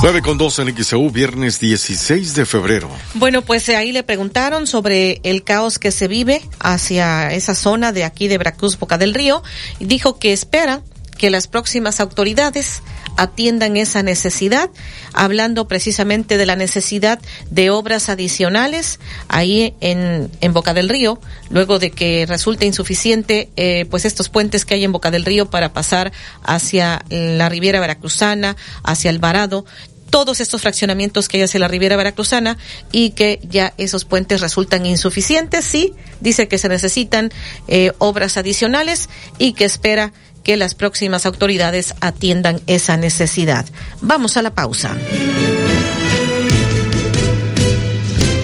9 0.02 0.20
con 0.20 0.36
2 0.36 0.58
en 0.58 0.76
XEU, 0.82 1.10
viernes 1.10 1.60
16 1.60 2.34
de 2.34 2.44
febrero. 2.44 2.90
Bueno, 3.14 3.42
pues 3.42 3.68
ahí 3.68 3.92
le 3.92 4.02
preguntaron 4.02 4.66
sobre 4.66 5.20
el 5.22 5.44
caos 5.44 5.78
que 5.78 5.92
se 5.92 6.08
vive 6.08 6.42
hacia 6.58 7.32
esa 7.32 7.54
zona 7.54 7.92
de 7.92 8.02
aquí 8.02 8.26
de 8.26 8.36
Veracruz, 8.36 8.76
Boca 8.80 8.98
del 8.98 9.14
Río, 9.14 9.44
y 9.78 9.84
dijo 9.84 10.18
que 10.18 10.32
espera 10.32 10.82
que 11.18 11.30
las 11.30 11.46
próximas 11.46 12.00
autoridades 12.00 12.82
atiendan 13.16 13.76
esa 13.76 14.02
necesidad, 14.02 14.70
hablando 15.12 15.68
precisamente 15.68 16.36
de 16.36 16.46
la 16.46 16.56
necesidad 16.56 17.20
de 17.50 17.70
obras 17.70 18.08
adicionales 18.08 18.98
ahí 19.28 19.74
en, 19.80 20.30
en 20.40 20.52
Boca 20.52 20.74
del 20.74 20.88
Río, 20.88 21.20
luego 21.50 21.78
de 21.78 21.90
que 21.90 22.26
resulte 22.26 22.66
insuficiente 22.66 23.50
eh, 23.56 23.86
pues 23.90 24.04
estos 24.04 24.30
puentes 24.30 24.64
que 24.64 24.74
hay 24.74 24.84
en 24.84 24.92
Boca 24.92 25.10
del 25.10 25.24
Río 25.24 25.50
para 25.50 25.72
pasar 25.72 26.12
hacia 26.42 27.04
la 27.08 27.48
Riviera 27.48 27.78
Veracruzana, 27.80 28.56
hacia 28.82 29.10
Alvarado, 29.10 29.64
todos 30.12 30.42
estos 30.42 30.60
fraccionamientos 30.60 31.26
que 31.26 31.38
hay 31.38 31.44
hacia 31.44 31.58
la 31.58 31.68
Riviera 31.68 31.96
Veracruzana 31.96 32.58
y 32.92 33.10
que 33.10 33.40
ya 33.48 33.72
esos 33.78 34.04
puentes 34.04 34.42
resultan 34.42 34.84
insuficientes, 34.84 35.64
sí, 35.64 35.94
dice 36.20 36.48
que 36.48 36.58
se 36.58 36.68
necesitan 36.68 37.32
eh, 37.66 37.92
obras 37.96 38.36
adicionales 38.36 39.08
y 39.38 39.54
que 39.54 39.64
espera 39.64 40.12
que 40.44 40.58
las 40.58 40.74
próximas 40.74 41.24
autoridades 41.24 41.94
atiendan 42.00 42.60
esa 42.66 42.98
necesidad. 42.98 43.64
Vamos 44.02 44.36
a 44.36 44.42
la 44.42 44.54
pausa. 44.54 44.98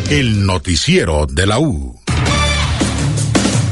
El 0.08 0.46
noticiero 0.46 1.26
de 1.26 1.46
la 1.46 1.58
U. 1.58 1.97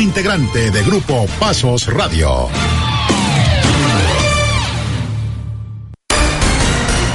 integrante 0.00 0.70
de 0.70 0.82
Grupo 0.82 1.26
Pasos 1.38 1.86
Radio. 1.86 2.48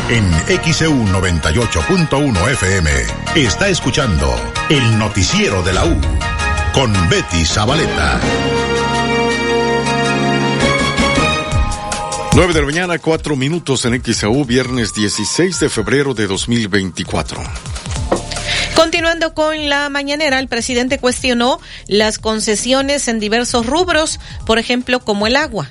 En 0.10 0.32
XEU 0.64 0.94
98.1 0.94 2.52
FM 2.52 2.92
está 3.36 3.70
escuchando 3.70 4.34
el 4.70 5.00
noticiero 5.00 5.64
de 5.64 5.74
la 5.74 5.86
U 5.86 5.96
con 6.74 6.94
Betty 7.10 7.44
Zabaleta. 7.46 8.20
9 12.36 12.54
de 12.54 12.60
la 12.60 12.66
mañana, 12.66 13.00
4 13.00 13.36
minutos 13.36 13.86
en 13.86 14.04
XAU, 14.04 14.46
viernes 14.46 14.94
16 14.94 15.60
de 15.60 15.70
febrero 15.70 16.14
de 16.14 16.28
2024. 16.28 17.42
Continuando 18.76 19.34
con 19.34 19.70
la 19.70 19.90
mañanera, 19.90 20.38
el 20.40 20.48
presidente 20.48 21.00
cuestionó 21.00 21.60
las 21.88 22.20
concesiones 22.20 23.08
en 23.08 23.20
diversos 23.20 23.66
rubros, 23.66 24.20
por 24.46 24.60
ejemplo, 24.60 25.00
como 25.00 25.28
el 25.28 25.38
agua. 25.38 25.70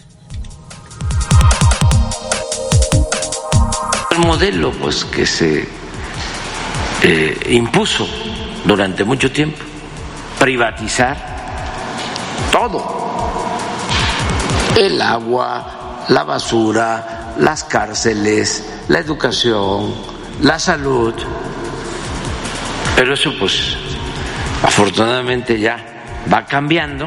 El 4.11 4.19
modelo 4.21 4.73
pues 4.73 5.05
que 5.05 5.27
se 5.27 5.69
eh, 7.03 7.39
impuso 7.51 8.09
durante 8.65 9.05
mucho 9.05 9.31
tiempo, 9.31 9.59
privatizar 10.39 11.17
todo, 12.51 13.45
el 14.77 15.03
agua, 15.03 16.07
la 16.09 16.25
basura, 16.25 17.35
las 17.39 17.65
cárceles, 17.65 18.65
la 18.89 19.01
educación, 19.01 19.95
la 20.41 20.59
salud, 20.59 21.15
pero 22.97 23.15
eso 23.15 23.33
pues 23.39 23.77
afortunadamente 24.63 25.59
ya 25.59 25.77
va 26.33 26.45
cambiando. 26.47 27.07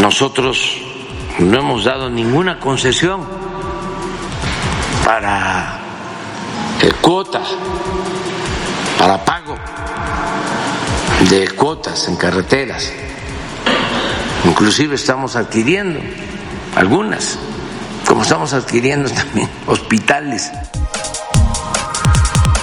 Nosotros 0.00 0.78
no 1.38 1.58
hemos 1.58 1.84
dado 1.84 2.10
ninguna 2.10 2.58
concesión 2.58 3.26
para 5.04 5.78
eh, 6.80 6.92
cuota, 7.00 7.40
para 8.98 9.24
pago 9.24 9.56
de 11.30 11.48
cuotas 11.48 12.08
en 12.08 12.16
carreteras. 12.16 12.92
Inclusive 14.44 14.94
estamos 14.94 15.36
adquiriendo 15.36 16.00
algunas, 16.76 17.38
como 18.06 18.22
estamos 18.22 18.52
adquiriendo 18.52 19.10
también 19.14 19.48
hospitales. 19.66 20.50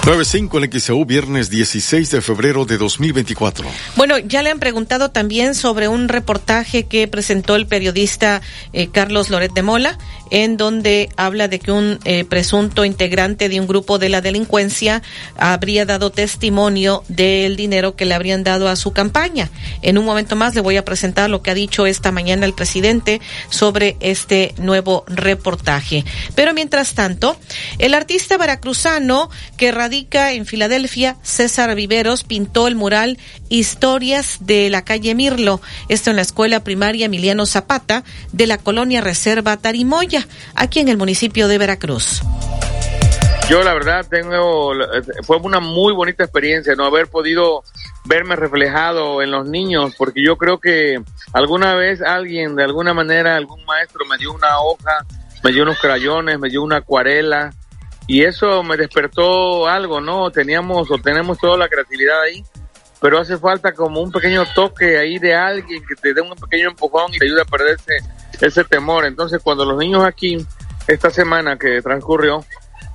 95 0.04 0.58
en 0.58 0.80
XEU, 0.80 1.04
viernes 1.04 1.48
16 1.48 2.10
de 2.10 2.20
febrero 2.20 2.64
de 2.64 2.76
2024. 2.76 3.64
Bueno, 3.94 4.18
ya 4.18 4.42
le 4.42 4.50
han 4.50 4.58
preguntado 4.58 5.12
también 5.12 5.54
sobre 5.54 5.86
un 5.86 6.08
reportaje 6.08 6.86
que 6.86 7.06
presentó 7.06 7.54
el 7.54 7.68
periodista 7.68 8.42
eh, 8.72 8.88
Carlos 8.88 9.30
Loret 9.30 9.52
de 9.52 9.62
Mola, 9.62 9.98
en 10.32 10.56
donde 10.56 11.10
habla 11.18 11.46
de 11.46 11.58
que 11.58 11.72
un 11.72 11.98
eh, 12.04 12.24
presunto 12.24 12.86
integrante 12.86 13.50
de 13.50 13.60
un 13.60 13.66
grupo 13.66 13.98
de 13.98 14.08
la 14.08 14.22
delincuencia 14.22 15.02
habría 15.36 15.84
dado 15.84 16.10
testimonio 16.10 17.04
del 17.08 17.54
dinero 17.54 17.96
que 17.96 18.06
le 18.06 18.14
habrían 18.14 18.42
dado 18.42 18.70
a 18.70 18.76
su 18.76 18.94
campaña. 18.94 19.50
En 19.82 19.98
un 19.98 20.06
momento 20.06 20.34
más 20.34 20.54
le 20.54 20.62
voy 20.62 20.78
a 20.78 20.86
presentar 20.86 21.28
lo 21.28 21.42
que 21.42 21.50
ha 21.50 21.54
dicho 21.54 21.84
esta 21.84 22.12
mañana 22.12 22.46
el 22.46 22.54
presidente 22.54 23.20
sobre 23.50 23.98
este 24.00 24.54
nuevo 24.56 25.04
reportaje. 25.06 26.06
Pero 26.34 26.54
mientras 26.54 26.94
tanto, 26.94 27.36
el 27.78 27.92
artista 27.92 28.38
veracruzano 28.38 29.28
que 29.58 29.70
radica 29.70 30.32
en 30.32 30.46
Filadelfia, 30.46 31.18
César 31.22 31.74
Viveros, 31.74 32.24
pintó 32.24 32.68
el 32.68 32.74
mural 32.74 33.18
Historias 33.50 34.38
de 34.40 34.70
la 34.70 34.82
calle 34.82 35.14
Mirlo, 35.14 35.60
esto 35.90 36.08
en 36.08 36.16
la 36.16 36.22
escuela 36.22 36.64
primaria 36.64 37.04
Emiliano 37.04 37.44
Zapata 37.44 38.02
de 38.32 38.46
la 38.46 38.56
colonia 38.56 39.02
Reserva 39.02 39.58
Tarimoya, 39.58 40.21
aquí 40.54 40.80
en 40.80 40.88
el 40.88 40.96
municipio 40.96 41.48
de 41.48 41.58
Veracruz. 41.58 42.22
Yo 43.48 43.62
la 43.62 43.74
verdad 43.74 44.06
tengo, 44.08 44.72
fue 45.24 45.36
una 45.38 45.60
muy 45.60 45.92
bonita 45.92 46.24
experiencia, 46.24 46.74
no 46.74 46.86
haber 46.86 47.08
podido 47.08 47.64
verme 48.04 48.36
reflejado 48.36 49.20
en 49.20 49.30
los 49.30 49.46
niños, 49.46 49.94
porque 49.98 50.22
yo 50.24 50.36
creo 50.36 50.58
que 50.58 51.02
alguna 51.32 51.74
vez 51.74 52.00
alguien, 52.02 52.56
de 52.56 52.64
alguna 52.64 52.94
manera, 52.94 53.36
algún 53.36 53.64
maestro 53.64 54.04
me 54.06 54.16
dio 54.16 54.32
una 54.32 54.58
hoja, 54.60 55.04
me 55.42 55.52
dio 55.52 55.64
unos 55.64 55.78
crayones, 55.78 56.38
me 56.38 56.48
dio 56.48 56.62
una 56.62 56.78
acuarela, 56.78 57.52
y 58.06 58.22
eso 58.24 58.62
me 58.62 58.76
despertó 58.76 59.68
algo, 59.68 60.00
¿no? 60.00 60.30
Teníamos 60.30 60.90
o 60.90 60.98
tenemos 60.98 61.38
toda 61.38 61.56
la 61.56 61.68
creatividad 61.68 62.22
ahí, 62.22 62.42
pero 63.02 63.18
hace 63.18 63.36
falta 63.36 63.72
como 63.72 64.00
un 64.00 64.12
pequeño 64.12 64.44
toque 64.54 64.96
ahí 64.96 65.18
de 65.18 65.34
alguien 65.34 65.82
que 65.84 65.96
te 65.96 66.14
dé 66.14 66.20
un 66.20 66.36
pequeño 66.36 66.70
empujón 66.70 67.12
y 67.12 67.18
te 67.18 67.26
ayude 67.26 67.42
a 67.42 67.44
perderse 67.44 67.98
ese 68.40 68.62
temor. 68.62 69.04
Entonces, 69.04 69.42
cuando 69.42 69.64
los 69.64 69.76
niños 69.76 70.04
aquí, 70.04 70.38
esta 70.86 71.10
semana 71.10 71.58
que 71.58 71.82
transcurrió, 71.82 72.44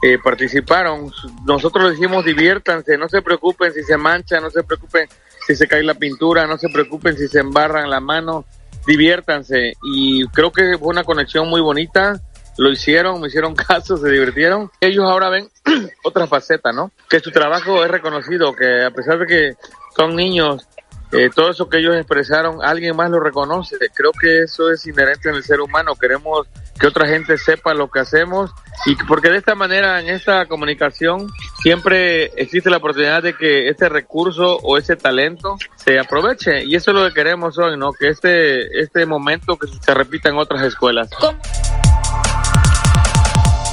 eh, 0.02 0.18
participaron, 0.24 1.12
nosotros 1.46 1.90
les 1.90 2.00
dijimos 2.00 2.24
diviértanse, 2.24 2.98
no 2.98 3.10
se 3.10 3.22
preocupen 3.22 3.74
si 3.74 3.84
se 3.84 3.98
mancha, 3.98 4.40
no 4.40 4.50
se 4.50 4.64
preocupen 4.64 5.10
si 5.46 5.56
se 5.56 5.68
cae 5.68 5.84
la 5.84 5.96
pintura, 5.96 6.48
no 6.48 6.58
se 6.58 6.70
preocupen 6.70 7.18
si 7.18 7.28
se 7.28 7.40
embarran 7.40 7.90
la 7.90 8.00
mano, 8.00 8.46
diviértanse. 8.86 9.74
Y 9.84 10.26
creo 10.30 10.54
que 10.54 10.78
fue 10.78 10.88
una 10.88 11.04
conexión 11.04 11.50
muy 11.50 11.60
bonita 11.60 12.22
lo 12.58 12.72
hicieron, 12.72 13.22
me 13.22 13.28
hicieron 13.28 13.56
caso, 13.68 13.98
se 13.98 14.10
divirtieron. 14.10 14.72
Ellos 14.82 15.06
ahora 15.06 15.30
ven 15.30 15.50
otra 16.04 16.28
faceta, 16.28 16.72
¿no? 16.72 16.92
Que 17.10 17.20
su 17.20 17.32
trabajo 17.32 17.84
es 17.84 17.92
reconocido, 17.92 18.56
que 18.56 18.84
a 18.84 18.92
pesar 18.92 19.20
de 19.20 19.28
que 19.28 19.56
son 19.98 20.16
niños, 20.16 20.68
eh, 21.12 21.30
todo 21.34 21.50
eso 21.52 21.70
que 21.70 21.78
ellos 21.78 21.96
expresaron, 21.96 22.60
alguien 22.62 22.96
más 22.96 23.10
lo 23.10 23.20
reconoce. 23.20 23.78
Creo 23.94 24.12
que 24.12 24.44
eso 24.44 24.70
es 24.70 24.86
inherente 24.86 25.30
en 25.30 25.36
el 25.36 25.44
ser 25.44 25.62
humano. 25.62 25.96
Queremos 25.96 26.48
que 26.78 26.88
otra 26.88 27.08
gente 27.08 27.38
sepa 27.38 27.74
lo 27.74 27.90
que 27.90 28.02
hacemos 28.02 28.52
y 28.86 28.96
porque 29.08 29.30
de 29.30 29.38
esta 29.38 29.56
manera 29.56 30.00
en 30.00 30.10
esta 30.10 30.46
comunicación 30.46 31.28
siempre 31.64 32.26
existe 32.36 32.70
la 32.70 32.78
oportunidad 32.78 33.24
de 33.24 33.34
que 33.34 33.70
este 33.70 33.90
recurso 33.90 34.58
o 34.58 34.78
ese 34.78 34.96
talento 34.96 35.56
se 35.76 35.98
aproveche 35.98 36.66
y 36.66 36.76
eso 36.76 36.92
es 36.92 36.98
lo 36.98 37.08
que 37.08 37.14
queremos 37.14 37.58
hoy, 37.58 37.78
¿no? 37.78 37.94
Que 37.94 38.10
este 38.10 38.80
este 38.80 39.06
momento 39.06 39.58
que 39.58 39.68
se 39.68 39.94
repita 39.94 40.30
en 40.30 40.38
otras 40.38 40.62
escuelas. 40.64 41.10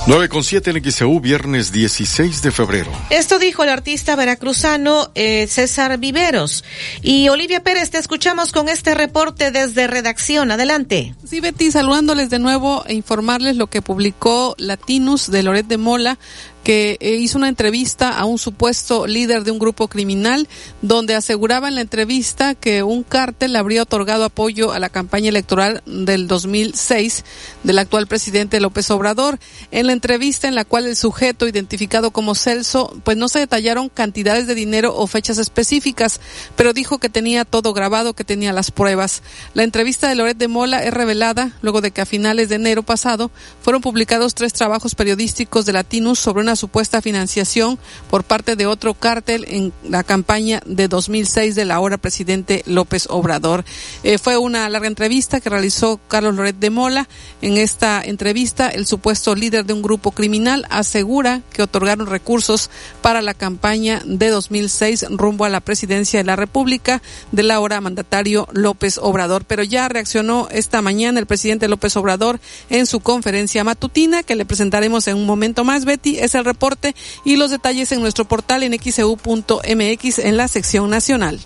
9 0.06 0.28
con 0.28 0.44
7 0.44 0.70
en 0.70 0.92
XEU, 0.92 1.18
viernes 1.18 1.72
16 1.72 2.42
de 2.42 2.50
febrero. 2.50 2.92
Esto 3.08 3.38
dijo 3.38 3.62
el 3.62 3.70
artista 3.70 4.14
veracruzano 4.16 5.10
eh, 5.14 5.46
César 5.46 5.96
Viveros. 5.96 6.62
Y 7.00 7.30
Olivia 7.30 7.62
Pérez, 7.62 7.90
te 7.90 7.96
escuchamos 7.96 8.52
con 8.52 8.68
este 8.68 8.94
reporte 8.94 9.50
desde 9.50 9.86
redacción. 9.86 10.50
Adelante. 10.50 11.14
Sí, 11.26 11.40
Betty, 11.40 11.70
saludándoles 11.70 12.28
de 12.28 12.38
nuevo 12.38 12.84
e 12.86 12.92
informarles 12.92 13.56
lo 13.56 13.68
que 13.68 13.80
publicó 13.80 14.54
Latinus 14.58 15.30
de 15.30 15.42
Loret 15.42 15.66
de 15.66 15.78
Mola 15.78 16.18
que 16.64 16.96
eh, 17.00 17.16
hizo 17.16 17.36
una 17.36 17.48
entrevista 17.48 18.18
a 18.18 18.24
un 18.24 18.38
supuesto 18.38 19.06
líder 19.06 19.44
de 19.44 19.50
un 19.50 19.58
grupo 19.58 19.86
criminal 19.86 20.48
donde 20.80 21.14
aseguraba 21.14 21.68
en 21.68 21.74
la 21.74 21.82
entrevista 21.82 22.54
que 22.54 22.82
un 22.82 23.02
cártel 23.02 23.54
habría 23.54 23.82
otorgado 23.82 24.24
apoyo 24.24 24.72
a 24.72 24.78
la 24.78 24.88
campaña 24.88 25.28
electoral 25.28 25.82
del 25.84 26.26
2006 26.26 27.24
del 27.64 27.78
actual 27.78 28.06
presidente 28.06 28.60
López 28.60 28.90
Obrador. 28.90 29.38
En 29.70 29.86
la 29.86 29.92
entrevista 29.92 30.48
en 30.48 30.54
la 30.54 30.64
cual 30.64 30.86
el 30.86 30.96
sujeto 30.96 31.46
identificado 31.46 32.10
como 32.10 32.34
Celso, 32.34 32.96
pues 33.04 33.18
no 33.18 33.28
se 33.28 33.40
detallaron 33.40 33.90
cantidades 33.90 34.46
de 34.46 34.54
dinero 34.54 34.96
o 34.96 35.06
fechas 35.06 35.36
específicas, 35.36 36.18
pero 36.56 36.72
dijo 36.72 36.98
que 36.98 37.10
tenía 37.10 37.44
todo 37.44 37.74
grabado, 37.74 38.14
que 38.14 38.24
tenía 38.24 38.54
las 38.54 38.70
pruebas. 38.70 39.22
La 39.52 39.64
entrevista 39.64 40.08
de 40.08 40.14
Loret 40.14 40.38
de 40.38 40.48
Mola 40.48 40.82
es 40.82 40.94
revelada 40.94 41.52
luego 41.60 41.82
de 41.82 41.90
que 41.90 42.00
a 42.00 42.06
finales 42.06 42.48
de 42.48 42.54
enero 42.54 42.82
pasado 42.82 43.30
fueron 43.60 43.82
publicados 43.82 44.34
tres 44.34 44.54
trabajos 44.54 44.94
periodísticos 44.94 45.66
de 45.66 45.74
Latinus 45.74 46.18
sobre 46.18 46.40
una 46.40 46.53
supuesta 46.56 47.02
financiación 47.02 47.78
por 48.10 48.24
parte 48.24 48.56
de 48.56 48.66
otro 48.66 48.94
cártel 48.94 49.44
en 49.48 49.72
la 49.88 50.02
campaña 50.04 50.60
de 50.66 50.88
2006 50.88 51.54
del 51.54 51.70
ahora 51.70 51.98
presidente 51.98 52.62
López 52.66 53.06
Obrador. 53.10 53.64
Eh, 54.02 54.18
fue 54.18 54.36
una 54.36 54.68
larga 54.68 54.88
entrevista 54.88 55.40
que 55.40 55.50
realizó 55.50 56.00
Carlos 56.08 56.34
Loret 56.34 56.56
de 56.56 56.70
Mola. 56.70 57.08
En 57.42 57.56
esta 57.56 58.02
entrevista, 58.02 58.68
el 58.68 58.86
supuesto 58.86 59.34
líder 59.34 59.64
de 59.64 59.72
un 59.72 59.82
grupo 59.82 60.12
criminal 60.12 60.66
asegura 60.70 61.42
que 61.52 61.62
otorgaron 61.62 62.06
recursos 62.06 62.70
para 63.02 63.22
la 63.22 63.34
campaña 63.34 64.02
de 64.04 64.28
2006 64.28 65.06
rumbo 65.10 65.44
a 65.44 65.48
la 65.48 65.60
presidencia 65.60 66.20
de 66.20 66.24
la 66.24 66.36
República 66.36 67.02
del 67.32 67.50
ahora 67.50 67.80
mandatario 67.80 68.48
López 68.52 68.98
Obrador. 68.98 69.44
Pero 69.44 69.62
ya 69.62 69.88
reaccionó 69.88 70.48
esta 70.50 70.82
mañana 70.82 71.20
el 71.20 71.26
presidente 71.26 71.68
López 71.68 71.96
Obrador 71.96 72.40
en 72.70 72.86
su 72.86 73.00
conferencia 73.00 73.64
matutina 73.64 74.22
que 74.22 74.34
le 74.34 74.44
presentaremos 74.44 75.08
en 75.08 75.16
un 75.16 75.26
momento 75.26 75.64
más. 75.64 75.84
Betty 75.84 76.18
es 76.18 76.34
el 76.34 76.43
reporte 76.44 76.94
y 77.24 77.36
los 77.36 77.50
detalles 77.50 77.92
en 77.92 78.00
nuestro 78.00 78.24
portal 78.24 78.62
en 78.62 78.78
xeu.mx 78.78 80.18
en 80.18 80.36
la 80.36 80.48
sección 80.48 80.90
nacional. 80.90 81.40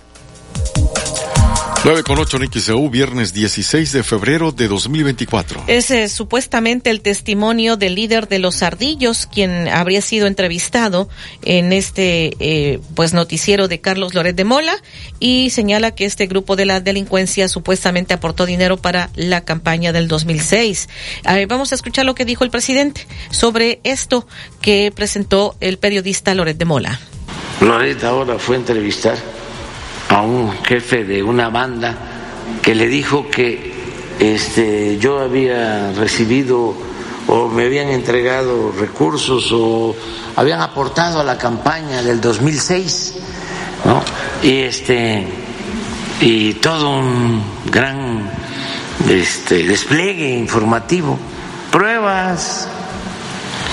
9 1.85 2.03
con 2.03 2.19
8 2.19 2.37
en 2.37 2.51
XEU, 2.51 2.89
viernes 2.89 3.33
16 3.33 3.93
de 3.93 4.03
febrero 4.03 4.51
de 4.51 4.67
2024. 4.67 5.63
Es 5.67 5.89
eh, 5.91 6.09
supuestamente 6.09 6.89
el 6.89 6.99
testimonio 6.99 7.77
del 7.77 7.95
líder 7.95 8.27
de 8.27 8.37
los 8.37 8.61
ardillos, 8.63 9.29
quien 9.31 9.69
habría 9.69 10.01
sido 10.01 10.27
entrevistado 10.27 11.07
en 11.41 11.71
este 11.71 12.35
eh, 12.41 12.81
pues 12.95 13.13
noticiero 13.13 13.69
de 13.69 13.79
Carlos 13.79 14.13
Loret 14.13 14.35
de 14.35 14.43
Mola 14.43 14.75
y 15.21 15.51
señala 15.51 15.95
que 15.95 16.03
este 16.03 16.27
grupo 16.27 16.57
de 16.57 16.65
la 16.65 16.81
delincuencia 16.81 17.47
supuestamente 17.47 18.13
aportó 18.13 18.45
dinero 18.45 18.75
para 18.75 19.09
la 19.15 19.45
campaña 19.45 19.93
del 19.93 20.09
2006. 20.09 20.89
vamos 21.47 21.71
a 21.71 21.75
escuchar 21.75 22.05
lo 22.05 22.13
que 22.13 22.25
dijo 22.25 22.43
el 22.43 22.51
presidente 22.51 23.07
sobre 23.31 23.79
esto 23.85 24.27
que 24.59 24.91
presentó 24.93 25.55
el 25.61 25.77
periodista 25.77 26.35
Loret 26.35 26.57
de 26.57 26.65
Mola. 26.65 26.99
Loret 27.61 28.03
ahora 28.03 28.37
fue 28.37 28.57
a 28.57 28.59
entrevistar 28.59 29.38
a 30.09 30.21
un 30.21 30.51
jefe 30.63 31.05
de 31.05 31.23
una 31.23 31.49
banda 31.49 31.95
que 32.61 32.75
le 32.75 32.87
dijo 32.87 33.29
que 33.29 33.73
este, 34.19 34.97
yo 34.97 35.19
había 35.19 35.93
recibido 35.93 36.73
o 37.27 37.47
me 37.47 37.65
habían 37.65 37.89
entregado 37.89 38.71
recursos 38.71 39.49
o 39.53 39.95
habían 40.35 40.61
aportado 40.61 41.19
a 41.19 41.23
la 41.23 41.37
campaña 41.37 42.01
del 42.01 42.19
2006, 42.19 43.15
¿no? 43.85 44.01
Y 44.41 44.61
este 44.61 45.27
y 46.21 46.55
todo 46.55 46.89
un 46.89 47.41
gran 47.71 48.29
este, 49.07 49.63
despliegue 49.63 50.29
informativo, 50.37 51.17
pruebas, 51.71 52.67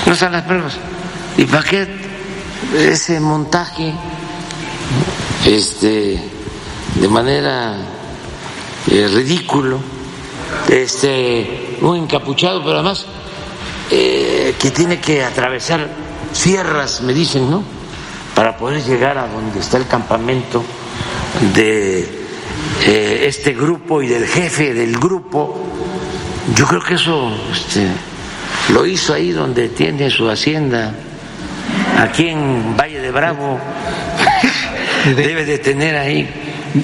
no 0.07 0.15
son 0.15 0.33
las 0.33 0.43
pruebas. 0.43 0.77
¿Y 1.37 1.45
para 1.45 1.63
qué 1.65 1.89
ese 2.77 3.21
montaje? 3.21 3.93
Este, 5.45 6.21
de 6.95 7.09
manera 7.09 7.77
eh, 8.91 9.09
ridículo, 9.13 9.79
este, 10.69 11.77
un 11.81 11.97
encapuchado, 11.97 12.63
pero 12.63 12.75
además 12.75 13.07
eh, 13.91 14.55
que 14.61 14.71
tiene 14.71 15.01
que 15.01 15.25
atravesar 15.25 15.89
sierras, 16.33 17.01
me 17.03 17.13
dicen, 17.13 17.51
¿no? 17.51 17.63
Para 18.35 18.57
poder 18.57 18.83
llegar 18.85 19.19
a 19.19 19.27
donde 19.29 19.61
está 19.61 19.79
el 19.79 19.87
campamento 19.87 20.63
de 21.55 22.01
eh, 22.85 23.25
este 23.27 23.53
grupo 23.53 24.03
y 24.03 24.09
del 24.09 24.27
jefe 24.27 24.75
del 24.75 24.99
grupo. 24.99 25.57
Yo 26.55 26.67
creo 26.67 26.83
que 26.83 26.95
eso 26.95 27.31
este, 27.53 27.87
lo 28.73 28.87
hizo 28.87 29.15
ahí 29.15 29.33
donde 29.33 29.69
tiene 29.69 30.11
su 30.11 30.29
hacienda, 30.29 30.95
aquí 31.99 32.29
en 32.29 32.77
Valle 32.77 33.01
de 33.01 33.11
Bravo 33.11 33.59
debe 35.15 35.45
de 35.45 35.59
tener 35.59 35.97
ahí, 35.97 36.29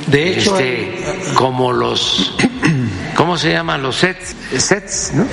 de 0.07 0.31
hecho, 0.31 0.59
este, 0.59 1.35
como 1.35 1.73
los, 1.73 2.36
¿cómo 3.16 3.36
se 3.36 3.51
llaman 3.53 3.82
los 3.82 3.97
sets? 3.97 4.35
Sets, 4.57 5.12
¿no? 5.15 5.27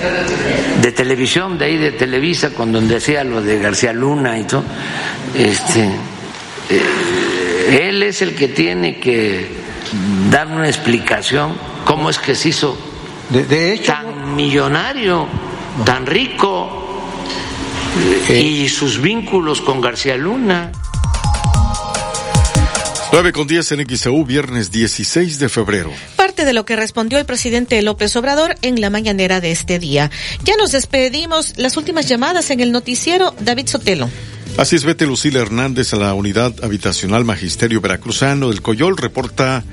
De 0.82 0.92
televisión, 0.92 1.58
de 1.58 1.66
ahí 1.66 1.78
de 1.78 1.92
Televisa, 1.92 2.50
cuando 2.52 2.82
decía 2.82 3.24
lo 3.24 3.42
de 3.42 3.60
García 3.60 3.94
Luna 3.94 4.38
y 4.38 4.44
todo. 4.44 4.64
Este, 5.36 5.90
eh, 6.70 7.90
él 7.90 8.04
es 8.04 8.22
el 8.22 8.36
que 8.36 8.50
tiene 8.50 9.00
que 9.00 9.48
dar 10.30 10.48
una 10.48 10.68
explicación 10.68 11.56
cómo 11.86 12.10
es 12.10 12.20
que 12.20 12.36
se 12.36 12.50
hizo 12.50 12.78
de, 13.30 13.74
hecho, 13.74 13.94
tan 13.94 14.36
millonario, 14.36 15.28
tan 15.86 16.06
rico. 16.06 16.86
Eh, 18.30 18.40
y 18.40 18.70
sus 18.70 19.02
vínculos 19.02 19.62
con 19.62 19.82
García 19.82 20.16
Luna. 20.16 20.72
9 23.12 23.32
con 23.34 23.48
10 23.48 23.72
en 23.72 23.98
XEU, 23.98 24.24
viernes 24.24 24.70
16 24.72 25.40
de 25.40 25.50
febrero. 25.50 25.92
Parte 26.16 26.46
de 26.46 26.54
lo 26.54 26.64
que 26.64 26.76
respondió 26.76 27.18
el 27.18 27.26
presidente 27.26 27.82
López 27.82 28.16
Obrador 28.16 28.56
en 28.62 28.80
la 28.82 28.92
mañanera 28.92 29.42
de 29.42 29.52
este 29.52 29.80
día. 29.80 30.12
Ya 30.44 30.56
nos 30.58 30.72
despedimos. 30.72 31.58
Las 31.58 31.76
últimas 31.76 32.08
llamadas 32.08 32.52
en 32.52 32.60
el 32.60 32.72
noticiero, 32.72 33.34
David 33.40 33.68
Sotelo. 33.68 34.10
Así 34.58 34.76
es, 34.76 34.84
vete 34.84 35.08
Lucila 35.08 35.40
Hernández 35.40 35.94
a 35.94 35.98
la 35.98 36.14
unidad 36.14 36.54
habitacional 36.64 37.26
Magisterio 37.26 37.82
Veracruzano 37.82 38.50
del 38.50 38.62
Coyol 38.62 38.98
reporta 38.98 39.64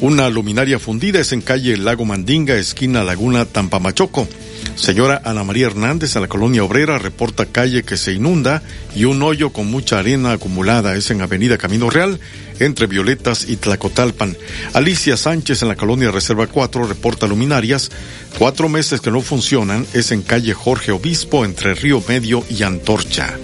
una 0.00 0.30
luminaria 0.30 0.78
fundida, 0.78 1.20
es 1.20 1.32
en 1.32 1.42
calle 1.42 1.76
Lago 1.76 2.04
Mandinga, 2.04 2.54
esquina 2.56 3.02
Laguna 3.02 3.44
Tampamachoco. 3.44 4.26
Señora 4.74 5.22
Ana 5.24 5.44
María 5.44 5.66
Hernández 5.66 6.16
a 6.16 6.20
la 6.20 6.28
colonia 6.28 6.64
obrera 6.64 6.98
reporta 6.98 7.46
calle 7.46 7.82
que 7.82 7.96
se 7.96 8.12
inunda 8.12 8.62
y 8.94 9.04
un 9.04 9.22
hoyo 9.22 9.50
con 9.50 9.66
mucha 9.66 9.98
arena 9.98 10.32
acumulada 10.32 10.96
es 10.96 11.10
en 11.10 11.22
Avenida 11.22 11.58
Camino 11.58 11.90
Real 11.90 12.20
entre 12.60 12.86
Violetas 12.86 13.48
y 13.48 13.56
Tlacotalpan. 13.56 14.36
Alicia 14.72 15.16
Sánchez 15.16 15.62
en 15.62 15.68
la 15.68 15.76
colonia 15.76 16.10
Reserva 16.10 16.46
4 16.46 16.86
reporta 16.86 17.26
luminarias. 17.26 17.90
Cuatro 18.38 18.68
meses 18.68 19.00
que 19.00 19.10
no 19.10 19.22
funcionan 19.22 19.86
es 19.94 20.12
en 20.12 20.22
calle 20.22 20.52
Jorge 20.52 20.92
Obispo 20.92 21.44
entre 21.44 21.74
Río 21.74 22.02
Medio 22.06 22.44
y 22.50 22.62
Antorcha. 22.62 23.38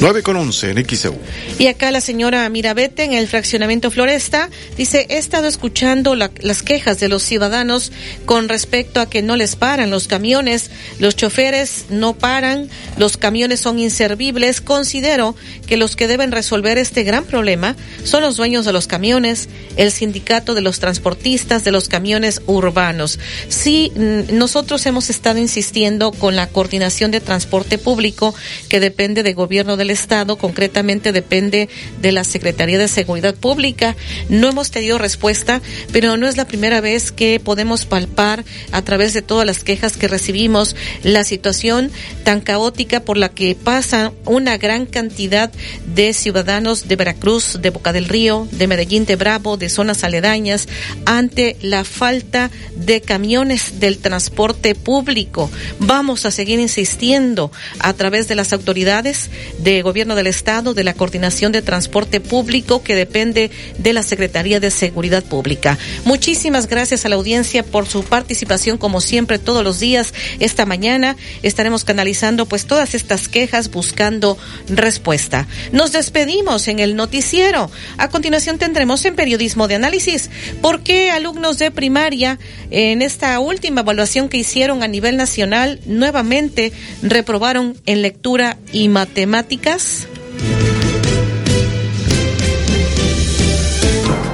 9 0.00 0.22
con 0.22 0.36
11 0.36 0.70
en 0.70 0.84
XEU. 0.84 1.18
Y 1.58 1.68
acá 1.68 1.90
la 1.90 2.00
señora 2.00 2.48
Mirabete 2.48 3.04
en 3.04 3.14
el 3.14 3.26
fraccionamiento 3.28 3.90
Floresta 3.90 4.50
dice, 4.76 5.06
he 5.08 5.18
estado 5.18 5.46
escuchando 5.46 6.14
las 6.14 6.62
quejas 6.62 7.00
de 7.00 7.08
los 7.08 7.22
ciudadanos 7.22 7.92
con 8.26 8.48
respecto 8.48 9.00
a 9.00 9.08
que 9.08 9.22
no 9.22 9.36
les 9.36 9.56
paran 9.56 9.90
los 9.90 10.06
camiones, 10.06 10.63
los 10.98 11.16
choferes 11.16 11.86
no 11.90 12.14
paran, 12.14 12.68
los 12.96 13.16
camiones 13.16 13.60
son 13.60 13.78
inservibles. 13.78 14.60
Considero 14.60 15.34
que 15.66 15.76
los 15.76 15.96
que 15.96 16.08
deben 16.08 16.32
resolver 16.32 16.78
este 16.78 17.04
gran 17.04 17.24
problema 17.24 17.76
son 18.04 18.22
los 18.22 18.36
dueños 18.36 18.64
de 18.64 18.72
los 18.72 18.86
camiones, 18.86 19.48
el 19.76 19.90
sindicato 19.90 20.54
de 20.54 20.60
los 20.60 20.80
transportistas 20.80 21.64
de 21.64 21.72
los 21.72 21.88
camiones 21.88 22.42
urbanos. 22.46 23.18
Sí, 23.48 23.92
nosotros 23.94 24.84
hemos 24.86 25.10
estado 25.10 25.38
insistiendo 25.38 26.12
con 26.12 26.36
la 26.36 26.48
coordinación 26.48 27.10
de 27.10 27.20
transporte 27.20 27.78
público 27.78 28.34
que 28.68 28.80
depende 28.80 29.22
del 29.22 29.34
gobierno 29.34 29.76
del 29.76 29.90
estado, 29.90 30.36
concretamente 30.36 31.12
depende 31.12 31.68
de 32.00 32.12
la 32.12 32.24
Secretaría 32.24 32.78
de 32.78 32.88
Seguridad 32.88 33.34
Pública. 33.34 33.96
No 34.28 34.48
hemos 34.48 34.70
tenido 34.70 34.98
respuesta, 34.98 35.60
pero 35.92 36.16
no 36.16 36.28
es 36.28 36.36
la 36.36 36.46
primera 36.46 36.80
vez 36.80 37.12
que 37.12 37.40
podemos 37.40 37.84
palpar 37.84 38.44
a 38.72 38.82
través 38.82 39.14
de 39.14 39.22
todas 39.22 39.46
las 39.46 39.64
quejas 39.64 39.96
que 39.96 40.08
recibimos 40.08 40.53
la 41.02 41.24
situación 41.24 41.90
tan 42.22 42.40
caótica 42.40 43.00
por 43.00 43.16
la 43.16 43.28
que 43.28 43.54
pasa 43.54 44.12
una 44.24 44.56
gran 44.56 44.86
cantidad 44.86 45.50
de 45.86 46.12
ciudadanos 46.12 46.88
de 46.88 46.96
Veracruz, 46.96 47.58
de 47.60 47.70
Boca 47.70 47.92
del 47.92 48.08
Río, 48.08 48.48
de 48.50 48.66
Medellín 48.66 49.04
de 49.04 49.16
Bravo, 49.16 49.56
de 49.56 49.68
zonas 49.68 50.04
aledañas, 50.04 50.68
ante 51.06 51.56
la 51.60 51.84
falta 51.84 52.50
de 52.76 53.00
camiones 53.00 53.80
del 53.80 53.98
transporte 53.98 54.74
público. 54.74 55.50
Vamos 55.78 56.24
a 56.26 56.30
seguir 56.30 56.60
insistiendo 56.60 57.50
a 57.78 57.92
través 57.92 58.28
de 58.28 58.34
las 58.34 58.52
autoridades 58.52 59.30
de 59.58 59.82
gobierno 59.82 60.14
del 60.14 60.26
Estado, 60.26 60.74
de 60.74 60.84
la 60.84 60.94
coordinación 60.94 61.52
de 61.52 61.62
transporte 61.62 62.20
público 62.20 62.82
que 62.82 62.94
depende 62.94 63.50
de 63.78 63.92
la 63.92 64.02
Secretaría 64.02 64.60
de 64.60 64.70
Seguridad 64.70 65.24
Pública. 65.24 65.78
Muchísimas 66.04 66.68
gracias 66.68 67.04
a 67.04 67.08
la 67.08 67.16
audiencia 67.16 67.62
por 67.62 67.86
su 67.86 68.04
participación, 68.04 68.78
como 68.78 69.00
siempre, 69.00 69.38
todos 69.38 69.64
los 69.64 69.80
días. 69.80 70.14
Esta 70.40 70.66
mañana 70.66 71.16
estaremos 71.42 71.84
canalizando 71.84 72.46
pues 72.46 72.66
todas 72.66 72.94
estas 72.94 73.28
quejas 73.28 73.70
buscando 73.70 74.38
respuesta. 74.68 75.46
Nos 75.72 75.92
despedimos 75.92 76.68
en 76.68 76.78
el 76.78 76.96
noticiero. 76.96 77.70
A 77.98 78.08
continuación 78.08 78.58
tendremos 78.58 79.04
en 79.04 79.16
periodismo 79.16 79.68
de 79.68 79.76
análisis 79.76 80.30
por 80.60 80.82
qué 80.82 81.10
alumnos 81.10 81.58
de 81.58 81.70
primaria 81.70 82.38
en 82.70 83.02
esta 83.02 83.38
última 83.40 83.82
evaluación 83.82 84.28
que 84.28 84.38
hicieron 84.38 84.82
a 84.82 84.88
nivel 84.88 85.16
nacional 85.16 85.80
nuevamente 85.86 86.72
reprobaron 87.02 87.76
en 87.86 88.02
lectura 88.02 88.58
y 88.72 88.88
matemáticas. 88.88 90.06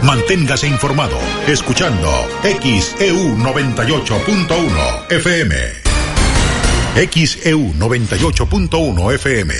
Manténgase 0.02 0.66
informado 0.66 1.18
escuchando 1.46 2.10
XEU 2.42 3.36
98.1 3.36 5.12
FM. 5.12 5.79
XEU 6.94 7.74
98.1 7.78 9.14
FM. 9.14 9.54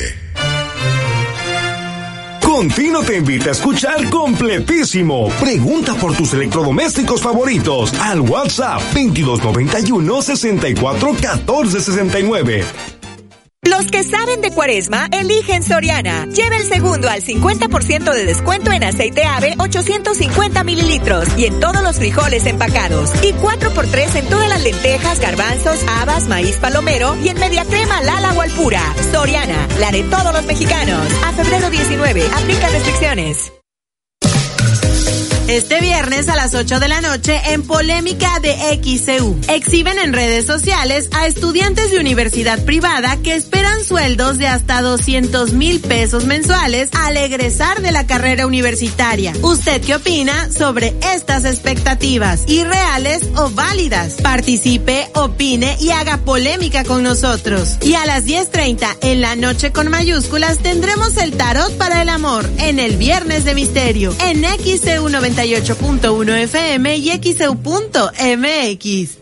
Contino 2.43 3.03
te 3.03 3.17
invita 3.17 3.51
a 3.51 3.53
escuchar 3.53 4.11
completísimo. 4.11 5.29
Pregunta 5.41 5.95
por 5.95 6.15
tus 6.15 6.35
electrodomésticos 6.35 7.23
favoritos 7.23 7.95
al 7.95 8.21
WhatsApp 8.21 8.83
2291 8.93 10.23
64 10.23 11.17
14 11.23 11.81
69. 11.81 13.00
Los 13.63 13.91
que 13.91 14.03
saben 14.03 14.41
de 14.41 14.53
cuaresma, 14.53 15.07
eligen 15.13 15.63
Soriana. 15.63 16.25
Lleva 16.25 16.57
el 16.57 16.65
segundo 16.65 17.11
al 17.11 17.21
50% 17.21 18.11
de 18.11 18.25
descuento 18.25 18.73
en 18.73 18.83
aceite 18.83 19.25
ave 19.25 19.55
850 19.59 20.65
mililitros 20.65 21.29
y 21.37 21.45
en 21.45 21.61
todos 21.61 21.83
los 21.83 21.97
frijoles 21.97 22.47
empacados. 22.47 23.13
Y 23.23 23.35
4x3 23.35 24.17
en 24.17 24.29
todas 24.31 24.49
las 24.49 24.63
lentejas, 24.63 25.21
garbanzos, 25.21 25.85
habas, 25.87 26.27
maíz 26.27 26.57
palomero 26.57 27.15
y 27.23 27.29
en 27.29 27.39
media 27.39 27.67
crema 27.67 28.01
Lala 28.03 28.33
o 28.33 28.41
Alpura. 28.41 28.83
Soriana, 29.13 29.69
la 29.79 29.91
de 29.91 30.05
todos 30.05 30.33
los 30.33 30.47
mexicanos. 30.47 31.07
A 31.27 31.33
febrero 31.33 31.69
19, 31.69 32.27
aplica 32.35 32.67
restricciones. 32.71 33.53
Este 35.51 35.81
viernes 35.81 36.29
a 36.29 36.37
las 36.37 36.55
8 36.55 36.79
de 36.79 36.87
la 36.87 37.01
noche 37.01 37.37
en 37.47 37.65
Polémica 37.65 38.39
de 38.39 38.55
XCU. 38.81 39.37
Exhiben 39.49 39.99
en 39.99 40.13
redes 40.13 40.47
sociales 40.47 41.11
a 41.13 41.27
estudiantes 41.27 41.91
de 41.91 41.99
universidad 41.99 42.65
privada 42.65 43.17
que 43.17 43.35
esperan 43.35 43.83
sueldos 43.85 44.39
de 44.39 44.47
hasta 44.47 44.81
200 44.81 45.53
mil 45.55 45.81
pesos 45.81 46.25
mensuales 46.25 46.91
al 46.93 47.17
egresar 47.17 47.83
de 47.83 47.91
la 47.91 48.07
carrera 48.07 48.47
universitaria. 48.47 49.33
¿Usted 49.43 49.83
qué 49.83 49.97
opina 49.97 50.53
sobre 50.53 50.95
estas 51.13 51.45
expectativas? 51.45 52.45
¿Irreales 52.47 53.29
o 53.35 53.51
válidas? 53.51 54.23
Participe, 54.23 55.09
opine 55.15 55.77
y 55.81 55.91
haga 55.91 56.19
polémica 56.19 56.85
con 56.85 57.03
nosotros. 57.03 57.79
Y 57.83 57.95
a 57.95 58.07
las 58.07 58.25
10.30 58.25 58.99
en 59.03 59.21
la 59.21 59.35
noche 59.35 59.73
con 59.73 59.91
mayúsculas 59.91 60.59
tendremos 60.59 61.17
el 61.17 61.33
tarot 61.33 61.77
para 61.77 62.03
el 62.03 62.09
amor 62.09 62.49
en 62.59 62.79
el 62.79 62.97
viernes 62.97 63.45
de 63.45 63.57
misterio 63.57 64.15
en 64.21 64.45
XCU 64.45 65.09
90 65.09 65.40
98.1 65.41 66.43
FM 66.43 66.97
y 66.97 67.11
XEU.mx. 67.19 69.21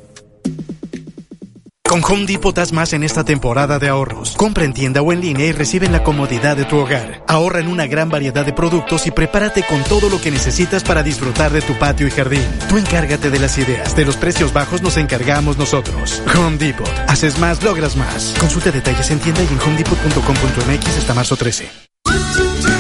Con 1.88 2.02
Home 2.04 2.26
Depot 2.26 2.54
das 2.54 2.72
más 2.72 2.92
en 2.92 3.02
esta 3.02 3.24
temporada 3.24 3.78
de 3.78 3.88
ahorros. 3.88 4.34
Compra 4.36 4.64
en 4.64 4.74
tienda 4.74 5.00
o 5.00 5.10
en 5.10 5.22
línea 5.22 5.46
y 5.46 5.52
recibe 5.52 5.88
la 5.88 6.02
comodidad 6.02 6.54
de 6.54 6.66
tu 6.66 6.76
hogar. 6.76 7.24
Ahorra 7.26 7.60
en 7.60 7.68
una 7.68 7.86
gran 7.86 8.10
variedad 8.10 8.44
de 8.44 8.52
productos 8.52 9.06
y 9.06 9.10
prepárate 9.10 9.62
con 9.62 9.82
todo 9.84 10.10
lo 10.10 10.20
que 10.20 10.30
necesitas 10.30 10.84
para 10.84 11.02
disfrutar 11.02 11.50
de 11.50 11.62
tu 11.62 11.78
patio 11.78 12.06
y 12.06 12.10
jardín. 12.10 12.44
Tú 12.68 12.76
encárgate 12.76 13.30
de 13.30 13.38
las 13.38 13.56
ideas, 13.56 13.96
de 13.96 14.04
los 14.04 14.16
precios 14.16 14.52
bajos 14.52 14.82
nos 14.82 14.98
encargamos 14.98 15.56
nosotros. 15.56 16.22
Home 16.36 16.58
Depot. 16.58 16.90
Haces 17.06 17.38
más, 17.38 17.62
logras 17.62 17.96
más. 17.96 18.34
Consulta 18.38 18.70
detalles 18.70 19.10
en 19.10 19.20
tienda 19.20 19.42
y 19.44 19.46
en 19.46 19.60
homedepot.com.mx 19.60 20.98
hasta 20.98 21.14
marzo 21.14 21.36
13 21.36 22.77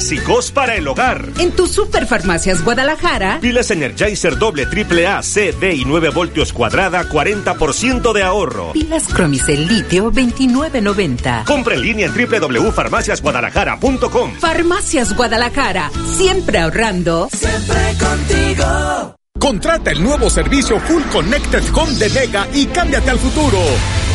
básicos 0.00 0.50
para 0.50 0.76
el 0.76 0.88
hogar. 0.88 1.28
En 1.38 1.52
tu 1.52 1.66
Superfarmacias 1.66 2.64
Guadalajara. 2.64 3.38
Pilas 3.38 3.70
Energizer 3.70 4.38
doble 4.38 4.64
triple 4.64 5.06
A, 5.06 5.22
C, 5.22 5.52
D 5.52 5.74
y 5.74 5.84
9 5.84 6.08
voltios 6.08 6.54
cuadrada, 6.54 7.06
40% 7.06 8.14
de 8.14 8.22
ahorro. 8.22 8.72
Pilas 8.72 9.08
Cromicel 9.12 9.68
litio, 9.68 10.10
29.90. 10.10 11.44
Compra 11.44 11.74
en 11.74 11.82
línea 11.82 12.06
en 12.06 12.14
www.farmaciasguadalajara.com. 12.14 14.32
Farmacias 14.40 15.14
Guadalajara, 15.14 15.90
siempre 16.16 16.60
ahorrando. 16.60 17.28
Siempre 17.30 17.76
contigo. 17.98 19.16
Contrata 19.38 19.90
el 19.90 20.02
nuevo 20.02 20.30
servicio 20.30 20.80
Full 20.80 21.02
Connected 21.12 21.62
Home 21.74 21.92
de 21.98 22.08
Mega 22.08 22.48
y 22.54 22.64
cámbiate 22.68 23.10
al 23.10 23.18
futuro. 23.18 23.58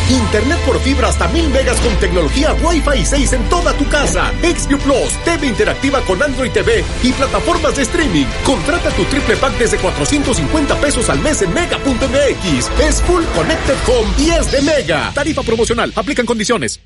Internet 0.10 0.60
por 0.66 0.80
fibra 0.80 1.08
hasta 1.08 1.28
mil 1.30 1.50
megas 1.50 1.80
con 1.80 1.96
tecnología 1.98 2.54
Wi-Fi 2.64 3.06
6 3.06 3.34
en 3.34 3.50
toda 3.50 3.74
tu 3.74 3.88
casa. 3.90 4.32
XView 4.42 4.80
Plus, 4.80 5.12
TV 5.24 5.48
interactiva 5.48 6.02
con 6.02 6.22
Android 6.22 6.52
TV 6.52 6.84
y 7.04 7.12
plataformas 7.14 7.76
de 7.76 7.84
streaming. 7.84 8.26
Contrata 8.44 8.90
tu 8.92 9.04
triple 9.06 9.36
pack 9.38 9.58
desde 9.58 9.78
450 9.78 10.76
pesos 10.80 11.10
al 11.10 11.20
mes 11.20 11.42
en 11.42 11.54
mega.mx. 11.54 12.80
Es 12.80 13.02
Full 13.04 13.24
Connected 13.36 13.78
Home 13.88 14.10
y 14.20 14.30
es 14.30 14.52
de 14.52 14.62
Mega. 14.62 15.12
Tarifa 15.14 15.44
promocional. 15.44 15.92
Aplican 15.96 16.26
condiciones. 16.26 16.82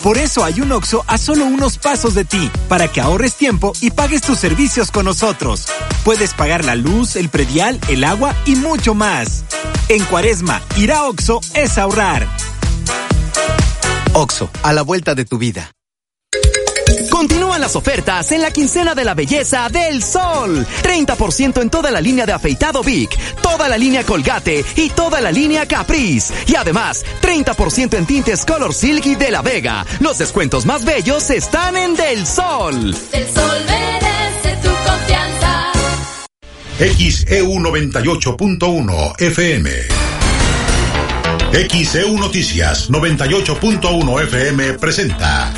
Por 0.01 0.17
eso 0.17 0.43
hay 0.43 0.59
un 0.59 0.71
Oxo 0.71 1.03
a 1.05 1.19
solo 1.19 1.45
unos 1.45 1.77
pasos 1.77 2.15
de 2.15 2.25
ti, 2.25 2.49
para 2.67 2.87
que 2.87 2.99
ahorres 2.99 3.35
tiempo 3.35 3.73
y 3.79 3.91
pagues 3.91 4.23
tus 4.23 4.39
servicios 4.39 4.89
con 4.89 5.05
nosotros. 5.05 5.67
Puedes 6.03 6.33
pagar 6.33 6.65
la 6.65 6.73
luz, 6.73 7.15
el 7.15 7.29
predial, 7.29 7.79
el 7.89 8.05
agua 8.05 8.35
y 8.47 8.55
mucho 8.55 8.95
más. 8.95 9.43
En 9.87 10.03
cuaresma, 10.05 10.63
ir 10.77 10.91
a 10.91 11.03
Oxo 11.03 11.41
es 11.53 11.77
ahorrar. 11.77 12.27
Oxo, 14.17 14.49
a 14.63 14.73
la 14.73 14.81
vuelta 14.81 15.13
de 15.13 15.25
tu 15.25 15.37
vida. 15.37 15.71
Continúan 17.11 17.61
las 17.61 17.75
ofertas 17.75 18.31
en 18.31 18.41
la 18.41 18.49
quincena 18.49 18.95
de 18.95 19.05
la 19.05 19.13
belleza 19.13 19.69
del 19.69 20.01
sol. 20.01 20.65
30% 20.81 21.61
en 21.61 21.69
toda 21.69 21.91
la 21.91 22.01
línea 22.01 22.25
de 22.25 22.33
afeitado 22.33 22.81
Vic, 22.81 23.15
toda 23.43 23.69
la 23.69 23.77
línea 23.77 24.03
Colgate 24.03 24.65
y 24.75 24.89
toda 24.89 25.21
la 25.21 25.31
línea 25.31 25.67
Caprice. 25.67 26.33
Y 26.47 26.55
además, 26.55 27.05
30% 27.21 27.95
en 27.95 28.05
tintes 28.07 28.43
Color 28.43 28.73
Silky 28.73 29.13
de 29.13 29.29
la 29.29 29.43
Vega. 29.43 29.85
Los 29.99 30.17
descuentos 30.17 30.65
más 30.65 30.83
bellos 30.83 31.29
están 31.29 31.77
en 31.77 31.95
Del 31.95 32.25
Sol. 32.25 32.95
Del 33.11 33.27
Sol 33.27 33.65
merece 33.67 34.57
tu 34.63 34.69
confianza. 34.89 35.71
XEU 36.79 37.53
98.1 37.59 39.21
FM. 39.21 40.06
XEU 41.51 42.17
Noticias 42.19 42.89
98.1 42.89 44.23
FM 44.23 44.73
presenta 44.73 45.51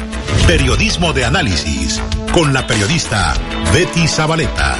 Periodismo 0.45 1.13
de 1.13 1.25
Análisis 1.25 1.99
con 2.31 2.53
la 2.53 2.67
periodista 2.67 3.33
Betty 3.73 4.07
Zabaleta. 4.07 4.77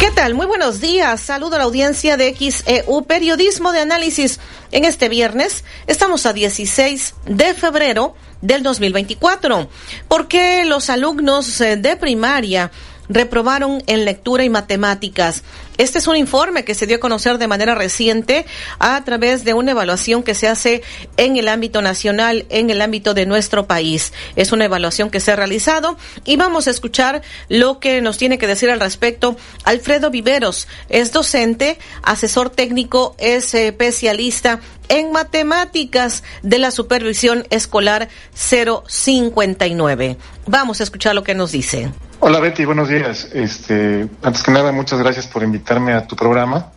¿Qué 0.00 0.10
tal? 0.10 0.34
Muy 0.34 0.46
buenos 0.46 0.80
días. 0.80 1.20
Saludo 1.20 1.56
a 1.56 1.58
la 1.58 1.64
audiencia 1.64 2.16
de 2.16 2.34
XEU 2.34 3.04
Periodismo 3.04 3.72
de 3.72 3.80
Análisis. 3.80 4.40
En 4.72 4.86
este 4.86 5.10
viernes 5.10 5.64
estamos 5.86 6.24
a 6.24 6.32
16 6.32 7.14
de 7.26 7.52
febrero 7.52 8.14
del 8.40 8.62
2024. 8.62 9.68
¿Por 10.08 10.28
qué 10.28 10.64
los 10.64 10.88
alumnos 10.88 11.60
eh, 11.60 11.76
de 11.76 11.96
primaria 11.96 12.70
reprobaron 13.08 13.82
en 13.86 14.04
lectura 14.04 14.44
y 14.44 14.50
matemáticas. 14.50 15.42
Este 15.78 15.98
es 15.98 16.06
un 16.06 16.16
informe 16.16 16.64
que 16.64 16.74
se 16.74 16.86
dio 16.86 16.96
a 16.96 17.00
conocer 17.00 17.36
de 17.36 17.48
manera 17.48 17.74
reciente 17.74 18.46
a 18.78 19.04
través 19.04 19.44
de 19.44 19.52
una 19.52 19.72
evaluación 19.72 20.22
que 20.22 20.34
se 20.34 20.48
hace 20.48 20.82
en 21.18 21.36
el 21.36 21.48
ámbito 21.48 21.82
nacional, 21.82 22.46
en 22.48 22.70
el 22.70 22.80
ámbito 22.80 23.12
de 23.12 23.26
nuestro 23.26 23.66
país. 23.66 24.14
Es 24.36 24.52
una 24.52 24.64
evaluación 24.64 25.10
que 25.10 25.20
se 25.20 25.32
ha 25.32 25.36
realizado 25.36 25.98
y 26.24 26.36
vamos 26.36 26.66
a 26.66 26.70
escuchar 26.70 27.20
lo 27.48 27.78
que 27.78 28.00
nos 28.00 28.16
tiene 28.16 28.38
que 28.38 28.46
decir 28.46 28.70
al 28.70 28.80
respecto 28.80 29.36
Alfredo 29.64 30.10
Viveros. 30.10 30.66
Es 30.88 31.12
docente, 31.12 31.78
asesor 32.02 32.48
técnico, 32.48 33.14
es 33.18 33.52
especialista 33.54 34.60
en 34.88 35.12
matemáticas 35.12 36.22
de 36.42 36.58
la 36.58 36.70
supervisión 36.70 37.46
escolar 37.50 38.08
059. 38.34 40.16
Vamos 40.46 40.80
a 40.80 40.84
escuchar 40.84 41.14
lo 41.14 41.22
que 41.22 41.34
nos 41.34 41.52
dice. 41.52 41.90
Hola 42.20 42.40
Betty, 42.40 42.64
buenos 42.64 42.88
días. 42.88 43.28
Este, 43.34 44.08
antes 44.22 44.42
que 44.42 44.50
nada, 44.50 44.72
muchas 44.72 44.98
gracias 45.00 45.26
por 45.26 45.42
invitarme 45.42 45.65
a 45.68 46.06
tu 46.06 46.16
programa. 46.16 46.70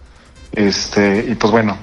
Este, 0.51 1.25
y 1.27 1.35
pues 1.35 1.51
bueno, 1.51 1.77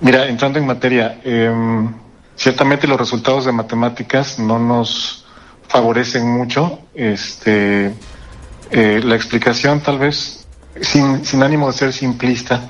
mira, 0.00 0.26
entrando 0.26 0.58
en 0.58 0.66
materia, 0.66 1.20
em, 1.24 1.92
ciertamente 2.34 2.86
los 2.86 2.98
resultados 2.98 3.44
de 3.44 3.52
matemáticas 3.52 4.38
no 4.38 4.58
nos 4.58 5.24
favorecen 5.68 6.26
mucho. 6.26 6.80
Este, 6.94 7.92
eh, 8.70 9.00
la 9.04 9.14
explicación 9.14 9.80
tal 9.80 9.98
vez, 9.98 10.46
sin, 10.80 11.24
sin 11.24 11.42
ánimo 11.42 11.70
de 11.70 11.78
ser 11.78 11.92
simplista, 11.92 12.60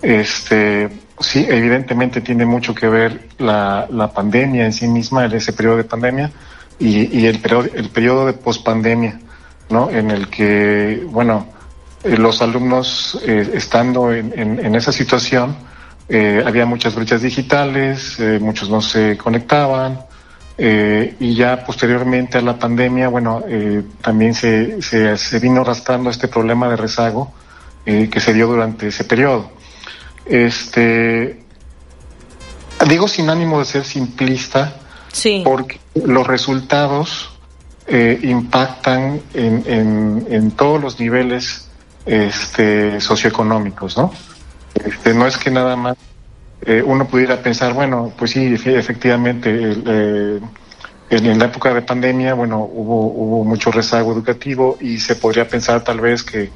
este, 0.00 0.88
sí, 1.20 1.46
evidentemente 1.48 2.20
tiene 2.20 2.46
mucho 2.46 2.74
que 2.74 2.88
ver 2.88 3.28
la, 3.38 3.86
la 3.90 4.12
pandemia 4.12 4.64
en 4.64 4.72
sí 4.72 4.88
misma, 4.88 5.26
ese 5.26 5.52
periodo 5.52 5.76
de 5.76 5.84
pandemia 5.84 6.30
y, 6.78 7.20
y 7.20 7.26
el, 7.26 7.38
periodo, 7.38 7.68
el 7.74 7.88
periodo 7.90 8.26
de 8.26 8.32
pospandemia 8.32 9.20
¿no? 9.70 9.90
En 9.90 10.10
el 10.10 10.28
que, 10.28 11.06
bueno, 11.10 11.46
eh, 12.04 12.16
los 12.16 12.40
alumnos 12.42 13.18
eh, 13.26 13.50
estando 13.54 14.12
en, 14.12 14.32
en- 14.38 14.64
en 14.64 14.74
esa 14.74 14.92
situación, 14.92 15.56
eh, 16.08 16.42
había 16.46 16.66
muchas 16.66 16.94
brechas 16.94 17.22
digitales, 17.22 18.18
eh, 18.20 18.38
muchos 18.40 18.68
no 18.70 18.80
se 18.80 19.16
conectaban, 19.16 20.00
y 20.56 21.34
ya 21.34 21.64
posteriormente 21.64 22.38
a 22.38 22.40
la 22.40 22.56
pandemia, 22.56 23.08
bueno, 23.08 23.42
también 24.00 24.34
se, 24.36 24.80
se, 24.82 25.16
se 25.16 25.38
vino 25.40 25.62
arrastrando 25.62 26.10
este 26.10 26.28
problema 26.28 26.68
de 26.68 26.76
rezago 26.76 27.32
que 27.84 28.20
se 28.20 28.32
dio 28.32 28.46
durante 28.46 28.86
ese 28.86 29.02
periodo. 29.02 29.50
Este, 30.26 31.42
digo 32.88 33.08
sin 33.08 33.30
ánimo 33.30 33.58
de 33.58 33.64
ser 33.64 33.84
simplista, 33.84 34.76
porque 35.44 35.80
los 35.94 36.24
resultados 36.26 37.30
eh, 37.88 38.18
impactan 38.22 39.20
en, 39.34 39.64
en, 39.66 40.26
en 40.30 40.50
todos 40.52 40.80
los 40.80 41.00
niveles 41.00 41.63
este, 42.06 43.00
socioeconómicos, 43.00 43.96
¿no? 43.96 44.12
Este, 44.74 45.14
no 45.14 45.26
es 45.26 45.36
que 45.38 45.50
nada 45.50 45.76
más 45.76 45.96
eh, 46.66 46.82
uno 46.84 47.06
pudiera 47.06 47.42
pensar, 47.42 47.72
bueno, 47.74 48.12
pues 48.16 48.32
sí, 48.32 48.40
efe- 48.54 48.76
efectivamente, 48.76 49.50
eh, 49.86 50.40
en, 51.10 51.38
la 51.38 51.44
época 51.46 51.72
de 51.72 51.82
pandemia, 51.82 52.34
bueno, 52.34 52.60
hubo, 52.60 53.06
hubo 53.06 53.44
mucho 53.44 53.70
rezago 53.70 54.12
educativo 54.12 54.78
y 54.80 54.98
se 54.98 55.16
podría 55.16 55.46
pensar 55.48 55.84
tal 55.84 56.00
vez 56.00 56.22
que 56.22 56.50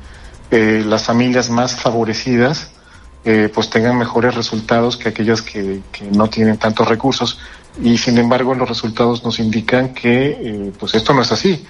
eh, 0.51 0.83
las 0.87 1.05
familias 1.05 1.51
más 1.51 1.75
favorecidas 1.77 2.73
pues 3.53 3.69
tengan 3.69 3.99
mejores 3.99 4.35
resultados 4.35 4.97
que 4.97 5.11
aquellas 5.11 5.43
que, 5.43 5.83
que 5.93 6.05
no 6.05 6.31
tienen 6.31 6.57
tantos 6.57 6.89
recursos 6.89 7.39
y 7.83 7.97
sin 7.99 8.19
embargo 8.19 8.55
los 8.55 8.69
resultados 8.69 9.25
nos 9.25 9.39
indican 9.39 9.95
que 9.95 10.37
eh, 10.41 10.73
pues 10.79 10.95
esto 10.95 11.15
no 11.15 11.23
es 11.23 11.31
así. 11.33 11.65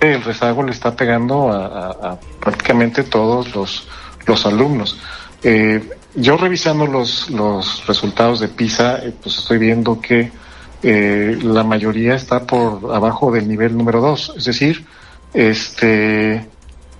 El 0.00 0.22
rezago 0.24 0.62
le 0.62 0.72
está 0.72 0.94
pegando 0.96 1.50
a, 1.52 1.66
a- 1.66 1.90
a 2.12 2.20
prácticamente 2.40 3.02
todos 3.04 3.54
los, 3.54 3.86
los 4.26 4.46
alumnos. 4.46 4.98
Eh, 5.42 5.88
yo 6.14 6.36
revisando 6.36 6.86
los, 6.86 7.30
los 7.30 7.86
resultados 7.86 8.40
de 8.40 8.48
PISA, 8.48 8.98
eh, 9.04 9.12
pues 9.22 9.38
estoy 9.38 9.58
viendo 9.58 10.00
que 10.00 10.32
eh, 10.82 11.38
la 11.42 11.62
mayoría 11.62 12.14
está 12.14 12.46
por 12.46 12.94
abajo 12.94 13.30
del 13.32 13.46
nivel 13.48 13.76
número 13.76 14.00
dos, 14.00 14.32
es 14.36 14.44
decir, 14.44 14.84
este 15.34 16.48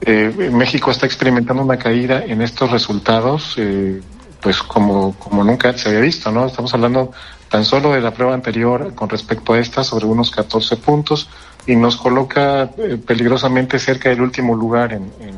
eh, 0.03 0.51
México 0.53 0.91
está 0.91 1.07
experimentando 1.07 1.63
una 1.63 1.79
caída 1.79 2.23
en 2.25 2.43
estos 2.43 2.71
resultados, 2.71 3.55
eh, 3.57 4.01
pues 4.41 4.63
como, 4.63 5.15
como 5.19 5.43
nunca 5.43 5.77
se 5.77 5.89
había 5.89 6.01
visto, 6.01 6.31
¿no? 6.31 6.47
Estamos 6.47 6.73
hablando 6.75 7.13
tan 7.49 7.65
solo 7.65 7.93
de 7.93 8.01
la 8.01 8.13
prueba 8.13 8.35
anterior 8.35 8.95
con 8.95 9.09
respecto 9.09 9.53
a 9.53 9.59
esta 9.59 9.85
sobre 9.85 10.07
unos 10.07 10.31
14 10.31 10.77
puntos 10.77 11.29
y 11.67 11.77
nos 11.77 11.97
coloca 11.97 12.71
eh, 12.79 12.99
peligrosamente 13.05 13.79
cerca 13.79 14.09
del 14.09 14.21
último 14.21 14.55
lugar 14.55 14.93
en, 14.93 15.11
en 15.21 15.35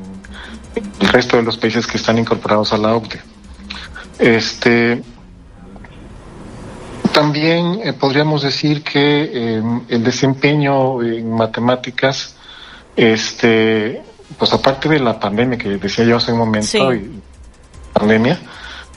el 1.01 1.09
resto 1.09 1.37
de 1.37 1.43
los 1.43 1.57
países 1.57 1.87
que 1.87 1.97
están 1.97 2.19
incorporados 2.19 2.73
a 2.73 2.79
la 2.79 2.95
OCDE. 2.95 3.21
Este, 4.19 5.03
también 7.13 7.81
eh, 7.83 7.93
podríamos 7.93 8.43
decir 8.43 8.83
que 8.83 9.31
eh, 9.33 9.63
el 9.89 10.05
desempeño 10.05 11.03
en 11.03 11.33
matemáticas, 11.33 12.37
este, 12.97 14.03
pues 14.39 14.53
aparte 14.53 14.89
de 14.89 15.01
la 15.01 15.19
pandemia 15.19 15.59
que 15.59 15.69
decía 15.79 16.05
yo 16.05 16.17
hace 16.17 16.33
un 16.33 16.39
momento, 16.39 16.95
y 16.95 17.21
pandemia, 17.93 18.39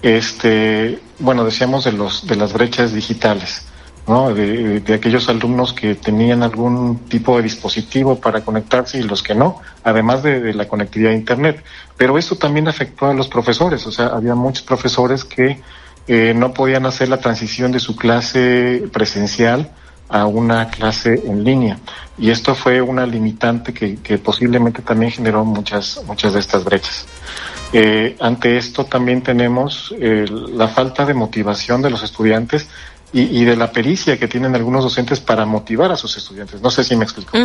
este, 0.01 0.99
bueno, 1.21 1.45
decíamos 1.45 1.83
de 1.85 1.91
los 1.93 2.27
de 2.27 2.35
las 2.35 2.53
brechas 2.53 2.93
digitales, 2.93 3.63
¿no? 4.07 4.33
De, 4.33 4.83
aquellos 4.93 5.29
alumnos 5.29 5.73
que 5.73 5.95
tenían 5.95 6.43
algún 6.43 6.99
tipo 7.07 7.37
de 7.37 7.43
dispositivo 7.43 8.19
para 8.19 8.41
conectarse 8.41 8.99
y 8.99 9.03
los 9.03 9.23
que 9.23 9.35
no, 9.35 9.61
además 9.83 10.23
de, 10.23 10.53
la 10.53 10.67
conectividad 10.67 11.11
a 11.11 11.15
internet. 11.15 11.63
Pero 11.97 12.17
esto 12.17 12.35
también 12.35 12.67
afectó 12.67 13.07
a 13.07 13.13
los 13.13 13.27
profesores, 13.27 13.85
o 13.87 13.91
sea, 13.91 14.07
había 14.07 14.35
muchos 14.35 14.63
profesores 14.63 15.23
que 15.23 15.61
eh, 16.07 16.33
no 16.35 16.53
podían 16.53 16.85
hacer 16.85 17.09
la 17.09 17.17
transición 17.17 17.71
de 17.71 17.79
su 17.79 17.95
clase 17.95 18.83
presencial 18.91 19.71
a 20.09 20.25
una 20.25 20.69
clase 20.69 21.21
en 21.25 21.43
línea. 21.43 21.77
Y 22.17 22.31
esto 22.31 22.53
fue 22.53 22.81
una 22.81 23.05
limitante 23.05 23.73
que, 23.73 23.95
que 23.97 24.17
posiblemente 24.17 24.81
también 24.81 25.11
generó 25.11 25.45
muchas, 25.45 26.01
muchas 26.05 26.33
de 26.33 26.39
estas 26.39 26.65
brechas. 26.65 27.05
Eh, 27.73 28.17
ante 28.19 28.57
esto 28.57 28.85
también 28.85 29.21
tenemos 29.23 29.93
eh, 29.97 30.25
la 30.29 30.67
falta 30.67 31.05
de 31.05 31.13
motivación 31.13 31.81
de 31.81 31.89
los 31.89 32.03
estudiantes 32.03 32.67
y, 33.13 33.41
y 33.41 33.45
de 33.45 33.55
la 33.55 33.71
pericia 33.71 34.17
que 34.19 34.27
tienen 34.27 34.55
algunos 34.55 34.83
docentes 34.83 35.19
para 35.21 35.45
motivar 35.45 35.91
a 35.91 35.95
sus 35.95 36.15
estudiantes. 36.17 36.61
No 36.61 36.69
sé 36.69 36.83
si 36.83 36.95
me 36.95 37.03
explico. 37.05 37.37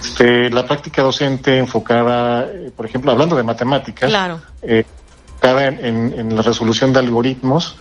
Este, 0.00 0.50
la 0.50 0.66
práctica 0.66 1.02
docente 1.02 1.58
enfocada, 1.58 2.44
eh, 2.44 2.72
por 2.74 2.86
ejemplo, 2.86 3.12
hablando 3.12 3.36
de 3.36 3.42
matemáticas, 3.42 4.08
Claro. 4.10 4.40
eh, 4.62 4.84
enfocada 5.34 5.66
en, 5.66 5.84
en- 5.84 6.14
en 6.20 6.36
la 6.36 6.42
resolución 6.42 6.92
de 6.92 6.98
algoritmos 7.00 7.76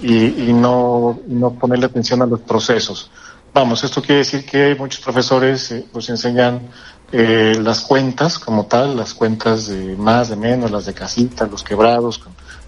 y, 0.00 0.48
y 0.48 0.52
no, 0.52 1.20
no 1.26 1.50
ponerle 1.54 1.86
atención 1.86 2.22
a 2.22 2.26
los 2.26 2.40
procesos. 2.40 3.10
Vamos, 3.54 3.82
esto 3.84 4.02
quiere 4.02 4.18
decir 4.18 4.44
que 4.44 4.74
muchos 4.78 5.00
profesores 5.00 5.70
eh, 5.72 5.86
pues 5.90 6.08
enseñan 6.10 6.60
eh, 7.12 7.56
las 7.60 7.80
cuentas 7.82 8.38
como 8.38 8.66
tal, 8.66 8.96
las 8.96 9.14
cuentas 9.14 9.68
de 9.68 9.96
más, 9.96 10.28
de 10.28 10.36
menos, 10.36 10.70
las 10.70 10.86
de 10.86 10.94
casita, 10.94 11.46
los 11.46 11.62
quebrados, 11.62 12.20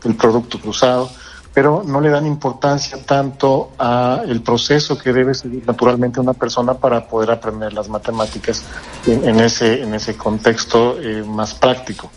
el 0.04 0.14
producto 0.14 0.60
cruzado, 0.60 1.10
pero 1.52 1.82
no 1.84 2.00
le 2.00 2.10
dan 2.10 2.26
importancia 2.26 3.04
tanto 3.04 3.72
a 3.78 4.22
el 4.24 4.42
proceso 4.42 4.96
que 4.96 5.12
debe 5.12 5.34
seguir 5.34 5.66
naturalmente 5.66 6.20
una 6.20 6.34
persona 6.34 6.74
para 6.74 7.08
poder 7.08 7.32
aprender 7.32 7.72
las 7.72 7.88
matemáticas 7.88 8.62
en, 9.06 9.28
en 9.28 9.40
ese 9.40 9.82
en 9.82 9.92
ese 9.94 10.16
contexto 10.16 11.00
eh, 11.00 11.24
más 11.26 11.54
práctico. 11.54 12.10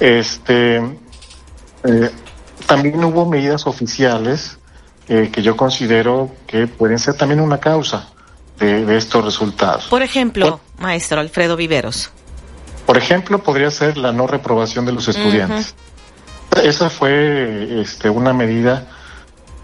Este 0.00 0.78
eh, 1.84 2.10
también 2.66 3.04
hubo 3.04 3.24
medidas 3.26 3.66
oficiales 3.66 4.58
eh, 5.08 5.30
que 5.32 5.42
yo 5.42 5.56
considero 5.56 6.30
que 6.46 6.66
pueden 6.66 6.98
ser 6.98 7.14
también 7.14 7.40
una 7.40 7.58
causa 7.58 8.08
de, 8.58 8.84
de 8.84 8.96
estos 8.96 9.24
resultados. 9.24 9.86
Por 9.86 10.02
ejemplo, 10.02 10.60
maestro 10.82 11.20
Alfredo 11.20 11.56
Viveros. 11.56 12.10
Por 12.84 12.98
ejemplo, 12.98 13.42
podría 13.42 13.70
ser 13.70 13.96
la 13.96 14.12
no 14.12 14.26
reprobación 14.26 14.84
de 14.84 14.92
los 14.92 15.08
estudiantes. 15.08 15.74
Esa 16.62 16.90
fue 16.90 17.80
este, 17.80 18.10
una 18.10 18.34
medida, 18.34 18.86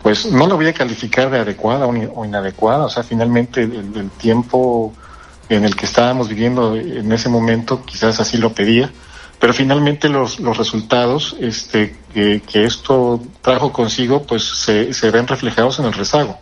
pues 0.03 0.25
no 0.27 0.47
la 0.47 0.55
voy 0.55 0.69
a 0.69 0.73
calificar 0.73 1.29
de 1.29 1.41
adecuada 1.41 1.87
o, 1.87 2.25
inadecuada, 2.25 2.87
o 2.87 2.89
sea, 2.89 3.03
finalmente 3.03 3.65
el, 3.65 3.93
el 3.95 4.11
tiempo 4.13 4.95
en 5.49 5.65
el 5.65 5.77
que 5.77 5.87
estábamos 5.87 6.29
viviendo 6.29 6.77
en 6.77 7.11
ese 7.13 7.29
momento 7.29 7.85
quizás 7.85 8.21
así 8.21 8.37
lo 8.39 8.53
pedía, 8.53 8.91
pero 9.39 9.55
finalmente 9.55 10.09
los, 10.09 10.41
los 10.41 10.57
resultados 10.57 11.37
este, 11.41 11.97
que, 12.13 12.41
que 12.41 12.65
esto 12.65 13.21
trajo 13.41 13.73
consigo 13.73 14.23
pues 14.23 14.45
se, 14.45 14.93
se 14.93 15.11
ven 15.11 15.27
reflejados 15.27 15.79
en 15.79 15.87
el 15.87 15.93
rezago. 15.93 16.39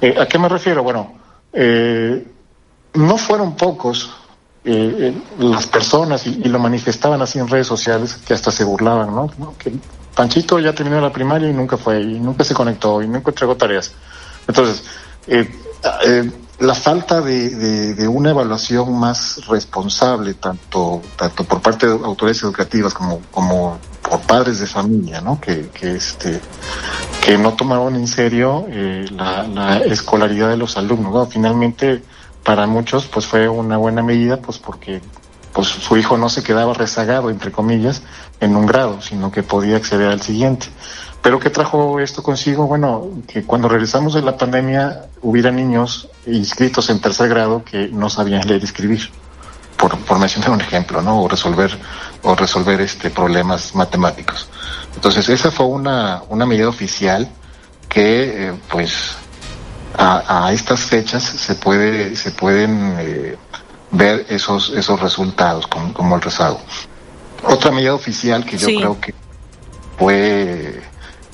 Eh, 0.00 0.16
¿A 0.20 0.26
qué 0.26 0.38
me 0.38 0.48
refiero? 0.48 0.82
Bueno, 0.82 1.14
eh, 1.52 2.26
no 2.98 3.16
fueron 3.16 3.54
pocos 3.54 4.10
eh, 4.64 5.14
eh, 5.14 5.22
las 5.38 5.66
personas 5.66 6.26
y, 6.26 6.34
lo 6.44 6.58
manifestaban 6.58 7.22
así 7.22 7.38
en 7.38 7.48
redes 7.48 7.66
sociales 7.66 8.16
que 8.26 8.34
hasta 8.34 8.50
se 8.50 8.64
burlaban, 8.64 9.14
¿no? 9.14 9.30
¿no? 9.38 9.54
Que 9.56 9.72
Panchito 10.14 10.58
ya 10.58 10.72
terminó 10.74 11.00
la 11.00 11.12
primaria 11.12 11.48
y 11.48 11.52
nunca 11.52 11.76
fue, 11.76 12.00
y 12.02 12.18
nunca 12.18 12.42
se 12.44 12.54
conectó 12.54 13.00
y 13.02 13.06
nunca 13.06 13.30
entregó 13.30 13.56
tareas. 13.56 13.92
Entonces, 14.48 14.82
eh, 15.28 15.48
eh, 16.04 16.30
la 16.58 16.74
falta 16.74 17.20
de, 17.20 17.50
de- 17.50 17.94
de 17.94 18.08
una 18.08 18.30
evaluación 18.30 18.98
más 18.98 19.46
responsable, 19.46 20.34
tanto, 20.34 21.00
tanto 21.16 21.44
por 21.44 21.60
parte 21.62 21.86
de 21.86 21.92
autoridades 21.92 22.42
educativas 22.42 22.92
como, 22.92 23.20
como 23.30 23.78
por 24.02 24.20
padres 24.22 24.58
de 24.58 24.66
familia, 24.66 25.20
¿no? 25.20 25.40
Que, 25.40 25.68
que 25.68 25.92
este, 25.94 26.40
que 27.24 27.38
no 27.38 27.52
tomaron 27.54 27.94
en 27.94 28.08
serio 28.08 28.66
eh, 28.68 29.06
la, 29.12 29.44
la 29.46 29.78
escolaridad 29.78 30.48
de 30.48 30.56
los 30.56 30.76
alumnos, 30.76 31.12
¿no? 31.12 31.26
Finalmente, 31.26 32.02
para 32.48 32.66
muchos, 32.66 33.04
pues 33.04 33.26
fue 33.26 33.46
una 33.46 33.76
buena 33.76 34.02
medida, 34.02 34.38
pues 34.38 34.58
porque 34.58 35.02
pues 35.52 35.68
su 35.68 35.98
hijo 35.98 36.16
no 36.16 36.30
se 36.30 36.42
quedaba 36.42 36.72
rezagado, 36.72 37.28
entre 37.28 37.52
comillas, 37.52 38.00
en 38.40 38.56
un 38.56 38.64
grado, 38.64 39.02
sino 39.02 39.30
que 39.30 39.42
podía 39.42 39.76
acceder 39.76 40.08
al 40.10 40.22
siguiente. 40.22 40.66
Pero 41.20 41.38
¿qué 41.40 41.50
trajo 41.50 42.00
esto 42.00 42.22
consigo? 42.22 42.66
Bueno, 42.66 43.06
que 43.26 43.42
cuando 43.42 43.68
regresamos 43.68 44.14
de 44.14 44.22
la 44.22 44.38
pandemia 44.38 45.08
hubiera 45.20 45.50
niños 45.50 46.08
inscritos 46.24 46.88
en 46.88 47.02
tercer 47.02 47.28
grado 47.28 47.64
que 47.66 47.88
no 47.88 48.08
sabían 48.08 48.48
leer 48.48 48.62
y 48.62 48.64
escribir, 48.64 49.10
por, 49.76 49.98
por 49.98 50.18
mencionar 50.18 50.52
un 50.52 50.62
ejemplo, 50.62 51.02
¿no? 51.02 51.20
O 51.20 51.28
resolver, 51.28 51.78
o 52.22 52.34
resolver 52.34 52.80
este 52.80 53.10
problemas 53.10 53.74
matemáticos. 53.74 54.48
Entonces, 54.94 55.28
esa 55.28 55.50
fue 55.50 55.66
una, 55.66 56.22
una 56.30 56.46
medida 56.46 56.70
oficial 56.70 57.28
que, 57.90 58.48
eh, 58.48 58.54
pues, 58.70 59.18
a, 59.98 60.46
a 60.46 60.52
estas 60.52 60.80
fechas 60.80 61.22
se 61.22 61.54
puede, 61.56 62.16
se 62.16 62.30
pueden 62.30 62.94
eh, 62.98 63.36
ver 63.90 64.24
esos, 64.30 64.70
esos 64.70 65.00
resultados, 65.00 65.66
como, 65.66 65.92
como 65.92 66.14
el 66.16 66.22
rezago. 66.22 66.60
Otra 67.44 67.70
medida 67.70 67.94
oficial 67.94 68.44
que 68.44 68.56
yo 68.56 68.66
Sí. 68.68 68.76
creo 68.76 69.00
que 69.00 69.14
fue 69.98 70.82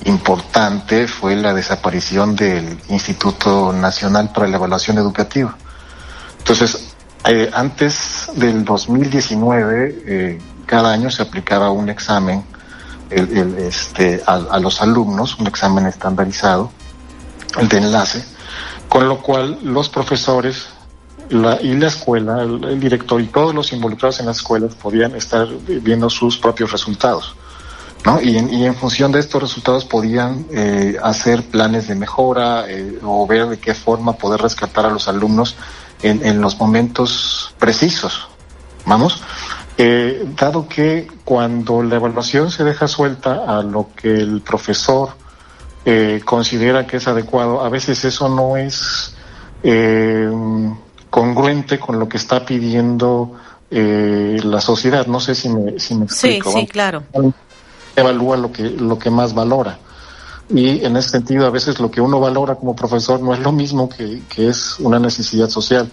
importante 0.05 1.07
fue 1.07 1.35
la 1.35 1.53
desaparición 1.53 2.35
del 2.35 2.77
Instituto 2.89 3.71
Nacional 3.71 4.31
para 4.33 4.47
la 4.47 4.57
Evaluación 4.57 4.97
Educativa. 4.97 5.55
Entonces, 6.39 6.91
Eh, 7.27 7.49
antes 7.55 8.29
del 8.35 8.63
2019, 8.63 10.03
eh, 10.05 10.39
cada 10.67 10.91
año 10.93 11.09
se 11.09 11.23
aplicaba 11.23 11.71
un 11.71 11.89
examen 11.89 12.43
el, 13.09 13.35
el, 13.35 13.55
este, 13.57 14.21
a, 14.27 14.33
a, 14.35 14.59
los 14.59 14.79
alumnos, 14.79 15.39
un 15.39 15.47
examen 15.47 15.87
estandarizado, 15.87 16.69
el 17.57 17.67
de 17.67 17.77
enlace, 17.77 18.23
con 18.95 19.09
lo 19.09 19.21
cual 19.21 19.59
los 19.61 19.89
profesores 19.89 20.67
y 21.29 21.35
la 21.73 21.87
escuela, 21.87 22.43
el, 22.43 22.79
director 22.79 23.19
y 23.19 23.27
todos 23.27 23.53
los 23.53 23.73
involucrados 23.73 24.21
en 24.21 24.25
las 24.27 24.37
escuelas 24.37 24.73
podían 24.73 25.13
estar 25.15 25.49
viendo 25.67 26.09
sus 26.09 26.37
propios 26.37 26.71
resultados. 26.71 27.35
¿no? 28.05 28.21
Y, 28.21 28.37
en, 28.37 28.73
función 28.73 29.11
de 29.11 29.19
estos 29.19 29.41
resultados 29.41 29.83
podían 29.83 30.45
eh, 30.49 30.95
hacer 31.03 31.43
planes 31.43 31.89
de 31.89 31.95
mejora 31.95 32.69
eh, 32.69 32.97
o 33.03 33.27
ver 33.27 33.47
de 33.47 33.59
qué 33.59 33.73
forma 33.73 34.13
poder 34.13 34.39
rescatar 34.39 34.85
a 34.85 34.89
los 34.89 35.09
alumnos 35.09 35.57
en, 36.01 36.25
en 36.25 36.39
los 36.39 36.57
momentos 36.57 37.53
precisos. 37.59 38.29
Vamos, 38.85 39.21
eh, 39.77 40.25
dado 40.39 40.69
que 40.69 41.09
cuando 41.25 41.83
la 41.83 41.95
evaluación 41.95 42.49
se 42.49 42.63
deja 42.63 42.87
suelta 42.87 43.43
a 43.45 43.61
lo 43.61 43.89
que 43.93 44.13
el 44.13 44.39
profesor 44.39 45.24
eh, 45.85 46.21
considera 46.25 46.87
que 46.87 46.97
es 46.97 47.07
adecuado, 47.07 47.61
a 47.61 47.69
veces 47.69 48.03
eso 48.05 48.27
no 48.27 48.57
es 48.57 49.15
eh, 49.63 50.29
congruente 51.09 51.79
con 51.79 51.99
lo 51.99 52.09
que 52.09 52.17
está 52.17 52.45
pidiendo 52.45 53.33
eh, 53.69 54.39
la 54.43 54.61
sociedad. 54.61 55.05
No 55.07 55.19
sé 55.19 55.35
si 55.35 55.49
me, 55.49 55.79
si 55.79 55.95
me 55.95 56.05
explico. 56.05 56.51
Sí, 56.51 56.61
sí, 56.61 56.67
claro. 56.67 57.03
Evalúa 57.95 58.35
lo 58.37 58.51
que, 58.51 58.63
lo 58.63 58.99
que 58.99 59.09
más 59.09 59.33
valora. 59.33 59.77
Y 60.49 60.83
en 60.83 60.97
ese 60.97 61.09
sentido, 61.09 61.45
a 61.47 61.49
veces 61.49 61.79
lo 61.79 61.89
que 61.89 62.01
uno 62.01 62.19
valora 62.19 62.55
como 62.55 62.75
profesor 62.75 63.19
no 63.21 63.33
es 63.33 63.39
lo 63.39 63.51
mismo 63.51 63.89
que, 63.89 64.21
que 64.29 64.49
es 64.49 64.79
una 64.79 64.99
necesidad 64.99 65.49
social. 65.49 65.89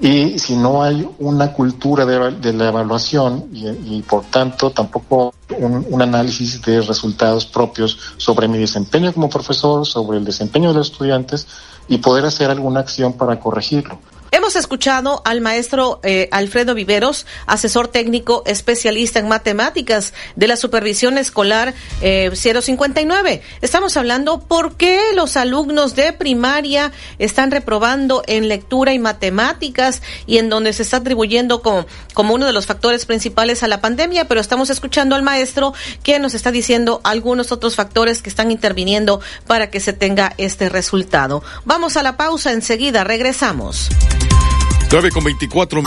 Y 0.00 0.38
si 0.38 0.54
no 0.54 0.82
hay 0.82 1.08
una 1.18 1.52
cultura 1.52 2.06
de, 2.06 2.52
la 2.52 2.68
evaluación 2.68 3.48
y, 3.52 4.00
por 4.02 4.24
tanto 4.26 4.70
tampoco 4.70 5.34
un, 5.58 6.00
análisis 6.00 6.62
de 6.62 6.80
resultados 6.82 7.46
propios 7.46 7.98
sobre 8.16 8.46
mi 8.46 8.58
desempeño 8.58 9.12
como 9.12 9.28
profesor, 9.28 9.84
sobre 9.84 10.18
el 10.18 10.24
desempeño 10.24 10.68
de 10.68 10.78
los 10.78 10.92
estudiantes 10.92 11.48
y 11.88 11.98
poder 11.98 12.24
hacer 12.26 12.50
alguna 12.50 12.80
acción 12.80 13.14
para 13.14 13.40
corregirlo. 13.40 13.98
Hemos 14.30 14.56
escuchado 14.56 15.22
al 15.24 15.40
maestro 15.40 16.00
eh, 16.02 16.28
Alfredo 16.32 16.74
Viveros, 16.74 17.26
asesor 17.46 17.88
técnico 17.88 18.42
especialista 18.46 19.18
en 19.18 19.28
matemáticas 19.28 20.12
de 20.36 20.48
la 20.48 20.56
supervisión 20.56 21.16
escolar 21.16 21.74
eh, 22.02 22.30
059. 22.34 23.42
Estamos 23.62 23.96
hablando 23.96 24.40
por 24.40 24.76
qué 24.76 25.00
los 25.14 25.38
alumnos 25.38 25.94
de 25.94 26.12
primaria 26.12 26.92
están 27.18 27.50
reprobando 27.50 28.22
en 28.26 28.48
lectura 28.48 28.92
y 28.92 28.98
matemáticas 28.98 30.02
y 30.26 30.36
en 30.38 30.50
donde 30.50 30.74
se 30.74 30.82
está 30.82 30.98
atribuyendo 30.98 31.62
como 31.62 32.34
uno 32.34 32.46
de 32.46 32.52
los 32.52 32.66
factores 32.66 33.06
principales 33.06 33.62
a 33.62 33.68
la 33.68 33.80
pandemia, 33.80 34.28
pero 34.28 34.40
estamos 34.40 34.68
escuchando 34.68 35.14
al 35.14 35.22
maestro 35.22 35.72
que 36.02 36.18
nos 36.18 36.34
está 36.34 36.50
diciendo 36.50 37.00
algunos 37.02 37.50
otros 37.50 37.76
factores 37.76 38.20
que 38.20 38.28
están 38.28 38.50
interviniendo 38.50 39.20
para 39.46 39.70
que 39.70 39.80
se 39.80 39.94
tenga 39.94 40.34
este 40.36 40.68
resultado. 40.68 41.42
Vamos 41.64 41.96
a 41.96 42.02
la 42.02 42.16
pausa, 42.18 42.52
enseguida 42.52 43.04
regresamos. 43.04 43.88
9 44.90 45.10
con 45.10 45.24
24. 45.24 45.82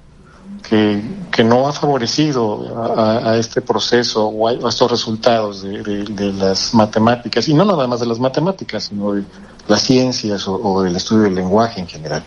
que, 0.70 1.02
que 1.32 1.44
no 1.44 1.68
ha 1.68 1.74
favorecido 1.74 2.96
a, 2.98 3.32
a 3.32 3.38
este 3.38 3.62
proceso 3.62 4.26
o 4.28 4.48
a, 4.48 4.70
estos 4.70 4.90
resultados 4.90 5.62
de, 5.62 5.84
de, 5.84 6.04
de, 6.04 6.34
las 6.34 6.74
matemáticas, 6.74 7.48
y 7.48 7.54
no 7.54 7.66
nada 7.66 7.88
más 7.88 8.00
de 8.00 8.06
las 8.08 8.20
matemáticas, 8.20 8.86
sino 8.86 9.14
de 9.14 9.24
las 9.68 9.82
ciencias 9.82 10.48
o, 10.48 10.56
o 10.56 10.82
del 10.84 10.96
estudio 10.96 11.24
del 11.24 11.36
lenguaje 11.36 11.80
en 11.82 11.88
general. 11.88 12.24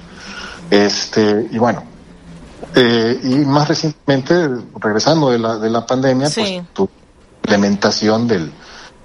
Este, 0.71 1.49
y 1.51 1.59
bueno, 1.59 1.85
eh, 2.75 3.19
y 3.23 3.35
más 3.45 3.69
recientemente, 3.69 4.49
regresando 4.79 5.31
de 5.31 5.39
la, 5.39 5.59
de 5.59 5.71
la 5.71 5.87
pandemia, 5.87 6.29
sí. 6.29 6.41
pues 6.41 6.63
tu 6.75 6.89
implementación 7.43 8.29
del 8.29 8.53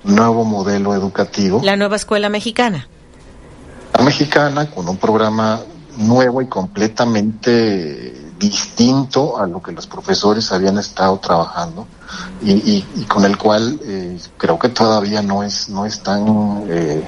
nuevo 0.03 0.43
modelo 0.43 0.93
educativo. 0.93 1.61
La 1.63 1.75
nueva 1.75 1.95
escuela 1.95 2.29
mexicana. 2.29 2.87
La 3.97 4.03
mexicana, 4.03 4.69
con 4.69 4.89
un 4.89 4.97
programa 4.97 5.61
nuevo 5.97 6.41
y 6.41 6.47
completamente 6.47 8.22
distinto 8.49 9.37
a 9.37 9.47
lo 9.47 9.61
que 9.61 9.71
los 9.71 9.87
profesores 9.87 10.51
habían 10.51 10.77
estado 10.77 11.17
trabajando 11.19 11.87
y, 12.41 12.81
con 13.07 13.25
el 13.25 13.37
cual 13.37 13.79
eh, 13.83 14.19
creo 14.37 14.59
que 14.59 14.69
todavía 14.69 15.21
no 15.21 15.43
es 15.43 15.69
no 15.69 15.85
están 15.85 16.65
eh, 16.67 17.07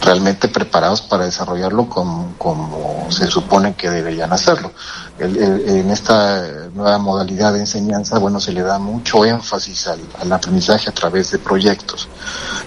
realmente 0.00 0.48
preparados 0.48 1.00
para 1.02 1.24
desarrollarlo 1.24 1.88
como, 1.88 3.06
se 3.10 3.26
supone 3.26 3.74
que 3.74 3.88
deberían 3.88 4.32
hacerlo. 4.32 4.72
En 5.18 5.90
esta 5.90 6.68
nueva 6.74 6.98
modalidad 6.98 7.52
de 7.52 7.60
enseñanza, 7.60 8.18
bueno, 8.18 8.40
se 8.40 8.52
le 8.52 8.62
da 8.62 8.78
mucho 8.78 9.24
énfasis 9.24 9.86
al, 9.86 10.32
aprendizaje 10.32 10.90
a 10.90 10.92
través 10.92 11.30
de 11.30 11.38
proyectos 11.38 12.08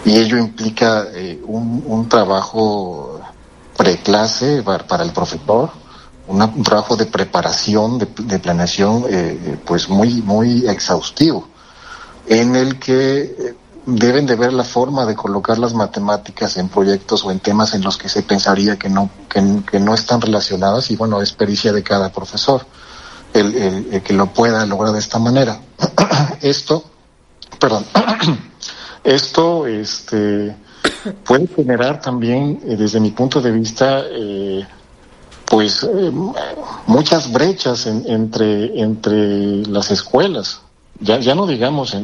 y 0.06 0.16
ello 0.16 0.38
implica 0.38 1.08
eh, 1.14 1.42
un, 1.46 1.84
un 1.86 2.08
trabajo 2.08 3.20
preclase 3.76 4.64
para 4.64 5.04
el 5.04 5.12
profesor, 5.12 5.72
un 6.28 6.64
trabajo 6.64 6.96
de 6.96 7.06
preparación, 7.06 8.00
de, 8.00 8.08
de 8.24 8.40
planeación, 8.40 9.06
eh, 9.10 9.58
pues 9.66 9.90
muy, 9.90 10.22
muy 10.22 10.68
exhaustivo, 10.68 11.48
en 12.28 12.56
el 12.56 12.80
que 12.80 13.22
eh, 13.22 13.56
deben 13.86 14.26
de 14.26 14.36
ver 14.36 14.52
la 14.54 14.64
forma 14.64 15.06
de 15.06 15.16
colocar 15.16 15.60
las 15.60 15.74
matemáticas 15.74 16.58
en 16.58 16.70
proyectos 16.70 17.24
o 17.24 17.32
en 17.32 17.40
temas 17.40 17.74
en 17.76 17.84
los 17.84 17.98
que 17.98 18.10
se 18.10 18.24
pensaría 18.24 18.78
que 18.78 18.90
no, 18.90 19.10
que, 19.30 19.80
no 19.80 19.94
están 19.94 20.22
relacionadas 20.22 20.90
y 20.90 20.96
bueno, 20.96 21.22
es 21.22 21.34
pericia 21.34 21.72
de 21.72 21.84
cada 21.84 22.12
profesor 22.12 22.66
el, 23.34 23.56
el, 23.56 23.88
el 23.94 24.02
que 24.02 24.14
lo 24.14 24.28
pueda 24.28 24.66
lograr 24.66 24.94
de 24.94 25.00
esta 25.00 25.20
manera. 25.20 25.60
esto, 26.42 26.84
perdón, 27.60 27.86
esto, 29.04 29.68
este, 29.68 30.56
puede 31.24 31.48
generar 31.48 32.02
también, 32.02 32.60
eh, 32.66 32.76
desde 32.76 33.00
mi 33.00 33.12
punto 33.12 33.42
de 33.42 33.52
vista, 33.52 34.04
eh, 34.10 34.66
pues 35.56 35.84
eh, 35.84 36.12
muchas 36.86 37.32
brechas 37.32 37.88
en, 37.88 38.04
entre 38.08 38.78
entre 38.78 39.66
las 39.68 39.90
escuelas 39.90 40.60
ya 41.00 41.18
ya 41.20 41.34
no 41.34 41.48
digamos 41.48 41.96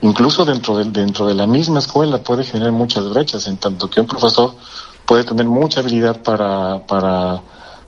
incluso 0.00 0.46
dentro 0.46 0.78
de 0.78 0.84
dentro 0.84 1.26
de 1.26 1.34
la 1.34 1.46
misma 1.46 1.80
escuela 1.80 2.22
puede 2.22 2.44
generar 2.44 2.72
muchas 2.72 3.06
brechas 3.10 3.46
en 3.48 3.58
tanto 3.58 3.90
que 3.90 4.00
un 4.00 4.06
profesor 4.06 4.54
puede 5.04 5.24
tener 5.24 5.44
mucha 5.44 5.80
habilidad 5.80 6.22
para 6.22 6.86
para 6.86 7.42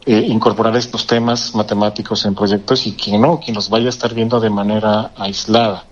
eh, 0.05 0.27
incorporar 0.29 0.77
estos 0.77 1.07
temas 1.07 1.55
matemáticos 1.55 2.27
en 2.27 2.35
proyectos 2.35 2.87
y 2.87 2.93
quien 2.93 3.23
no 3.23 3.41
quien 3.41 3.55
los 3.55 3.71
vaya 3.71 3.87
a 3.87 3.89
estar 3.97 4.13
viendo 4.13 4.41
de 4.41 4.51
manera 4.51 5.13
aislada 5.17 5.87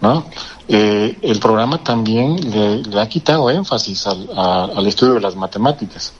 ¿no? 0.00 0.24
Eh, 0.66 1.18
el 1.20 1.38
programa 1.40 1.76
también 1.84 2.36
le, 2.50 2.98
ha 2.98 3.06
quitado 3.06 3.50
énfasis 3.50 4.06
al 4.06 4.86
estudio 4.86 5.14
de 5.14 5.20
las 5.20 5.36
matemáticas. 5.36 6.14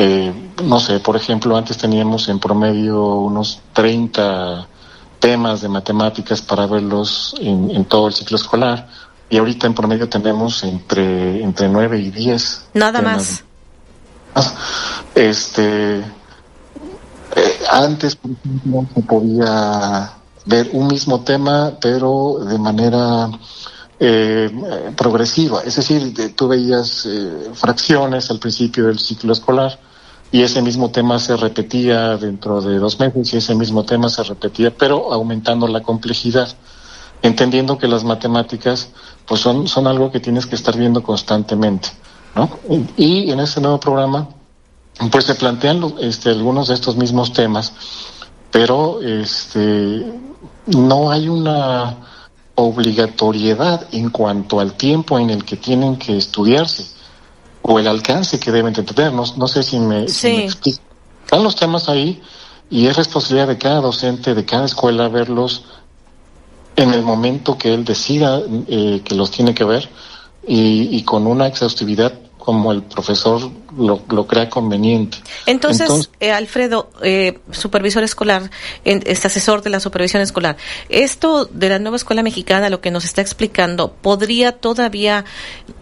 Eh, 0.00 0.32
no 0.62 0.78
sé, 0.78 1.00
por 1.00 1.16
ejemplo, 1.16 1.56
antes 1.56 1.76
teníamos 1.76 2.28
en 2.28 2.38
promedio 2.38 3.02
unos 3.16 3.60
30 3.72 4.66
temas 5.18 5.60
de 5.60 5.68
matemáticas 5.68 6.40
para 6.40 6.66
verlos 6.66 7.34
en, 7.40 7.70
en 7.72 7.84
todo 7.84 8.06
el 8.06 8.14
ciclo 8.14 8.36
escolar 8.36 8.88
y 9.28 9.36
ahorita 9.38 9.66
en 9.66 9.74
promedio 9.74 10.08
tenemos 10.08 10.62
entre, 10.62 11.42
entre 11.42 11.68
9 11.68 11.98
y 11.98 12.10
10. 12.10 12.66
Nada 12.74 13.02
más. 13.02 13.44
Este, 15.16 15.98
eh, 15.98 16.04
antes, 17.70 18.14
por 18.16 18.30
ejemplo, 18.30 18.86
se 18.94 19.02
podía 19.02 20.12
ver 20.46 20.70
un 20.72 20.86
mismo 20.86 21.20
tema, 21.22 21.72
pero 21.80 22.38
de 22.44 22.58
manera 22.58 23.28
eh, 23.98 24.92
progresiva. 24.96 25.62
Es 25.64 25.74
decir, 25.76 26.14
de- 26.14 26.28
tú 26.30 26.46
veías 26.46 27.04
eh, 27.06 27.50
fracciones 27.54 28.30
al 28.30 28.38
principio 28.38 28.86
del 28.86 28.98
ciclo 29.00 29.32
escolar 29.32 29.78
y 30.30 30.42
ese 30.42 30.60
mismo 30.60 30.90
tema 30.90 31.18
se 31.18 31.36
repetía 31.36 32.16
dentro 32.16 32.60
de 32.60 32.78
dos 32.78 33.00
meses 33.00 33.32
y 33.32 33.38
ese 33.38 33.54
mismo 33.54 33.84
tema 33.84 34.08
se 34.08 34.22
repetía, 34.22 34.74
pero 34.76 35.12
aumentando 35.12 35.66
la 35.66 35.80
complejidad, 35.82 36.48
entendiendo 37.22 37.78
que 37.78 37.88
las 37.88 38.04
matemáticas 38.04 38.90
pues 39.26 39.40
son, 39.40 39.66
son 39.68 39.86
algo 39.86 40.10
que 40.10 40.20
tienes 40.20 40.46
que 40.46 40.54
estar 40.54 40.76
viendo 40.76 41.02
constantemente. 41.02 41.88
¿no? 42.34 42.50
Y, 42.96 43.30
en 43.30 43.40
este 43.40 43.60
nuevo 43.60 43.80
programa 43.80 44.28
pues 45.10 45.24
se 45.24 45.34
plantean 45.34 45.94
este, 46.00 46.30
algunos 46.30 46.68
de 46.68 46.74
estos 46.74 46.96
mismos 46.96 47.32
temas, 47.32 47.72
pero 48.50 49.00
este, 49.00 50.12
no 50.66 51.10
hay 51.10 51.28
una 51.28 51.96
obligatoriedad 52.56 53.86
en 53.92 54.10
cuanto 54.10 54.58
al 54.58 54.72
tiempo 54.72 55.18
en 55.18 55.30
el 55.30 55.44
que 55.44 55.56
tienen 55.56 55.96
que 55.96 56.16
estudiarse 56.16 56.97
o 57.62 57.78
el 57.78 57.86
alcance 57.86 58.38
que 58.38 58.52
deben 58.52 58.72
de 58.72 58.82
tener. 58.82 59.12
No, 59.12 59.24
no 59.36 59.48
sé 59.48 59.62
si 59.62 59.78
me, 59.78 60.08
si 60.08 60.28
me 60.28 60.44
explico. 60.44 60.80
Están 61.24 61.42
los 61.42 61.56
temas 61.56 61.88
ahí 61.88 62.22
y 62.70 62.86
es 62.86 62.96
responsabilidad 62.96 63.48
de 63.48 63.58
cada 63.58 63.80
docente, 63.80 64.34
de 64.34 64.44
cada 64.44 64.66
escuela 64.66 65.08
verlos 65.08 65.64
en 66.76 66.94
el 66.94 67.02
momento 67.02 67.58
que 67.58 67.74
él 67.74 67.84
decida 67.84 68.40
eh, 68.68 69.02
que 69.04 69.14
los 69.14 69.30
tiene 69.30 69.54
que 69.54 69.64
ver 69.64 69.88
y, 70.46 70.96
y 70.96 71.02
con 71.02 71.26
una 71.26 71.46
exhaustividad 71.46 72.12
como 72.48 72.72
el 72.72 72.82
profesor 72.82 73.42
lo, 73.76 74.00
lo 74.08 74.26
crea 74.26 74.48
conveniente. 74.48 75.18
Entonces, 75.44 75.82
Entonces- 75.82 76.10
eh, 76.18 76.32
Alfredo, 76.32 76.88
eh, 77.02 77.40
supervisor 77.50 78.02
escolar, 78.02 78.50
en- 78.86 79.02
este 79.04 79.26
asesor 79.26 79.60
de 79.60 79.68
la 79.68 79.80
supervisión 79.80 80.22
escolar, 80.22 80.56
esto 80.88 81.44
de 81.44 81.68
la 81.68 81.78
nueva 81.78 81.98
escuela 81.98 82.22
mexicana, 82.22 82.70
lo 82.70 82.80
que 82.80 82.90
nos 82.90 83.04
está 83.04 83.20
explicando, 83.20 83.92
¿podría 83.92 84.52
todavía 84.52 85.26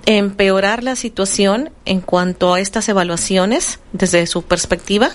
empeorar 0.07 0.83
la 0.83 0.97
situación 0.97 1.71
en 1.85 2.01
cuanto 2.01 2.53
a 2.55 2.59
estas 2.59 2.89
evaluaciones 2.89 3.79
desde 3.93 4.27
su 4.27 4.43
perspectiva? 4.43 5.11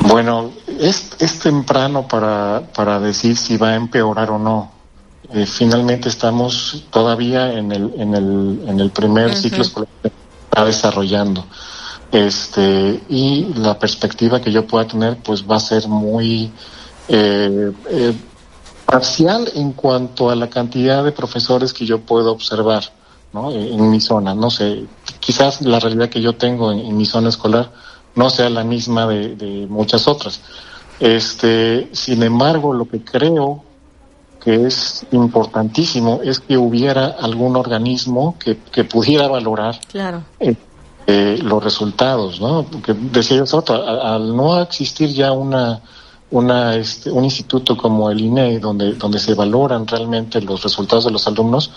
Bueno, 0.00 0.50
es, 0.80 1.10
es 1.18 1.40
temprano 1.40 2.08
para, 2.08 2.62
para 2.74 3.00
decir 3.00 3.36
si 3.36 3.58
va 3.58 3.72
a 3.72 3.74
empeorar 3.74 4.30
o 4.30 4.38
no. 4.38 4.72
Eh, 5.34 5.46
finalmente 5.46 6.08
estamos 6.08 6.84
todavía 6.90 7.52
en 7.54 7.72
el, 7.72 7.92
en 7.96 8.14
el, 8.14 8.60
en 8.68 8.78
el 8.78 8.90
primer 8.90 9.34
ciclo 9.34 9.62
escolar 9.62 9.88
que 10.00 10.12
está 10.44 10.64
desarrollando. 10.64 11.44
Este, 12.12 13.02
y 13.08 13.52
la 13.56 13.76
perspectiva 13.76 14.40
que 14.40 14.52
yo 14.52 14.64
pueda 14.64 14.86
tener, 14.86 15.16
pues 15.16 15.42
va 15.44 15.56
a 15.56 15.60
ser 15.60 15.88
muy 15.88 16.52
eh, 17.08 17.72
eh, 17.90 18.12
parcial 18.86 19.50
en 19.56 19.72
cuanto 19.72 20.30
a 20.30 20.36
la 20.36 20.48
cantidad 20.48 21.02
de 21.02 21.10
profesores 21.10 21.72
que 21.72 21.84
yo 21.84 21.98
puedo 22.02 22.30
observar 22.30 22.84
¿no? 23.32 23.50
en, 23.50 23.80
en 23.80 23.90
mi 23.90 24.00
zona. 24.00 24.36
No 24.36 24.50
sé, 24.50 24.84
quizás 25.18 25.62
la 25.62 25.80
realidad 25.80 26.10
que 26.10 26.20
yo 26.20 26.34
tengo 26.34 26.70
en, 26.70 26.78
en 26.78 26.96
mi 26.96 27.06
zona 27.06 27.30
escolar 27.30 27.72
no 28.14 28.30
sea 28.30 28.48
la 28.50 28.62
misma 28.62 29.08
de, 29.08 29.34
de 29.34 29.66
muchas 29.66 30.06
otras. 30.06 30.40
Este, 31.00 31.88
sin 31.90 32.22
embargo, 32.22 32.72
lo 32.72 32.88
que 32.88 33.02
creo 33.02 33.73
que 34.44 34.66
es 34.66 35.06
importantísimo 35.12 36.20
es 36.22 36.40
que 36.40 36.56
hubiera 36.58 37.06
algún 37.06 37.56
organismo 37.56 38.36
que, 38.38 38.58
que 38.70 38.84
pudiera 38.84 39.26
valorar 39.28 39.80
Claro. 39.90 40.22
eh, 40.40 40.54
eh, 41.06 41.38
los 41.42 41.62
resultados, 41.62 42.40
¿no? 42.40 42.62
Porque 42.64 42.94
decía 42.94 43.42
yo 43.44 43.64
a- 43.68 44.14
al 44.14 44.36
no 44.36 44.60
existir 44.60 45.10
ya 45.10 45.32
una, 45.32 45.80
una, 46.30 46.76
este, 46.76 47.10
un 47.10 47.24
instituto 47.24 47.76
como 47.76 48.10
el 48.10 48.20
INE 48.20 48.58
donde, 48.58 48.94
donde 48.94 49.18
se 49.18 49.34
valoran 49.34 49.86
realmente 49.86 50.40
los 50.40 50.62
resultados 50.62 51.04
de 51.04 51.10
los 51.10 51.26
alumnos, 51.26 51.70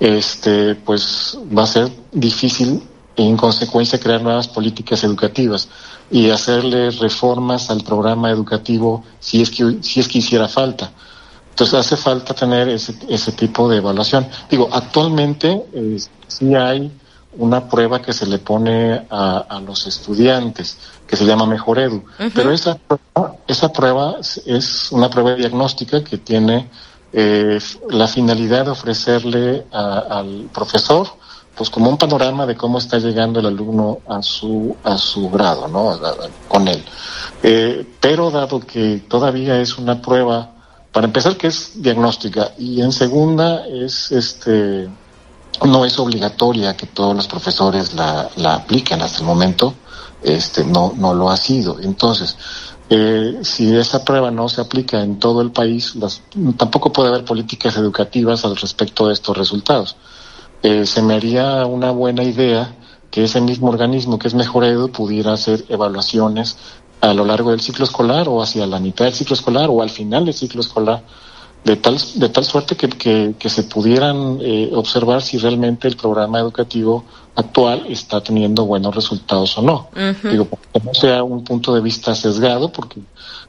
este, 0.00 0.74
pues 0.74 1.38
va 1.56 1.62
a 1.62 1.66
ser 1.66 1.90
difícil 2.12 2.82
en 3.16 3.36
consecuencia 3.36 3.98
crear 3.98 4.20
nuevas 4.22 4.46
políticas 4.48 5.02
educativas 5.04 5.68
y 6.10 6.28
hacerle 6.28 6.90
reformas 6.90 7.70
al 7.70 7.82
programa 7.82 8.30
educativo 8.30 9.02
si 9.20 9.40
es 9.40 9.50
que, 9.50 9.78
si 9.82 10.00
es 10.00 10.08
que 10.08 10.18
hiciera 10.18 10.48
falta. 10.48 10.92
Entonces 11.56 11.74
hace 11.80 11.96
falta 11.96 12.34
tener 12.34 12.68
ese, 12.68 12.94
ese 13.08 13.32
tipo 13.32 13.66
de 13.66 13.78
evaluación. 13.78 14.26
Digo, 14.50 14.68
actualmente 14.70 15.64
eh, 15.72 15.96
sí 16.28 16.54
hay 16.54 16.92
una 17.38 17.66
prueba 17.66 18.02
que 18.02 18.12
se 18.12 18.26
le 18.26 18.36
pone 18.38 19.06
a, 19.08 19.38
a 19.48 19.60
los 19.60 19.86
estudiantes, 19.86 20.76
que 21.06 21.16
se 21.16 21.24
llama 21.24 21.46
Mejor 21.46 21.78
Edu, 21.78 22.04
pero 22.34 22.50
esa, 22.52 22.74
prueba- 22.76 23.36
esa 23.46 23.72
prueba 23.72 24.16
es- 24.20 24.42
es 24.46 24.92
una 24.92 25.08
prueba 25.08 25.32
diagnóstica 25.34 26.04
que 26.04 26.18
tiene 26.18 26.68
eh, 27.14 27.58
la 27.88 28.06
finalidad 28.06 28.66
de 28.66 28.72
ofrecerle 28.72 29.64
a- 29.72 30.18
al 30.18 30.50
profesor 30.52 31.08
pues 31.56 31.70
como 31.70 31.88
un 31.88 31.96
panorama 31.96 32.44
de 32.44 32.54
cómo 32.54 32.76
está 32.76 32.98
llegando 32.98 33.40
el 33.40 33.46
alumno 33.46 34.00
a 34.06 34.20
su 34.22 34.76
a 34.84 34.98
su 34.98 35.30
grado, 35.30 35.68
¿no? 35.68 35.88
A- 35.90 35.94
a- 35.94 36.28
con 36.48 36.68
él. 36.68 36.84
Eh, 37.42 37.86
pero 37.98 38.30
dado 38.30 38.60
que 38.60 39.04
todavía 39.08 39.58
es 39.58 39.78
una 39.78 40.02
prueba, 40.02 40.50
para 40.96 41.08
empezar 41.08 41.36
que 41.36 41.48
es 41.48 41.72
diagnóstica 41.82 42.52
y 42.56 42.80
en 42.80 42.90
segunda 42.90 43.66
es 43.66 44.10
este 44.12 44.88
no 45.62 45.84
es 45.84 45.98
obligatoria 45.98 46.74
que 46.74 46.86
todos 46.86 47.14
los 47.14 47.28
profesores 47.28 47.92
la, 47.92 48.30
la 48.36 48.54
apliquen 48.54 49.02
hasta 49.02 49.18
el 49.18 49.26
momento, 49.26 49.74
este 50.22 50.64
no 50.64 50.94
no 50.96 51.12
lo 51.12 51.28
ha 51.28 51.36
sido. 51.36 51.78
Entonces, 51.80 52.38
eh, 52.88 53.40
si 53.42 53.76
esa 53.76 54.06
prueba 54.06 54.30
no 54.30 54.48
se 54.48 54.62
aplica 54.62 55.02
en 55.02 55.18
todo 55.18 55.42
el 55.42 55.52
país, 55.52 55.94
las- 55.96 56.22
tampoco 56.56 56.90
puede 56.94 57.10
haber 57.10 57.26
políticas 57.26 57.76
educativas 57.76 58.46
al 58.46 58.56
respecto 58.56 59.06
de 59.08 59.12
estos 59.12 59.36
resultados. 59.36 59.96
Eh, 60.62 60.86
se 60.86 61.02
me 61.02 61.12
haría 61.12 61.66
una 61.66 61.90
buena 61.90 62.22
idea 62.22 62.74
que 63.10 63.24
ese 63.24 63.42
mismo 63.42 63.68
organismo 63.68 64.18
que 64.18 64.28
es 64.28 64.34
Mejor 64.34 64.64
Edu 64.64 64.90
pudiera 64.92 65.34
hacer 65.34 65.66
evaluaciones 65.68 66.56
a 67.00 67.12
lo 67.14 67.24
largo 67.24 67.50
del 67.50 67.60
ciclo 67.60 67.84
escolar 67.84 68.28
o 68.28 68.42
hacia 68.42 68.66
la 68.66 68.80
mitad 68.80 69.04
del 69.04 69.14
ciclo 69.14 69.34
escolar 69.34 69.68
o 69.70 69.82
al 69.82 69.90
final 69.90 70.24
del 70.24 70.34
ciclo 70.34 70.60
escolar, 70.60 71.02
de 71.64 71.76
tal, 71.76 71.96
de 72.14 72.28
tal 72.28 72.44
suerte 72.44 72.76
que, 72.76 72.88
que, 72.88 73.34
que 73.38 73.48
se 73.48 73.64
pudieran 73.64 74.38
eh, 74.40 74.70
observar 74.72 75.20
si 75.20 75.36
realmente 75.36 75.88
el 75.88 75.96
programa 75.96 76.38
educativo 76.38 77.04
actual 77.34 77.86
está 77.88 78.22
teniendo 78.22 78.64
buenos 78.64 78.94
resultados 78.94 79.58
o 79.58 79.62
no. 79.62 79.88
Digo, 80.22 80.48
que 80.48 80.80
no 80.80 80.94
sea 80.94 81.22
un 81.22 81.44
punto 81.44 81.74
de 81.74 81.80
vista 81.80 82.14
sesgado, 82.14 82.72
porque, 82.72 83.00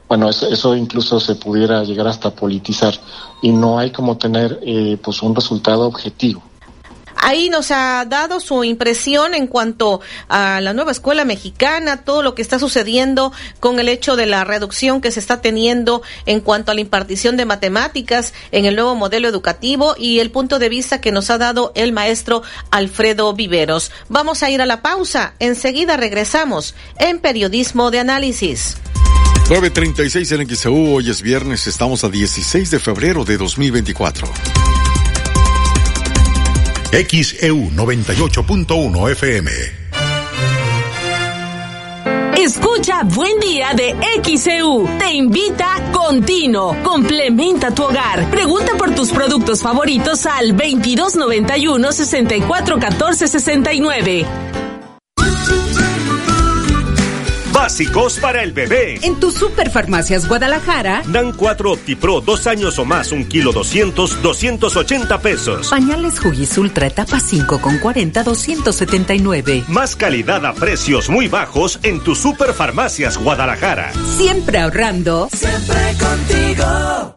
bueno, 0.08 0.28
eso, 0.28 0.48
eso 0.48 0.76
incluso 0.76 1.20
se 1.20 1.36
pudiera 1.36 1.84
llegar 1.84 2.06
hasta 2.08 2.34
politizar 2.34 2.94
y 3.40 3.52
no 3.52 3.78
hay 3.78 3.90
como 3.90 4.18
tener, 4.18 4.60
eh, 4.62 4.98
pues, 5.02 5.22
un 5.22 5.34
resultado 5.34 5.86
objetivo. 5.86 6.42
Ahí 7.20 7.50
nos 7.50 7.70
ha 7.70 8.04
dado 8.04 8.40
su 8.40 8.64
impresión 8.64 9.34
en 9.34 9.46
cuanto 9.46 10.00
a 10.28 10.60
la 10.60 10.72
nueva 10.72 10.92
escuela 10.92 11.24
mexicana, 11.24 11.98
todo 12.04 12.22
lo 12.22 12.34
que 12.34 12.42
está 12.42 12.58
sucediendo 12.58 13.32
con 13.60 13.80
el 13.80 13.88
hecho 13.88 14.16
de 14.16 14.26
la 14.26 14.44
reducción 14.44 15.00
que 15.00 15.10
se 15.10 15.20
está 15.20 15.40
teniendo 15.40 16.02
en 16.26 16.40
cuanto 16.40 16.70
a 16.70 16.74
la 16.74 16.80
impartición 16.80 17.36
de 17.36 17.44
matemáticas 17.44 18.34
en 18.52 18.64
el 18.64 18.76
nuevo 18.76 18.94
modelo 18.94 19.28
educativo 19.28 19.94
y 19.98 20.20
el 20.20 20.30
punto 20.30 20.58
de 20.58 20.68
vista 20.68 21.00
que 21.00 21.12
nos 21.12 21.30
ha 21.30 21.38
dado 21.38 21.72
el 21.74 21.92
maestro 21.92 22.42
Alfredo 22.70 23.32
Viveros. 23.34 23.90
Vamos 24.08 24.42
a 24.42 24.50
ir 24.50 24.62
a 24.62 24.66
la 24.66 24.82
pausa. 24.82 25.34
Enseguida 25.38 25.96
regresamos 25.96 26.74
en 26.98 27.18
Periodismo 27.18 27.90
de 27.90 28.00
Análisis. 28.00 28.76
9.36 29.48 30.40
en 30.40 30.56
XEU, 30.56 30.94
hoy 30.94 31.08
es 31.08 31.22
viernes, 31.22 31.66
estamos 31.66 32.04
a 32.04 32.10
16 32.10 32.70
de 32.70 32.78
febrero 32.78 33.24
de 33.24 33.38
2024. 33.38 34.28
XEU 36.90 37.70
98.1 37.70 39.10
FM. 39.12 39.50
Escucha 42.38 43.02
Buen 43.04 43.38
Día 43.40 43.74
de 43.74 43.94
XEU. 44.22 44.88
Te 44.98 45.12
invita 45.12 45.90
Contino. 45.92 46.76
Complementa 46.82 47.70
tu 47.74 47.84
hogar. 47.84 48.30
Pregunta 48.30 48.72
por 48.78 48.94
tus 48.94 49.10
productos 49.10 49.60
favoritos 49.60 50.24
al 50.24 50.56
2291 50.56 51.92
6414 51.92 53.28
69. 53.28 54.26
Básicos 57.58 58.20
para 58.20 58.44
el 58.44 58.52
bebé. 58.52 59.00
En 59.02 59.18
tu 59.18 59.32
Superfarmacias 59.32 60.28
Guadalajara. 60.28 61.02
Dan 61.08 61.32
4 61.32 61.72
OptiPro, 61.72 62.20
dos 62.20 62.46
años 62.46 62.78
o 62.78 62.84
más, 62.84 63.10
un 63.10 63.24
kilo 63.24 63.50
200, 63.52 64.22
280 64.22 65.20
pesos. 65.20 65.68
Pañales 65.68 66.24
Huggies 66.24 66.56
Ultra 66.56 66.86
etapa 66.86 67.18
5 67.18 67.60
con 67.60 67.78
40, 67.78 68.22
279. 68.22 69.64
Más 69.66 69.96
calidad 69.96 70.46
a 70.46 70.52
precios 70.52 71.08
muy 71.08 71.26
bajos 71.26 71.80
en 71.82 71.98
tu 72.00 72.14
Superfarmacias 72.14 73.18
Guadalajara. 73.18 73.92
Siempre 74.16 74.60
ahorrando. 74.60 75.28
Siempre 75.32 75.96
contigo. 75.98 77.16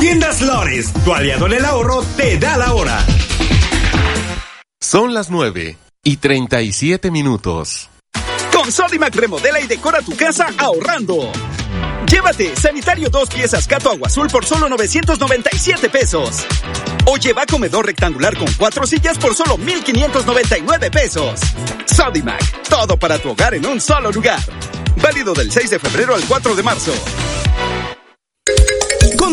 Tiendas 0.00 0.42
Lores, 0.42 0.92
tu 1.04 1.14
aliado 1.14 1.46
en 1.46 1.52
el 1.52 1.64
ahorro, 1.64 2.02
te 2.16 2.36
da 2.36 2.58
la 2.58 2.74
hora. 2.74 2.98
Son 4.80 5.14
las 5.14 5.30
9 5.30 5.78
y 6.02 6.16
37 6.16 7.12
minutos. 7.12 7.90
Sodimac 8.70 9.14
remodela 9.14 9.60
y 9.60 9.66
decora 9.66 10.02
tu 10.02 10.16
casa 10.16 10.48
ahorrando. 10.58 11.30
Llévate 12.06 12.54
sanitario 12.56 13.10
dos 13.10 13.28
piezas 13.28 13.66
Cato 13.66 13.90
Agua 13.90 14.06
Azul 14.06 14.28
por 14.28 14.44
solo 14.44 14.68
997 14.68 15.88
pesos. 15.88 16.44
O 17.06 17.16
lleva 17.16 17.46
comedor 17.46 17.86
rectangular 17.86 18.36
con 18.36 18.52
cuatro 18.54 18.86
sillas 18.86 19.18
por 19.18 19.34
solo 19.34 19.56
1599 19.56 20.90
pesos. 20.90 21.40
Sodimac, 21.86 22.62
todo 22.68 22.96
para 22.96 23.18
tu 23.18 23.30
hogar 23.30 23.54
en 23.54 23.66
un 23.66 23.80
solo 23.80 24.10
lugar. 24.12 24.40
Válido 24.96 25.34
del 25.34 25.50
6 25.50 25.70
de 25.70 25.78
febrero 25.78 26.14
al 26.14 26.24
4 26.24 26.54
de 26.54 26.62
marzo. 26.62 26.92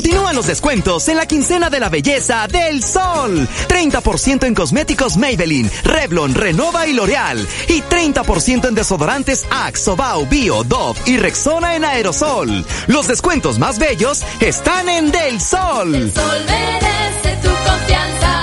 Continúan 0.04 0.36
los 0.36 0.48
descuentos 0.48 1.08
en 1.08 1.16
la 1.16 1.26
quincena 1.26 1.70
de 1.70 1.80
la 1.80 1.88
belleza 1.88 2.46
del 2.50 2.84
sol. 2.84 3.48
30% 3.70 4.46
en 4.46 4.54
cosméticos 4.54 5.16
Maybelline, 5.16 5.72
Revlon, 5.86 6.36
Renova 6.36 6.86
y 6.86 6.92
L'Oreal. 6.92 7.48
Y 7.70 7.82
30% 7.84 8.68
en 8.68 8.76
desodorantes 8.76 9.46
Axe, 9.50 9.86
Sobao, 9.86 10.26
Bio, 10.26 10.66
Dove 10.66 11.00
y 11.06 11.16
Rexona 11.16 11.78
en 11.78 11.86
aerosol. 11.86 12.66
Los 12.88 13.08
descuentos 13.08 13.60
más 13.60 13.80
bellos 13.80 14.24
están 14.42 14.90
en 14.90 15.10
Del 15.10 15.40
Sol. 15.40 16.12
Sol 16.14 16.46
merece 16.48 17.38
tu 17.42 17.50
confianza. 17.50 18.43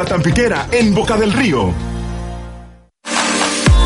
La 0.01 0.07
Tampiquera 0.07 0.67
en 0.71 0.95
Boca 0.95 1.15
del 1.15 1.31
Río. 1.31 1.71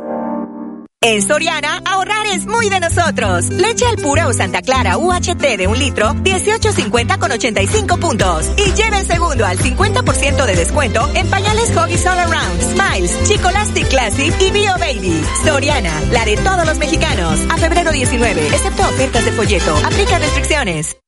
En 1.03 1.23
Soriana, 1.23 1.81
ahorrar 1.83 2.27
es 2.27 2.45
muy 2.45 2.69
de 2.69 2.79
nosotros. 2.79 3.49
Leche 3.49 3.87
al 3.87 3.95
pura 3.95 4.27
o 4.27 4.33
Santa 4.33 4.61
Clara 4.61 4.99
UHT 4.99 5.57
de 5.57 5.65
un 5.65 5.79
litro, 5.79 6.09
18.50 6.13 7.17
con 7.17 7.31
85 7.31 7.97
puntos. 7.97 8.51
Y 8.55 8.71
lleve 8.73 8.99
el 8.99 9.07
segundo 9.07 9.43
al 9.43 9.57
50% 9.57 10.45
de 10.45 10.55
descuento 10.55 11.09
en 11.15 11.27
pañales 11.27 11.75
Huggies 11.75 12.05
All 12.05 12.19
Around, 12.19 12.61
Smiles, 12.61 13.23
Chicolastic 13.23 13.87
Classic 13.87 14.31
y 14.39 14.51
Bio 14.51 14.73
Baby. 14.77 15.25
Soriana, 15.43 16.01
la 16.11 16.23
de 16.23 16.37
todos 16.37 16.67
los 16.67 16.77
mexicanos. 16.77 17.39
A 17.49 17.57
febrero 17.57 17.91
19, 17.91 18.45
excepto 18.49 18.83
ofertas 18.83 19.25
de 19.25 19.31
folleto. 19.31 19.75
Aplica 19.83 20.19
restricciones. 20.19 21.00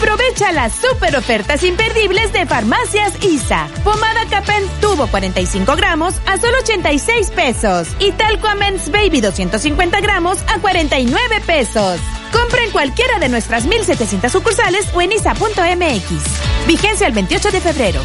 Aprovecha 0.00 0.50
las 0.52 0.72
super 0.76 1.14
ofertas 1.14 1.62
imperdibles 1.62 2.32
de 2.32 2.46
Farmacias 2.46 3.12
ISA. 3.22 3.68
Pomada 3.84 4.24
Capen 4.30 4.64
Tubo 4.80 5.06
45 5.08 5.76
gramos 5.76 6.14
a 6.26 6.38
solo 6.38 6.56
86 6.62 7.30
pesos. 7.32 7.88
Y 7.98 8.12
Talco 8.12 8.48
Amens 8.48 8.90
Baby 8.90 9.20
250 9.20 10.00
gramos 10.00 10.38
a 10.48 10.58
49 10.58 11.42
pesos. 11.46 12.00
Compra 12.32 12.64
en 12.64 12.70
cualquiera 12.70 13.18
de 13.18 13.28
nuestras 13.28 13.66
1700 13.66 14.32
sucursales 14.32 14.88
o 14.94 15.02
en 15.02 15.12
isa.mx. 15.12 16.66
Vigencia 16.66 17.06
el 17.06 17.12
28 17.12 17.50
de 17.50 17.60
febrero. 17.60 18.00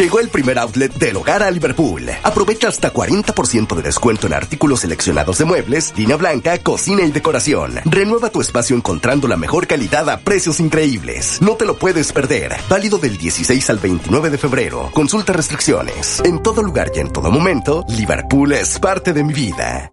Llegó 0.00 0.18
el 0.18 0.30
primer 0.30 0.58
outlet 0.58 0.94
del 0.94 1.18
hogar 1.18 1.42
a 1.42 1.50
Liverpool. 1.50 2.08
Aprovecha 2.22 2.68
hasta 2.68 2.90
40% 2.90 3.76
de 3.76 3.82
descuento 3.82 4.26
en 4.26 4.32
artículos 4.32 4.80
seleccionados 4.80 5.36
de 5.36 5.44
muebles, 5.44 5.92
línea 5.94 6.16
blanca, 6.16 6.56
cocina 6.56 7.02
y 7.02 7.10
decoración. 7.10 7.74
Renueva 7.84 8.30
tu 8.30 8.40
espacio 8.40 8.74
encontrando 8.74 9.28
la 9.28 9.36
mejor 9.36 9.66
calidad 9.66 10.08
a 10.08 10.20
precios 10.20 10.58
increíbles. 10.58 11.42
No 11.42 11.54
te 11.56 11.66
lo 11.66 11.76
puedes 11.76 12.14
perder. 12.14 12.56
Válido 12.70 12.96
del 12.96 13.18
16 13.18 13.68
al 13.68 13.78
29 13.78 14.30
de 14.30 14.38
febrero. 14.38 14.90
Consulta 14.94 15.34
restricciones. 15.34 16.22
En 16.24 16.42
todo 16.42 16.62
lugar 16.62 16.92
y 16.94 17.00
en 17.00 17.12
todo 17.12 17.30
momento, 17.30 17.84
Liverpool 17.90 18.54
es 18.54 18.78
parte 18.78 19.12
de 19.12 19.22
mi 19.22 19.34
vida. 19.34 19.92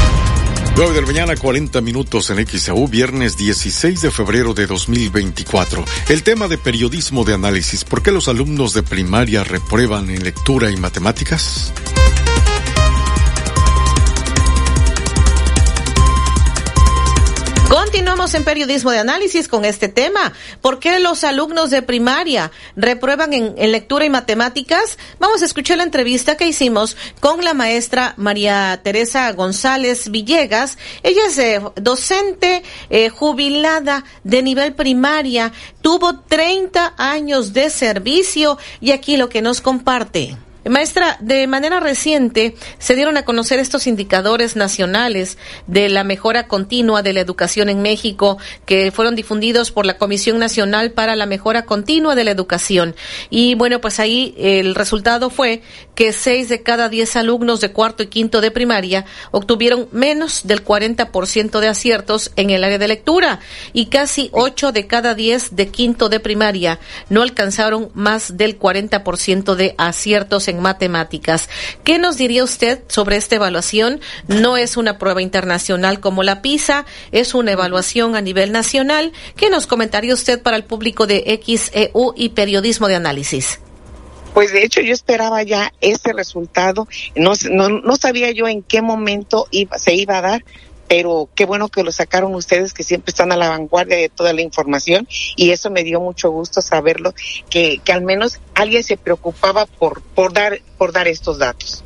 9 0.75 0.93
de 0.93 1.01
la 1.01 1.07
mañana, 1.07 1.35
40 1.35 1.81
minutos 1.81 2.29
en 2.29 2.47
XAU, 2.47 2.87
viernes 2.87 3.35
16 3.35 4.01
de 4.01 4.09
febrero 4.09 4.53
de 4.53 4.67
2024. 4.67 5.83
El 6.09 6.23
tema 6.23 6.47
de 6.47 6.57
periodismo 6.57 7.23
de 7.25 7.33
análisis, 7.33 7.83
¿por 7.83 8.01
qué 8.01 8.11
los 8.11 8.27
alumnos 8.29 8.73
de 8.73 8.81
primaria 8.81 9.43
reprueban 9.43 10.09
en 10.09 10.23
lectura 10.23 10.71
y 10.71 10.77
matemáticas? 10.77 11.73
Continuamos 18.01 18.33
en 18.33 18.43
periodismo 18.43 18.89
de 18.89 18.97
análisis 18.97 19.47
con 19.47 19.63
este 19.63 19.87
tema. 19.87 20.33
¿Por 20.59 20.79
qué 20.79 20.97
los 20.97 21.23
alumnos 21.23 21.69
de 21.69 21.83
primaria 21.83 22.51
reprueban 22.75 23.31
en, 23.31 23.71
lectura 23.71 24.05
y 24.05 24.09
matemáticas? 24.09 24.97
Vamos 25.19 25.43
a 25.43 25.45
escuchar 25.45 25.77
la 25.77 25.83
entrevista 25.83 26.35
que 26.35 26.47
hicimos 26.47 26.97
con 27.19 27.43
la 27.43 27.53
maestra 27.53 28.15
María 28.17 28.81
Teresa 28.83 29.31
González 29.33 30.09
Villegas. 30.09 30.79
Ella 31.03 31.27
es 31.27 31.37
eh, 31.37 31.61
docente 31.75 32.63
eh, 32.89 33.09
jubilada 33.09 34.03
de 34.23 34.41
nivel 34.41 34.73
primaria, 34.73 35.53
tuvo 35.83 36.21
30 36.21 36.95
años 36.97 37.53
de 37.53 37.69
servicio 37.69 38.57
y 38.79 38.93
aquí 38.93 39.15
lo 39.15 39.29
que 39.29 39.43
nos 39.43 39.61
comparte. 39.61 40.37
Maestra, 40.69 41.17
de 41.21 41.47
manera 41.47 41.79
reciente 41.79 42.55
se 42.77 42.95
dieron 42.95 43.17
a 43.17 43.25
conocer 43.25 43.57
estos 43.59 43.87
indicadores 43.87 44.55
nacionales 44.55 45.39
de 45.65 45.89
la 45.89 46.03
mejora 46.03 46.47
continua 46.47 47.01
de 47.01 47.13
la 47.13 47.19
educación 47.19 47.67
en 47.67 47.81
México 47.81 48.37
que 48.67 48.91
fueron 48.91 49.15
difundidos 49.15 49.71
por 49.71 49.87
la 49.87 49.97
Comisión 49.97 50.37
Nacional 50.37 50.91
para 50.91 51.15
la 51.15 51.25
Mejora 51.25 51.65
Continua 51.65 52.13
de 52.13 52.25
la 52.25 52.31
Educación. 52.31 52.95
Y 53.31 53.55
bueno, 53.55 53.81
pues 53.81 53.99
ahí 53.99 54.35
el 54.37 54.75
resultado 54.75 55.31
fue 55.31 55.63
que 55.95 56.13
seis 56.13 56.47
de 56.47 56.61
cada 56.61 56.89
diez 56.89 57.15
alumnos 57.15 57.59
de 57.59 57.71
cuarto 57.71 58.03
y 58.03 58.07
quinto 58.07 58.39
de 58.39 58.51
primaria 58.51 59.05
obtuvieron 59.31 59.87
menos 59.91 60.41
del 60.45 60.63
40% 60.63 61.59
de 61.59 61.67
aciertos 61.69 62.31
en 62.35 62.51
el 62.51 62.63
área 62.63 62.77
de 62.77 62.87
lectura 62.87 63.39
y 63.73 63.87
casi 63.87 64.29
ocho 64.31 64.71
de 64.71 64.85
cada 64.85 65.15
diez 65.15 65.55
de 65.55 65.69
quinto 65.69 66.07
de 66.07 66.19
primaria 66.19 66.79
no 67.09 67.23
alcanzaron 67.23 67.89
más 67.95 68.37
del 68.37 68.59
40% 68.59 69.55
de 69.55 69.73
aciertos 69.79 70.47
en 70.50 70.50
matemáticas. 70.59 71.49
¿Qué 71.83 71.99
nos 71.99 72.17
diría 72.17 72.43
usted 72.43 72.83
sobre 72.87 73.17
esta 73.17 73.35
evaluación? 73.35 74.01
No 74.27 74.57
es 74.57 74.77
una 74.77 74.97
prueba 74.97 75.21
internacional 75.21 75.99
como 75.99 76.23
la 76.23 76.41
PISA, 76.41 76.85
es 77.11 77.33
una 77.33 77.51
evaluación 77.51 78.15
a 78.15 78.21
nivel 78.21 78.51
nacional. 78.51 79.13
¿Qué 79.35 79.49
nos 79.49 79.67
comentaría 79.67 80.13
usted 80.13 80.41
para 80.41 80.57
el 80.57 80.63
público 80.63 81.07
de 81.07 81.39
XEU 81.43 82.13
y 82.15 82.29
periodismo 82.29 82.87
de 82.87 82.95
análisis? 82.95 83.59
Pues 84.33 84.53
de 84.53 84.63
hecho 84.63 84.81
yo 84.81 84.93
esperaba 84.93 85.43
ya 85.43 85.73
ese 85.81 86.13
resultado, 86.13 86.87
no, 87.15 87.33
no, 87.51 87.67
no 87.67 87.95
sabía 87.97 88.31
yo 88.31 88.47
en 88.47 88.63
qué 88.63 88.81
momento 88.81 89.47
iba, 89.51 89.77
se 89.77 89.93
iba 89.93 90.19
a 90.19 90.21
dar, 90.21 90.45
pero 90.91 91.29
qué 91.35 91.45
bueno 91.45 91.69
que 91.69 91.83
lo 91.83 91.91
sacaron 91.93 92.35
ustedes 92.35 92.73
que 92.73 92.83
siempre 92.83 93.11
están 93.11 93.31
a 93.31 93.37
la 93.37 93.47
vanguardia 93.47 93.95
de 93.95 94.09
toda 94.09 94.33
la 94.33 94.41
información 94.41 95.07
y 95.37 95.51
eso 95.51 95.69
me 95.71 95.85
dio 95.85 96.01
mucho 96.01 96.29
gusto 96.31 96.61
saberlo 96.61 97.13
que, 97.49 97.79
que 97.85 97.93
al 97.93 98.01
menos 98.01 98.41
alguien 98.55 98.83
se 98.83 98.97
preocupaba 98.97 99.67
por 99.67 100.01
por 100.01 100.33
dar 100.33 100.59
por 100.77 100.91
dar 100.91 101.07
estos 101.07 101.39
datos. 101.39 101.85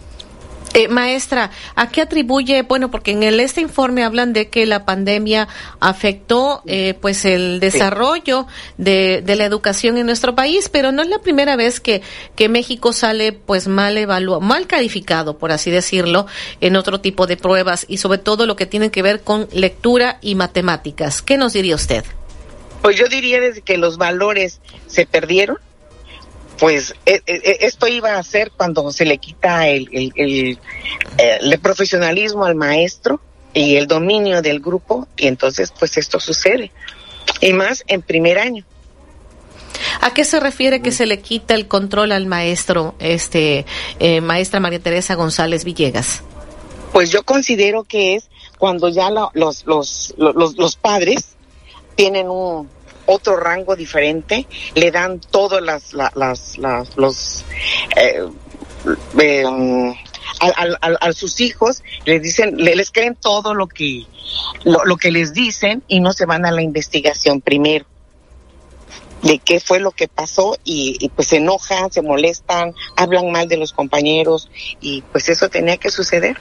Eh, 0.76 0.89
maestra, 0.89 1.52
¿a 1.76 1.88
qué 1.88 2.02
atribuye? 2.02 2.64
Bueno, 2.64 2.91
porque 2.91 3.11
en 3.11 3.23
el, 3.23 3.39
este 3.39 3.61
informe 3.61 4.03
hablan 4.03 4.34
de 4.34 4.49
que 4.49 4.65
la 4.65 4.84
pandemia 4.84 5.47
afectó 5.80 6.64
eh, 6.65 6.95
pues 6.99 7.23
el 7.23 7.61
desarrollo 7.61 8.45
de, 8.77 9.23
de, 9.26 9.35
la 9.38 9.45
educación 9.45 9.97
en 9.97 10.06
nuestro 10.06 10.35
país, 10.35 10.68
pero 10.68 10.91
no 10.91 11.02
es 11.02 11.07
la 11.07 11.19
primera 11.19 11.56
vez 11.56 11.80
que, 11.80 12.02
que 12.35 12.49
México 12.49 12.91
sale 12.91 13.31
pues 13.31 13.69
mal 13.69 13.97
evaluado, 13.97 14.41
mal 14.41 14.68
calificado, 14.68 15.38
por 15.38 15.53
así 15.53 15.72
decirlo, 15.72 16.27
en 16.60 16.76
otro 16.76 16.99
tipo 16.99 17.26
de 17.26 17.38
pruebas 17.38 17.85
y 17.88 17.95
sobre 17.95 18.18
todo 18.18 18.45
lo 18.45 18.57
que 18.57 18.65
tiene 18.65 18.91
que 18.91 19.02
ver 19.02 19.22
con 19.22 19.47
lectura 19.53 20.18
y 20.19 20.35
matemáticas. 20.35 21.22
¿Qué 21.22 21.38
nos 21.38 21.53
diría 21.53 21.76
usted? 21.76 22.03
Pues 22.81 22.97
yo 22.97 23.07
diría 23.07 23.39
desde 23.39 23.61
que 23.61 23.77
los 23.77 23.97
valores 23.97 24.60
se 24.88 25.06
perdieron, 25.06 25.57
pues 26.60 26.95
e, 27.06 27.22
e, 27.26 27.34
e, 27.34 27.57
esto 27.61 27.88
iba 27.88 28.18
a 28.18 28.23
ser 28.23 28.52
cuando 28.52 28.91
se 28.91 29.06
le 29.06 29.18
quita 29.18 29.68
el, 29.68 29.90
el, 29.91 30.14
el, 30.15 30.60
el, 31.18 31.60
profesionalismo 31.60 32.45
al 32.45 32.56
maestro 32.56 33.19
y 33.53 33.76
el 33.76 33.88
dominio 33.88 34.41
del 34.41 34.60
grupo 34.60 35.07
y 35.18 35.27
entonces 35.27 35.73
pues 35.77 35.98
esto 35.98 36.19
sucede 36.19 36.72
y 37.41 37.53
más 37.53 37.84
en 37.88 38.02
primer 38.02 38.40
año. 38.40 38.65
¿A 40.02 40.14
qué 40.14 40.23
se 40.23 40.40
refiere 40.40 40.82
que 40.82 40.91
se 40.91 41.06
le 41.06 41.19
quita 41.19 41.53
el 41.53 41.68
control 41.68 42.11
al 42.11 42.26
maestro, 42.26 42.95
este 42.99 43.65
eh, 43.99 44.22
maestra 44.22 44.60
María 44.60 44.80
Teresa 44.80 45.15
González 45.15 45.65
Villegas? 45.65 46.22
Pues 46.94 47.11
yo 47.11 47.23
considero 47.23 47.84
que 47.84 48.15
es 48.15 48.30
cuando 48.57 48.88
ya 48.88 49.10
la, 49.10 49.30
los, 49.34 49.65
los, 49.65 50.14
los, 50.18 50.56
los 50.56 50.76
padres 50.77 51.36
tienen 51.95 52.30
un, 52.30 52.69
otro 53.06 53.38
rango 53.38 53.76
diferente, 53.76 54.48
le 54.76 54.91
dan 54.91 55.19
todas 55.19 55.61
las, 55.61 55.94
las, 55.94 56.15
las, 56.15 56.57
las 56.57 56.98
los 56.98 57.45
eh, 57.95 58.23
eh, 59.19 59.44
a, 60.40 60.48
a, 60.48 61.07
a, 61.07 61.14
sus 61.14 61.40
hijos, 61.40 61.84
les 62.06 62.22
dicen, 62.22 62.57
les 62.57 62.91
creen 62.91 63.15
todo 63.15 63.53
lo 63.53 63.68
que, 63.68 64.06
lo, 64.64 64.84
lo 64.86 64.98
que 64.98 65.11
les 65.11 65.34
dicen 65.34 65.84
y 65.88 65.99
no 65.99 66.14
se 66.14 66.26
van 66.26 66.45
a 66.45 66.52
la 66.52 66.61
investigación 66.61 67.41
primero 67.41 67.86
de 69.22 69.40
qué 69.40 69.60
fue 69.60 69.80
lo 69.80 69.91
que 69.91 70.07
pasó 70.07 70.57
y, 70.64 70.98
y, 70.99 71.10
pues 71.10 71.30
se 71.30 71.38
enojan, 71.38 71.91
se 71.91 72.02
molestan, 72.02 72.76
hablan 72.95 73.32
mal 73.32 73.48
de 73.48 73.57
los 73.57 73.73
compañeros 73.73 74.49
y 74.82 75.02
pues 75.11 75.30
eso 75.30 75.49
tenía 75.49 75.77
que 75.77 75.90
suceder. 75.90 76.38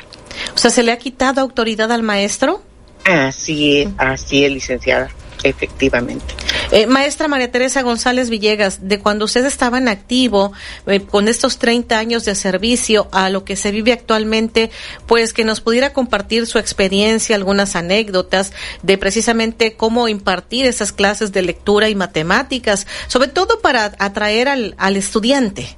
O 0.55 0.59
sea, 0.59 0.70
¿se 0.70 0.82
le 0.82 0.93
ha 0.93 0.99
quitado 0.99 1.41
autoridad 1.41 1.91
al 1.93 2.03
maestro? 2.03 2.62
Así 3.05 3.81
es, 3.81 3.89
así 3.97 4.45
es, 4.45 4.53
licenciada 4.53 5.11
efectivamente. 5.43 6.35
Eh, 6.70 6.86
maestra 6.86 7.28
María 7.28 7.51
Teresa 7.51 7.82
González 7.82 8.31
Villegas, 8.31 8.89
de 8.89 8.98
cuando 8.98 9.24
usted 9.24 9.44
estaba 9.44 9.78
en 9.78 9.89
activo, 9.89 10.52
eh, 10.86 11.01
con 11.01 11.28
estos 11.28 11.59
30 11.59 11.98
años 11.98 12.24
de 12.24 12.35
servicio 12.35 13.09
a 13.12 13.28
lo 13.31 13.44
que 13.44 13.56
se 13.56 13.70
vive 13.70 13.93
actualmente, 13.93 14.70
pues 15.06 15.32
que 15.32 15.44
nos 15.44 15.61
pudiera 15.61 15.93
compartir 15.93 16.47
su 16.47 16.59
experiencia, 16.59 17.36
algunas 17.36 17.77
anécdotas 17.77 18.52
de 18.82 18.98
precisamente 18.98 19.74
cómo 19.74 20.09
impartir 20.09 20.66
esas 20.66 20.93
clases 20.93 21.32
de 21.32 21.43
lectura 21.43 21.89
y 21.89 21.94
matemáticas, 21.94 22.86
sobre 23.09 23.28
todo 23.28 23.61
para 23.61 23.93
atraer 23.98 24.48
al, 24.48 24.74
al 24.78 24.97
estudiante. 24.97 25.77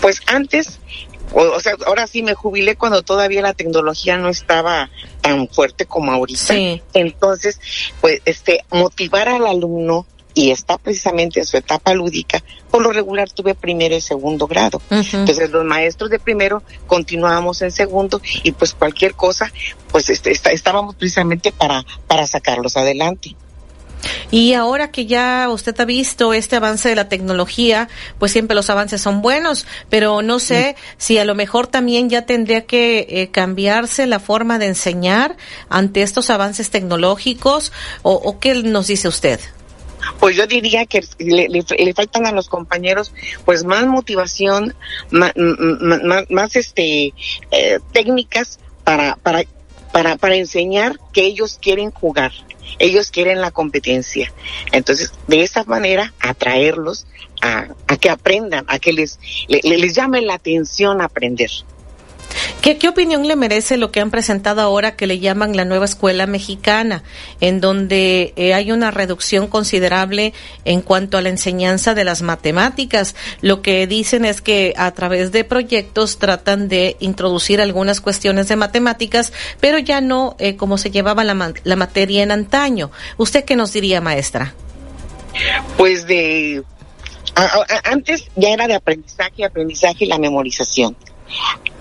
Pues 0.00 0.20
antes 0.26 0.78
o, 1.34 1.56
o, 1.56 1.60
sea, 1.60 1.74
ahora 1.86 2.06
sí 2.06 2.22
me 2.22 2.34
jubilé 2.34 2.76
cuando 2.76 3.02
todavía 3.02 3.42
la 3.42 3.54
tecnología 3.54 4.16
no 4.16 4.28
estaba 4.28 4.90
tan 5.20 5.48
fuerte 5.48 5.84
como 5.84 6.12
ahorita. 6.12 6.54
Sí. 6.54 6.82
Entonces, 6.94 7.60
pues, 8.00 8.22
este, 8.24 8.64
motivar 8.70 9.28
al 9.28 9.46
alumno 9.46 10.06
y 10.34 10.50
está 10.50 10.78
precisamente 10.78 11.40
en 11.40 11.46
su 11.46 11.56
etapa 11.56 11.94
lúdica, 11.94 12.42
por 12.70 12.82
lo 12.82 12.92
regular 12.92 13.30
tuve 13.30 13.54
primero 13.54 13.94
y 13.94 14.00
segundo 14.00 14.46
grado. 14.46 14.82
Uh 14.90 14.94
-huh. 14.96 15.18
Entonces 15.20 15.50
los 15.50 15.64
maestros 15.64 16.10
de 16.10 16.18
primero 16.18 16.62
continuábamos 16.86 17.62
en 17.62 17.70
segundo 17.70 18.20
y 18.42 18.50
pues 18.52 18.74
cualquier 18.74 19.14
cosa, 19.14 19.52
pues 19.92 20.10
este, 20.10 20.32
está, 20.32 20.50
estábamos 20.50 20.96
precisamente 20.96 21.52
para, 21.52 21.84
para 22.08 22.26
sacarlos 22.26 22.76
adelante. 22.76 23.36
Y 24.30 24.54
ahora 24.54 24.90
que 24.90 25.06
ya 25.06 25.48
usted 25.50 25.78
ha 25.80 25.84
visto 25.84 26.32
este 26.32 26.56
avance 26.56 26.88
de 26.88 26.96
la 26.96 27.08
tecnología, 27.08 27.88
pues 28.18 28.32
siempre 28.32 28.54
los 28.54 28.70
avances 28.70 29.00
son 29.00 29.22
buenos, 29.22 29.66
pero 29.88 30.22
no 30.22 30.38
sé 30.38 30.76
sí. 30.76 30.84
si 30.96 31.18
a 31.18 31.24
lo 31.24 31.34
mejor 31.34 31.66
también 31.66 32.10
ya 32.10 32.26
tendría 32.26 32.66
que 32.66 33.06
eh, 33.08 33.30
cambiarse 33.30 34.06
la 34.06 34.20
forma 34.20 34.58
de 34.58 34.66
enseñar 34.66 35.36
ante 35.68 36.02
estos 36.02 36.30
avances 36.30 36.70
tecnológicos 36.70 37.72
o, 38.02 38.12
o 38.12 38.38
qué 38.38 38.54
nos 38.54 38.86
dice 38.86 39.08
usted. 39.08 39.40
Pues 40.20 40.36
yo 40.36 40.46
diría 40.46 40.86
que 40.86 41.02
le, 41.18 41.48
le, 41.48 41.64
le, 41.78 41.94
faltan 41.94 42.26
a 42.26 42.32
los 42.32 42.48
compañeros 42.48 43.12
pues 43.44 43.64
más 43.64 43.86
motivación, 43.86 44.74
más, 45.10 45.32
más, 45.36 46.30
más 46.30 46.56
este 46.56 47.14
eh, 47.50 47.78
técnicas 47.92 48.58
para, 48.84 49.16
para, 49.16 49.44
para, 49.92 50.16
para 50.16 50.36
enseñar 50.36 50.98
que 51.12 51.22
ellos 51.22 51.58
quieren 51.60 51.90
jugar 51.90 52.32
ellos 52.78 53.10
quieren 53.10 53.40
la 53.40 53.50
competencia. 53.50 54.32
Entonces, 54.72 55.12
de 55.26 55.42
esa 55.42 55.64
manera, 55.64 56.12
atraerlos 56.20 57.06
a, 57.42 57.68
que 58.00 58.10
aprendan, 58.10 58.64
a 58.68 58.78
que 58.78 58.92
les, 58.92 59.18
les, 59.48 59.64
les 59.64 59.94
llame 59.94 60.20
la 60.22 60.34
atención 60.34 61.00
aprender. 61.00 61.50
¿Qué, 62.60 62.78
¿Qué 62.78 62.88
opinión 62.88 63.26
le 63.28 63.36
merece 63.36 63.76
lo 63.76 63.90
que 63.92 64.00
han 64.00 64.10
presentado 64.10 64.60
ahora 64.60 64.96
que 64.96 65.06
le 65.06 65.18
llaman 65.18 65.56
la 65.56 65.64
nueva 65.64 65.84
escuela 65.84 66.26
mexicana, 66.26 67.02
en 67.40 67.60
donde 67.60 68.32
eh, 68.36 68.54
hay 68.54 68.72
una 68.72 68.90
reducción 68.90 69.46
considerable 69.46 70.32
en 70.64 70.80
cuanto 70.80 71.18
a 71.18 71.22
la 71.22 71.28
enseñanza 71.28 71.94
de 71.94 72.04
las 72.04 72.22
matemáticas? 72.22 73.14
Lo 73.40 73.62
que 73.62 73.86
dicen 73.86 74.24
es 74.24 74.40
que 74.40 74.74
a 74.76 74.90
través 74.92 75.32
de 75.32 75.44
proyectos 75.44 76.18
tratan 76.18 76.68
de 76.68 76.96
introducir 77.00 77.60
algunas 77.60 78.00
cuestiones 78.00 78.48
de 78.48 78.56
matemáticas, 78.56 79.32
pero 79.60 79.78
ya 79.78 80.00
no 80.00 80.36
eh, 80.38 80.56
como 80.56 80.78
se 80.78 80.90
llevaba 80.90 81.24
la, 81.24 81.52
la 81.64 81.76
materia 81.76 82.22
en 82.22 82.30
antaño. 82.30 82.90
¿Usted 83.16 83.44
qué 83.44 83.56
nos 83.56 83.72
diría, 83.72 84.00
maestra? 84.00 84.54
Pues 85.76 86.06
de... 86.06 86.62
A, 87.36 87.64
antes 87.90 88.26
ya 88.36 88.50
era 88.50 88.68
de 88.68 88.74
aprendizaje, 88.74 89.44
aprendizaje 89.44 90.04
y 90.04 90.08
la 90.08 90.18
memorización. 90.18 90.96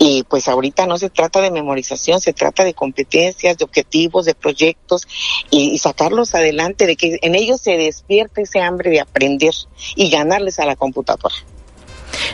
Y 0.05 0.23
pues 0.23 0.49
ahorita 0.49 0.85
no 0.85 0.97
se 0.97 1.09
trata 1.09 1.39
de 1.39 1.49
memorización, 1.49 2.19
se 2.19 2.33
trata 2.33 2.65
de 2.65 2.73
competencias, 2.73 3.57
de 3.57 3.63
objetivos, 3.63 4.25
de 4.25 4.35
proyectos 4.35 5.07
y, 5.49 5.69
y, 5.69 5.77
sacarlos 5.77 6.35
adelante, 6.35 6.87
de 6.87 6.97
que 6.97 7.19
en 7.21 7.35
ellos 7.35 7.61
se 7.61 7.77
despierte 7.77 8.41
ese 8.41 8.59
hambre 8.59 8.89
de 8.89 8.99
aprender 8.99 9.53
y 9.95 10.09
ganarles 10.09 10.59
a 10.59 10.65
la 10.65 10.75
computadora. 10.75 11.35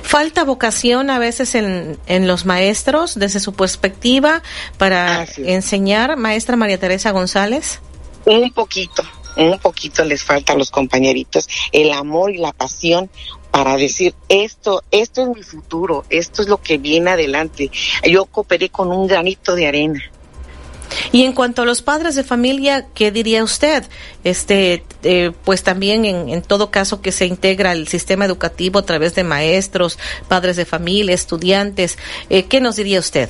Falta 0.02 0.46
vocación 0.46 1.12
a 1.12 1.20
veces 1.20 1.54
en, 1.54 2.00
en 2.08 2.28
los 2.28 2.44
maestros 2.44 3.14
desde 3.14 3.40
su 3.40 3.54
perspectiva 3.54 4.42
para 4.80 5.28
enseñar, 5.38 6.18
maestra 6.18 6.56
María 6.56 6.80
Teresa 6.80 7.12
González. 7.12 7.82
Un 8.26 8.52
poquito, 8.52 9.04
un 9.38 9.60
poquito 9.60 10.04
les 10.06 10.24
falta 10.24 10.54
a 10.54 10.56
los 10.58 10.72
compañeritos 10.72 11.48
el 11.72 11.92
amor 11.92 12.32
y 12.32 12.38
la 12.40 12.52
pasión 12.52 13.12
para 13.52 13.76
decir 13.78 14.14
esto, 14.30 14.84
esto 14.92 15.24
es 15.24 15.28
mi 15.30 15.44
futuro, 15.44 16.06
esto 16.10 16.42
es 16.42 16.48
lo 16.48 16.62
que 16.62 16.78
viene 16.78 17.12
adelante. 17.12 17.72
Yo 18.04 18.26
cooperé 18.26 18.70
con 18.70 18.92
un 18.92 19.08
granito 19.08 19.56
de 19.56 19.68
arena. 19.68 20.02
Y 21.12 21.24
en 21.24 21.34
cuanto 21.34 21.62
a 21.62 21.66
los 21.66 21.82
padres 21.82 22.16
de 22.16 22.24
familia, 22.24 22.88
¿qué 22.94 23.12
diría 23.12 23.44
usted? 23.44 23.84
Este, 24.24 24.84
eh, 25.04 25.32
pues 25.44 25.64
también 25.64 26.06
en, 26.06 26.30
en, 26.30 26.42
todo 26.42 26.72
caso 26.72 27.02
que 27.02 27.12
se 27.12 27.26
integra 27.26 27.72
el 27.72 27.88
sistema 27.88 28.26
educativo 28.26 28.80
a 28.80 28.86
través 28.86 29.16
de 29.16 29.24
maestros, 29.24 30.00
padres 30.28 30.56
de 30.56 30.66
familia, 30.66 31.14
estudiantes, 31.14 31.98
eh, 32.30 32.44
¿qué 32.46 32.60
nos 32.60 32.76
diría 32.76 33.00
usted? 33.00 33.30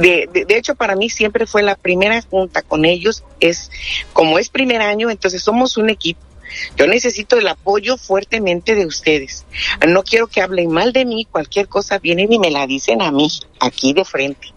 De, 0.00 0.28
de, 0.32 0.44
de, 0.44 0.56
hecho, 0.56 0.74
para 0.74 0.96
mí 0.96 1.08
siempre 1.08 1.46
fue 1.46 1.62
la 1.62 1.76
primera 1.76 2.20
junta 2.22 2.62
con 2.62 2.84
ellos. 2.84 3.24
Es 3.40 3.70
como 4.12 4.38
es 4.38 4.48
primer 4.48 4.82
año, 4.82 5.10
entonces 5.10 5.42
somos 5.42 5.76
un 5.76 5.90
equipo. 5.90 6.20
Yo 6.76 6.86
necesito 6.86 7.36
el 7.38 7.48
apoyo 7.48 7.96
fuertemente 7.96 8.74
de 8.74 8.86
ustedes. 8.86 9.44
No 9.86 10.02
quiero 10.02 10.26
que 10.26 10.40
hablen 10.40 10.70
mal 10.70 10.92
de 10.92 11.04
mí, 11.04 11.26
cualquier 11.30 11.68
cosa 11.68 11.98
vienen 11.98 12.32
y 12.32 12.38
me 12.38 12.50
la 12.50 12.66
dicen 12.66 13.02
a 13.02 13.10
mí, 13.10 13.30
aquí 13.60 13.92
de 13.92 14.04
frente. 14.04 14.52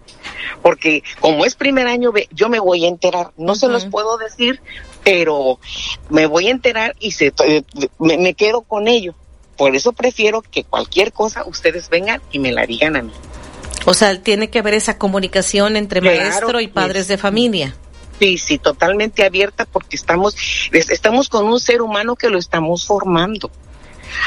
Porque 0.61 1.03
como 1.19 1.45
es 1.45 1.55
primer 1.55 1.87
año, 1.87 2.11
yo 2.31 2.49
me 2.49 2.59
voy 2.59 2.85
a 2.85 2.87
enterar. 2.87 3.31
No 3.37 3.53
uh 3.53 3.55
-huh. 3.55 3.59
se 3.59 3.67
los 3.67 3.85
puedo 3.85 4.17
decir, 4.17 4.61
pero 5.03 5.59
me 6.09 6.25
voy 6.25 6.47
a 6.47 6.51
enterar 6.51 6.95
y 6.99 7.11
se, 7.11 7.33
me, 7.99 8.17
me 8.17 8.33
quedo 8.33 8.61
con 8.61 8.87
ello. 8.87 9.15
Por 9.57 9.75
eso 9.75 9.91
prefiero 9.93 10.41
que 10.41 10.63
cualquier 10.63 11.11
cosa 11.11 11.43
ustedes 11.45 11.89
vengan 11.89 12.21
y 12.31 12.39
me 12.39 12.51
la 12.51 12.65
digan 12.65 12.95
a 12.95 13.01
mí. 13.01 13.11
O 13.85 13.93
sea, 13.93 14.21
tiene 14.21 14.49
que 14.49 14.59
haber 14.59 14.73
esa 14.73 14.97
comunicación 14.97 15.75
entre 15.75 16.01
claro, 16.01 16.17
maestro 16.21 16.59
y 16.61 16.67
padres 16.67 17.07
de 17.07 17.17
familia. 17.17 17.75
Sí, 18.19 18.37
sí, 18.37 18.57
totalmente 18.57 19.23
abierta 19.23 19.65
porque 19.65 19.95
estamos, 19.95 20.35
estamos 20.71 21.29
con 21.29 21.45
un 21.45 21.59
ser 21.59 21.81
humano 21.81 22.17
que 22.17 22.29
lo 22.29 22.37
estamos 22.37 22.85
formando. 22.85 23.49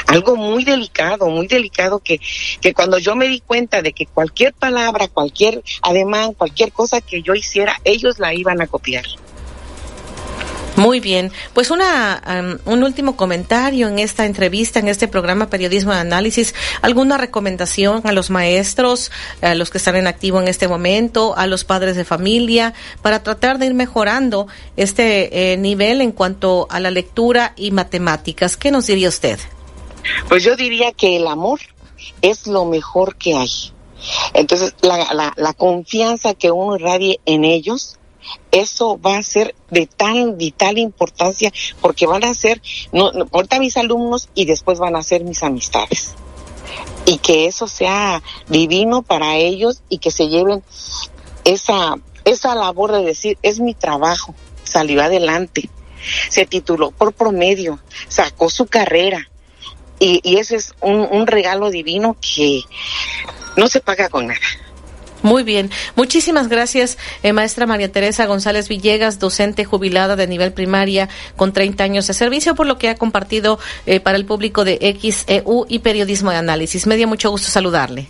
algo 0.07 0.35
muy 0.35 0.63
delicado, 0.63 1.27
muy 1.27 1.45
delicado 1.45 1.99
que, 1.99 2.19
que 2.61 2.73
cuando 2.73 2.97
yo 2.97 3.15
me 3.15 3.27
di 3.27 3.41
cuenta 3.41 3.81
de 3.81 3.93
que 3.93 4.05
cualquier 4.07 4.53
palabra, 4.53 5.07
cualquier 5.07 5.61
ademán, 5.81 6.33
cualquier 6.33 6.71
cosa 6.71 7.01
que 7.01 7.21
yo 7.21 7.35
hiciera, 7.35 7.79
ellos 7.83 8.17
la 8.17 8.33
iban 8.33 8.61
a 8.61 8.67
copiar. 8.67 9.05
Muy 10.75 10.99
bien, 10.99 11.31
pues 11.53 11.69
una 11.69 12.59
un 12.65 12.83
último 12.83 13.15
comentario 13.15 13.87
en 13.87 13.99
esta 13.99 14.25
entrevista, 14.25 14.79
en 14.79 14.87
este 14.87 15.07
programa 15.07 15.49
Periodismo 15.49 15.93
de 15.93 15.99
Análisis, 15.99 16.55
alguna 16.81 17.17
recomendación 17.17 18.01
a 18.05 18.11
los 18.11 18.31
maestros, 18.31 19.11
a 19.41 19.53
los 19.53 19.69
que 19.69 19.77
están 19.77 19.97
en 19.97 20.07
activo 20.07 20.41
en 20.41 20.47
este 20.47 20.67
momento, 20.67 21.35
a 21.37 21.45
los 21.45 21.63
padres 21.63 21.95
de 21.95 22.05
familia, 22.05 22.73
para 23.03 23.21
tratar 23.21 23.59
de 23.59 23.67
ir 23.67 23.75
mejorando 23.75 24.47
este 24.75 25.53
eh, 25.53 25.57
nivel 25.57 26.01
en 26.01 26.11
cuanto 26.11 26.65
a 26.71 26.79
la 26.79 26.89
lectura 26.89 27.53
y 27.55 27.69
matemáticas. 27.69 28.57
¿Qué 28.57 28.71
nos 28.71 28.87
diría 28.87 29.09
usted? 29.09 29.39
Pues 30.27 30.43
yo 30.43 30.55
diría 30.55 30.91
que 30.91 31.17
el 31.17 31.27
amor 31.27 31.59
es 32.21 32.47
lo 32.47 32.65
mejor 32.65 33.15
que 33.15 33.35
hay. 33.35 33.51
Entonces, 34.33 34.73
la, 34.81 35.13
la, 35.13 35.33
la 35.35 35.53
confianza 35.53 36.33
que 36.33 36.51
uno 36.51 36.75
irradie 36.75 37.19
en 37.25 37.45
ellos, 37.45 37.99
eso 38.51 38.99
va 38.99 39.17
a 39.17 39.23
ser 39.23 39.55
de 39.69 39.87
tan 39.87 40.37
vital 40.37 40.77
importancia 40.77 41.51
porque 41.81 42.05
van 42.05 42.23
a 42.23 42.33
ser, 42.33 42.61
no, 42.91 43.11
ahorita 43.31 43.59
mis 43.59 43.77
alumnos 43.77 44.29
y 44.35 44.45
después 44.45 44.79
van 44.79 44.95
a 44.95 45.03
ser 45.03 45.23
mis 45.23 45.43
amistades. 45.43 46.13
Y 47.05 47.17
que 47.17 47.47
eso 47.47 47.67
sea 47.67 48.21
divino 48.47 49.01
para 49.01 49.35
ellos 49.35 49.81
y 49.89 49.97
que 49.97 50.11
se 50.11 50.29
lleven 50.29 50.63
esa, 51.43 51.95
esa 52.25 52.55
labor 52.55 52.91
de 52.91 53.03
decir, 53.03 53.37
es 53.41 53.59
mi 53.59 53.73
trabajo, 53.73 54.33
salió 54.63 55.01
adelante, 55.01 55.69
se 56.29 56.45
tituló 56.45 56.91
por 56.91 57.13
promedio, 57.13 57.79
sacó 58.07 58.49
su 58.49 58.67
carrera. 58.67 59.29
Y, 59.99 60.19
y 60.23 60.37
ese 60.37 60.55
es 60.55 60.73
un, 60.81 61.07
un 61.11 61.27
regalo 61.27 61.69
divino 61.69 62.17
que 62.19 62.61
no 63.55 63.67
se 63.67 63.79
paga 63.79 64.09
con 64.09 64.27
nada. 64.27 64.39
Muy 65.23 65.43
bien. 65.43 65.71
Muchísimas 65.95 66.49
gracias, 66.49 66.97
eh, 67.23 67.31
maestra 67.31 67.65
María 67.65 67.89
Teresa 67.89 68.25
González 68.25 68.67
Villegas, 68.67 69.19
docente 69.19 69.63
jubilada 69.63 70.17
de 70.17 70.27
nivel 70.27 70.51
primaria 70.51 71.07
con 71.37 71.53
30 71.53 71.83
años 71.85 72.07
de 72.07 72.13
servicio, 72.13 72.55
por 72.55 72.67
lo 72.67 72.77
que 72.77 72.89
ha 72.89 72.95
compartido 72.95 73.57
eh, 73.85 74.01
para 74.01 74.17
el 74.17 74.25
público 74.25 74.65
de 74.65 74.77
XEU 74.99 75.65
y 75.69 75.79
periodismo 75.79 76.29
de 76.29 76.37
análisis. 76.37 76.85
Me 76.87 76.97
dio 76.97 77.07
mucho 77.07 77.31
gusto 77.31 77.49
saludarle. 77.49 78.09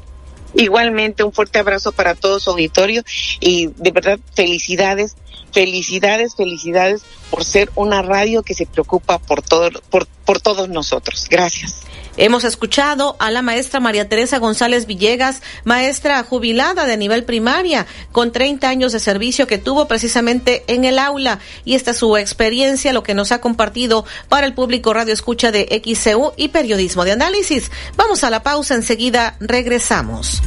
Igualmente, 0.56 1.24
un 1.24 1.34
fuerte 1.34 1.60
abrazo 1.60 1.92
para 1.92 2.16
todo 2.16 2.40
su 2.40 2.50
auditorio 2.50 3.04
y 3.40 3.68
de 3.68 3.92
verdad 3.92 4.20
felicidades, 4.36 5.16
felicidades, 5.52 6.36
felicidades 6.36 7.04
por 7.30 7.44
ser 7.44 7.72
una 7.76 8.02
radio 8.02 8.42
que 8.42 8.56
se 8.56 8.66
preocupa 8.66 9.20
por, 9.20 9.44
todo, 9.44 9.70
por, 9.92 10.08
por 10.26 10.42
todos 10.42 10.68
nosotros. 10.68 11.28
Gracias. 11.30 11.82
Hemos 12.16 12.44
escuchado 12.44 13.16
a 13.20 13.32
la 13.32 13.42
maestra 13.42 13.80
María 13.80 14.08
Teresa 14.08 14.38
González 14.38 14.86
Villegas, 14.86 15.42
maestra 15.64 16.24
jubilada 16.24 16.86
de 16.86 16.96
nivel 16.96 17.24
primaria, 17.24 17.88
con 18.12 18.32
30 18.32 18.70
años 18.70 18.92
de 18.92 19.00
servicio 19.00 19.48
que 19.48 19.58
tuvo 19.58 19.88
precisamente 19.88 20.64
en 20.68 20.86
el 20.86 21.00
aula. 21.00 21.40
Y 21.66 21.74
esta 21.74 21.92
es 21.92 21.98
su 21.98 22.16
experiencia, 22.18 22.94
lo 22.94 23.02
que 23.02 23.16
nos 23.16 23.32
ha 23.32 23.42
compartido 23.42 24.06
para 24.30 24.46
el 24.46 24.54
público 24.54 24.94
Radio 24.94 25.14
Escucha 25.14 25.52
de 25.52 25.82
XCU 25.84 26.34
y 26.38 26.50
Periodismo 26.50 27.04
de 27.04 27.14
Análisis. 27.14 27.72
Vamos 27.96 28.24
a 28.24 28.30
la 28.30 28.44
pausa, 28.44 28.76
enseguida 28.76 29.36
regresamos. 29.40 30.42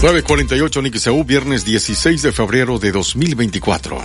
948 0.00 0.82
Nixau, 0.82 1.24
viernes 1.24 1.64
16 1.64 2.22
de 2.22 2.32
febrero 2.32 2.78
de 2.78 2.92
2024. 2.92 4.00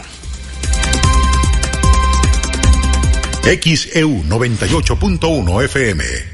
XEU 3.43 4.23
98.1 4.23 5.63
FM. 5.65 6.32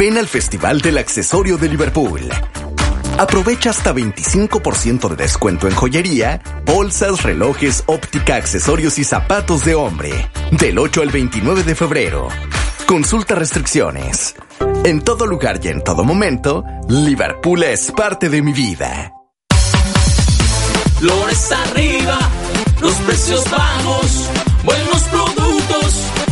Ven 0.00 0.16
al 0.16 0.28
Festival 0.28 0.80
del 0.80 0.96
Accesorio 0.96 1.58
de 1.58 1.68
Liverpool. 1.68 2.26
Aprovecha 3.18 3.68
hasta 3.68 3.92
25% 3.92 5.10
de 5.10 5.16
descuento 5.16 5.68
en 5.68 5.74
joyería, 5.74 6.40
bolsas, 6.64 7.22
relojes, 7.22 7.84
óptica, 7.84 8.36
accesorios 8.36 8.98
y 8.98 9.04
zapatos 9.04 9.62
de 9.62 9.74
hombre. 9.74 10.30
Del 10.52 10.78
8 10.78 11.02
al 11.02 11.10
29 11.10 11.64
de 11.64 11.74
febrero. 11.74 12.28
Consulta 12.86 13.34
restricciones. 13.34 14.36
En 14.84 15.02
todo 15.02 15.26
lugar 15.26 15.60
y 15.62 15.68
en 15.68 15.84
todo 15.84 16.02
momento, 16.02 16.64
Liverpool 16.88 17.62
es 17.62 17.92
parte 17.92 18.30
de 18.30 18.40
mi 18.40 18.54
vida. 18.54 19.12
Flores 20.98 21.52
arriba, 21.52 22.18
los 22.80 22.94
precios 22.94 23.50
bajos, 23.50 24.30
buenos 24.64 25.02
productos 25.02 26.29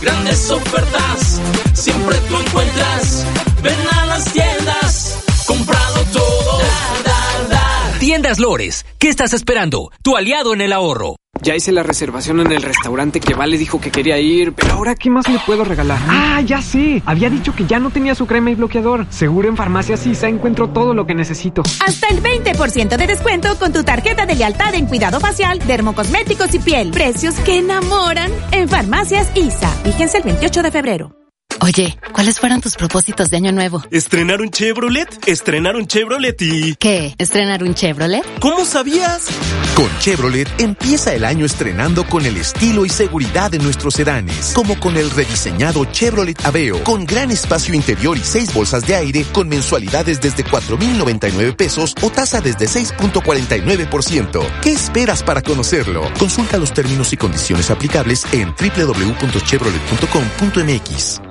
grandes 0.00 0.50
ofertas, 0.50 1.40
siempre 1.72 2.16
tú 2.28 2.36
encuentras. 2.36 3.24
Ven 3.62 3.78
a 3.92 4.06
las 4.06 4.32
tiendas, 4.32 5.18
comprado 5.46 6.04
todo. 6.12 6.58
Da, 6.58 7.48
da, 7.48 7.48
da. 7.48 7.98
Tiendas 7.98 8.38
Lores, 8.38 8.86
¿qué 8.98 9.08
estás 9.08 9.32
esperando? 9.32 9.90
Tu 10.02 10.16
aliado 10.16 10.54
en 10.54 10.60
el 10.60 10.72
ahorro. 10.72 11.16
Ya 11.42 11.54
hice 11.54 11.72
la 11.72 11.82
reservación 11.82 12.40
en 12.40 12.52
el 12.52 12.62
restaurante 12.62 13.20
que 13.20 13.34
Vale 13.34 13.58
dijo 13.58 13.80
que 13.80 13.90
quería 13.90 14.18
ir, 14.18 14.52
pero 14.52 14.72
ahora 14.74 14.94
¿qué 14.94 15.10
más 15.10 15.28
le 15.28 15.38
puedo 15.40 15.64
regalar? 15.64 15.98
Ah, 16.08 16.40
ya 16.44 16.60
sé. 16.60 17.02
Había 17.06 17.30
dicho 17.30 17.54
que 17.54 17.66
ya 17.66 17.78
no 17.78 17.90
tenía 17.90 18.14
su 18.14 18.26
crema 18.26 18.50
y 18.50 18.54
bloqueador. 18.54 19.06
Seguro 19.10 19.48
en 19.48 19.56
Farmacias 19.56 20.06
Isa 20.06 20.28
encuentro 20.28 20.70
todo 20.70 20.94
lo 20.94 21.06
que 21.06 21.14
necesito. 21.14 21.62
Hasta 21.84 22.08
el 22.08 22.22
20% 22.22 22.96
de 22.96 23.06
descuento 23.06 23.56
con 23.58 23.72
tu 23.72 23.84
tarjeta 23.84 24.26
de 24.26 24.34
lealtad 24.34 24.74
en 24.74 24.86
cuidado 24.86 25.20
facial, 25.20 25.58
dermocosméticos 25.66 26.54
y 26.54 26.58
piel. 26.58 26.90
Precios 26.90 27.34
que 27.40 27.58
enamoran 27.58 28.30
en 28.52 28.68
Farmacias 28.68 29.30
Isa. 29.36 29.70
Fíjense 29.84 30.18
el 30.18 30.24
28 30.24 30.62
de 30.62 30.70
febrero. 30.70 31.27
Oye, 31.60 31.98
¿cuáles 32.12 32.38
fueron 32.38 32.60
tus 32.60 32.76
propósitos 32.76 33.30
de 33.30 33.36
año 33.36 33.50
nuevo? 33.50 33.82
¿Estrenar 33.90 34.40
un 34.40 34.50
Chevrolet? 34.50 35.08
¿Estrenar 35.26 35.74
un 35.74 35.88
Chevrolet 35.88 36.40
y...? 36.40 36.76
¿Qué? 36.76 37.16
¿Estrenar 37.18 37.64
un 37.64 37.74
Chevrolet? 37.74 38.22
¿Cómo 38.38 38.64
sabías? 38.64 39.26
Con 39.74 39.88
Chevrolet 39.98 40.48
empieza 40.60 41.12
el 41.14 41.24
año 41.24 41.44
estrenando 41.44 42.06
con 42.06 42.24
el 42.26 42.36
estilo 42.36 42.86
y 42.86 42.88
seguridad 42.88 43.50
de 43.50 43.58
nuestros 43.58 43.94
sedanes, 43.94 44.52
como 44.54 44.78
con 44.78 44.96
el 44.96 45.10
rediseñado 45.10 45.84
Chevrolet 45.86 46.38
Aveo, 46.44 46.84
con 46.84 47.04
gran 47.04 47.32
espacio 47.32 47.74
interior 47.74 48.16
y 48.16 48.22
seis 48.22 48.54
bolsas 48.54 48.86
de 48.86 48.94
aire, 48.94 49.24
con 49.32 49.48
mensualidades 49.48 50.20
desde 50.20 50.44
4.099 50.44 51.56
pesos 51.56 51.92
o 52.02 52.10
tasa 52.10 52.40
desde 52.40 52.66
6.49%. 52.66 54.46
¿Qué 54.62 54.70
esperas 54.70 55.24
para 55.24 55.42
conocerlo? 55.42 56.08
Consulta 56.18 56.56
los 56.56 56.72
términos 56.72 57.12
y 57.12 57.16
condiciones 57.16 57.68
aplicables 57.70 58.24
en 58.32 58.54
www.chevrolet.com.mx. 58.54 61.27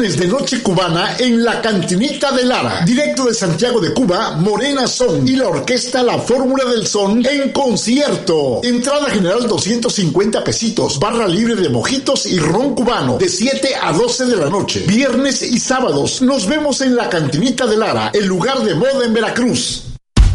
De 0.00 0.26
Noche 0.26 0.62
Cubana 0.62 1.16
en 1.18 1.44
la 1.44 1.60
Cantinita 1.60 2.32
de 2.32 2.46
Lara. 2.46 2.86
Directo 2.86 3.26
de 3.26 3.34
Santiago 3.34 3.80
de 3.80 3.92
Cuba, 3.92 4.30
Morena 4.30 4.86
Son 4.86 5.28
y 5.28 5.36
la 5.36 5.48
orquesta 5.48 6.02
La 6.02 6.18
Fórmula 6.18 6.64
del 6.64 6.86
Son 6.86 7.22
en 7.26 7.50
concierto. 7.52 8.60
Entrada 8.62 9.10
general 9.10 9.46
250 9.46 10.42
pesitos. 10.42 10.98
Barra 10.98 11.28
libre 11.28 11.54
de 11.54 11.68
mojitos 11.68 12.24
y 12.24 12.38
ron 12.38 12.74
cubano 12.74 13.18
de 13.18 13.28
7 13.28 13.74
a 13.82 13.92
12 13.92 14.24
de 14.24 14.36
la 14.36 14.48
noche. 14.48 14.84
Viernes 14.86 15.42
y 15.42 15.60
sábados. 15.60 16.22
Nos 16.22 16.46
vemos 16.46 16.80
en 16.80 16.96
la 16.96 17.10
Cantinita 17.10 17.66
de 17.66 17.76
Lara, 17.76 18.10
el 18.14 18.24
lugar 18.24 18.62
de 18.64 18.74
moda 18.74 19.04
en 19.04 19.12
Veracruz. 19.12 19.89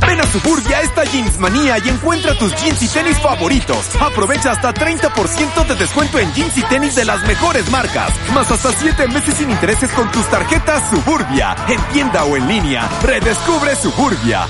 Ven 0.07 0.19
a 0.21 0.27
Suburbia 0.27 0.81
esta 0.81 1.03
Jeans 1.03 1.39
Manía 1.39 1.77
y 1.83 1.89
encuentra 1.89 2.37
tus 2.37 2.55
jeans 2.55 2.81
y 2.81 2.87
tenis 2.87 3.19
favoritos. 3.19 3.95
Aprovecha 3.99 4.51
hasta 4.51 4.73
30% 4.73 5.67
de 5.67 5.75
descuento 5.75 6.19
en 6.19 6.31
jeans 6.33 6.57
y 6.57 6.63
tenis 6.63 6.95
de 6.95 7.05
las 7.05 7.25
mejores 7.27 7.69
marcas. 7.71 8.11
Más 8.33 8.49
hasta 8.51 8.71
7 8.71 9.07
meses 9.07 9.35
sin 9.35 9.49
intereses 9.49 9.91
con 9.91 10.11
tus 10.11 10.25
tarjetas 10.29 10.89
Suburbia. 10.89 11.55
En 11.67 11.81
tienda 11.93 12.23
o 12.25 12.37
en 12.37 12.47
línea. 12.47 12.87
Redescubre 13.01 13.75
Suburbia. 13.75 14.47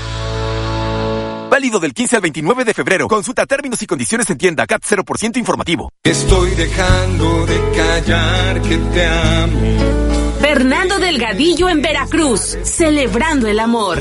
Válido 1.50 1.78
del 1.80 1.94
15 1.94 2.16
al 2.16 2.22
29 2.22 2.64
de 2.64 2.74
febrero. 2.74 3.08
Consulta 3.08 3.46
términos 3.46 3.80
y 3.80 3.86
condiciones 3.86 4.28
en 4.30 4.38
tienda 4.38 4.66
CAT 4.66 4.82
0% 4.82 5.36
informativo. 5.38 5.90
Estoy 6.02 6.50
dejando 6.50 7.46
de 7.46 7.60
callar 7.74 8.62
que 8.62 8.76
te 8.76 9.06
amo. 9.06 10.15
Fernando 10.48 11.00
Delgadillo 11.00 11.68
en 11.68 11.82
Veracruz, 11.82 12.56
celebrando 12.62 13.48
el 13.48 13.58
amor. 13.58 14.00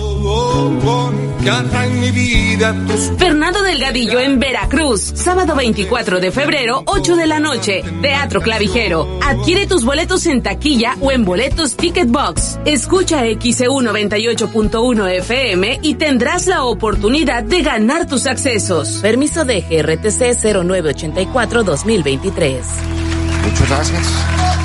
Fernando 3.17 3.63
Delgadillo 3.63 4.19
en 4.19 4.39
Veracruz, 4.39 5.11
sábado 5.15 5.55
24 5.55 6.19
de 6.19 6.31
febrero, 6.31 6.83
8 6.85 7.15
de 7.15 7.25
la 7.25 7.39
noche, 7.39 7.83
Teatro 7.99 8.41
Clavijero. 8.41 9.17
Adquiere 9.23 9.65
tus 9.65 9.83
boletos 9.83 10.27
en 10.27 10.43
taquilla 10.43 10.95
o 11.01 11.11
en 11.11 11.25
boletos 11.25 11.75
Ticket 11.75 12.09
Box. 12.09 12.59
Escucha 12.65 13.23
XEU 13.23 13.81
98.1 13.81 15.17
FM 15.17 15.79
y 15.81 15.95
tendrás 15.95 16.45
la 16.45 16.63
oportunidad 16.63 17.41
de 17.41 17.63
ganar 17.63 18.05
tus 18.05 18.27
accesos. 18.27 18.99
Permiso 19.01 19.45
de 19.45 19.61
GRTC 19.61 20.43
0984-2023. 20.43 22.61
Muchas 23.41 23.67
gracias. 23.67 24.64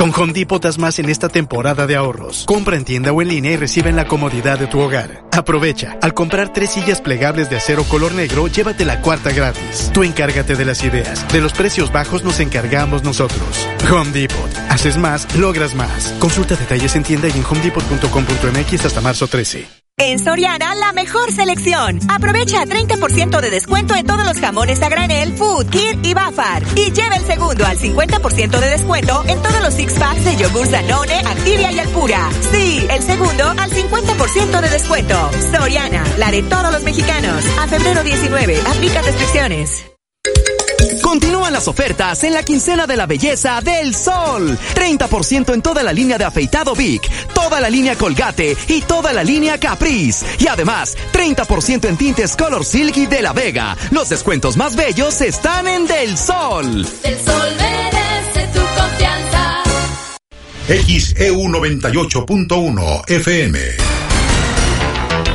Con 0.00 0.14
Home 0.18 0.32
Depot 0.32 0.62
das 0.62 0.78
más 0.78 0.98
en 0.98 1.10
esta 1.10 1.28
temporada 1.28 1.86
de 1.86 1.94
ahorros. 1.94 2.44
Compra 2.46 2.78
en 2.78 2.86
tienda 2.86 3.12
o 3.12 3.20
en 3.20 3.28
línea 3.28 3.52
y 3.52 3.56
recibe 3.58 3.90
en 3.90 3.96
la 3.96 4.06
comodidad 4.06 4.58
de 4.58 4.66
tu 4.66 4.80
hogar. 4.80 5.26
Aprovecha. 5.30 5.98
Al 6.00 6.14
comprar 6.14 6.54
tres 6.54 6.70
sillas 6.70 7.02
plegables 7.02 7.50
de 7.50 7.56
acero 7.56 7.84
color 7.84 8.14
negro, 8.14 8.48
llévate 8.48 8.86
la 8.86 9.02
cuarta 9.02 9.30
gratis. 9.30 9.90
Tú 9.92 10.02
encárgate 10.02 10.56
de 10.56 10.64
las 10.64 10.82
ideas. 10.84 11.30
De 11.30 11.42
los 11.42 11.52
precios 11.52 11.92
bajos 11.92 12.24
nos 12.24 12.40
encargamos 12.40 13.04
nosotros. 13.04 13.68
Home 13.92 14.12
Depot. 14.12 14.50
Haces 14.70 14.96
más, 14.96 15.36
logras 15.36 15.74
más. 15.74 16.14
Consulta 16.18 16.56
detalles 16.56 16.96
en 16.96 17.02
tienda 17.02 17.28
y 17.28 17.32
en 17.32 17.44
homedepot.com.mx 17.44 18.86
hasta 18.86 19.02
marzo 19.02 19.26
13. 19.26 19.79
En 20.02 20.18
Soriana, 20.18 20.74
la 20.76 20.94
mejor 20.94 21.30
selección. 21.30 21.98
Aprovecha 22.08 22.64
30% 22.64 23.38
de 23.38 23.50
descuento 23.50 23.94
en 23.94 24.06
todos 24.06 24.24
los 24.24 24.38
jamones 24.38 24.80
a 24.80 24.88
granel, 24.88 25.34
Food, 25.34 25.68
Kir 25.68 25.98
y 26.02 26.14
Bafar. 26.14 26.62
Y 26.74 26.90
lleva 26.90 27.16
el 27.16 27.26
segundo 27.26 27.66
al 27.66 27.76
50% 27.76 28.60
de 28.60 28.70
descuento 28.70 29.22
en 29.26 29.42
todos 29.42 29.60
los 29.60 29.74
six 29.74 29.92
packs 29.98 30.24
de 30.24 30.36
yogur 30.36 30.70
Danone, 30.70 31.18
Activia 31.18 31.70
y 31.70 31.80
Alpura. 31.80 32.30
Sí, 32.50 32.86
el 32.88 33.02
segundo 33.02 33.44
al 33.44 33.70
50% 33.70 34.60
de 34.62 34.70
descuento. 34.70 35.30
Soriana, 35.52 36.02
la 36.16 36.30
de 36.30 36.44
todos 36.44 36.72
los 36.72 36.82
mexicanos. 36.82 37.44
A 37.60 37.68
febrero 37.68 38.02
19, 38.02 38.58
aplica 38.68 39.02
restricciones. 39.02 39.84
Continúan 41.02 41.52
las 41.52 41.68
ofertas 41.68 42.22
en 42.24 42.34
la 42.34 42.42
quincena 42.42 42.86
de 42.86 42.96
la 42.96 43.06
belleza 43.06 43.60
del 43.60 43.94
sol. 43.94 44.58
30% 44.74 45.54
en 45.54 45.62
toda 45.62 45.82
la 45.82 45.92
línea 45.92 46.18
de 46.18 46.24
afeitado 46.24 46.74
Vic, 46.74 47.08
toda 47.34 47.60
la 47.60 47.70
línea 47.70 47.96
Colgate 47.96 48.56
y 48.68 48.82
toda 48.82 49.12
la 49.12 49.24
línea 49.24 49.58
Caprice. 49.58 50.24
Y 50.38 50.48
además, 50.48 50.96
30% 51.12 51.88
en 51.88 51.96
tintes 51.96 52.36
Color 52.36 52.64
Silky 52.64 53.06
de 53.06 53.22
la 53.22 53.32
Vega. 53.32 53.76
Los 53.90 54.08
descuentos 54.08 54.56
más 54.56 54.76
bellos 54.76 55.20
están 55.20 55.66
en 55.66 55.86
Del 55.86 56.16
Sol. 56.16 56.86
Del 57.02 57.18
sol 57.24 57.48
merece 57.58 58.48
tu 58.52 58.60
confianza. 58.80 59.62
XEU 60.68 61.48
98.1 61.48 63.10
FM. 63.10 63.58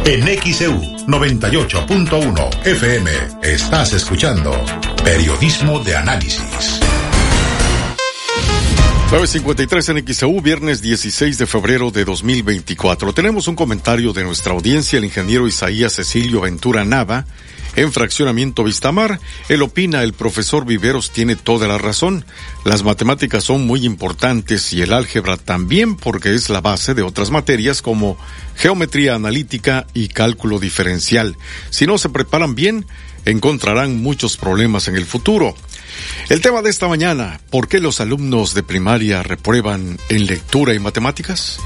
En 0.05 0.53
XEU 0.53 0.79
98.1 1.07 2.65
FM 2.65 3.11
estás 3.41 3.93
escuchando 3.93 4.51
Periodismo 5.05 5.79
de 5.81 5.95
Análisis. 5.95 6.79
953 9.11 9.89
en 9.89 10.07
XEU, 10.07 10.41
viernes 10.41 10.81
16 10.81 11.37
de 11.37 11.45
febrero 11.45 11.91
de 11.91 12.03
2024. 12.03 13.13
Tenemos 13.13 13.47
un 13.47 13.55
comentario 13.55 14.13
de 14.13 14.23
nuestra 14.23 14.53
audiencia, 14.53 14.97
el 14.97 15.05
ingeniero 15.05 15.47
Isaías 15.47 15.93
Cecilio 15.93 16.41
Ventura 16.41 16.83
Nava, 16.85 17.27
en 17.75 17.91
Fraccionamiento 17.91 18.63
Vistamar, 18.63 19.19
él 19.47 19.61
opina, 19.61 20.01
el 20.01 20.13
profesor 20.13 20.65
Viveros 20.65 21.11
tiene 21.11 21.35
toda 21.35 21.67
la 21.67 21.77
razón. 21.77 22.25
Las 22.63 22.83
matemáticas 22.83 23.43
son 23.43 23.67
muy 23.67 23.85
importantes 23.85 24.73
y 24.73 24.81
el 24.81 24.91
álgebra 24.91 25.37
también 25.37 25.97
porque 25.97 26.33
es 26.33 26.49
la 26.49 26.61
base 26.61 26.93
de 26.95 27.03
otras 27.03 27.31
materias 27.31 27.81
como 27.81 28.17
geometría 28.55 29.13
analítica 29.13 29.85
y 29.93 30.07
cálculo 30.07 30.57
diferencial. 30.57 31.37
Si 31.69 31.85
no 31.85 31.97
se 31.97 32.09
preparan 32.09 32.55
bien, 32.55 32.85
encontrarán 33.25 34.01
muchos 34.01 34.37
problemas 34.37 34.87
en 34.87 34.95
el 34.95 35.05
futuro. 35.05 35.55
El 36.29 36.41
tema 36.41 36.61
de 36.61 36.69
esta 36.69 36.87
mañana, 36.87 37.39
¿por 37.49 37.67
qué 37.67 37.79
los 37.79 37.99
alumnos 37.99 38.53
de 38.53 38.63
primaria 38.63 39.23
reprueban 39.23 39.97
en 40.09 40.25
lectura 40.25 40.73
y 40.73 40.79
matemáticas? 40.79 41.59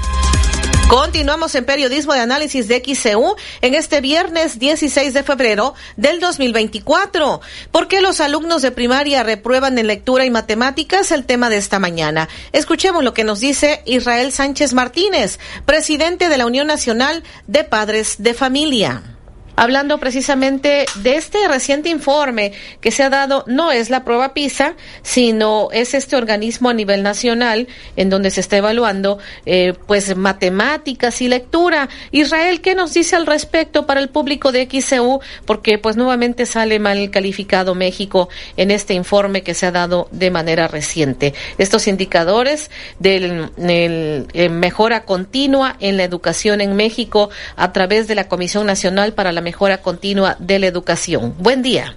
Continuamos 0.90 1.54
en 1.54 1.64
periodismo 1.64 2.14
de 2.14 2.20
análisis 2.20 2.66
de 2.66 2.82
XCU 2.84 3.36
en 3.60 3.74
este 3.74 4.00
viernes 4.00 4.58
16 4.58 5.14
de 5.14 5.22
febrero 5.22 5.74
del 5.96 6.18
2024. 6.18 7.40
¿Por 7.70 7.86
qué 7.86 8.00
los 8.00 8.20
alumnos 8.20 8.60
de 8.62 8.72
primaria 8.72 9.22
reprueban 9.22 9.78
en 9.78 9.86
lectura 9.86 10.24
y 10.24 10.30
matemáticas? 10.30 11.12
El 11.12 11.26
tema 11.26 11.48
de 11.48 11.58
esta 11.58 11.78
mañana. 11.78 12.28
Escuchemos 12.50 13.04
lo 13.04 13.14
que 13.14 13.22
nos 13.22 13.38
dice 13.38 13.82
Israel 13.86 14.32
Sánchez 14.32 14.72
Martínez, 14.72 15.38
presidente 15.64 16.28
de 16.28 16.38
la 16.38 16.46
Unión 16.46 16.66
Nacional 16.66 17.22
de 17.46 17.62
Padres 17.62 18.16
de 18.18 18.34
Familia 18.34 19.19
hablando 19.60 19.98
precisamente 19.98 20.86
de 20.94 21.16
este 21.16 21.46
reciente 21.46 21.90
informe 21.90 22.52
que 22.80 22.90
se 22.90 23.02
ha 23.02 23.10
dado, 23.10 23.44
no 23.46 23.70
es 23.70 23.90
la 23.90 24.04
prueba 24.04 24.32
PISA, 24.32 24.74
sino 25.02 25.68
es 25.70 25.92
este 25.92 26.16
organismo 26.16 26.70
a 26.70 26.72
nivel 26.72 27.02
nacional 27.02 27.68
en 27.94 28.08
donde 28.08 28.30
se 28.30 28.40
está 28.40 28.56
evaluando 28.56 29.18
eh, 29.44 29.74
pues 29.86 30.16
matemáticas 30.16 31.20
y 31.20 31.28
lectura. 31.28 31.90
Israel, 32.10 32.62
¿qué 32.62 32.74
nos 32.74 32.94
dice 32.94 33.16
al 33.16 33.26
respecto 33.26 33.84
para 33.84 34.00
el 34.00 34.08
público 34.08 34.50
de 34.50 34.66
XCU? 34.66 35.20
Porque 35.44 35.76
pues 35.76 35.94
nuevamente 35.94 36.46
sale 36.46 36.78
mal 36.78 37.10
calificado 37.10 37.74
México 37.74 38.30
en 38.56 38.70
este 38.70 38.94
informe 38.94 39.42
que 39.42 39.52
se 39.52 39.66
ha 39.66 39.72
dado 39.72 40.08
de 40.10 40.30
manera 40.30 40.68
reciente. 40.68 41.34
Estos 41.58 41.86
indicadores 41.86 42.70
de 42.98 43.50
eh, 43.58 44.48
mejora 44.48 45.04
continua 45.04 45.76
en 45.80 45.98
la 45.98 46.04
educación 46.04 46.62
en 46.62 46.76
México 46.76 47.28
a 47.56 47.74
través 47.74 48.08
de 48.08 48.14
la 48.14 48.26
Comisión 48.26 48.64
Nacional 48.64 49.12
para 49.12 49.32
la 49.32 49.42
mejora 49.42 49.49
continua 49.82 50.36
de 50.38 50.58
la 50.58 50.66
educación. 50.66 51.34
Buen 51.38 51.62
día. 51.62 51.96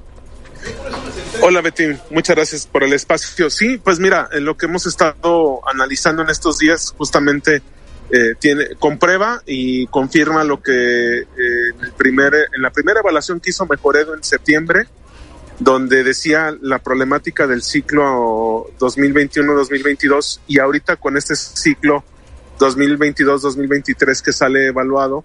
Hola 1.41 1.61
Betty, 1.61 1.97
muchas 2.11 2.35
gracias 2.35 2.67
por 2.67 2.83
el 2.83 2.93
espacio. 2.93 3.49
Sí, 3.49 3.77
pues 3.83 3.99
mira, 3.99 4.29
en 4.31 4.45
lo 4.45 4.55
que 4.55 4.65
hemos 4.67 4.85
estado 4.85 5.61
analizando 5.67 6.23
en 6.23 6.29
estos 6.29 6.59
días 6.59 6.93
justamente 6.97 7.61
eh, 8.11 8.35
tiene 8.39 8.75
comprueba 8.77 9.41
y 9.45 9.87
confirma 9.87 10.43
lo 10.43 10.61
que 10.61 10.71
eh, 10.71 11.25
en, 11.35 11.83
el 11.83 11.91
primer, 11.93 12.33
en 12.55 12.61
la 12.61 12.69
primera 12.69 12.99
evaluación 12.99 13.39
que 13.39 13.49
hizo 13.49 13.65
Mejoredo 13.65 14.13
en 14.13 14.23
septiembre, 14.23 14.87
donde 15.59 16.03
decía 16.03 16.55
la 16.61 16.79
problemática 16.79 17.47
del 17.47 17.61
ciclo 17.61 18.67
2021-2022 18.79 20.41
y 20.47 20.59
ahorita 20.59 20.97
con 20.97 21.17
este 21.17 21.35
ciclo 21.35 22.03
2022-2023 22.59 24.21
que 24.21 24.31
sale 24.31 24.67
evaluado, 24.67 25.23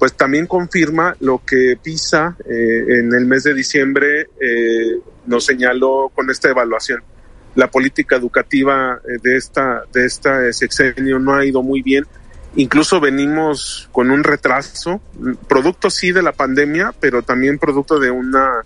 pues 0.00 0.14
también 0.14 0.46
confirma 0.46 1.14
lo 1.20 1.42
que 1.44 1.76
PISA 1.80 2.34
eh, 2.48 2.84
en 2.88 3.12
el 3.12 3.26
mes 3.26 3.42
de 3.42 3.52
diciembre 3.52 4.28
eh, 4.40 4.98
nos 5.26 5.44
señaló 5.44 6.10
con 6.14 6.30
esta 6.30 6.48
evaluación. 6.48 7.02
La 7.54 7.70
política 7.70 8.16
educativa 8.16 8.98
eh, 9.04 9.18
de 9.22 9.36
esta 9.36 9.82
de 9.92 10.06
esta 10.06 10.50
sexenio 10.54 11.18
no 11.18 11.34
ha 11.34 11.44
ido 11.44 11.62
muy 11.62 11.82
bien. 11.82 12.06
Incluso 12.56 12.98
venimos 12.98 13.90
con 13.92 14.10
un 14.10 14.24
retraso, 14.24 15.02
producto 15.46 15.90
sí 15.90 16.12
de 16.12 16.22
la 16.22 16.32
pandemia, 16.32 16.94
pero 16.98 17.20
también 17.20 17.58
producto 17.58 18.00
de 18.00 18.10
una 18.10 18.62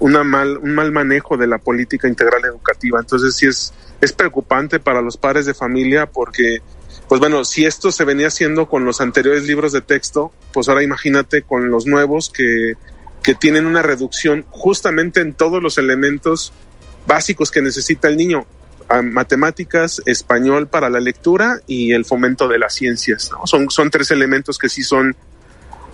una 0.00 0.24
mal 0.24 0.56
un 0.56 0.74
mal 0.74 0.90
manejo 0.92 1.36
de 1.36 1.46
la 1.46 1.58
política 1.58 2.08
integral 2.08 2.42
educativa. 2.46 2.98
Entonces 2.98 3.36
sí 3.36 3.46
es 3.48 3.74
es 4.00 4.14
preocupante 4.14 4.80
para 4.80 5.02
los 5.02 5.18
padres 5.18 5.44
de 5.44 5.52
familia 5.52 6.06
porque 6.06 6.62
pues 7.08 7.20
bueno, 7.20 7.44
si 7.44 7.64
esto 7.64 7.90
se 7.90 8.04
venía 8.04 8.26
haciendo 8.26 8.68
con 8.68 8.84
los 8.84 9.00
anteriores 9.00 9.44
libros 9.44 9.72
de 9.72 9.80
texto, 9.80 10.32
pues 10.52 10.68
ahora 10.68 10.82
imagínate 10.82 11.42
con 11.42 11.70
los 11.70 11.86
nuevos 11.86 12.30
que, 12.30 12.74
que 13.22 13.34
tienen 13.34 13.66
una 13.66 13.82
reducción 13.82 14.44
justamente 14.50 15.20
en 15.20 15.32
todos 15.32 15.62
los 15.62 15.78
elementos 15.78 16.52
básicos 17.06 17.50
que 17.50 17.62
necesita 17.62 18.08
el 18.08 18.16
niño. 18.16 18.46
Matemáticas, 19.02 20.00
español 20.06 20.66
para 20.66 20.88
la 20.88 21.00
lectura 21.00 21.60
y 21.66 21.92
el 21.92 22.06
fomento 22.06 22.48
de 22.48 22.58
las 22.58 22.74
ciencias. 22.74 23.30
¿no? 23.32 23.46
Son, 23.46 23.68
son 23.70 23.90
tres 23.90 24.10
elementos 24.10 24.56
que 24.56 24.70
sí 24.70 24.82
son 24.82 25.14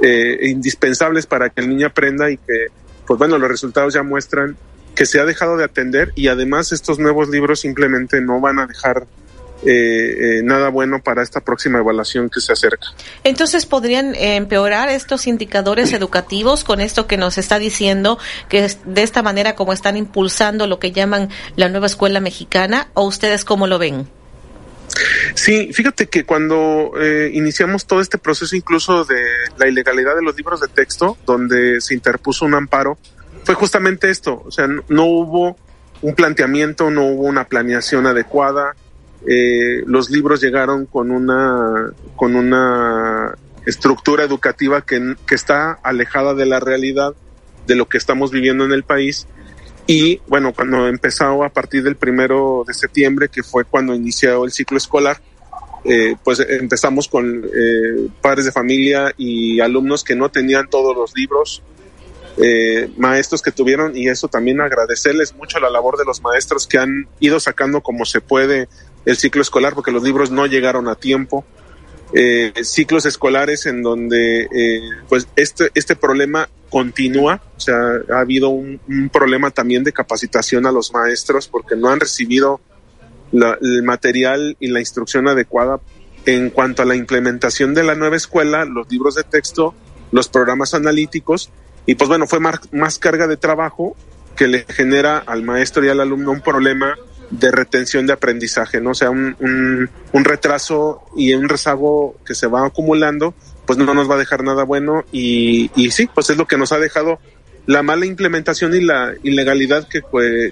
eh, 0.01 0.39
indispensables 0.43 1.27
para 1.27 1.51
que 1.51 1.61
el 1.61 1.69
niño 1.69 1.89
aprenda 1.89 2.31
y 2.31 2.36
que, 2.36 2.66
pues 3.07 3.19
bueno, 3.19 3.39
los 3.39 3.49
resultados 3.49 3.95
ya 3.95 4.03
muestran 4.05 4.57
que 4.95 5.07
se 5.07 5.19
ha 5.19 5.24
dejado 5.24 5.57
de 5.57 5.65
atender 5.65 6.12
y 6.15 6.28
además 6.28 6.70
estos 6.73 6.99
nuevos 6.99 7.28
libros 7.28 7.61
simplemente 7.61 8.20
no 8.20 8.41
van 8.41 8.61
a 8.61 8.66
dejar 8.66 9.07
eh, 9.62 10.39
eh, 10.39 10.43
nada 10.43 10.68
bueno 10.68 11.02
para 11.02 11.22
esta 11.22 11.40
próxima 11.40 11.78
evaluación 11.78 12.28
que 12.28 12.40
se 12.40 12.52
acerca. 12.52 12.89
Entonces, 13.22 13.66
¿podrían 13.66 14.14
empeorar 14.14 14.89
estos 14.89 15.26
indicadores 15.26 15.93
educativos 15.93 16.64
con 16.64 16.81
esto 16.81 17.06
que 17.06 17.16
nos 17.16 17.39
está 17.39 17.59
diciendo, 17.59 18.18
que 18.48 18.68
de 18.85 19.02
esta 19.02 19.22
manera 19.22 19.55
como 19.55 19.72
están 19.72 19.97
impulsando 19.97 20.66
lo 20.66 20.78
que 20.78 20.93
llaman 20.93 21.31
la 21.56 21.68
nueva 21.68 21.86
escuela 21.86 22.20
mexicana, 22.20 22.89
o 22.94 23.05
ustedes 23.05 23.44
cómo 23.44 23.66
lo 23.66 23.78
ven? 23.78 24.06
Sí, 25.35 25.72
fíjate 25.72 26.06
que 26.06 26.24
cuando 26.24 26.93
eh, 27.01 27.31
iniciamos 27.32 27.86
todo 27.86 28.01
este 28.01 28.18
proceso 28.18 28.55
incluso 28.55 29.05
de 29.05 29.22
la 29.56 29.66
ilegalidad 29.66 30.14
de 30.14 30.22
los 30.22 30.36
libros 30.36 30.60
de 30.60 30.68
texto, 30.68 31.16
donde 31.26 31.81
se 31.81 31.94
interpuso 31.94 32.44
un 32.44 32.55
amparo, 32.55 32.98
fue 33.44 33.55
justamente 33.55 34.10
esto, 34.10 34.43
o 34.44 34.51
sea, 34.51 34.66
no, 34.66 34.85
no 34.89 35.05
hubo 35.05 35.56
un 36.02 36.14
planteamiento, 36.14 36.90
no 36.90 37.06
hubo 37.06 37.24
una 37.24 37.44
planeación 37.44 38.06
adecuada, 38.06 38.74
eh, 39.27 39.83
los 39.87 40.11
libros 40.11 40.41
llegaron 40.41 40.87
con 40.87 41.11
una, 41.11 41.93
con 42.17 42.37
una 42.37 43.35
estructura 43.67 44.25
educativa 44.25 44.83
que, 44.83 45.17
que 45.27 45.35
está 45.35 45.73
alejada 45.83 46.35
de 46.35 46.47
la 46.47 46.61
realidad 46.61 47.15
de 47.67 47.75
lo 47.75 47.89
que 47.89 47.99
estamos 47.99 48.31
viviendo 48.31 48.65
en 48.65 48.73
el 48.73 48.85
país. 48.85 49.27
Y 49.86 50.20
bueno, 50.27 50.53
cuando 50.55 50.89
empezó 50.89 51.44
a 51.44 51.49
partir 51.51 51.83
del 51.83 51.97
primero 51.97 52.65
de 52.67 52.75
septiembre, 52.75 53.28
que 53.28 53.43
fue 53.43 53.65
cuando 53.65 53.94
inició 53.94 54.44
el 54.44 54.53
ciclo 54.53 54.78
escolar, 54.78 55.20
eh, 55.85 56.17
pues 56.25 56.41
empezamos 56.41 57.09
con 57.09 57.44
eh, 57.44 58.09
padres 58.23 58.47
de 58.47 58.53
familia 58.53 59.12
y 59.19 59.61
alumnos 59.61 60.03
que 60.03 60.17
no 60.17 60.31
tenían 60.31 60.70
todos 60.70 60.97
los 60.97 61.15
libros, 61.15 61.62
eh, 62.39 62.91
maestros 62.97 63.43
que 63.43 63.53
tuvieron, 63.53 63.94
y 63.94 64.09
eso 64.09 64.28
también 64.28 64.62
agradecerles 64.62 65.35
mucho 65.35 65.61
la 65.61 65.69
labor 65.69 65.99
de 65.99 66.07
los 66.07 66.23
maestros 66.23 66.67
que 66.67 66.78
han 66.78 67.07
ido 67.20 67.39
sacando 67.39 67.83
como 67.83 68.07
se 68.07 68.23
puede 68.23 68.67
el 69.05 69.16
ciclo 69.16 69.42
escolar, 69.42 69.74
porque 69.74 69.91
los 69.91 70.02
libros 70.02 70.31
no 70.31 70.47
llegaron 70.47 70.89
a 70.89 70.94
tiempo. 70.94 71.44
Eh, 72.12 72.52
ciclos 72.62 73.07
escolares 73.07 73.66
en 73.66 73.83
donde 73.83 74.42
eh, 74.42 74.81
pues 75.08 75.26
este, 75.34 75.70
este 75.74 75.97
problema 75.97 76.49
continúa, 76.70 77.41
o 77.57 77.60
sea, 77.60 77.76
ha 78.12 78.20
habido 78.20 78.50
un, 78.50 78.81
problema 79.12 79.50
también 79.50 79.84
de 79.84 79.92
capacitación 79.92 80.66
a 80.66 80.73
los 80.73 80.92
maestros 80.92 81.49
porque 81.49 81.76
no 81.76 81.89
han 81.89 82.00
recibido 82.00 82.60
el 83.33 83.83
material 83.83 84.57
y 84.60 84.68
la 84.68 84.81
instrucción 84.81 85.26
adecuada 85.26 85.81
en 86.26 86.50
cuanto 86.50 86.83
a 86.83 86.84
la 86.84 86.94
implementación 86.94 87.74
de 87.74 87.83
la 87.83 87.94
nueva 87.94 88.16
escuela, 88.16 88.65
los 88.65 88.91
libros 88.91 89.16
de 89.16 89.24
texto, 89.24 89.74
los 90.12 90.28
programas 90.28 90.74
analíticos, 90.74 91.50
y 91.86 91.97
pues 91.97 92.08
bueno, 92.08 92.26
fue 92.26 92.41
más, 92.41 92.60
más 92.73 92.99
carga 92.99 93.26
de 93.26 93.36
trabajo 93.36 93.97
que 94.36 94.49
le 94.49 94.65
genera 94.68 95.18
al 95.18 95.42
maestro 95.42 95.84
y 95.84 95.89
al 95.89 96.00
alumno 96.00 96.33
un 96.33 96.41
problema 96.41 96.97
de 97.39 97.51
retención 97.51 98.07
de 98.07 98.13
aprendizaje, 98.13 98.81
¿no? 98.81 98.91
O 98.91 98.95
sea, 98.95 99.11
un, 99.11 99.37
un, 100.13 100.25
retraso 100.25 101.03
y 101.17 101.35
un 101.35 101.49
rezago 101.49 102.17
que 102.25 102.35
se 102.35 102.47
va 102.47 102.67
acumulando, 102.67 103.35
pues 103.67 103.79
no 103.79 103.93
nos 103.95 104.11
va 104.11 104.15
a 104.15 104.19
dejar 104.19 104.43
nada 104.45 104.65
bueno 104.65 105.05
y, 105.13 105.71
y 105.75 105.91
sí, 105.91 106.09
pues 106.13 106.31
es 106.31 106.37
lo 106.37 106.47
que 106.47 106.57
nos 106.57 106.73
ha 106.73 106.79
dejado 106.79 107.19
la 107.67 107.83
mala 107.83 108.07
implementación 108.07 108.75
y 108.75 108.81
la 108.81 109.15
ilegalidad 109.23 109.89
que, 109.89 110.03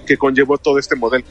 que 0.06 0.16
conllevó 0.16 0.58
todo 0.58 0.78
este 0.78 0.96
modelo. 0.96 1.24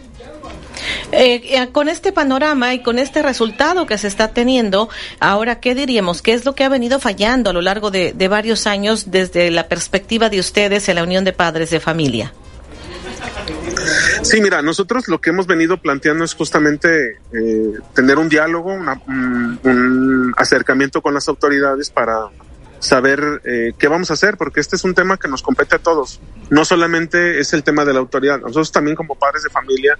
Eh, 1.11 1.41
eh, 1.43 1.69
con 1.71 1.89
este 1.89 2.11
panorama 2.11 2.73
y 2.73 2.81
con 2.81 2.97
este 2.97 3.21
resultado 3.21 3.85
que 3.85 3.97
se 3.97 4.07
está 4.07 4.29
teniendo, 4.29 4.89
ahora, 5.19 5.59
¿qué 5.59 5.75
diríamos? 5.75 6.21
¿Qué 6.21 6.33
es 6.33 6.45
lo 6.45 6.55
que 6.55 6.63
ha 6.63 6.69
venido 6.69 6.99
fallando 6.99 7.49
a 7.49 7.53
lo 7.53 7.61
largo 7.61 7.91
de, 7.91 8.13
de 8.13 8.27
varios 8.27 8.65
años 8.67 9.11
desde 9.11 9.51
la 9.51 9.67
perspectiva 9.67 10.29
de 10.29 10.39
ustedes 10.39 10.87
en 10.87 10.95
la 10.95 11.03
Unión 11.03 11.25
de 11.25 11.33
Padres 11.33 11.69
de 11.69 11.79
Familia? 11.79 12.33
Sí, 14.23 14.41
mira, 14.41 14.61
nosotros 14.61 15.07
lo 15.07 15.19
que 15.19 15.31
hemos 15.31 15.47
venido 15.47 15.77
planteando 15.77 16.23
es 16.23 16.33
justamente 16.33 17.19
eh, 17.33 17.73
tener 17.93 18.17
un 18.17 18.29
diálogo, 18.29 18.73
una, 18.73 19.01
un, 19.07 19.59
un, 19.63 20.33
acercamiento 20.37 21.01
con 21.01 21.13
las 21.13 21.27
autoridades 21.27 21.89
para 21.89 22.29
saber 22.79 23.41
eh, 23.43 23.73
qué 23.77 23.87
vamos 23.87 24.09
a 24.11 24.13
hacer, 24.13 24.37
porque 24.37 24.59
este 24.59 24.75
es 24.75 24.83
un 24.83 24.93
tema 24.93 25.17
que 25.17 25.27
nos 25.27 25.41
compete 25.41 25.75
a 25.75 25.79
todos. 25.79 26.19
No 26.49 26.65
solamente 26.65 27.39
es 27.39 27.53
el 27.53 27.63
tema 27.63 27.85
de 27.85 27.93
la 27.93 27.99
autoridad, 27.99 28.39
nosotros 28.39 28.71
también 28.71 28.95
como 28.95 29.15
padres 29.15 29.43
de 29.43 29.49
familia 29.49 29.97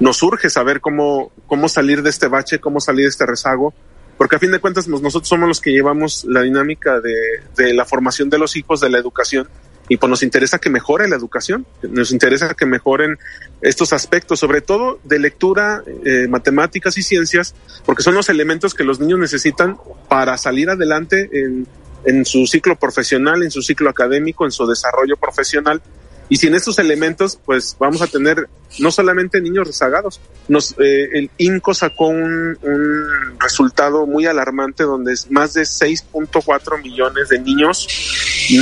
nos 0.00 0.22
urge 0.22 0.50
saber 0.50 0.80
cómo, 0.80 1.30
cómo 1.46 1.68
salir 1.68 2.02
de 2.02 2.10
este 2.10 2.26
bache, 2.26 2.58
cómo 2.58 2.80
salir 2.80 3.04
de 3.04 3.10
este 3.10 3.26
rezago, 3.26 3.72
porque 4.18 4.36
a 4.36 4.38
fin 4.38 4.50
de 4.50 4.58
cuentas 4.58 4.86
pues, 4.88 5.02
nosotros 5.02 5.28
somos 5.28 5.48
los 5.48 5.60
que 5.60 5.70
llevamos 5.70 6.24
la 6.24 6.42
dinámica 6.42 7.00
de 7.00 7.74
la 7.74 7.84
formación 7.84 8.28
de 8.30 8.38
los 8.38 8.56
hijos, 8.56 8.80
de 8.80 8.90
la 8.90 8.98
educación, 8.98 9.48
y 9.88 9.96
pues 9.96 10.08
nos 10.08 10.22
interesa 10.22 10.58
que 10.58 10.70
mejore 10.70 11.08
la 11.08 11.16
educación, 11.16 11.66
nos 11.82 12.12
interesa 12.12 12.54
que 12.54 12.66
mejoren 12.66 13.18
estos 13.60 13.92
aspectos, 13.92 14.38
sobre 14.38 14.60
todo 14.60 15.00
de 15.04 15.18
lectura, 15.18 15.82
eh, 16.04 16.28
matemáticas 16.28 16.96
y 16.98 17.02
ciencias, 17.02 17.54
porque 17.84 18.02
son 18.02 18.14
los 18.14 18.28
elementos 18.28 18.74
que 18.74 18.84
los 18.84 19.00
niños 19.00 19.18
necesitan 19.18 19.76
para 20.08 20.38
salir 20.38 20.70
adelante 20.70 21.28
en, 21.32 21.66
en 22.04 22.24
su 22.24 22.46
ciclo 22.46 22.76
profesional, 22.76 23.42
en 23.42 23.50
su 23.50 23.62
ciclo 23.62 23.90
académico, 23.90 24.44
en 24.44 24.52
su 24.52 24.66
desarrollo 24.66 25.16
profesional. 25.16 25.82
Y 26.28 26.36
sin 26.36 26.54
estos 26.54 26.78
elementos, 26.78 27.38
pues 27.44 27.76
vamos 27.78 28.00
a 28.00 28.06
tener 28.06 28.48
no 28.78 28.90
solamente 28.90 29.40
niños 29.40 29.66
rezagados. 29.66 30.20
Nos, 30.48 30.72
eh, 30.78 31.10
el 31.12 31.30
INCO 31.36 31.74
sacó 31.74 32.06
un, 32.06 32.56
un, 32.62 33.38
resultado 33.38 34.06
muy 34.06 34.24
alarmante 34.24 34.84
donde 34.84 35.14
más 35.28 35.52
de 35.52 35.62
6.4 35.62 36.82
millones 36.82 37.28
de 37.28 37.38
niños 37.40 37.86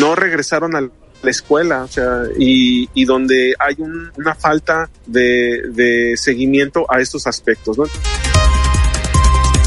no 0.00 0.16
regresaron 0.16 0.74
al 0.74 0.90
la 1.22 1.30
escuela, 1.30 1.84
o 1.84 1.88
sea, 1.88 2.22
y, 2.38 2.88
y 2.94 3.04
donde 3.04 3.54
hay 3.58 3.76
un, 3.78 4.10
una 4.16 4.34
falta 4.34 4.88
de, 5.06 5.62
de, 5.72 6.16
seguimiento 6.16 6.86
a 6.88 7.00
estos 7.00 7.26
aspectos, 7.26 7.78
¿no? 7.78 7.84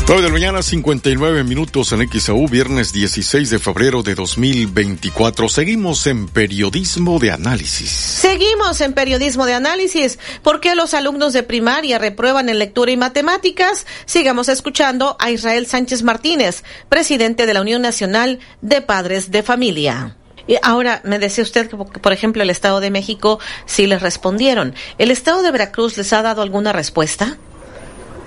9 0.05 0.21
de 0.21 0.27
la 0.27 0.33
mañana, 0.33 0.61
59 0.61 1.45
minutos 1.45 1.93
en 1.93 2.09
XAU, 2.09 2.49
viernes 2.49 2.91
16 2.91 3.49
de 3.49 3.57
febrero 3.57 4.03
de 4.03 4.15
2024. 4.15 5.47
Seguimos 5.47 6.07
en 6.07 6.27
periodismo 6.27 7.19
de 7.19 7.31
análisis. 7.31 7.89
Seguimos 7.89 8.81
en 8.81 8.91
periodismo 8.91 9.45
de 9.45 9.53
análisis. 9.53 10.19
¿Por 10.41 10.59
qué 10.59 10.75
los 10.75 10.93
alumnos 10.93 11.31
de 11.31 11.43
primaria 11.43 11.99
reprueban 11.99 12.49
en 12.49 12.59
lectura 12.59 12.91
y 12.91 12.97
matemáticas? 12.97 13.87
Sigamos 14.05 14.49
escuchando 14.49 15.15
a 15.19 15.31
Israel 15.31 15.67
Sánchez 15.67 16.03
Martínez, 16.03 16.65
presidente 16.89 17.45
de 17.45 17.53
la 17.53 17.61
Unión 17.61 17.81
Nacional 17.81 18.39
de 18.61 18.81
Padres 18.81 19.31
de 19.31 19.41
Familia. 19.41 20.17
Y 20.47 20.57
ahora, 20.61 21.01
me 21.03 21.19
decía 21.19 21.43
usted 21.43 21.69
que, 21.69 21.77
por 21.77 22.13
ejemplo, 22.13 22.43
el 22.43 22.49
Estado 22.49 22.79
de 22.79 22.91
México 22.91 23.39
sí 23.65 23.87
les 23.87 24.01
respondieron. 24.01 24.73
¿El 24.97 25.11
Estado 25.11 25.41
de 25.41 25.51
Veracruz 25.51 25.97
les 25.97 26.11
ha 26.13 26.21
dado 26.21 26.41
alguna 26.41 26.73
respuesta? 26.73 27.37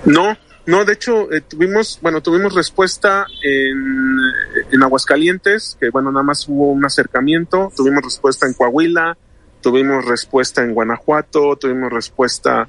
No, 0.05 0.37
no, 0.65 0.83
de 0.83 0.93
hecho, 0.93 1.31
eh, 1.31 1.41
tuvimos, 1.41 1.99
bueno, 2.01 2.21
tuvimos 2.21 2.53
respuesta 2.53 3.25
en, 3.43 4.17
en 4.71 4.83
Aguascalientes, 4.83 5.77
que 5.79 5.89
bueno, 5.89 6.11
nada 6.11 6.23
más 6.23 6.47
hubo 6.47 6.71
un 6.71 6.85
acercamiento, 6.85 7.71
tuvimos 7.75 8.03
respuesta 8.03 8.47
en 8.47 8.53
Coahuila, 8.53 9.17
tuvimos 9.61 10.05
respuesta 10.05 10.63
en 10.63 10.73
Guanajuato, 10.73 11.55
tuvimos 11.55 11.91
respuesta 11.91 12.67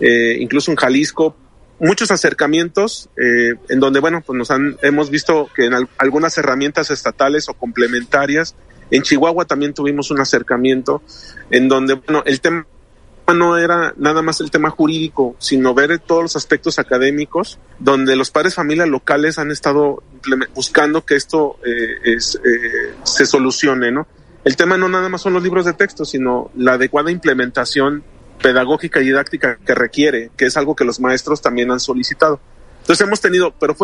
eh, 0.00 0.36
incluso 0.40 0.70
en 0.70 0.76
Jalisco, 0.76 1.36
muchos 1.78 2.10
acercamientos 2.10 3.08
eh, 3.16 3.54
en 3.68 3.80
donde, 3.80 4.00
bueno, 4.00 4.22
pues 4.24 4.36
nos 4.36 4.50
han, 4.50 4.76
hemos 4.82 5.10
visto 5.10 5.48
que 5.54 5.66
en 5.66 5.74
al, 5.74 5.88
algunas 5.98 6.36
herramientas 6.38 6.90
estatales 6.90 7.48
o 7.48 7.54
complementarias 7.54 8.54
en 8.90 9.02
Chihuahua 9.02 9.44
también 9.44 9.74
tuvimos 9.74 10.10
un 10.10 10.20
acercamiento 10.20 11.02
en 11.50 11.68
donde, 11.68 11.94
bueno, 11.94 12.22
el 12.26 12.40
tema 12.40 12.66
no 13.34 13.56
era 13.56 13.94
nada 13.96 14.20
más 14.20 14.40
el 14.40 14.50
tema 14.50 14.68
jurídico, 14.70 15.34
sino 15.38 15.72
ver 15.72 15.98
todos 15.98 16.22
los 16.22 16.36
aspectos 16.36 16.78
académicos, 16.78 17.58
donde 17.78 18.16
los 18.16 18.30
padres 18.30 18.54
familias 18.54 18.88
locales 18.88 19.38
han 19.38 19.50
estado 19.50 20.02
buscando 20.54 21.06
que 21.06 21.16
esto 21.16 21.58
eh, 21.64 22.16
eh, 22.16 22.18
se 23.02 23.24
solucione, 23.24 23.90
¿no? 23.90 24.06
El 24.44 24.56
tema 24.56 24.76
no 24.76 24.90
nada 24.90 25.08
más 25.08 25.22
son 25.22 25.32
los 25.32 25.42
libros 25.42 25.64
de 25.64 25.72
texto, 25.72 26.04
sino 26.04 26.50
la 26.54 26.74
adecuada 26.74 27.10
implementación 27.10 28.04
pedagógica 28.42 29.00
y 29.00 29.06
didáctica 29.06 29.56
que 29.56 29.74
requiere, 29.74 30.30
que 30.36 30.44
es 30.44 30.56
algo 30.58 30.76
que 30.76 30.84
los 30.84 31.00
maestros 31.00 31.40
también 31.40 31.70
han 31.70 31.80
solicitado. 31.80 32.40
Entonces 32.80 33.06
hemos 33.06 33.22
tenido, 33.22 33.54
pero 33.58 33.74
fuera 33.74 33.82